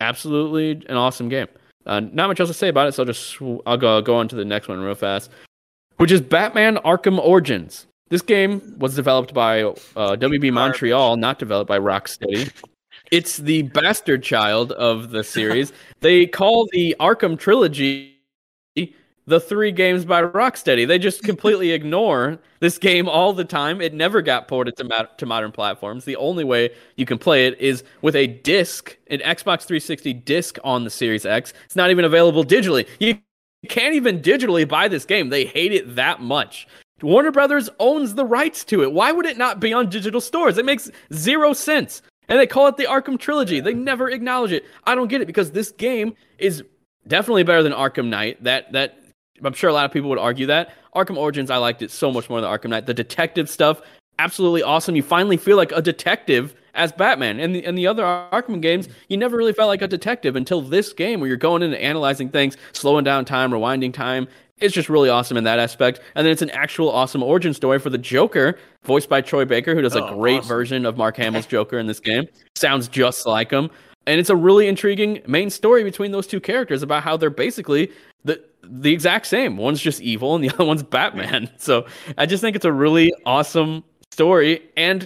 absolutely 0.00 0.84
an 0.88 0.96
awesome 0.96 1.28
game. 1.28 1.48
Uh, 1.86 2.00
not 2.00 2.28
much 2.28 2.40
else 2.40 2.48
to 2.48 2.54
say 2.54 2.68
about 2.68 2.88
it, 2.88 2.92
so 2.92 3.02
I'll 3.02 3.06
just 3.06 3.26
sw- 3.26 3.60
I'll 3.66 3.76
go 3.76 4.00
go 4.00 4.16
on 4.16 4.28
to 4.28 4.36
the 4.36 4.44
next 4.44 4.68
one 4.68 4.80
real 4.80 4.94
fast, 4.94 5.30
which 5.96 6.10
is 6.10 6.20
Batman 6.20 6.76
Arkham 6.76 7.18
Origins. 7.18 7.86
This 8.08 8.22
game 8.22 8.76
was 8.78 8.94
developed 8.94 9.34
by 9.34 9.62
uh, 9.62 9.74
WB 9.96 10.52
Montreal, 10.52 11.16
not 11.16 11.38
developed 11.38 11.68
by 11.68 11.78
Rocksteady. 11.78 12.50
It's 13.10 13.36
the 13.36 13.62
bastard 13.62 14.22
child 14.22 14.72
of 14.72 15.10
the 15.10 15.22
series. 15.22 15.72
they 16.00 16.26
call 16.26 16.68
the 16.72 16.96
Arkham 16.98 17.38
trilogy 17.38 18.14
the 19.26 19.40
three 19.40 19.72
games 19.72 20.04
by 20.04 20.22
Rocksteady. 20.22 20.86
They 20.86 20.98
just 20.98 21.22
completely 21.22 21.70
ignore 21.72 22.38
this 22.60 22.78
game 22.78 23.08
all 23.08 23.32
the 23.32 23.44
time. 23.44 23.80
It 23.80 23.94
never 23.94 24.20
got 24.22 24.48
ported 24.48 24.76
to, 24.76 24.84
ma- 24.84 25.06
to 25.16 25.26
modern 25.26 25.52
platforms. 25.52 26.04
The 26.04 26.16
only 26.16 26.44
way 26.44 26.70
you 26.96 27.06
can 27.06 27.18
play 27.18 27.46
it 27.46 27.58
is 27.60 27.84
with 28.02 28.16
a 28.16 28.26
disc, 28.26 28.96
an 29.08 29.20
Xbox 29.20 29.62
360 29.62 30.12
disc 30.12 30.58
on 30.64 30.84
the 30.84 30.90
Series 30.90 31.24
X. 31.24 31.52
It's 31.64 31.76
not 31.76 31.90
even 31.90 32.04
available 32.04 32.44
digitally. 32.44 32.86
You 32.98 33.18
can't 33.68 33.94
even 33.94 34.20
digitally 34.20 34.68
buy 34.68 34.88
this 34.88 35.04
game. 35.04 35.30
They 35.30 35.46
hate 35.46 35.72
it 35.72 35.96
that 35.96 36.20
much. 36.20 36.68
Warner 37.02 37.32
Brothers 37.32 37.68
owns 37.78 38.14
the 38.14 38.24
rights 38.24 38.64
to 38.64 38.82
it. 38.82 38.92
Why 38.92 39.12
would 39.12 39.26
it 39.26 39.36
not 39.36 39.60
be 39.60 39.72
on 39.72 39.90
digital 39.90 40.20
stores? 40.20 40.58
It 40.58 40.64
makes 40.64 40.90
zero 41.12 41.52
sense. 41.52 42.02
And 42.28 42.38
they 42.38 42.46
call 42.46 42.66
it 42.68 42.76
the 42.76 42.84
Arkham 42.84 43.18
Trilogy. 43.18 43.60
They 43.60 43.74
never 43.74 44.08
acknowledge 44.08 44.52
it. 44.52 44.64
I 44.84 44.94
don't 44.94 45.08
get 45.08 45.20
it 45.20 45.26
because 45.26 45.52
this 45.52 45.70
game 45.72 46.14
is 46.38 46.62
definitely 47.06 47.42
better 47.42 47.62
than 47.62 47.72
Arkham 47.72 48.08
Knight. 48.08 48.42
That 48.42 48.72
that 48.72 48.98
I'm 49.42 49.52
sure 49.52 49.70
a 49.70 49.72
lot 49.72 49.84
of 49.84 49.92
people 49.92 50.10
would 50.10 50.18
argue 50.18 50.46
that. 50.46 50.72
Arkham 50.94 51.16
Origins, 51.16 51.50
I 51.50 51.56
liked 51.56 51.82
it 51.82 51.90
so 51.90 52.10
much 52.10 52.30
more 52.30 52.40
than 52.40 52.50
Arkham 52.50 52.70
Knight. 52.70 52.86
The 52.86 52.94
detective 52.94 53.50
stuff, 53.50 53.82
absolutely 54.18 54.62
awesome. 54.62 54.96
You 54.96 55.02
finally 55.02 55.36
feel 55.36 55.56
like 55.56 55.72
a 55.72 55.82
detective 55.82 56.54
as 56.74 56.92
Batman. 56.92 57.40
And 57.40 57.54
the, 57.54 57.64
and 57.64 57.76
the 57.76 57.86
other 57.86 58.02
Arkham 58.02 58.60
games, 58.60 58.88
you 59.08 59.16
never 59.16 59.36
really 59.36 59.52
felt 59.52 59.68
like 59.68 59.82
a 59.82 59.88
detective 59.88 60.36
until 60.36 60.60
this 60.60 60.92
game 60.92 61.20
where 61.20 61.28
you're 61.28 61.36
going 61.36 61.62
in 61.62 61.72
and 61.72 61.82
analyzing 61.82 62.28
things, 62.28 62.56
slowing 62.72 63.04
down 63.04 63.24
time, 63.24 63.50
rewinding 63.50 63.92
time. 63.92 64.28
It's 64.60 64.74
just 64.74 64.88
really 64.88 65.08
awesome 65.08 65.36
in 65.36 65.44
that 65.44 65.58
aspect. 65.58 66.00
And 66.14 66.24
then 66.24 66.32
it's 66.32 66.42
an 66.42 66.50
actual 66.50 66.90
awesome 66.90 67.22
origin 67.22 67.52
story 67.54 67.78
for 67.78 67.90
the 67.90 67.98
Joker, 67.98 68.56
voiced 68.84 69.08
by 69.08 69.20
Troy 69.20 69.44
Baker, 69.44 69.74
who 69.74 69.82
does 69.82 69.96
a 69.96 70.04
Oh, 70.04 70.16
great 70.16 70.38
awesome. 70.38 70.48
version 70.48 70.86
of 70.86 70.96
Mark 70.96 71.16
Hamill's 71.16 71.46
Joker 71.54 71.78
in 71.78 71.86
this 71.86 72.00
game. 72.00 72.26
Sounds 72.54 72.86
just 72.88 73.26
like 73.26 73.50
him. 73.50 73.68
And 74.06 74.20
it's 74.20 74.30
a 74.30 74.36
really 74.36 74.68
intriguing 74.68 75.22
main 75.26 75.50
story 75.50 75.82
between 75.82 76.12
those 76.12 76.26
two 76.26 76.38
characters 76.40 76.82
about 76.82 77.02
how 77.02 77.16
they're 77.16 77.30
basically 77.30 77.90
the 78.24 78.42
the 78.62 78.92
exact 78.92 79.26
same. 79.26 79.56
One's 79.56 79.80
just 79.80 80.00
evil 80.00 80.34
and 80.34 80.44
the 80.44 80.50
other 80.54 80.64
one's 80.64 80.82
Batman. 80.82 81.50
So 81.58 81.86
I 82.16 82.26
just 82.26 82.40
think 82.42 82.54
it's 82.54 82.64
a 82.64 82.72
really 82.72 83.12
awesome 83.26 83.82
story. 84.12 84.62
And 84.76 85.02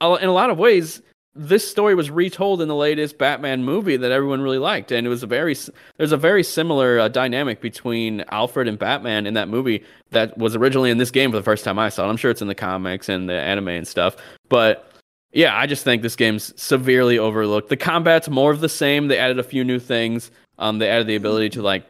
in 0.00 0.28
a 0.28 0.32
lot 0.32 0.50
of 0.50 0.58
ways, 0.58 1.02
this 1.38 1.70
story 1.70 1.94
was 1.94 2.10
retold 2.10 2.60
in 2.60 2.66
the 2.66 2.74
latest 2.74 3.16
Batman 3.16 3.62
movie 3.62 3.96
that 3.96 4.10
everyone 4.10 4.40
really 4.42 4.58
liked, 4.58 4.90
and 4.90 5.06
it 5.06 5.10
was 5.10 5.22
a 5.22 5.26
very 5.26 5.56
there's 5.96 6.12
a 6.12 6.16
very 6.16 6.42
similar 6.42 6.98
uh, 6.98 7.08
dynamic 7.08 7.60
between 7.60 8.24
Alfred 8.30 8.66
and 8.66 8.76
Batman 8.76 9.24
in 9.24 9.34
that 9.34 9.48
movie 9.48 9.84
that 10.10 10.36
was 10.36 10.56
originally 10.56 10.90
in 10.90 10.98
this 10.98 11.12
game 11.12 11.30
for 11.30 11.36
the 11.36 11.42
first 11.44 11.64
time 11.64 11.78
I 11.78 11.90
saw 11.90 12.06
it. 12.06 12.10
I'm 12.10 12.16
sure 12.16 12.32
it's 12.32 12.42
in 12.42 12.48
the 12.48 12.56
comics 12.56 13.08
and 13.08 13.28
the 13.28 13.40
anime 13.40 13.68
and 13.68 13.86
stuff, 13.86 14.16
but 14.48 14.90
yeah, 15.32 15.56
I 15.56 15.66
just 15.66 15.84
think 15.84 16.02
this 16.02 16.16
game's 16.16 16.60
severely 16.60 17.18
overlooked. 17.18 17.68
The 17.68 17.76
combat's 17.76 18.28
more 18.28 18.50
of 18.50 18.60
the 18.60 18.68
same. 18.68 19.08
They 19.08 19.18
added 19.18 19.38
a 19.38 19.42
few 19.44 19.62
new 19.62 19.78
things. 19.78 20.30
Um, 20.58 20.78
they 20.78 20.88
added 20.88 21.06
the 21.06 21.16
ability 21.16 21.50
to 21.50 21.62
like, 21.62 21.84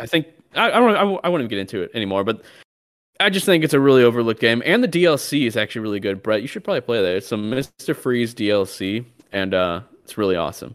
I 0.00 0.06
think 0.06 0.28
I, 0.54 0.70
I 0.70 0.80
don't 0.80 0.96
I, 0.96 1.26
I 1.26 1.28
won't 1.28 1.48
get 1.48 1.58
into 1.58 1.82
it 1.82 1.90
anymore, 1.94 2.24
but 2.24 2.42
I 3.20 3.30
just 3.30 3.46
think 3.46 3.64
it's 3.64 3.74
a 3.74 3.80
really 3.80 4.02
overlooked 4.02 4.40
game, 4.40 4.62
and 4.64 4.82
the 4.82 4.88
DLC 4.88 5.46
is 5.46 5.56
actually 5.56 5.82
really 5.82 6.00
good. 6.00 6.22
Brett, 6.22 6.42
you 6.42 6.48
should 6.48 6.64
probably 6.64 6.80
play 6.80 7.00
that. 7.00 7.16
It's 7.16 7.28
some 7.28 7.50
Mister 7.50 7.94
Freeze 7.94 8.34
DLC, 8.34 9.04
and 9.32 9.54
uh, 9.54 9.82
It's 10.02 10.18
really 10.18 10.36
awesome. 10.36 10.74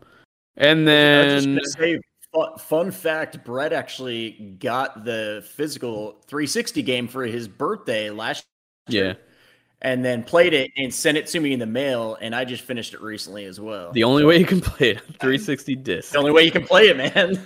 And 0.56 0.90
I 0.90 1.34
was 1.34 1.46
just 1.46 1.46
then 1.46 1.60
say, 1.66 2.00
fu- 2.34 2.58
fun 2.58 2.92
fact: 2.92 3.44
Brett 3.44 3.74
actually 3.74 4.56
got 4.60 5.04
the 5.04 5.46
physical 5.56 6.22
360 6.28 6.82
game 6.84 7.08
for 7.08 7.26
his 7.26 7.48
birthday 7.48 8.10
last 8.10 8.46
year. 8.88 9.04
yeah, 9.04 9.08
year, 9.08 9.18
and 9.82 10.04
then 10.04 10.24
played 10.24 10.54
it 10.54 10.72
and 10.78 10.94
sent 10.94 11.18
it 11.18 11.26
to 11.28 11.40
me 11.40 11.54
in 11.54 11.60
the 11.60 11.66
mail, 11.66 12.18
and 12.20 12.36
I 12.36 12.44
just 12.44 12.64
finished 12.64 12.94
it 12.94 13.02
recently 13.02 13.46
as 13.46 13.60
well. 13.60 13.92
the 13.92 14.04
only 14.04 14.26
way 14.26 14.38
you 14.38 14.46
can 14.46 14.60
play 14.60 14.92
it 14.92 15.00
360 15.20 15.76
disc. 15.78 16.12
the 16.12 16.20
only 16.20 16.32
way 16.32 16.44
you 16.44 16.52
can 16.52 16.66
play 16.66 16.90
it, 16.90 16.98
man. 16.98 17.42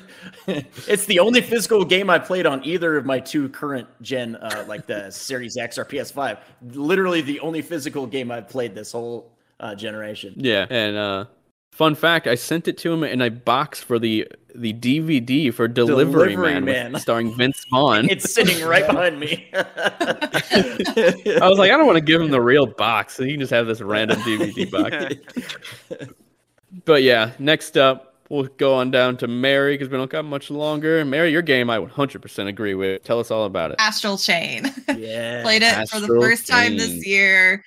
it's 0.87 1.05
the 1.05 1.19
only 1.19 1.41
physical 1.41 1.85
game 1.85 2.09
I 2.09 2.17
played 2.17 2.45
on 2.45 2.63
either 2.65 2.97
of 2.97 3.05
my 3.05 3.19
two 3.19 3.49
current 3.49 3.87
gen, 4.01 4.35
uh, 4.37 4.65
like 4.67 4.87
the 4.87 5.09
Series 5.11 5.57
X 5.57 5.77
or 5.77 5.85
PS5. 5.85 6.39
Literally 6.71 7.21
the 7.21 7.39
only 7.39 7.61
physical 7.61 8.07
game 8.07 8.31
I've 8.31 8.49
played 8.49 8.73
this 8.73 8.91
whole 8.91 9.31
uh, 9.59 9.75
generation. 9.75 10.33
Yeah, 10.35 10.65
and 10.69 10.97
uh, 10.97 11.25
fun 11.73 11.95
fact, 11.95 12.27
I 12.27 12.35
sent 12.35 12.67
it 12.67 12.77
to 12.79 12.93
him 12.93 13.03
in 13.03 13.21
a 13.21 13.29
box 13.29 13.81
for 13.81 13.97
the 13.99 14.27
the 14.55 14.71
DVD 14.71 15.51
for 15.51 15.67
Delivery, 15.67 16.29
Delivery 16.35 16.53
Man, 16.53 16.65
with- 16.65 16.91
Man. 16.91 16.99
starring 16.99 17.35
Vince 17.35 17.65
Vaughn. 17.71 18.07
It's 18.07 18.31
sitting 18.31 18.63
right 18.67 18.85
behind 18.85 19.19
me. 19.19 19.49
I 19.55 19.63
was 21.41 21.57
like, 21.57 21.71
I 21.71 21.77
don't 21.77 21.87
want 21.87 21.97
to 21.97 22.03
give 22.03 22.21
him 22.21 22.29
the 22.29 22.39
real 22.39 22.67
box, 22.67 23.15
so 23.15 23.23
he 23.23 23.31
can 23.31 23.39
just 23.39 23.51
have 23.51 23.65
this 23.65 23.81
random 23.81 24.19
DVD 24.19 24.69
box. 24.69 26.07
But 26.85 27.01
yeah, 27.01 27.31
next 27.39 27.77
up, 27.77 28.15
we'll 28.29 28.43
go 28.57 28.75
on 28.75 28.91
down 28.91 29.17
to 29.17 29.27
Mary 29.27 29.73
because 29.75 29.89
we 29.89 29.97
don't 29.97 30.09
got 30.11 30.25
much 30.25 30.51
longer. 30.51 31.03
Mary, 31.03 31.31
your 31.31 31.41
game 31.41 31.71
I 31.71 31.79
100% 31.79 32.47
agree 32.47 32.75
with. 32.75 33.03
Tell 33.03 33.19
us 33.19 33.31
all 33.31 33.45
about 33.45 33.71
it. 33.71 33.77
Astral 33.79 34.17
Chain. 34.19 34.65
yeah. 34.95 35.41
Played 35.41 35.63
it 35.63 35.89
for 35.89 35.99
the 35.99 36.03
Astral 36.05 36.21
first 36.21 36.47
time 36.47 36.77
this 36.77 37.05
year 37.07 37.63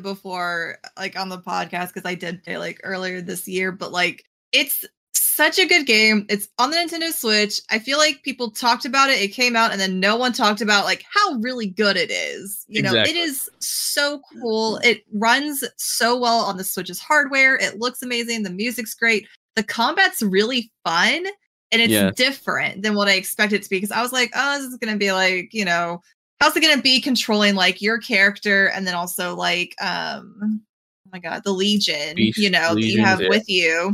before 0.00 0.78
like 0.98 1.18
on 1.18 1.28
the 1.28 1.38
podcast 1.38 1.92
because 1.92 2.08
I 2.08 2.14
did 2.14 2.40
it 2.46 2.58
like 2.58 2.80
earlier 2.82 3.20
this 3.20 3.46
year, 3.46 3.72
but 3.72 3.92
like 3.92 4.24
it's 4.52 4.84
such 5.14 5.58
a 5.58 5.66
good 5.66 5.86
game. 5.86 6.26
It's 6.28 6.48
on 6.58 6.70
the 6.70 6.76
Nintendo 6.76 7.10
Switch. 7.10 7.60
I 7.70 7.78
feel 7.78 7.98
like 7.98 8.22
people 8.22 8.50
talked 8.50 8.84
about 8.84 9.10
it. 9.10 9.20
It 9.20 9.28
came 9.28 9.56
out 9.56 9.72
and 9.72 9.80
then 9.80 9.98
no 9.98 10.16
one 10.16 10.32
talked 10.32 10.60
about 10.60 10.84
like 10.84 11.04
how 11.12 11.34
really 11.34 11.66
good 11.66 11.96
it 11.96 12.10
is. 12.10 12.64
You 12.68 12.82
know, 12.82 12.94
it 12.94 13.16
is 13.16 13.50
so 13.58 14.20
cool. 14.32 14.76
Mm-hmm. 14.76 14.88
It 14.88 15.04
runs 15.14 15.64
so 15.76 16.18
well 16.18 16.40
on 16.40 16.56
the 16.56 16.64
Switch's 16.64 17.00
hardware. 17.00 17.56
It 17.56 17.78
looks 17.78 18.02
amazing. 18.02 18.42
The 18.42 18.50
music's 18.50 18.94
great. 18.94 19.26
The 19.56 19.62
combat's 19.62 20.22
really 20.22 20.70
fun 20.84 21.24
and 21.70 21.80
it's 21.80 21.90
Yes. 21.90 22.14
different 22.14 22.82
than 22.82 22.94
what 22.94 23.08
I 23.08 23.12
expected 23.12 23.56
it 23.60 23.62
to 23.64 23.70
be 23.70 23.76
because 23.76 23.90
I 23.90 24.02
was 24.02 24.12
like, 24.12 24.30
oh, 24.34 24.58
this 24.58 24.66
is 24.70 24.76
going 24.76 24.92
to 24.92 24.98
be 24.98 25.12
like, 25.12 25.54
you 25.54 25.64
know, 25.64 26.02
it 26.42 26.60
going 26.60 26.76
to 26.76 26.82
be 26.82 27.00
controlling 27.00 27.54
like 27.54 27.80
your 27.80 27.98
character 27.98 28.66
and 28.70 28.86
then 28.86 28.94
also 28.94 29.34
like 29.34 29.74
um 29.80 30.34
oh 30.42 31.10
my 31.12 31.18
god 31.18 31.42
the 31.44 31.52
legion 31.52 32.14
Beast 32.16 32.38
you 32.38 32.50
know 32.50 32.74
that 32.74 32.82
you 32.82 33.00
have 33.02 33.20
yeah. 33.20 33.28
with 33.28 33.48
you 33.48 33.92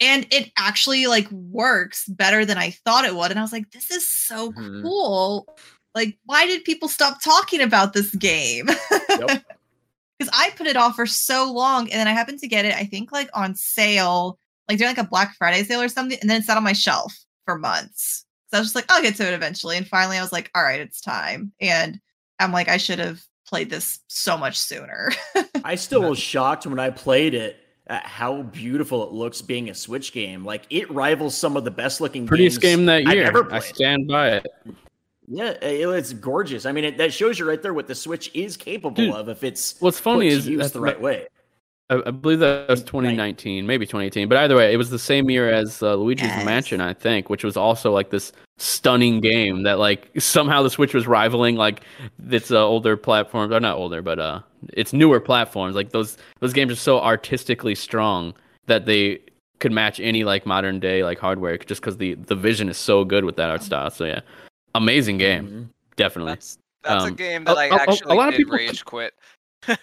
and 0.00 0.26
it 0.30 0.50
actually 0.56 1.06
like 1.06 1.30
works 1.30 2.06
better 2.08 2.44
than 2.44 2.58
i 2.58 2.70
thought 2.70 3.04
it 3.04 3.14
would 3.14 3.30
and 3.30 3.38
i 3.38 3.42
was 3.42 3.52
like 3.52 3.70
this 3.72 3.90
is 3.90 4.08
so 4.08 4.52
Mhm. 4.52 4.82
cool 4.82 5.46
like 5.94 6.18
why 6.24 6.46
did 6.46 6.64
people 6.64 6.88
stop 6.88 7.22
talking 7.22 7.60
about 7.60 7.92
this 7.92 8.14
game 8.14 8.66
because 8.66 9.20
Yep. 9.28 9.44
i 10.32 10.50
put 10.56 10.66
it 10.66 10.76
off 10.76 10.96
for 10.96 11.06
so 11.06 11.50
long 11.52 11.82
and 11.90 11.98
then 12.00 12.08
i 12.08 12.12
happened 12.12 12.38
to 12.40 12.48
get 12.48 12.64
it 12.64 12.74
i 12.74 12.84
think 12.84 13.12
like 13.12 13.28
on 13.34 13.54
sale 13.54 14.38
like 14.68 14.78
during 14.78 14.94
like 14.94 15.04
a 15.04 15.08
black 15.08 15.34
friday 15.36 15.62
sale 15.62 15.80
or 15.82 15.88
something 15.88 16.18
and 16.20 16.30
then 16.30 16.40
it 16.40 16.44
sat 16.44 16.56
on 16.56 16.64
my 16.64 16.72
shelf 16.72 17.14
for 17.44 17.58
months 17.58 18.24
so 18.54 18.58
i 18.58 18.60
was 18.60 18.66
just 18.68 18.74
like 18.76 18.84
i'll 18.88 19.02
get 19.02 19.16
to 19.16 19.26
it 19.26 19.34
eventually 19.34 19.76
and 19.76 19.88
finally 19.88 20.16
i 20.16 20.22
was 20.22 20.30
like 20.32 20.48
all 20.54 20.62
right 20.62 20.80
it's 20.80 21.00
time 21.00 21.50
and 21.60 21.98
i'm 22.38 22.52
like 22.52 22.68
i 22.68 22.76
should 22.76 23.00
have 23.00 23.20
played 23.46 23.68
this 23.68 23.98
so 24.06 24.36
much 24.38 24.56
sooner 24.58 25.10
I 25.64 25.74
still 25.74 26.02
was 26.08 26.18
shocked 26.18 26.66
when 26.66 26.78
I 26.78 26.88
played 26.90 27.34
it 27.34 27.56
at 27.86 28.04
how 28.04 28.42
beautiful 28.42 29.02
it 29.06 29.12
looks 29.12 29.42
being 29.42 29.68
a 29.68 29.74
Switch 29.74 30.12
game. 30.12 30.44
Like 30.46 30.64
it 30.70 30.90
rivals 30.90 31.36
some 31.36 31.56
of 31.56 31.64
the 31.64 31.70
best 31.70 32.00
looking 32.00 32.26
Prettiest 32.26 32.60
games 32.62 32.76
game 32.78 32.86
that 32.86 33.06
I've 33.06 33.14
year. 33.14 33.26
ever 33.26 33.52
I 33.52 33.58
stand 33.60 34.08
by 34.08 34.30
it. 34.36 34.46
Yeah, 35.26 35.50
it- 35.62 35.86
it's 35.88 36.12
gorgeous. 36.14 36.64
I 36.66 36.72
mean, 36.72 36.84
it, 36.84 36.98
that 36.98 37.12
shows 37.12 37.38
you 37.38 37.46
right 37.46 37.60
there 37.62 37.74
what 37.74 37.86
the 37.86 37.94
Switch 37.94 38.30
is 38.34 38.56
capable 38.56 38.94
Dude, 38.96 39.14
of 39.14 39.28
if 39.28 39.44
it's 39.44 39.78
What's 39.80 40.00
funny 40.00 40.28
put 40.28 40.32
to 40.32 40.36
is 40.38 40.48
used 40.48 40.62
that's 40.62 40.72
the 40.72 40.80
right 40.80 41.00
way. 41.00 41.26
I, 41.90 42.00
I 42.06 42.10
believe 42.10 42.38
that 42.38 42.68
was 42.68 42.82
2019, 42.82 43.66
maybe 43.66 43.84
2018. 43.86 44.28
But 44.28 44.38
either 44.38 44.56
way, 44.56 44.72
it 44.72 44.76
was 44.76 44.90
the 44.90 44.98
same 44.98 45.28
year 45.28 45.50
as 45.52 45.82
uh, 45.82 45.94
Luigi's 45.96 46.28
Yes. 46.28 46.44
Mansion, 46.44 46.80
I 46.80 46.94
think, 46.94 47.28
which 47.28 47.44
was 47.44 47.56
also 47.56 47.92
like 47.92 48.10
this 48.10 48.32
stunning 48.58 49.20
game 49.20 49.64
that 49.64 49.78
like 49.78 50.08
somehow 50.18 50.62
the 50.62 50.70
Switch 50.70 50.94
was 50.94 51.06
rivaling 51.06 51.56
like 51.56 51.82
its 52.30 52.50
uh, 52.50 52.66
older 52.66 52.96
platforms, 52.96 53.52
or 53.52 53.60
not 53.60 53.76
older, 53.76 54.00
but 54.00 54.18
uh, 54.18 54.40
its 54.72 54.92
newer 54.92 55.20
platforms. 55.20 55.74
Like 55.76 55.90
those 55.90 56.16
those 56.40 56.52
games 56.54 56.72
are 56.72 56.76
so 56.76 57.00
artistically 57.00 57.74
strong 57.74 58.32
that 58.66 58.86
they 58.86 59.20
could 59.60 59.72
match 59.72 60.00
any 60.00 60.24
like 60.24 60.46
modern 60.46 60.80
day 60.80 61.04
like 61.04 61.18
hardware 61.18 61.56
just 61.58 61.80
because 61.82 61.96
the 61.98 62.14
the 62.14 62.34
vision 62.34 62.68
is 62.70 62.78
so 62.78 63.04
good 63.04 63.24
with 63.24 63.36
that 63.36 63.50
art 63.50 63.62
style. 63.62 63.90
So 63.90 64.04
yeah, 64.06 64.20
amazing 64.74 65.18
game, 65.18 65.46
Mhm. 65.48 65.68
definitely. 65.96 66.32
That's 66.32 66.58
that's 66.82 67.04
a 67.04 67.08
Um, 67.08 67.14
game 67.14 67.42
a- 67.42 67.44
that 67.46 67.58
I 67.58 67.64
a- 67.66 67.72
a- 67.72 67.76
a 67.76 67.80
actually 67.80 68.14
a 68.14 68.18
lot 68.18 68.28
of 68.28 68.34
people- 68.36 68.56
rage 68.56 68.84
quit. 68.84 69.14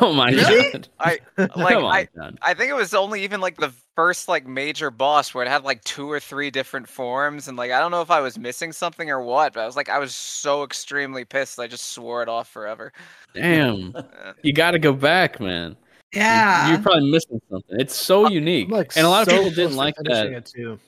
Oh 0.00 0.14
my 0.14 0.30
Really? 0.30 0.72
god! 0.72 0.88
I 0.98 1.18
like 1.56 1.76
on, 1.76 1.84
I 1.84 2.08
John. 2.16 2.38
I 2.40 2.54
think 2.54 2.70
it 2.70 2.74
was 2.74 2.94
only 2.94 3.22
even 3.22 3.42
like 3.42 3.58
the 3.58 3.70
first 3.94 4.28
like 4.28 4.46
major 4.46 4.90
boss 4.90 5.34
where 5.34 5.44
it 5.44 5.48
had 5.50 5.62
like 5.62 5.84
two 5.84 6.10
or 6.10 6.18
three 6.18 6.50
different 6.50 6.88
forms 6.88 7.48
and 7.48 7.58
like 7.58 7.70
I 7.70 7.78
don't 7.80 7.90
know 7.90 8.00
if 8.00 8.10
I 8.10 8.20
was 8.20 8.38
missing 8.38 8.72
something 8.72 9.10
or 9.10 9.20
what, 9.22 9.52
but 9.52 9.60
I 9.60 9.66
was 9.66 9.76
like 9.76 9.90
I 9.90 9.98
was 9.98 10.14
so 10.14 10.62
extremely 10.64 11.26
pissed 11.26 11.58
I 11.60 11.66
just 11.66 11.92
swore 11.92 12.22
it 12.22 12.30
off 12.30 12.48
forever. 12.48 12.94
Damn. 13.34 13.94
Uh, 14.24 14.32
You 14.42 14.54
got 14.54 14.70
to 14.70 14.78
go 14.78 14.94
back, 14.94 15.38
man. 15.38 15.72
You- 16.14 16.20
yeah 16.20 16.70
You're 16.70 16.78
probably 16.80 17.10
missing 17.10 17.40
something. 17.50 17.78
It's 17.78 17.94
so 17.94 18.28
unique. 18.30 18.68
I'm 18.68 18.72
like 18.72 18.92
and 18.96 19.04
a 19.06 19.10
lot 19.10 19.28
of 19.28 19.34
people 19.34 19.50
didn't 19.50 19.76
like 19.76 19.96
that. 20.04 20.26
it 20.28 20.46
too. 20.46 20.78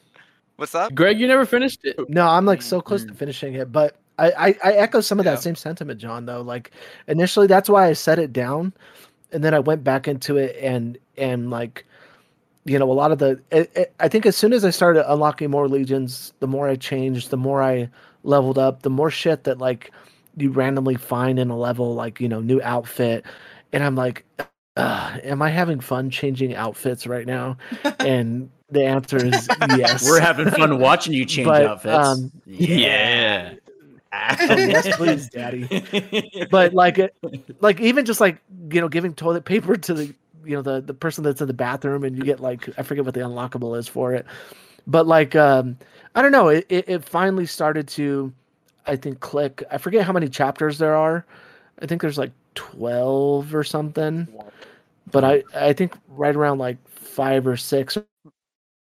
What's 0.56 0.74
up? 0.74 0.94
Greg, 0.94 1.20
you 1.20 1.27
never 1.27 1.44
finished 1.44 1.81
it. 1.85 1.98
No, 2.09 2.27
I'm 2.27 2.47
like 2.47 2.62
so 2.62 2.81
close 2.81 3.05
to 3.05 3.12
Mm. 3.12 3.16
finishing 3.16 3.55
it, 3.56 3.70
but 3.70 3.97
I, 4.19 4.31
I, 4.33 4.47
I 4.65 4.73
echo 4.75 5.01
some 5.01 5.21
of 5.21 5.27
Yeah. 5.27 5.33
that 5.33 5.43
same 5.43 5.57
sentiment, 5.57 6.01
John. 6.01 6.27
Though, 6.27 6.43
like 6.43 6.73
initially, 7.09 7.47
that's 7.47 7.69
why 7.69 7.87
I 7.89 7.93
set 7.95 8.19
it 8.19 8.33
down, 8.33 8.73
and 9.33 9.45
then 9.45 9.55
I 9.55 9.59
went 9.61 9.85
back 9.85 10.09
into 10.09 10.37
it, 10.39 10.57
and 10.63 10.99
and 11.19 11.51
like, 11.51 11.87
you 12.65 12.79
know, 12.79 12.91
a 12.91 12.95
lot 12.95 13.13
of 13.13 13.19
the. 13.19 13.41
It, 13.51 13.71
it, 13.77 13.95
I 14.01 14.09
think 14.09 14.27
as 14.27 14.37
soon 14.37 14.53
as 14.53 14.65
I 14.65 14.71
started 14.71 15.11
unlocking 15.13 15.51
more 15.51 15.69
legions, 15.69 16.33
the 16.41 16.49
more 16.49 16.69
I 16.69 16.77
changed, 16.77 17.31
the 17.31 17.37
more 17.37 17.63
I 17.63 17.89
leveled 18.25 18.59
up, 18.59 18.83
the 18.83 18.91
more 18.91 19.11
shit 19.11 19.45
that 19.45 19.59
like 19.59 19.93
you 20.37 20.51
randomly 20.51 20.97
find 20.97 21.39
in 21.39 21.51
a 21.51 21.57
level, 21.59 21.95
like 21.95 22.21
you 22.21 22.29
know, 22.29 22.41
new 22.41 22.61
outfit, 22.63 23.25
and 23.73 23.85
I'm 23.85 23.97
like, 23.97 24.25
am 24.77 25.43
I 25.43 25.51
having 25.51 25.81
fun 25.81 26.11
changing 26.11 26.55
outfits 26.55 27.07
right 27.07 27.27
now? 27.27 27.57
and 28.01 28.51
the 28.71 28.85
answer 28.85 29.25
is 29.25 29.49
yes. 29.77 30.05
We're 30.09 30.21
having 30.21 30.51
fun 30.51 30.79
watching 30.81 31.13
you 31.15 31.25
change 31.25 31.47
But, 31.49 31.67
outfits. 31.67 31.95
um, 31.95 32.33
Yeah. 32.47 33.55
Oh, 33.55 33.66
yes, 34.41 34.97
please, 34.97 35.29
Daddy. 35.29 36.47
but 36.51 36.75
like 36.75 36.99
like 37.61 37.81
even 37.81 38.05
just 38.05 38.21
like 38.21 38.39
you 38.71 38.81
know 38.81 38.89
giving 38.89 39.15
toilet 39.15 39.45
paper 39.45 39.77
to 39.77 39.95
the 39.95 40.15
you 40.45 40.55
know 40.57 40.63
the 40.63 40.81
the 40.81 40.95
person 40.95 41.25
that's 41.25 41.41
in 41.41 41.47
the 41.47 41.55
bathroom 41.55 42.05
and 42.05 42.17
you 42.17 42.23
get 42.23 42.41
like 42.41 42.69
i 42.79 42.83
forget 42.83 43.05
what 43.05 43.15
the 43.15 43.21
unlockable 43.21 43.77
is 43.79 43.89
for 43.89 44.15
it. 44.15 44.27
But 44.87 45.07
like 45.07 45.35
um 45.35 45.77
i 46.15 46.23
don't 46.23 46.33
know 46.33 46.49
it, 46.49 46.67
it, 46.69 46.89
it 46.89 47.05
finally 47.05 47.47
started 47.47 47.89
to 47.89 48.33
i 48.87 48.97
think 48.97 49.21
click. 49.21 49.63
I 49.71 49.79
forget 49.79 50.05
how 50.05 50.13
many 50.13 50.29
chapters 50.29 50.79
there 50.79 50.95
are. 50.95 51.25
I 51.81 51.87
think 51.87 52.01
there's 52.01 52.19
like 52.19 52.33
12 52.55 53.55
or 53.55 53.65
something. 53.65 54.29
But 55.11 55.25
i 55.25 55.43
i 55.55 55.73
think 55.73 55.95
right 56.09 56.35
around 56.35 56.59
like 56.59 56.79
five 56.89 57.47
or 57.47 57.57
six 57.57 57.97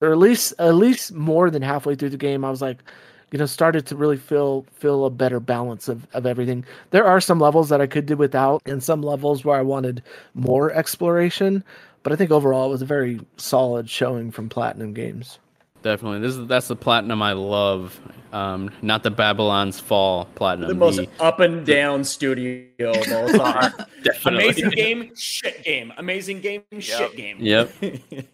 or 0.02 0.12
at 0.12 0.18
least 0.18 0.54
at 0.60 0.76
least 0.76 1.14
more 1.14 1.50
than 1.50 1.62
halfway 1.62 1.96
through 1.96 2.10
the 2.10 2.18
game 2.18 2.44
i 2.44 2.50
was 2.50 2.62
like 2.62 2.84
you 3.32 3.40
know 3.40 3.46
started 3.46 3.86
to 3.86 3.96
really 3.96 4.18
feel 4.18 4.66
feel 4.74 5.06
a 5.06 5.10
better 5.10 5.40
balance 5.40 5.88
of, 5.88 6.08
of 6.14 6.26
everything 6.26 6.64
there 6.92 7.06
are 7.06 7.20
some 7.22 7.40
levels 7.40 7.70
that 7.70 7.82
i 7.82 7.88
could 7.88 8.06
do 8.06 8.16
without 8.16 8.62
and 8.66 8.84
some 8.84 9.02
levels 9.02 9.44
where 9.44 9.58
i 9.58 9.62
wanted 9.62 10.02
more 10.34 10.72
exploration 10.72 11.64
but 12.04 12.14
i 12.14 12.16
think 12.16 12.32
overall 12.32 12.68
it 12.68 12.70
was 12.70 12.82
a 12.82 12.86
very 12.86 13.20
solid 13.38 13.90
showing 13.90 14.32
from 14.32 14.50
platinum 14.50 14.94
games 14.94 15.40
Definitely. 15.86 16.22
This 16.22 16.36
is 16.36 16.48
that's 16.48 16.68
the 16.68 16.76
platinum 16.76 17.22
I 17.22 17.34
love. 17.34 18.02
Um, 18.34 18.72
not 18.82 19.04
the 19.04 19.12
Babylon's 19.12 19.80
Fall 19.80 20.26
platinum. 20.34 20.68
the 20.68 20.74
most 20.74 20.96
the- 20.96 21.08
up 21.20 21.40
and 21.40 21.64
down 21.64 22.04
studio 22.04 22.66
of 22.90 23.12
all 23.12 23.28
time. 23.30 23.72
definitely. 24.04 24.46
Amazing 24.46 24.70
game, 24.72 25.16
shit 25.16 25.64
game. 25.64 25.94
Amazing 26.00 26.42
game, 26.42 26.64
shit 26.80 27.16
game. 27.16 27.38
Yep. 27.40 27.72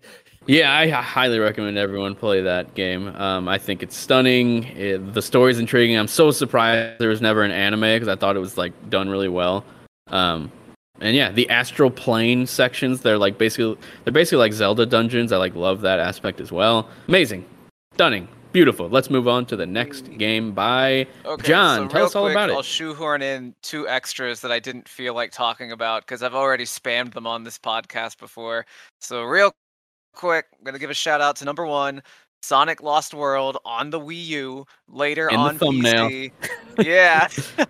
Yeah, 0.47 0.75
I 0.75 0.89
highly 0.89 1.37
recommend 1.37 1.77
everyone 1.77 2.15
play 2.15 2.41
that 2.41 2.73
game. 2.73 3.07
Um, 3.15 3.47
I 3.47 3.57
think 3.59 3.83
it's 3.83 3.95
stunning. 3.95 4.63
It, 4.75 5.13
the 5.13 5.21
story's 5.21 5.59
intriguing. 5.59 5.97
I'm 5.97 6.07
so 6.07 6.31
surprised 6.31 6.99
there 6.99 7.09
was 7.09 7.21
never 7.21 7.43
an 7.43 7.51
anime 7.51 7.81
because 7.81 8.07
I 8.07 8.15
thought 8.15 8.35
it 8.35 8.39
was 8.39 8.57
like 8.57 8.73
done 8.89 9.07
really 9.09 9.29
well. 9.29 9.63
Um, 10.07 10.51
and 10.99 11.15
yeah, 11.15 11.31
the 11.31 11.49
astral 11.49 11.89
plane 11.91 12.47
sections 12.47 13.01
they're 13.01 13.17
like 13.17 13.37
basically 13.37 13.77
they're 14.03 14.13
basically 14.13 14.39
like 14.39 14.53
Zelda 14.53 14.85
dungeons. 14.85 15.31
I 15.31 15.37
like 15.37 15.55
love 15.55 15.81
that 15.81 15.99
aspect 15.99 16.39
as 16.41 16.51
well. 16.51 16.89
Amazing, 17.07 17.45
stunning, 17.93 18.27
beautiful. 18.51 18.89
Let's 18.89 19.09
move 19.09 19.27
on 19.27 19.45
to 19.47 19.55
the 19.55 19.65
next 19.65 20.11
game 20.17 20.53
by 20.53 21.07
Okay, 21.25 21.47
John. 21.47 21.87
so 21.87 21.87
tell 21.87 22.05
us 22.05 22.15
all 22.15 22.25
quick, 22.25 22.33
about 22.35 22.49
it. 22.49 22.53
I'll 22.53 22.63
shoehorn 22.63 23.21
in 23.21 23.53
two 23.61 23.87
extras 23.87 24.41
that 24.41 24.51
I 24.51 24.59
didn't 24.59 24.87
feel 24.87 25.13
like 25.13 25.31
talking 25.31 25.71
about 25.71 26.01
because 26.03 26.23
I've 26.23 26.35
already 26.35 26.65
spammed 26.65 27.13
them 27.13 27.27
on 27.27 27.43
this 27.43 27.57
podcast 27.59 28.17
before. 28.19 28.65
So 28.99 29.23
real 29.23 29.53
quick, 30.13 30.45
I'm 30.57 30.63
gonna 30.63 30.79
give 30.79 30.89
a 30.89 30.93
shout 30.95 31.21
out 31.21 31.35
to 31.37 31.45
number 31.45 31.65
one, 31.65 32.01
Sonic 32.43 32.81
Lost 32.81 33.13
World 33.13 33.57
on 33.65 33.91
the 33.91 33.99
Wii 33.99 34.25
U, 34.27 34.65
later 34.89 35.29
In 35.29 35.35
the 35.35 35.41
on 35.41 35.57
thumbnail. 35.59 36.09
PC. 36.09 36.31
yeah. 36.83 37.27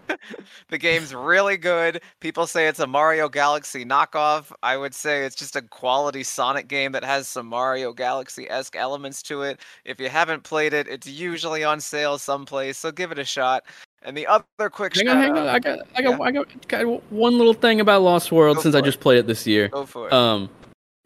the 0.70 0.78
game's 0.78 1.14
really 1.14 1.58
good. 1.58 2.02
People 2.22 2.48
say 2.48 2.68
it's 2.68 2.80
a 2.80 2.88
Mario 2.88 3.28
Galaxy 3.28 3.84
knockoff. 3.84 4.52
I 4.64 4.78
would 4.78 4.94
say 4.96 5.26
it's 5.26 5.36
just 5.36 5.58
a 5.58 5.62
quality 5.62 6.24
Sonic 6.24 6.70
game 6.70 6.94
that 6.94 7.04
has 7.04 7.28
some 7.28 7.48
Mario 7.48 7.92
Galaxy-esque 7.92 8.76
elements 8.78 9.22
to 9.24 9.42
it. 9.42 9.60
If 9.84 10.00
you 10.00 10.08
haven't 10.08 10.44
played 10.44 10.72
it, 10.74 10.88
it's 10.88 11.06
usually 11.08 11.66
on 11.66 11.82
sale 11.82 12.18
someplace, 12.18 12.78
so 12.78 12.92
give 12.94 13.12
it 13.12 13.20
a 13.20 13.26
shot. 13.26 13.64
And 14.04 14.16
the 14.16 14.26
other 14.26 14.70
quick 14.70 14.96
Hang 14.96 15.10
on, 15.10 15.18
hang 15.18 15.38
on. 15.38 15.48
I 15.48 15.60
got, 15.60 15.80
I 15.96 16.02
got, 16.02 16.18
Yeah. 16.18 16.22
I 16.26 16.32
got, 16.32 16.68
got 16.70 17.12
one 17.12 17.38
little 17.38 17.54
thing 17.54 17.82
about 17.82 18.04
Lost 18.04 18.32
World 18.32 18.56
Go 18.58 18.64
since 18.64 18.74
I 18.74 18.80
it. 18.80 18.86
just 18.86 19.00
played 19.02 19.20
it 19.20 19.28
this 19.28 19.46
year. 19.46 19.68
go 19.68 19.86
for 19.86 20.08
it. 20.08 20.14
Um, 20.14 20.50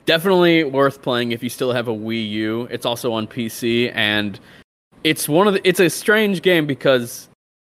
definitely 0.06 0.64
worth 0.64 1.02
playing 1.02 1.32
if 1.32 1.44
you 1.44 1.50
still 1.50 1.72
have 1.72 1.88
a 1.88 1.94
Wii 1.94 2.30
U. 2.32 2.68
It's 2.72 2.86
also 2.86 3.14
on 3.14 3.28
PC, 3.28 3.92
and 3.94 4.40
it's 5.04 5.28
one 5.30 5.48
of 5.48 5.54
the. 5.54 5.68
It's 5.68 5.80
a 5.80 5.90
strange 5.90 6.42
game 6.42 6.66
because 6.66 7.28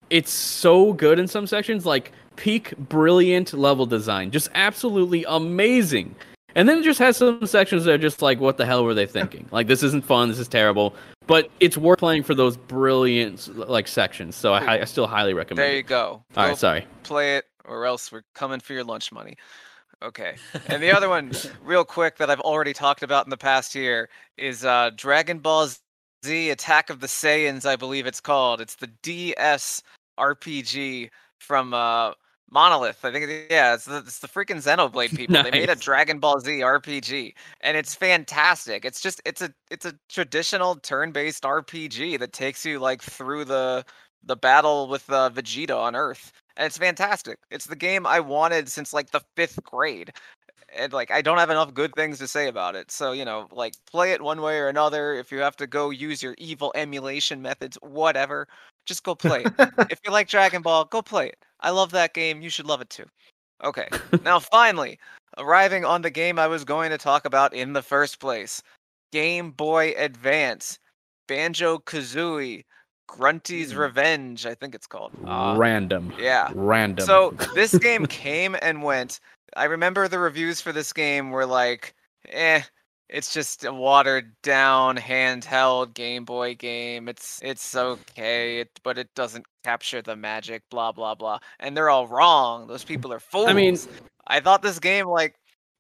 it's 0.10 0.32
so 0.32 0.94
good 0.94 1.20
in 1.20 1.28
some 1.28 1.48
sections, 1.48 1.86
like 1.86 2.12
peak 2.36 2.76
brilliant 2.78 3.54
level 3.54 3.86
design, 3.86 4.32
just 4.32 4.50
absolutely 4.54 5.26
amazing. 5.28 6.16
And 6.58 6.70
then 6.70 6.78
it 6.80 6.84
just 6.84 7.00
has 7.00 7.18
some 7.18 7.46
sections 7.46 7.84
that 7.84 7.94
are 7.94 7.98
just 7.98 8.22
like, 8.22 8.40
what 8.40 8.56
the 8.58 8.66
hell 8.66 8.86
were 8.86 8.94
they 8.94 9.06
thinking? 9.06 9.48
like, 9.52 9.68
this 9.68 9.84
isn't 9.84 10.06
fun. 10.06 10.30
This 10.30 10.40
is 10.40 10.48
terrible. 10.48 10.96
But 11.28 11.50
it's 11.60 11.76
worth 11.78 12.00
playing 12.00 12.24
for 12.24 12.34
those 12.34 12.56
brilliant 12.56 13.58
like 13.58 13.88
sections. 13.90 14.36
So 14.36 14.54
I, 14.54 14.82
I 14.82 14.84
still 14.86 15.08
highly 15.08 15.34
recommend. 15.34 15.66
there 15.66 15.74
you 15.74 15.80
it. 15.80 15.88
go. 15.88 16.06
All 16.06 16.24
Go 16.34 16.42
right, 16.44 16.58
sorry. 16.58 16.88
play 17.04 17.36
it 17.36 17.46
or 17.66 17.86
else 17.86 18.12
we're 18.12 18.24
coming 18.36 18.60
for 18.60 18.74
your 18.74 18.84
lunch 18.84 19.12
money. 19.12 19.36
Okay. 20.06 20.36
And 20.68 20.84
the 20.84 20.92
other 20.92 21.10
one, 21.10 21.32
real 21.64 21.84
quick, 21.84 22.18
that 22.18 22.30
I've 22.30 22.40
already 22.42 22.74
talked 22.74 23.02
about 23.02 23.26
in 23.26 23.32
the 23.32 23.38
past 23.38 23.74
year 23.74 24.10
is 24.38 24.64
uh, 24.64 24.92
Dragon 24.96 25.40
Ball 25.40 25.70
Z 26.24 26.50
Attack 26.52 26.92
of 26.92 27.00
the 27.00 27.08
Saiyans, 27.08 27.66
I 27.66 27.76
believe 27.76 28.06
it's 28.06 28.22
called. 28.22 28.62
It's 28.62 28.76
the 28.76 28.88
DS 29.02 29.82
RPG 30.20 31.10
from 31.40 31.74
uh, 31.74 32.12
Monolith. 32.52 33.04
I 33.04 33.12
think, 33.12 33.48
yeah, 33.50 33.74
it's 33.74 33.86
the, 33.86 33.98
it's 33.98 34.20
the 34.20 34.28
freaking 34.28 34.58
Xenoblade 34.58 35.16
people. 35.18 35.42
They 35.42 35.50
made 35.50 35.72
a 35.72 35.76
Dragon 35.76 36.20
Ball 36.20 36.40
Z 36.40 36.52
RPG, 36.52 37.34
and 37.62 37.76
it's 37.76 37.96
fantastic. 37.96 38.86
It's 38.86 39.02
just 39.02 39.22
it's 39.26 39.42
a 39.42 39.52
it's 39.72 39.86
a 39.86 39.96
traditional 40.08 40.76
turn-based 40.76 41.44
RPG 41.44 42.20
that 42.20 42.32
takes 42.32 42.64
you 42.64 42.78
like 42.78 43.02
through 43.02 43.46
the 43.46 43.84
the 44.24 44.36
battle 44.36 44.88
with 44.88 45.10
uh, 45.10 45.32
Vegeta 45.34 45.76
on 45.76 45.96
Earth 45.96 46.32
and 46.58 46.66
it's 46.66 46.78
fantastic. 46.78 47.40
It's 47.52 47.66
the 47.66 47.76
game 47.76 48.06
I 48.06 48.20
wanted 48.20 48.70
since 48.70 48.94
like 48.94 49.12
the 49.12 49.22
fifth 49.36 49.64
grade. 49.64 50.12
And 50.76 50.92
like 50.94 51.12
I 51.12 51.22
don't 51.22 51.38
have 51.38 51.50
enough 51.50 51.74
good 51.74 51.94
things 51.96 52.20
to 52.20 52.28
say 52.28 52.48
about 52.48 52.76
it. 52.76 52.92
So, 52.92 53.12
you 53.12 53.26
know, 53.26 53.48
like 53.52 53.74
play 53.90 54.12
it 54.12 54.22
one 54.22 54.42
way 54.42 54.58
or 54.60 54.68
another. 54.68 55.14
If 55.14 55.32
you 55.32 55.40
have 55.40 55.56
to 55.58 55.68
go 55.68 55.90
use 55.90 56.22
your 56.24 56.36
evil 56.38 56.72
emulation 56.76 57.42
methods, 57.42 57.78
whatever, 57.82 58.48
just 58.86 59.04
go 59.04 59.16
play 59.16 59.44
it. 59.44 59.54
if 59.90 60.00
you 60.06 60.12
like 60.12 60.28
Dragon 60.28 60.62
Ball, 60.62 60.86
go 60.86 61.02
play 61.02 61.28
it. 61.28 61.38
I 61.62 61.72
love 61.72 61.92
that 61.92 62.14
game. 62.14 62.42
You 62.42 62.50
should 62.50 62.68
love 62.68 62.82
it 62.82 62.90
too. 62.90 63.06
Okay. 63.64 63.88
now 64.24 64.40
finally, 64.40 65.00
arriving 65.38 65.86
on 65.86 66.02
the 66.02 66.10
game 66.10 66.40
I 66.40 66.48
was 66.48 66.66
going 66.66 66.90
to 66.92 66.98
talk 66.98 67.26
about 67.26 67.54
in 67.54 67.74
the 67.74 67.82
first 67.82 68.20
place. 68.20 68.62
Game 69.12 69.52
Boy 69.52 69.94
Advance. 69.98 70.80
Banjo 71.28 71.80
Kazooie. 71.80 72.64
Grunty's 73.08 73.72
Hmm. 73.72 73.80
Revenge, 73.80 74.46
I 74.46 74.56
think 74.56 74.76
it's 74.76 74.88
called. 74.88 75.12
Uh, 75.26 75.56
Random. 75.58 76.14
yeah. 76.20 76.52
Random. 76.54 77.06
So 77.06 77.32
this 77.56 77.78
game 77.78 78.06
came 78.06 78.56
and 78.62 78.84
went. 78.84 79.20
I 79.56 79.66
remember 79.66 80.08
the 80.08 80.20
reviews 80.20 80.60
for 80.62 80.72
this 80.72 80.92
game 80.92 81.32
were 81.32 81.46
like, 81.46 81.94
eh, 82.30 82.62
it's 83.08 83.32
just 83.34 83.64
a 83.64 83.72
watered 83.72 84.34
down 84.42 84.98
handheld 84.98 85.94
Game 85.94 86.26
Boy 86.26 86.56
game. 86.56 87.08
It's 87.08 87.40
it's 87.44 87.76
okay, 87.76 88.60
it, 88.62 88.70
but 88.84 88.98
it 88.98 89.10
doesn't 89.16 89.46
capture 89.64 90.02
the 90.02 90.16
magic, 90.16 90.64
blah 90.72 90.92
blah 90.92 91.14
blah. 91.16 91.38
And 91.60 91.78
they're 91.78 91.90
all 91.92 92.08
wrong. 92.08 92.68
Those 92.68 92.84
people 92.84 93.14
are 93.14 93.20
fools. 93.20 93.48
I 93.48 93.54
mean- 93.54 93.78
I 94.28 94.40
thought 94.40 94.64
this 94.64 94.80
game 94.80 95.06
like 95.06 95.36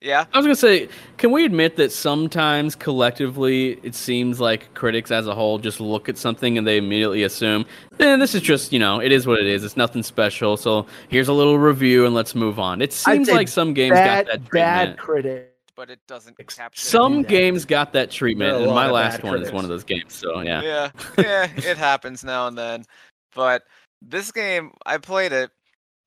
yeah. 0.06 0.26
I 0.32 0.38
was 0.38 0.46
gonna 0.46 0.56
say, 0.56 0.88
can 1.18 1.32
we 1.32 1.44
admit 1.46 1.76
that 1.78 1.92
sometimes 1.92 2.76
collectively 2.76 3.80
it 3.84 3.96
seems 3.96 4.40
like 4.40 4.72
critics 4.76 5.10
as 5.12 5.26
a 5.28 5.34
whole 5.34 5.58
just 5.58 5.80
look 5.80 6.08
at 6.08 6.18
something 6.18 6.58
and 6.58 6.66
they 6.68 6.78
immediately 6.78 7.24
assume, 7.24 7.66
eh, 8.00 8.16
this 8.18 8.36
is 8.36 8.42
just 8.42 8.72
you 8.72 8.80
know, 8.80 9.02
it 9.02 9.12
is 9.12 9.26
what 9.26 9.40
it 9.40 9.48
is. 9.48 9.64
It's 9.64 9.76
nothing 9.76 10.04
special. 10.04 10.56
So 10.58 10.86
here's 11.10 11.28
a 11.28 11.34
little 11.34 11.58
review 11.58 12.06
and 12.06 12.14
let's 12.14 12.36
move 12.36 12.60
on. 12.60 12.82
It 12.82 12.94
seems 12.94 13.30
like 13.30 13.48
some 13.48 13.74
games 13.74 13.94
bad, 13.94 14.28
got 14.28 14.32
that 14.32 14.52
bad 14.52 14.84
treatment. 14.86 15.00
critic. 15.00 15.52
But 15.76 15.90
it 15.90 16.00
doesn't 16.08 16.38
Ex- 16.40 16.54
capture 16.56 16.80
Some 16.80 17.24
that. 17.24 17.28
games 17.28 17.66
got 17.66 17.92
that 17.94 18.10
treatment, 18.10 18.52
There 18.52 18.60
are 18.60 18.64
a 18.64 18.66
and 18.68 18.76
my 18.76 18.90
last 18.90 19.22
bad 19.22 19.26
one 19.32 19.42
is 19.42 19.52
one 19.52 19.66
of 19.66 19.70
those 19.70 19.84
games. 19.84 20.14
So 20.14 20.40
yeah. 20.40 20.62
yeah, 20.62 20.92
yeah, 21.18 21.52
it 21.58 21.78
happens 21.78 22.24
now 22.24 22.48
and 22.48 22.58
then. 22.58 22.86
But 23.34 23.64
this 24.02 24.32
game, 24.32 24.72
I 24.86 25.00
played 25.00 25.34
it. 25.34 25.52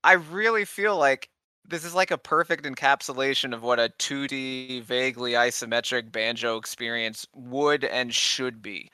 I 0.05 0.15
really 0.15 0.65
feel 0.65 0.97
like 0.97 1.29
this 1.69 1.85
is 1.85 1.95
like 1.95 2.11
a 2.11 2.19
perfect 2.19 2.65
encapsulation 2.65 3.55
of 3.55 3.63
what 3.63 3.79
a 3.79 3.93
2D, 3.99 4.83
vaguely 4.83 5.33
isometric 5.33 6.11
banjo 6.11 6.57
experience 6.57 7.27
would 7.35 7.85
and 7.85 8.13
should 8.15 8.63
be. 8.63 8.91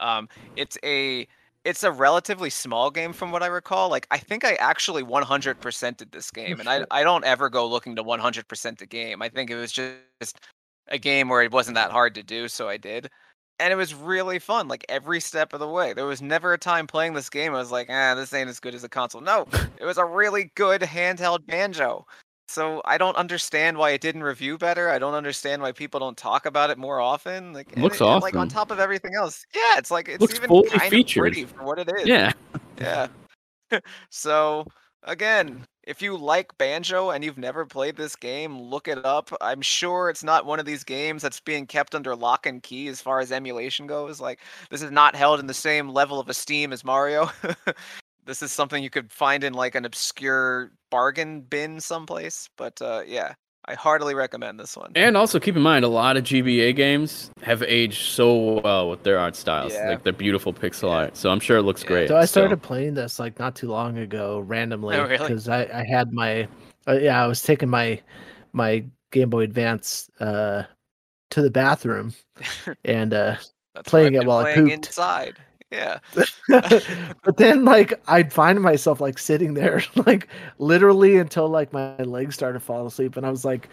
Um, 0.00 0.28
it's 0.56 0.76
a 0.84 1.26
it's 1.64 1.82
a 1.82 1.90
relatively 1.90 2.50
small 2.50 2.90
game 2.90 3.12
from 3.12 3.32
what 3.32 3.42
I 3.42 3.46
recall. 3.46 3.88
Like 3.88 4.06
I 4.10 4.18
think 4.18 4.44
I 4.44 4.54
actually 4.54 5.02
100%ed 5.02 6.12
this 6.12 6.30
game, 6.30 6.60
and 6.60 6.68
I. 6.68 6.84
I 6.90 7.02
don't 7.02 7.24
ever 7.24 7.48
go 7.48 7.66
looking 7.66 7.96
to 7.96 8.04
100% 8.04 8.78
the 8.78 8.86
game. 8.86 9.22
I 9.22 9.28
think 9.28 9.50
it 9.50 9.56
was 9.56 9.72
just 9.72 10.38
a 10.88 10.98
game 10.98 11.28
where 11.28 11.42
it 11.42 11.52
wasn't 11.52 11.76
that 11.76 11.90
hard 11.90 12.14
to 12.14 12.22
do, 12.22 12.48
so 12.48 12.68
I 12.68 12.76
did 12.76 13.10
and 13.58 13.72
it 13.72 13.76
was 13.76 13.94
really 13.94 14.38
fun 14.38 14.68
like 14.68 14.84
every 14.88 15.20
step 15.20 15.52
of 15.52 15.60
the 15.60 15.68
way. 15.68 15.92
There 15.92 16.06
was 16.06 16.22
never 16.22 16.52
a 16.52 16.58
time 16.58 16.86
playing 16.86 17.14
this 17.14 17.30
game 17.30 17.54
i 17.54 17.58
was 17.58 17.70
like 17.70 17.88
ah 17.90 18.14
this 18.14 18.32
ain't 18.32 18.48
as 18.50 18.60
good 18.60 18.74
as 18.74 18.84
a 18.84 18.88
console. 18.88 19.20
No 19.20 19.46
it 19.80 19.84
was 19.84 19.98
a 19.98 20.04
really 20.04 20.50
good 20.54 20.80
handheld 20.82 21.46
banjo. 21.46 22.06
So 22.48 22.80
i 22.84 22.96
don't 22.96 23.16
understand 23.16 23.76
why 23.76 23.90
it 23.90 24.00
didn't 24.00 24.22
review 24.22 24.56
better 24.56 24.88
i 24.88 24.98
don't 25.00 25.14
understand 25.14 25.62
why 25.62 25.72
people 25.72 25.98
don't 25.98 26.16
talk 26.16 26.46
about 26.46 26.70
it 26.70 26.78
more 26.78 27.00
often 27.00 27.52
like 27.52 27.72
and 27.72 27.82
Looks 27.82 28.00
it- 28.00 28.04
and, 28.06 28.22
like 28.22 28.36
on 28.36 28.48
top 28.48 28.70
of 28.70 28.78
everything 28.78 29.14
else 29.16 29.44
yeah 29.54 29.78
it's 29.78 29.90
like 29.90 30.08
it's 30.08 30.20
Looks 30.20 30.36
even 30.36 30.48
fully 30.48 30.68
kind 30.68 30.94
of 30.94 31.06
pretty 31.08 31.44
for 31.44 31.64
what 31.64 31.80
it 31.80 31.90
is. 31.98 32.06
Yeah. 32.06 32.32
yeah. 32.78 33.08
so 34.10 34.66
again, 35.02 35.64
if 35.86 36.02
you 36.02 36.16
like 36.16 36.58
banjo 36.58 37.10
and 37.10 37.24
you've 37.24 37.38
never 37.38 37.64
played 37.64 37.96
this 37.96 38.16
game, 38.16 38.60
look 38.60 38.88
it 38.88 39.04
up. 39.04 39.30
I'm 39.40 39.62
sure 39.62 40.10
it's 40.10 40.24
not 40.24 40.44
one 40.44 40.58
of 40.58 40.66
these 40.66 40.82
games 40.82 41.22
that's 41.22 41.40
being 41.40 41.66
kept 41.66 41.94
under 41.94 42.16
lock 42.16 42.44
and 42.44 42.62
key 42.62 42.88
as 42.88 43.00
far 43.00 43.20
as 43.20 43.30
emulation 43.30 43.86
goes. 43.86 44.20
Like 44.20 44.40
this 44.70 44.82
is 44.82 44.90
not 44.90 45.14
held 45.14 45.38
in 45.38 45.46
the 45.46 45.54
same 45.54 45.88
level 45.88 46.18
of 46.18 46.28
esteem 46.28 46.72
as 46.72 46.84
Mario. 46.84 47.30
this 48.26 48.42
is 48.42 48.50
something 48.50 48.82
you 48.82 48.90
could 48.90 49.12
find 49.12 49.44
in 49.44 49.54
like 49.54 49.76
an 49.76 49.84
obscure 49.84 50.72
bargain 50.90 51.40
bin 51.42 51.80
someplace. 51.80 52.50
But 52.56 52.82
uh, 52.82 53.02
yeah, 53.06 53.34
I 53.68 53.74
heartily 53.74 54.14
recommend 54.14 54.60
this 54.60 54.76
one. 54.76 54.92
And 54.94 55.16
also 55.16 55.40
keep 55.40 55.56
in 55.56 55.62
mind, 55.62 55.84
a 55.84 55.88
lot 55.88 56.16
of 56.16 56.22
GBA 56.24 56.76
games 56.76 57.30
have 57.42 57.62
aged 57.64 58.06
so 58.10 58.60
well 58.60 58.88
with 58.88 59.02
their 59.02 59.18
art 59.18 59.34
styles, 59.34 59.72
Yeah. 59.72 59.88
like 59.90 60.04
their 60.04 60.12
beautiful 60.12 60.52
pixel 60.52 60.88
Yeah. 60.90 60.96
art. 60.96 61.16
So 61.16 61.30
I'm 61.30 61.40
sure 61.40 61.56
it 61.58 61.62
looks 61.62 61.82
Yeah. 61.82 61.88
great. 61.88 62.08
So 62.08 62.16
I 62.16 62.26
still. 62.26 62.42
started 62.44 62.62
playing 62.62 62.94
this 62.94 63.18
like 63.18 63.38
not 63.40 63.56
too 63.56 63.68
long 63.68 63.98
ago 63.98 64.38
randomly 64.40 64.94
Oh, 64.96 65.02
really? 65.06 65.28
because 65.28 65.48
I, 65.48 65.62
I 65.64 65.84
had 65.84 66.12
my 66.12 66.46
uh, 66.86 66.92
yeah 66.92 67.22
I 67.22 67.26
was 67.26 67.42
taking 67.42 67.68
my 67.68 68.00
my 68.52 68.84
Game 69.10 69.30
Boy 69.30 69.40
Advance 69.42 70.08
uh 70.20 70.62
to 71.30 71.42
the 71.42 71.50
bathroom 71.50 72.14
and 72.84 73.12
uh 73.12 73.36
playing 73.84 74.14
it 74.14 74.18
been 74.20 74.28
while 74.28 74.38
I 74.38 74.42
playing 74.44 74.58
pooped. 74.68 74.86
inside. 74.86 75.36
Yeah. 75.70 75.98
but 76.48 77.36
then 77.38 77.64
like 77.64 78.00
I'd 78.06 78.32
find 78.32 78.60
myself 78.62 79.00
like 79.00 79.18
sitting 79.18 79.54
there 79.54 79.82
like 80.06 80.28
literally 80.58 81.16
until 81.18 81.48
like 81.48 81.72
my 81.72 81.96
legs 81.98 82.34
started 82.36 82.60
to 82.60 82.64
fall 82.64 82.86
asleep 82.86 83.16
and 83.16 83.26
I 83.26 83.30
was 83.30 83.44
like 83.44 83.68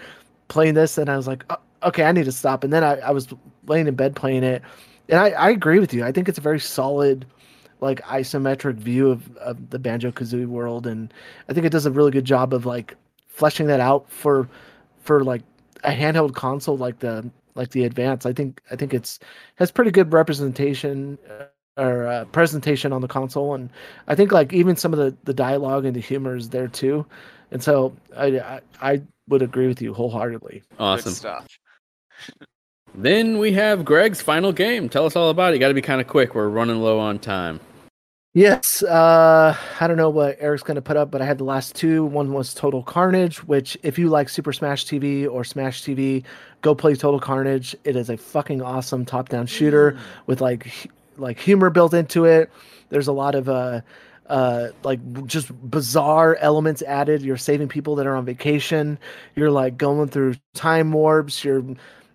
playing 0.48 0.74
this 0.74 0.98
and 0.98 1.10
I 1.10 1.18
was 1.18 1.28
like 1.28 1.46
"Oh, 1.52 1.58
okay 1.84 2.04
I 2.06 2.12
need 2.12 2.26
to 2.26 2.32
stop 2.32 2.64
and 2.64 2.74
then 2.74 2.84
I, 2.84 2.96
I 3.00 3.12
was 3.12 3.28
laying 3.68 3.88
in 3.88 3.96
bed 3.96 4.16
playing 4.16 4.44
it 4.44 4.64
and 5.10 5.20
I, 5.20 5.30
I 5.32 5.50
agree 5.52 5.80
with 5.80 5.94
you 5.94 6.04
I 6.04 6.12
think 6.12 6.28
it's 6.28 6.40
a 6.40 6.42
very 6.42 6.60
solid 6.60 7.26
like 7.80 8.02
isometric 8.04 8.76
view 8.76 9.10
of, 9.12 9.36
of 9.38 9.70
the 9.70 9.78
Banjo 9.80 10.12
Kazooie 10.12 10.48
world 10.48 10.88
and 10.88 11.14
I 11.50 11.54
think 11.54 11.66
it 11.66 11.72
does 11.72 11.86
a 11.86 11.92
really 11.92 12.12
good 12.12 12.26
job 12.26 12.54
of 12.56 12.66
like 12.66 12.96
fleshing 13.28 13.68
that 13.68 13.80
out 13.80 14.10
for 14.10 14.50
for 15.02 15.24
like 15.24 15.44
a 15.84 15.92
handheld 15.92 16.34
console 16.34 16.78
like 16.78 17.00
the 17.00 17.30
like 17.56 17.70
the 17.70 17.84
advance 17.84 18.26
I 18.26 18.34
think 18.34 18.62
I 18.72 18.76
think 18.76 18.96
it's 18.96 19.20
has 19.56 19.70
pretty 19.72 19.92
good 19.92 20.12
representation 20.12 21.20
uh, 21.30 21.46
or 21.78 22.08
uh, 22.08 22.26
presentation 22.26 22.94
on 22.94 23.02
the 23.02 23.08
console 23.08 23.56
and 23.56 23.70
I 24.08 24.16
think 24.16 24.32
like 24.32 24.54
even 24.54 24.76
some 24.76 24.94
of 24.94 25.00
the 25.00 25.16
the 25.24 25.34
dialogue 25.34 25.86
and 25.86 25.96
the 25.96 26.02
humor 26.02 26.36
is 26.36 26.50
there 26.50 26.68
too 26.68 27.06
and 27.52 27.64
so 27.64 27.96
I 28.16 28.40
I, 28.40 28.62
I 28.82 29.02
would 29.28 29.42
agree 29.42 29.68
with 29.68 29.82
you 29.82 29.94
wholeheartedly 29.94 30.64
awesome. 30.80 31.12
Good 31.12 31.16
stuff. 31.16 31.48
Then 32.96 33.40
we 33.40 33.54
have 33.54 33.84
Greg's 33.84 34.22
final 34.22 34.52
game. 34.52 34.88
Tell 34.88 35.06
us 35.06 35.16
all 35.16 35.30
about 35.30 35.52
it. 35.52 35.56
You 35.56 35.60
got 35.60 35.70
to 35.70 35.74
be 35.74 35.82
kind 35.82 36.00
of 36.00 36.08
quick. 36.08 36.36
We're 36.36 36.50
running 36.50 36.80
low 36.80 37.00
on 37.00 37.18
time. 37.18 37.60
Yes, 38.36 38.82
uh, 38.82 39.56
I 39.80 39.88
don't 39.88 39.98
know 39.98 40.10
what 40.10 40.38
Eric's 40.40 40.64
going 40.64 40.76
to 40.76 40.82
put 40.82 40.98
up, 40.98 41.12
but 41.12 41.22
I 41.22 41.26
had 41.26 41.38
the 41.38 41.44
last 41.44 41.76
two. 41.76 42.04
One 42.04 42.34
was 42.34 42.56
Total 42.56 42.82
Carnage, 42.82 43.44
which, 43.44 43.78
if 43.84 44.00
you 44.00 44.10
like 44.10 44.28
Super 44.28 44.52
Smash 44.52 44.86
TV 44.86 45.30
or 45.30 45.44
Smash 45.44 45.84
TV, 45.84 46.24
go 46.62 46.74
play 46.74 46.96
Total 46.96 47.20
Carnage. 47.20 47.76
It 47.84 47.96
is 47.96 48.10
a 48.10 48.18
fucking 48.18 48.60
awesome 48.60 49.06
top-down 49.06 49.46
shooter 49.46 50.00
with 50.26 50.42
like 50.42 50.66
hu- 50.66 50.90
like 51.18 51.40
humor 51.40 51.70
built 51.70 51.94
into 51.94 52.26
it. 52.26 52.52
There's 52.90 53.08
a 53.08 53.14
lot 53.14 53.36
of 53.36 53.50
uh 53.50 53.82
uh 54.28 54.70
like 54.84 55.00
just 55.26 55.52
bizarre 55.70 56.36
elements 56.38 56.82
added. 56.84 57.22
You're 57.22 57.38
saving 57.38 57.68
people 57.68 57.96
that 57.96 58.08
are 58.08 58.16
on 58.16 58.26
vacation. 58.26 58.98
You're 59.36 59.52
like 59.52 59.78
going 59.78 60.10
through 60.10 60.36
time 60.54 60.92
warps. 60.92 61.44
You're 61.44 61.64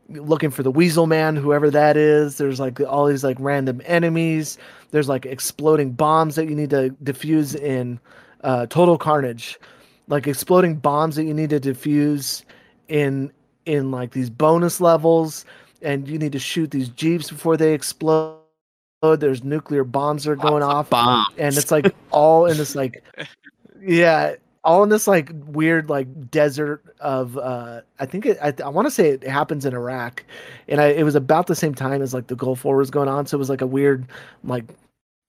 looking 0.08 0.50
for 0.50 0.62
the 0.62 0.70
Weasel 0.70 1.06
Man, 1.06 1.36
whoever 1.36 1.70
that 1.70 1.96
is. 1.96 2.38
There's 2.38 2.60
like 2.60 2.80
all 2.80 3.06
these 3.06 3.24
like 3.24 3.36
random 3.40 3.82
enemies. 3.84 4.58
There's 4.90 5.08
like 5.08 5.26
exploding 5.26 5.92
bombs 5.92 6.34
that 6.36 6.48
you 6.48 6.54
need 6.54 6.70
to 6.70 6.94
defuse 7.04 7.54
in 7.54 8.00
uh, 8.42 8.66
Total 8.66 8.96
Carnage, 8.96 9.58
like 10.06 10.26
exploding 10.26 10.76
bombs 10.76 11.16
that 11.16 11.24
you 11.24 11.34
need 11.34 11.50
to 11.50 11.60
defuse 11.60 12.42
in 12.88 13.32
in 13.66 13.90
like 13.90 14.12
these 14.12 14.30
bonus 14.30 14.80
levels, 14.80 15.44
and 15.82 16.08
you 16.08 16.18
need 16.18 16.32
to 16.32 16.38
shoot 16.38 16.70
these 16.70 16.88
jeeps 16.88 17.30
before 17.30 17.56
they 17.56 17.74
explode. 17.74 18.38
There's 19.00 19.44
nuclear 19.44 19.84
bombs 19.84 20.24
that 20.24 20.32
are 20.32 20.36
going 20.36 20.62
off 20.62 20.90
Bomb. 20.90 21.26
and 21.38 21.56
it's 21.56 21.70
like 21.70 21.94
all 22.10 22.46
in 22.46 22.56
this 22.56 22.74
like 22.74 23.04
yeah 23.80 24.34
all 24.64 24.82
in 24.82 24.88
this 24.88 25.06
like 25.06 25.30
weird 25.46 25.88
like 25.88 26.30
desert 26.30 26.82
of 27.00 27.38
uh 27.38 27.80
i 28.00 28.06
think 28.06 28.26
it 28.26 28.36
i, 28.42 28.52
I 28.62 28.68
want 28.68 28.86
to 28.86 28.90
say 28.90 29.10
it 29.10 29.22
happens 29.22 29.64
in 29.64 29.72
iraq 29.72 30.24
and 30.66 30.80
i 30.80 30.86
it 30.86 31.04
was 31.04 31.14
about 31.14 31.46
the 31.46 31.54
same 31.54 31.74
time 31.74 32.02
as 32.02 32.12
like 32.12 32.26
the 32.26 32.34
gulf 32.34 32.64
war 32.64 32.76
was 32.76 32.90
going 32.90 33.08
on 33.08 33.24
so 33.26 33.36
it 33.36 33.38
was 33.38 33.48
like 33.48 33.60
a 33.60 33.66
weird 33.66 34.06
like 34.42 34.64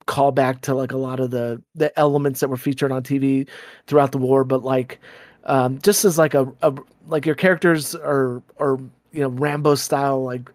callback 0.08 0.62
to 0.62 0.74
like 0.74 0.92
a 0.92 0.98
lot 0.98 1.20
of 1.20 1.30
the 1.30 1.62
the 1.76 1.98
elements 2.00 2.40
that 2.40 2.50
were 2.50 2.58
featured 2.58 2.92
on 2.92 3.04
tv 3.04 3.48
throughout 3.86 4.12
the 4.12 4.18
war 4.18 4.44
but 4.44 4.64
like 4.64 5.00
um 5.44 5.80
just 5.80 6.04
as 6.06 6.18
like 6.18 6.34
a, 6.34 6.52
a 6.64 6.74
like 7.08 7.26
your 7.26 7.36
characters 7.36 7.94
are 7.94 8.42
are 8.60 8.80
you 9.12 9.22
know 9.22 9.30
rambo 9.30 9.76
style 9.76 10.24
like 10.24 10.50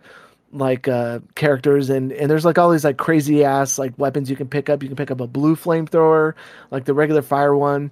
like 0.54 0.86
uh 0.88 1.18
characters 1.34 1.90
and 1.90 2.12
and 2.12 2.30
there's 2.30 2.44
like 2.44 2.58
all 2.58 2.70
these 2.70 2.84
like 2.84 2.96
crazy 2.96 3.44
ass 3.44 3.78
like 3.78 3.92
weapons 3.98 4.30
you 4.30 4.36
can 4.36 4.48
pick 4.48 4.70
up. 4.70 4.82
You 4.82 4.88
can 4.88 4.96
pick 4.96 5.10
up 5.10 5.20
a 5.20 5.26
blue 5.26 5.56
flamethrower 5.56 6.34
like 6.70 6.84
the 6.84 6.94
regular 6.94 7.22
fire 7.22 7.56
one. 7.56 7.90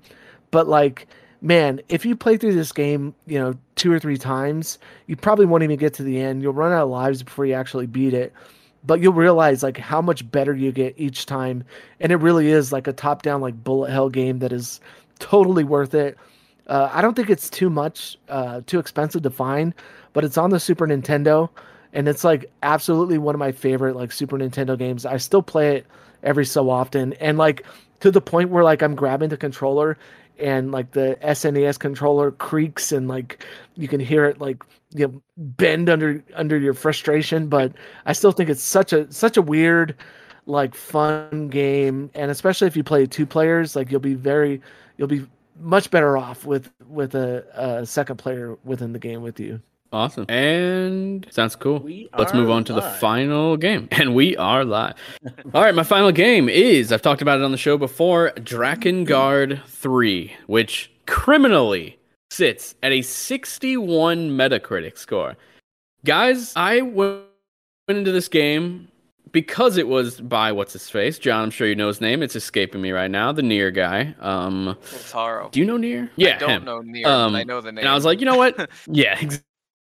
But 0.50 0.68
like 0.68 1.08
man 1.40 1.80
if 1.88 2.06
you 2.06 2.14
play 2.14 2.36
through 2.36 2.54
this 2.54 2.70
game 2.70 3.12
you 3.26 3.38
know 3.38 3.54
two 3.74 3.92
or 3.92 3.98
three 3.98 4.16
times 4.16 4.78
you 5.08 5.16
probably 5.16 5.44
won't 5.44 5.64
even 5.64 5.76
get 5.76 5.94
to 5.94 6.02
the 6.02 6.20
end. 6.20 6.42
You'll 6.42 6.52
run 6.52 6.72
out 6.72 6.84
of 6.84 6.90
lives 6.90 7.22
before 7.22 7.46
you 7.46 7.54
actually 7.54 7.86
beat 7.86 8.14
it. 8.14 8.32
But 8.84 9.00
you'll 9.00 9.12
realize 9.12 9.62
like 9.62 9.76
how 9.76 10.00
much 10.00 10.28
better 10.30 10.54
you 10.54 10.72
get 10.72 10.94
each 10.96 11.26
time. 11.26 11.64
And 12.00 12.10
it 12.10 12.16
really 12.16 12.48
is 12.48 12.72
like 12.72 12.86
a 12.86 12.92
top 12.92 13.22
down 13.22 13.40
like 13.40 13.62
bullet 13.62 13.90
hell 13.90 14.08
game 14.08 14.38
that 14.38 14.52
is 14.52 14.80
totally 15.18 15.64
worth 15.64 15.94
it. 15.94 16.16
Uh, 16.68 16.88
i 16.92 17.02
don't 17.02 17.14
think 17.14 17.28
it's 17.28 17.50
too 17.50 17.68
much 17.68 18.16
uh, 18.28 18.60
too 18.66 18.78
expensive 18.78 19.20
to 19.22 19.30
find 19.30 19.74
but 20.12 20.24
it's 20.24 20.38
on 20.38 20.50
the 20.50 20.60
super 20.60 20.86
nintendo 20.86 21.50
and 21.92 22.08
it's 22.08 22.24
like 22.24 22.50
absolutely 22.62 23.18
one 23.18 23.34
of 23.34 23.38
my 23.38 23.52
favorite 23.52 23.96
like 23.96 24.12
super 24.12 24.38
nintendo 24.38 24.78
games. 24.78 25.04
I 25.06 25.16
still 25.18 25.42
play 25.42 25.76
it 25.76 25.86
every 26.22 26.46
so 26.46 26.70
often 26.70 27.12
and 27.14 27.38
like 27.38 27.64
to 28.00 28.10
the 28.10 28.20
point 28.20 28.50
where 28.50 28.64
like 28.64 28.82
i'm 28.82 28.94
grabbing 28.94 29.28
the 29.28 29.36
controller 29.36 29.98
and 30.38 30.72
like 30.72 30.92
the 30.92 31.18
snes 31.22 31.78
controller 31.78 32.30
creaks 32.30 32.92
and 32.92 33.08
like 33.08 33.44
you 33.76 33.88
can 33.88 34.00
hear 34.00 34.24
it 34.24 34.40
like 34.40 34.62
you 34.90 35.06
know 35.06 35.22
bend 35.36 35.88
under 35.88 36.22
under 36.34 36.58
your 36.58 36.74
frustration 36.74 37.48
but 37.48 37.72
i 38.06 38.12
still 38.12 38.32
think 38.32 38.48
it's 38.48 38.62
such 38.62 38.92
a 38.92 39.10
such 39.12 39.36
a 39.36 39.42
weird 39.42 39.96
like 40.46 40.74
fun 40.74 41.48
game 41.48 42.10
and 42.14 42.30
especially 42.30 42.66
if 42.66 42.76
you 42.76 42.82
play 42.84 43.06
two 43.06 43.26
players 43.26 43.76
like 43.76 43.90
you'll 43.90 44.00
be 44.00 44.14
very 44.14 44.60
you'll 44.96 45.08
be 45.08 45.24
much 45.60 45.90
better 45.90 46.16
off 46.16 46.44
with 46.44 46.70
with 46.88 47.14
a, 47.14 47.44
a 47.54 47.86
second 47.86 48.16
player 48.16 48.56
within 48.64 48.92
the 48.92 48.98
game 48.98 49.22
with 49.22 49.38
you 49.38 49.60
Awesome. 49.92 50.24
And 50.30 51.26
sounds 51.30 51.54
cool. 51.54 51.80
We 51.80 52.08
Let's 52.16 52.32
move 52.32 52.50
on 52.50 52.64
to 52.64 52.72
the 52.72 52.82
final 52.82 53.56
game. 53.56 53.88
And 54.02 54.14
we 54.14 54.36
are 54.38 54.64
live. 54.64 54.94
All 55.54 55.62
right, 55.62 55.74
my 55.74 55.82
final 55.82 56.12
game 56.12 56.48
is 56.48 56.92
I've 56.92 57.02
talked 57.02 57.20
about 57.22 57.38
it 57.38 57.44
on 57.44 57.52
the 57.52 57.58
show 57.58 57.76
before 57.76 58.32
Drakengard 58.36 59.62
3, 59.66 60.32
which 60.46 60.90
criminally 61.06 61.98
sits 62.30 62.74
at 62.82 62.90
a 62.92 63.02
61 63.02 64.30
Metacritic 64.30 64.96
score. 64.96 65.36
Guys, 66.04 66.54
I 66.56 66.80
went 66.80 67.22
into 67.88 68.12
this 68.12 68.28
game 68.28 68.88
because 69.30 69.76
it 69.76 69.88
was 69.88 70.20
by 70.20 70.52
what's 70.52 70.72
his 70.72 70.88
face? 70.88 71.18
John, 71.18 71.44
I'm 71.44 71.50
sure 71.50 71.66
you 71.68 71.74
know 71.74 71.88
his 71.88 72.00
name. 72.00 72.22
It's 72.22 72.34
escaping 72.34 72.80
me 72.80 72.92
right 72.92 73.10
now. 73.10 73.30
The 73.32 73.42
NieR 73.42 73.74
guy. 73.74 74.14
Um, 74.20 74.76
Taro. 75.10 75.50
do 75.52 75.60
you 75.60 75.66
know 75.66 75.76
NieR? 75.76 76.08
Yeah, 76.16 76.36
I 76.36 76.38
don't 76.38 76.50
him. 76.50 76.64
know 76.64 76.80
NieR. 76.82 77.06
Um, 77.06 77.34
I 77.34 77.44
know 77.44 77.60
the 77.60 77.72
name. 77.72 77.80
And 77.80 77.88
I 77.88 77.94
was 77.94 78.04
like, 78.04 78.20
you 78.20 78.26
know 78.26 78.36
what? 78.36 78.70
yeah, 78.86 79.18
ex- 79.20 79.42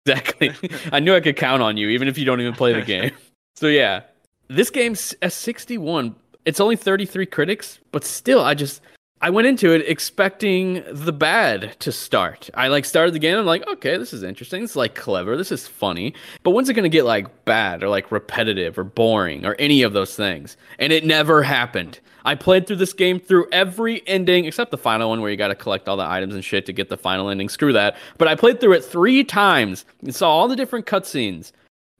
exactly. 0.06 0.52
I 0.92 1.00
knew 1.00 1.14
I 1.14 1.20
could 1.20 1.36
count 1.36 1.62
on 1.62 1.76
you, 1.76 1.88
even 1.88 2.08
if 2.08 2.18
you 2.18 2.24
don't 2.24 2.40
even 2.40 2.54
play 2.54 2.72
the 2.72 2.82
game. 2.86 3.12
So 3.56 3.66
yeah, 3.66 4.02
this 4.48 4.70
game's 4.70 5.14
a 5.22 5.30
61. 5.30 6.14
It's 6.44 6.60
only 6.60 6.76
33 6.76 7.26
critics, 7.26 7.78
but 7.92 8.04
still, 8.04 8.40
I 8.40 8.54
just 8.54 8.80
I 9.24 9.30
went 9.30 9.46
into 9.46 9.72
it 9.72 9.88
expecting 9.88 10.82
the 10.90 11.12
bad 11.12 11.78
to 11.78 11.92
start. 11.92 12.50
I 12.54 12.66
like 12.66 12.84
started 12.84 13.14
the 13.14 13.20
game. 13.20 13.38
I'm 13.38 13.46
like, 13.46 13.64
okay, 13.68 13.96
this 13.96 14.12
is 14.12 14.24
interesting. 14.24 14.62
This 14.62 14.72
is 14.72 14.76
like 14.76 14.96
clever. 14.96 15.36
This 15.36 15.52
is 15.52 15.68
funny. 15.68 16.12
But 16.42 16.50
when's 16.50 16.68
it 16.68 16.74
gonna 16.74 16.88
get 16.88 17.04
like 17.04 17.44
bad 17.44 17.84
or 17.84 17.88
like 17.88 18.10
repetitive 18.10 18.76
or 18.76 18.82
boring 18.82 19.46
or 19.46 19.54
any 19.60 19.82
of 19.82 19.92
those 19.92 20.16
things? 20.16 20.56
And 20.80 20.92
it 20.92 21.06
never 21.06 21.44
happened. 21.44 22.00
I 22.24 22.34
played 22.34 22.66
through 22.66 22.76
this 22.76 22.92
game 22.92 23.20
through 23.20 23.46
every 23.52 24.02
ending 24.08 24.44
except 24.44 24.72
the 24.72 24.78
final 24.78 25.08
one 25.08 25.20
where 25.20 25.30
you 25.30 25.36
got 25.36 25.48
to 25.48 25.54
collect 25.54 25.88
all 25.88 25.96
the 25.96 26.08
items 26.08 26.34
and 26.34 26.44
shit 26.44 26.66
to 26.66 26.72
get 26.72 26.88
the 26.88 26.96
final 26.96 27.28
ending. 27.28 27.48
Screw 27.48 27.72
that. 27.74 27.96
But 28.18 28.26
I 28.26 28.34
played 28.34 28.60
through 28.60 28.72
it 28.72 28.84
three 28.84 29.22
times 29.22 29.84
and 30.00 30.12
saw 30.12 30.30
all 30.30 30.48
the 30.48 30.56
different 30.56 30.86
cutscenes. 30.86 31.52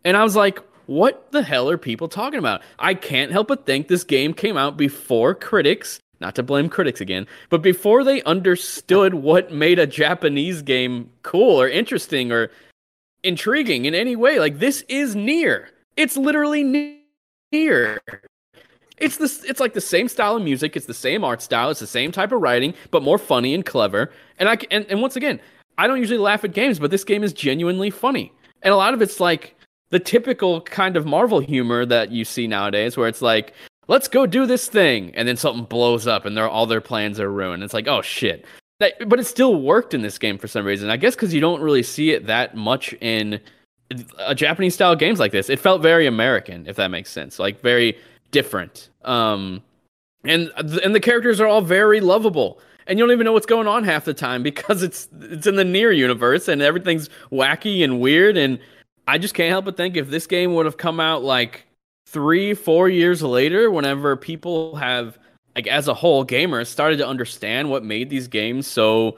And 0.05 0.17
I 0.17 0.25
was 0.25 0.35
like, 0.35 0.59
what 0.87 1.31
the 1.31 1.43
hell 1.43 1.71
are 1.71 1.79
people 1.79 2.09
talking 2.09 2.41
about? 2.41 2.63
I 2.81 2.95
can't 2.95 3.31
help 3.31 3.49
but 3.49 3.65
think 3.65 3.87
this 3.87 4.03
game 4.03 4.35
came 4.35 4.57
out 4.57 4.77
before 4.77 5.35
critics, 5.35 6.01
not 6.23 6.35
to 6.37 6.43
blame 6.43 6.71
critics 6.71 7.01
again, 7.01 7.27
but 7.51 7.61
before 7.61 8.03
they 8.03 8.23
understood 8.23 9.15
what 9.15 9.53
made 9.53 9.79
a 9.79 9.87
Japanese 9.87 10.63
game 10.63 11.11
cool 11.23 11.61
or 11.61 11.69
interesting 11.69 12.33
or 12.33 12.51
intriguing 13.23 13.85
in 13.85 13.95
any 13.95 14.17
way. 14.17 14.39
Like 14.39 14.59
this 14.59 14.83
is 14.89 15.15
NieR. 15.15 15.67
It's 15.97 16.17
literally 16.17 16.65
NieR. 17.53 17.99
It's 18.97 19.17
this 19.17 19.45
it's 19.45 19.61
like 19.61 19.75
the 19.75 19.81
same 19.81 20.09
style 20.09 20.37
of 20.37 20.43
music, 20.43 20.77
it's 20.77 20.87
the 20.87 20.95
same 20.95 21.25
art 21.25 21.43
style, 21.43 21.71
it's 21.71 21.81
the 21.81 21.87
same 21.87 22.13
type 22.13 22.33
of 22.33 22.41
writing, 22.41 22.73
but 22.91 23.03
more 23.03 23.19
funny 23.19 23.53
and 23.53 23.67
clever. 23.67 24.11
And 24.39 24.49
I 24.49 24.57
and, 24.71 24.87
and 24.89 25.03
once 25.03 25.17
again, 25.17 25.41
I 25.77 25.87
don't 25.87 25.99
usually 25.99 26.19
laugh 26.19 26.45
at 26.45 26.53
games, 26.53 26.79
but 26.79 26.91
this 26.91 27.05
game 27.05 27.25
is 27.25 27.33
genuinely 27.33 27.91
funny. 27.91 28.33
And 28.63 28.73
a 28.73 28.77
lot 28.77 28.95
of 28.95 29.03
it's 29.03 29.19
like 29.19 29.57
the 29.91 29.99
typical 29.99 30.61
kind 30.63 30.97
of 30.97 31.05
Marvel 31.05 31.41
humor 31.41 31.85
that 31.85 32.11
you 32.11 32.25
see 32.25 32.47
nowadays, 32.47 32.97
where 32.97 33.09
it's 33.09 33.23
like, 33.23 33.55
let's 33.93 34.09
go 34.09 34.25
do 34.25 34.47
this 34.47 34.69
thing, 34.69 35.15
and 35.15 35.29
then 35.29 35.37
something 35.37 35.65
blows 35.65 36.07
up, 36.07 36.25
and 36.25 36.37
all 36.39 36.67
their 36.67 36.81
plans 36.81 37.21
are 37.21 37.31
ruined. 37.31 37.63
It's 37.63 37.75
like, 37.75 37.87
oh 37.87 38.01
shit. 38.01 38.47
That, 38.81 39.09
but 39.09 39.21
it 39.21 39.25
still 39.25 39.61
worked 39.61 39.93
in 39.93 40.01
this 40.01 40.19
game 40.19 40.39
for 40.39 40.49
some 40.49 40.65
reason. 40.65 40.89
I 40.91 40.97
guess 40.97 41.15
because 41.15 41.33
you 41.33 41.41
don't 41.41 41.61
really 41.61 41.83
see 41.83 42.11
it 42.11 42.27
that 42.27 42.57
much 42.57 42.95
in 42.95 43.39
a 44.19 44.35
Japanese 44.35 44.75
style 44.75 44.97
games 44.97 45.21
like 45.21 45.31
this. 45.31 45.51
It 45.51 45.61
felt 45.61 45.83
very 45.83 46.07
American, 46.07 46.67
if 46.67 46.77
that 46.77 46.89
makes 46.89 47.11
sense. 47.11 47.39
Like 47.39 47.61
very 47.61 47.97
different. 48.31 48.89
Um, 49.05 49.63
and 50.25 50.51
and 50.57 50.95
the 50.95 51.01
characters 51.01 51.41
are 51.41 51.47
all 51.47 51.61
very 51.61 52.01
lovable 52.01 52.61
and 52.87 52.99
you 52.99 53.05
don't 53.05 53.13
even 53.13 53.25
know 53.25 53.33
what's 53.33 53.47
going 53.47 53.67
on 53.67 53.85
half 53.85 54.05
the 54.05 54.15
time 54.15 54.43
because 54.51 54.83
it's 54.83 55.09
it's 55.21 55.47
in 55.47 55.57
the 55.57 55.65
NieR 55.65 55.97
universe 55.97 56.49
and 56.49 56.63
everything's 56.63 57.11
wacky 57.31 57.83
and 57.85 58.01
weird 58.01 58.37
and 58.37 58.59
i 59.09 59.19
just 59.19 59.35
can't 59.35 59.51
help 59.51 59.65
but 59.65 59.77
think 59.77 59.97
if 59.97 60.09
this 60.11 60.27
game 60.27 60.55
would 60.55 60.65
have 60.65 60.77
come 60.77 61.01
out 61.01 61.23
like 61.23 61.67
three 62.13 62.53
four 62.53 62.89
years 62.89 63.23
later 63.23 63.71
whenever 63.71 64.17
people 64.17 64.77
have 64.77 65.19
like 65.57 65.67
as 65.67 65.89
a 65.89 65.95
whole 65.95 66.25
gamers 66.25 66.67
started 66.67 66.99
to 66.99 67.07
understand 67.07 67.71
what 67.71 67.83
made 67.83 68.11
these 68.11 68.29
games 68.29 68.67
so 68.67 69.17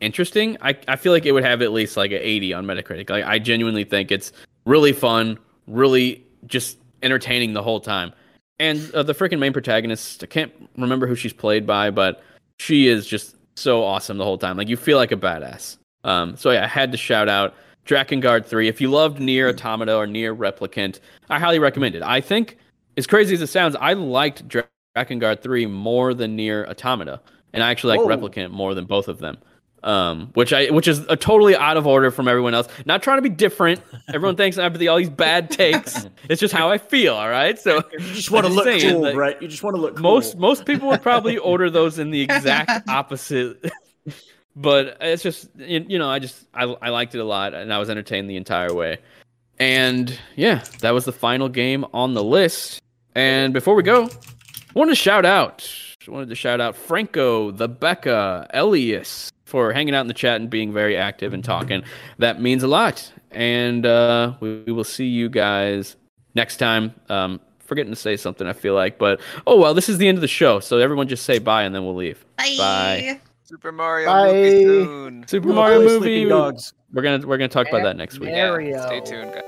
interesting 0.00 0.56
i, 0.60 0.76
I 0.86 0.96
feel 0.96 1.12
like 1.12 1.24
it 1.24 1.32
would 1.32 1.44
have 1.44 1.62
at 1.62 1.72
least 1.72 1.96
like 1.96 2.12
an 2.12 2.20
80 2.20 2.52
on 2.54 2.66
metacritic. 2.66 3.08
Like, 3.08 3.24
i 3.24 3.38
genuinely 3.38 3.84
think 3.84 4.12
it's 4.12 4.32
really 4.66 4.92
fun 4.92 5.38
really 5.66 6.22
just 6.46 6.76
entertaining 7.02 7.54
the 7.54 7.62
whole 7.62 7.80
time. 7.80 8.12
And 8.58 8.92
uh, 8.94 9.02
the 9.02 9.14
freaking 9.14 9.38
main 9.38 9.54
protagonist 9.54 10.22
i 10.22 10.26
can't 10.26 10.52
remember 10.76 11.06
who 11.06 11.14
she's 11.14 11.32
played 11.32 11.66
by 11.66 11.90
but 11.90 12.22
she 12.58 12.86
is 12.86 13.06
just 13.06 13.34
so 13.56 13.82
awesome 13.82 14.18
the 14.18 14.24
whole 14.24 14.38
time. 14.38 14.56
Like 14.56 14.68
you 14.68 14.76
feel 14.76 14.98
like 14.98 15.12
a 15.12 15.16
badass. 15.16 15.78
Um 16.04 16.36
so 16.36 16.50
yeah 16.50 16.64
i 16.64 16.66
had 16.66 16.92
to 16.92 16.98
shout 16.98 17.30
out 17.30 17.54
Drakengard 17.86 18.46
3 18.46 18.68
if 18.68 18.80
you 18.80 18.90
loved 18.90 19.18
NieR 19.18 19.48
automata 19.50 19.96
or 19.96 20.06
NieR 20.06 20.36
replicant 20.36 21.00
i 21.28 21.38
highly 21.38 21.58
recommend 21.58 21.94
it 21.94 22.02
i 22.02 22.20
think 22.20 22.56
as 22.96 23.06
crazy 23.06 23.34
as 23.34 23.42
it 23.42 23.48
sounds 23.48 23.76
i 23.80 23.92
liked 23.92 24.46
Dra- 24.46 24.68
Drakengard 24.96 25.42
3 25.42 25.66
more 25.66 26.14
than 26.14 26.36
NieR 26.36 26.68
automata 26.68 27.20
and 27.52 27.62
i 27.62 27.70
actually 27.70 27.96
like 27.96 28.06
Whoa. 28.06 28.16
replicant 28.16 28.50
more 28.50 28.74
than 28.74 28.84
both 28.84 29.08
of 29.08 29.18
them 29.18 29.38
um, 29.82 30.30
which 30.34 30.52
I 30.52 30.66
which 30.70 30.88
is 30.88 31.00
a 31.08 31.16
totally 31.16 31.56
out 31.56 31.76
of 31.76 31.86
order 31.86 32.10
from 32.10 32.28
everyone 32.28 32.54
else. 32.54 32.68
Not 32.84 33.02
trying 33.02 33.18
to 33.18 33.22
be 33.22 33.28
different. 33.28 33.80
Everyone 34.08 34.36
thinks 34.36 34.58
I 34.58 34.64
have 34.64 34.78
the, 34.78 34.88
all 34.88 34.98
these 34.98 35.10
bad 35.10 35.50
takes. 35.50 36.06
it's 36.28 36.40
just 36.40 36.52
how 36.52 36.70
I 36.70 36.78
feel. 36.78 37.14
All 37.14 37.30
right. 37.30 37.58
So 37.58 37.82
You 37.92 37.98
just 38.12 38.30
want 38.30 38.46
to 38.46 38.52
look 38.52 38.64
saying, 38.64 38.92
cool, 38.92 39.02
like, 39.02 39.16
right? 39.16 39.40
You 39.40 39.48
just 39.48 39.62
want 39.62 39.76
to 39.76 39.80
look 39.80 39.96
cool. 39.96 40.02
most 40.02 40.36
most 40.36 40.66
people 40.66 40.88
would 40.88 41.02
probably 41.02 41.38
order 41.38 41.70
those 41.70 41.98
in 41.98 42.10
the 42.10 42.20
exact 42.22 42.88
opposite 42.88 43.72
but 44.56 44.96
it's 45.00 45.22
just 45.22 45.48
you 45.56 45.98
know 45.98 46.10
I 46.10 46.18
just 46.18 46.46
I, 46.54 46.64
I 46.64 46.90
liked 46.90 47.14
it 47.14 47.18
a 47.18 47.24
lot 47.24 47.54
and 47.54 47.72
I 47.72 47.78
was 47.78 47.90
entertained 47.90 48.28
the 48.28 48.36
entire 48.36 48.72
way. 48.72 48.98
And 49.58 50.18
yeah, 50.36 50.64
that 50.80 50.92
was 50.92 51.04
the 51.04 51.12
final 51.12 51.48
game 51.48 51.84
on 51.92 52.14
the 52.14 52.24
list. 52.24 52.80
And 53.14 53.52
before 53.52 53.74
we 53.74 53.82
go, 53.82 54.04
I 54.04 54.72
wanted 54.74 54.92
to 54.92 54.96
shout 54.96 55.26
out 55.26 55.68
I 56.08 56.10
wanted 56.10 56.30
to 56.30 56.34
shout 56.34 56.60
out 56.60 56.76
Franco, 56.76 57.50
the 57.50 57.68
Becca, 57.68 58.48
Elias 58.54 59.30
for 59.44 59.72
hanging 59.72 59.94
out 59.94 60.02
in 60.02 60.06
the 60.06 60.14
chat 60.14 60.40
and 60.40 60.48
being 60.48 60.72
very 60.72 60.96
active 60.96 61.34
and 61.34 61.44
talking. 61.44 61.82
That 62.18 62.40
means 62.40 62.62
a 62.62 62.68
lot. 62.68 63.12
And 63.30 63.84
uh, 63.84 64.34
we, 64.40 64.62
we 64.62 64.72
will 64.72 64.84
see 64.84 65.06
you 65.06 65.28
guys 65.28 65.96
next 66.34 66.56
time. 66.56 66.94
Um, 67.08 67.40
forgetting 67.58 67.92
to 67.92 67.96
say 67.96 68.16
something, 68.16 68.46
I 68.46 68.52
feel 68.52 68.74
like, 68.74 68.98
but 68.98 69.20
oh 69.46 69.58
well, 69.58 69.74
this 69.74 69.88
is 69.88 69.98
the 69.98 70.08
end 70.08 70.18
of 70.18 70.22
the 70.22 70.28
show, 70.28 70.58
so 70.58 70.78
everyone 70.78 71.06
just 71.06 71.24
say 71.24 71.38
bye 71.38 71.62
and 71.62 71.74
then 71.74 71.84
we'll 71.84 71.94
leave. 71.94 72.24
Bye. 72.36 72.54
Bye. 72.58 73.20
Super 73.50 73.72
Mario 73.72 74.06
Bye. 74.06 74.32
movie 74.32 74.62
soon. 74.84 75.24
Super 75.26 75.48
Mario 75.48 75.80
movie. 75.80 76.24
dogs. 76.24 76.72
We're 76.92 77.02
gonna 77.02 77.26
we're 77.26 77.36
gonna 77.36 77.48
talk 77.48 77.68
about 77.68 77.82
that 77.82 77.96
next 77.96 78.20
week. 78.20 78.30
Mario. 78.30 78.80
Stay 78.86 79.00
tuned, 79.00 79.32
guys. 79.32 79.42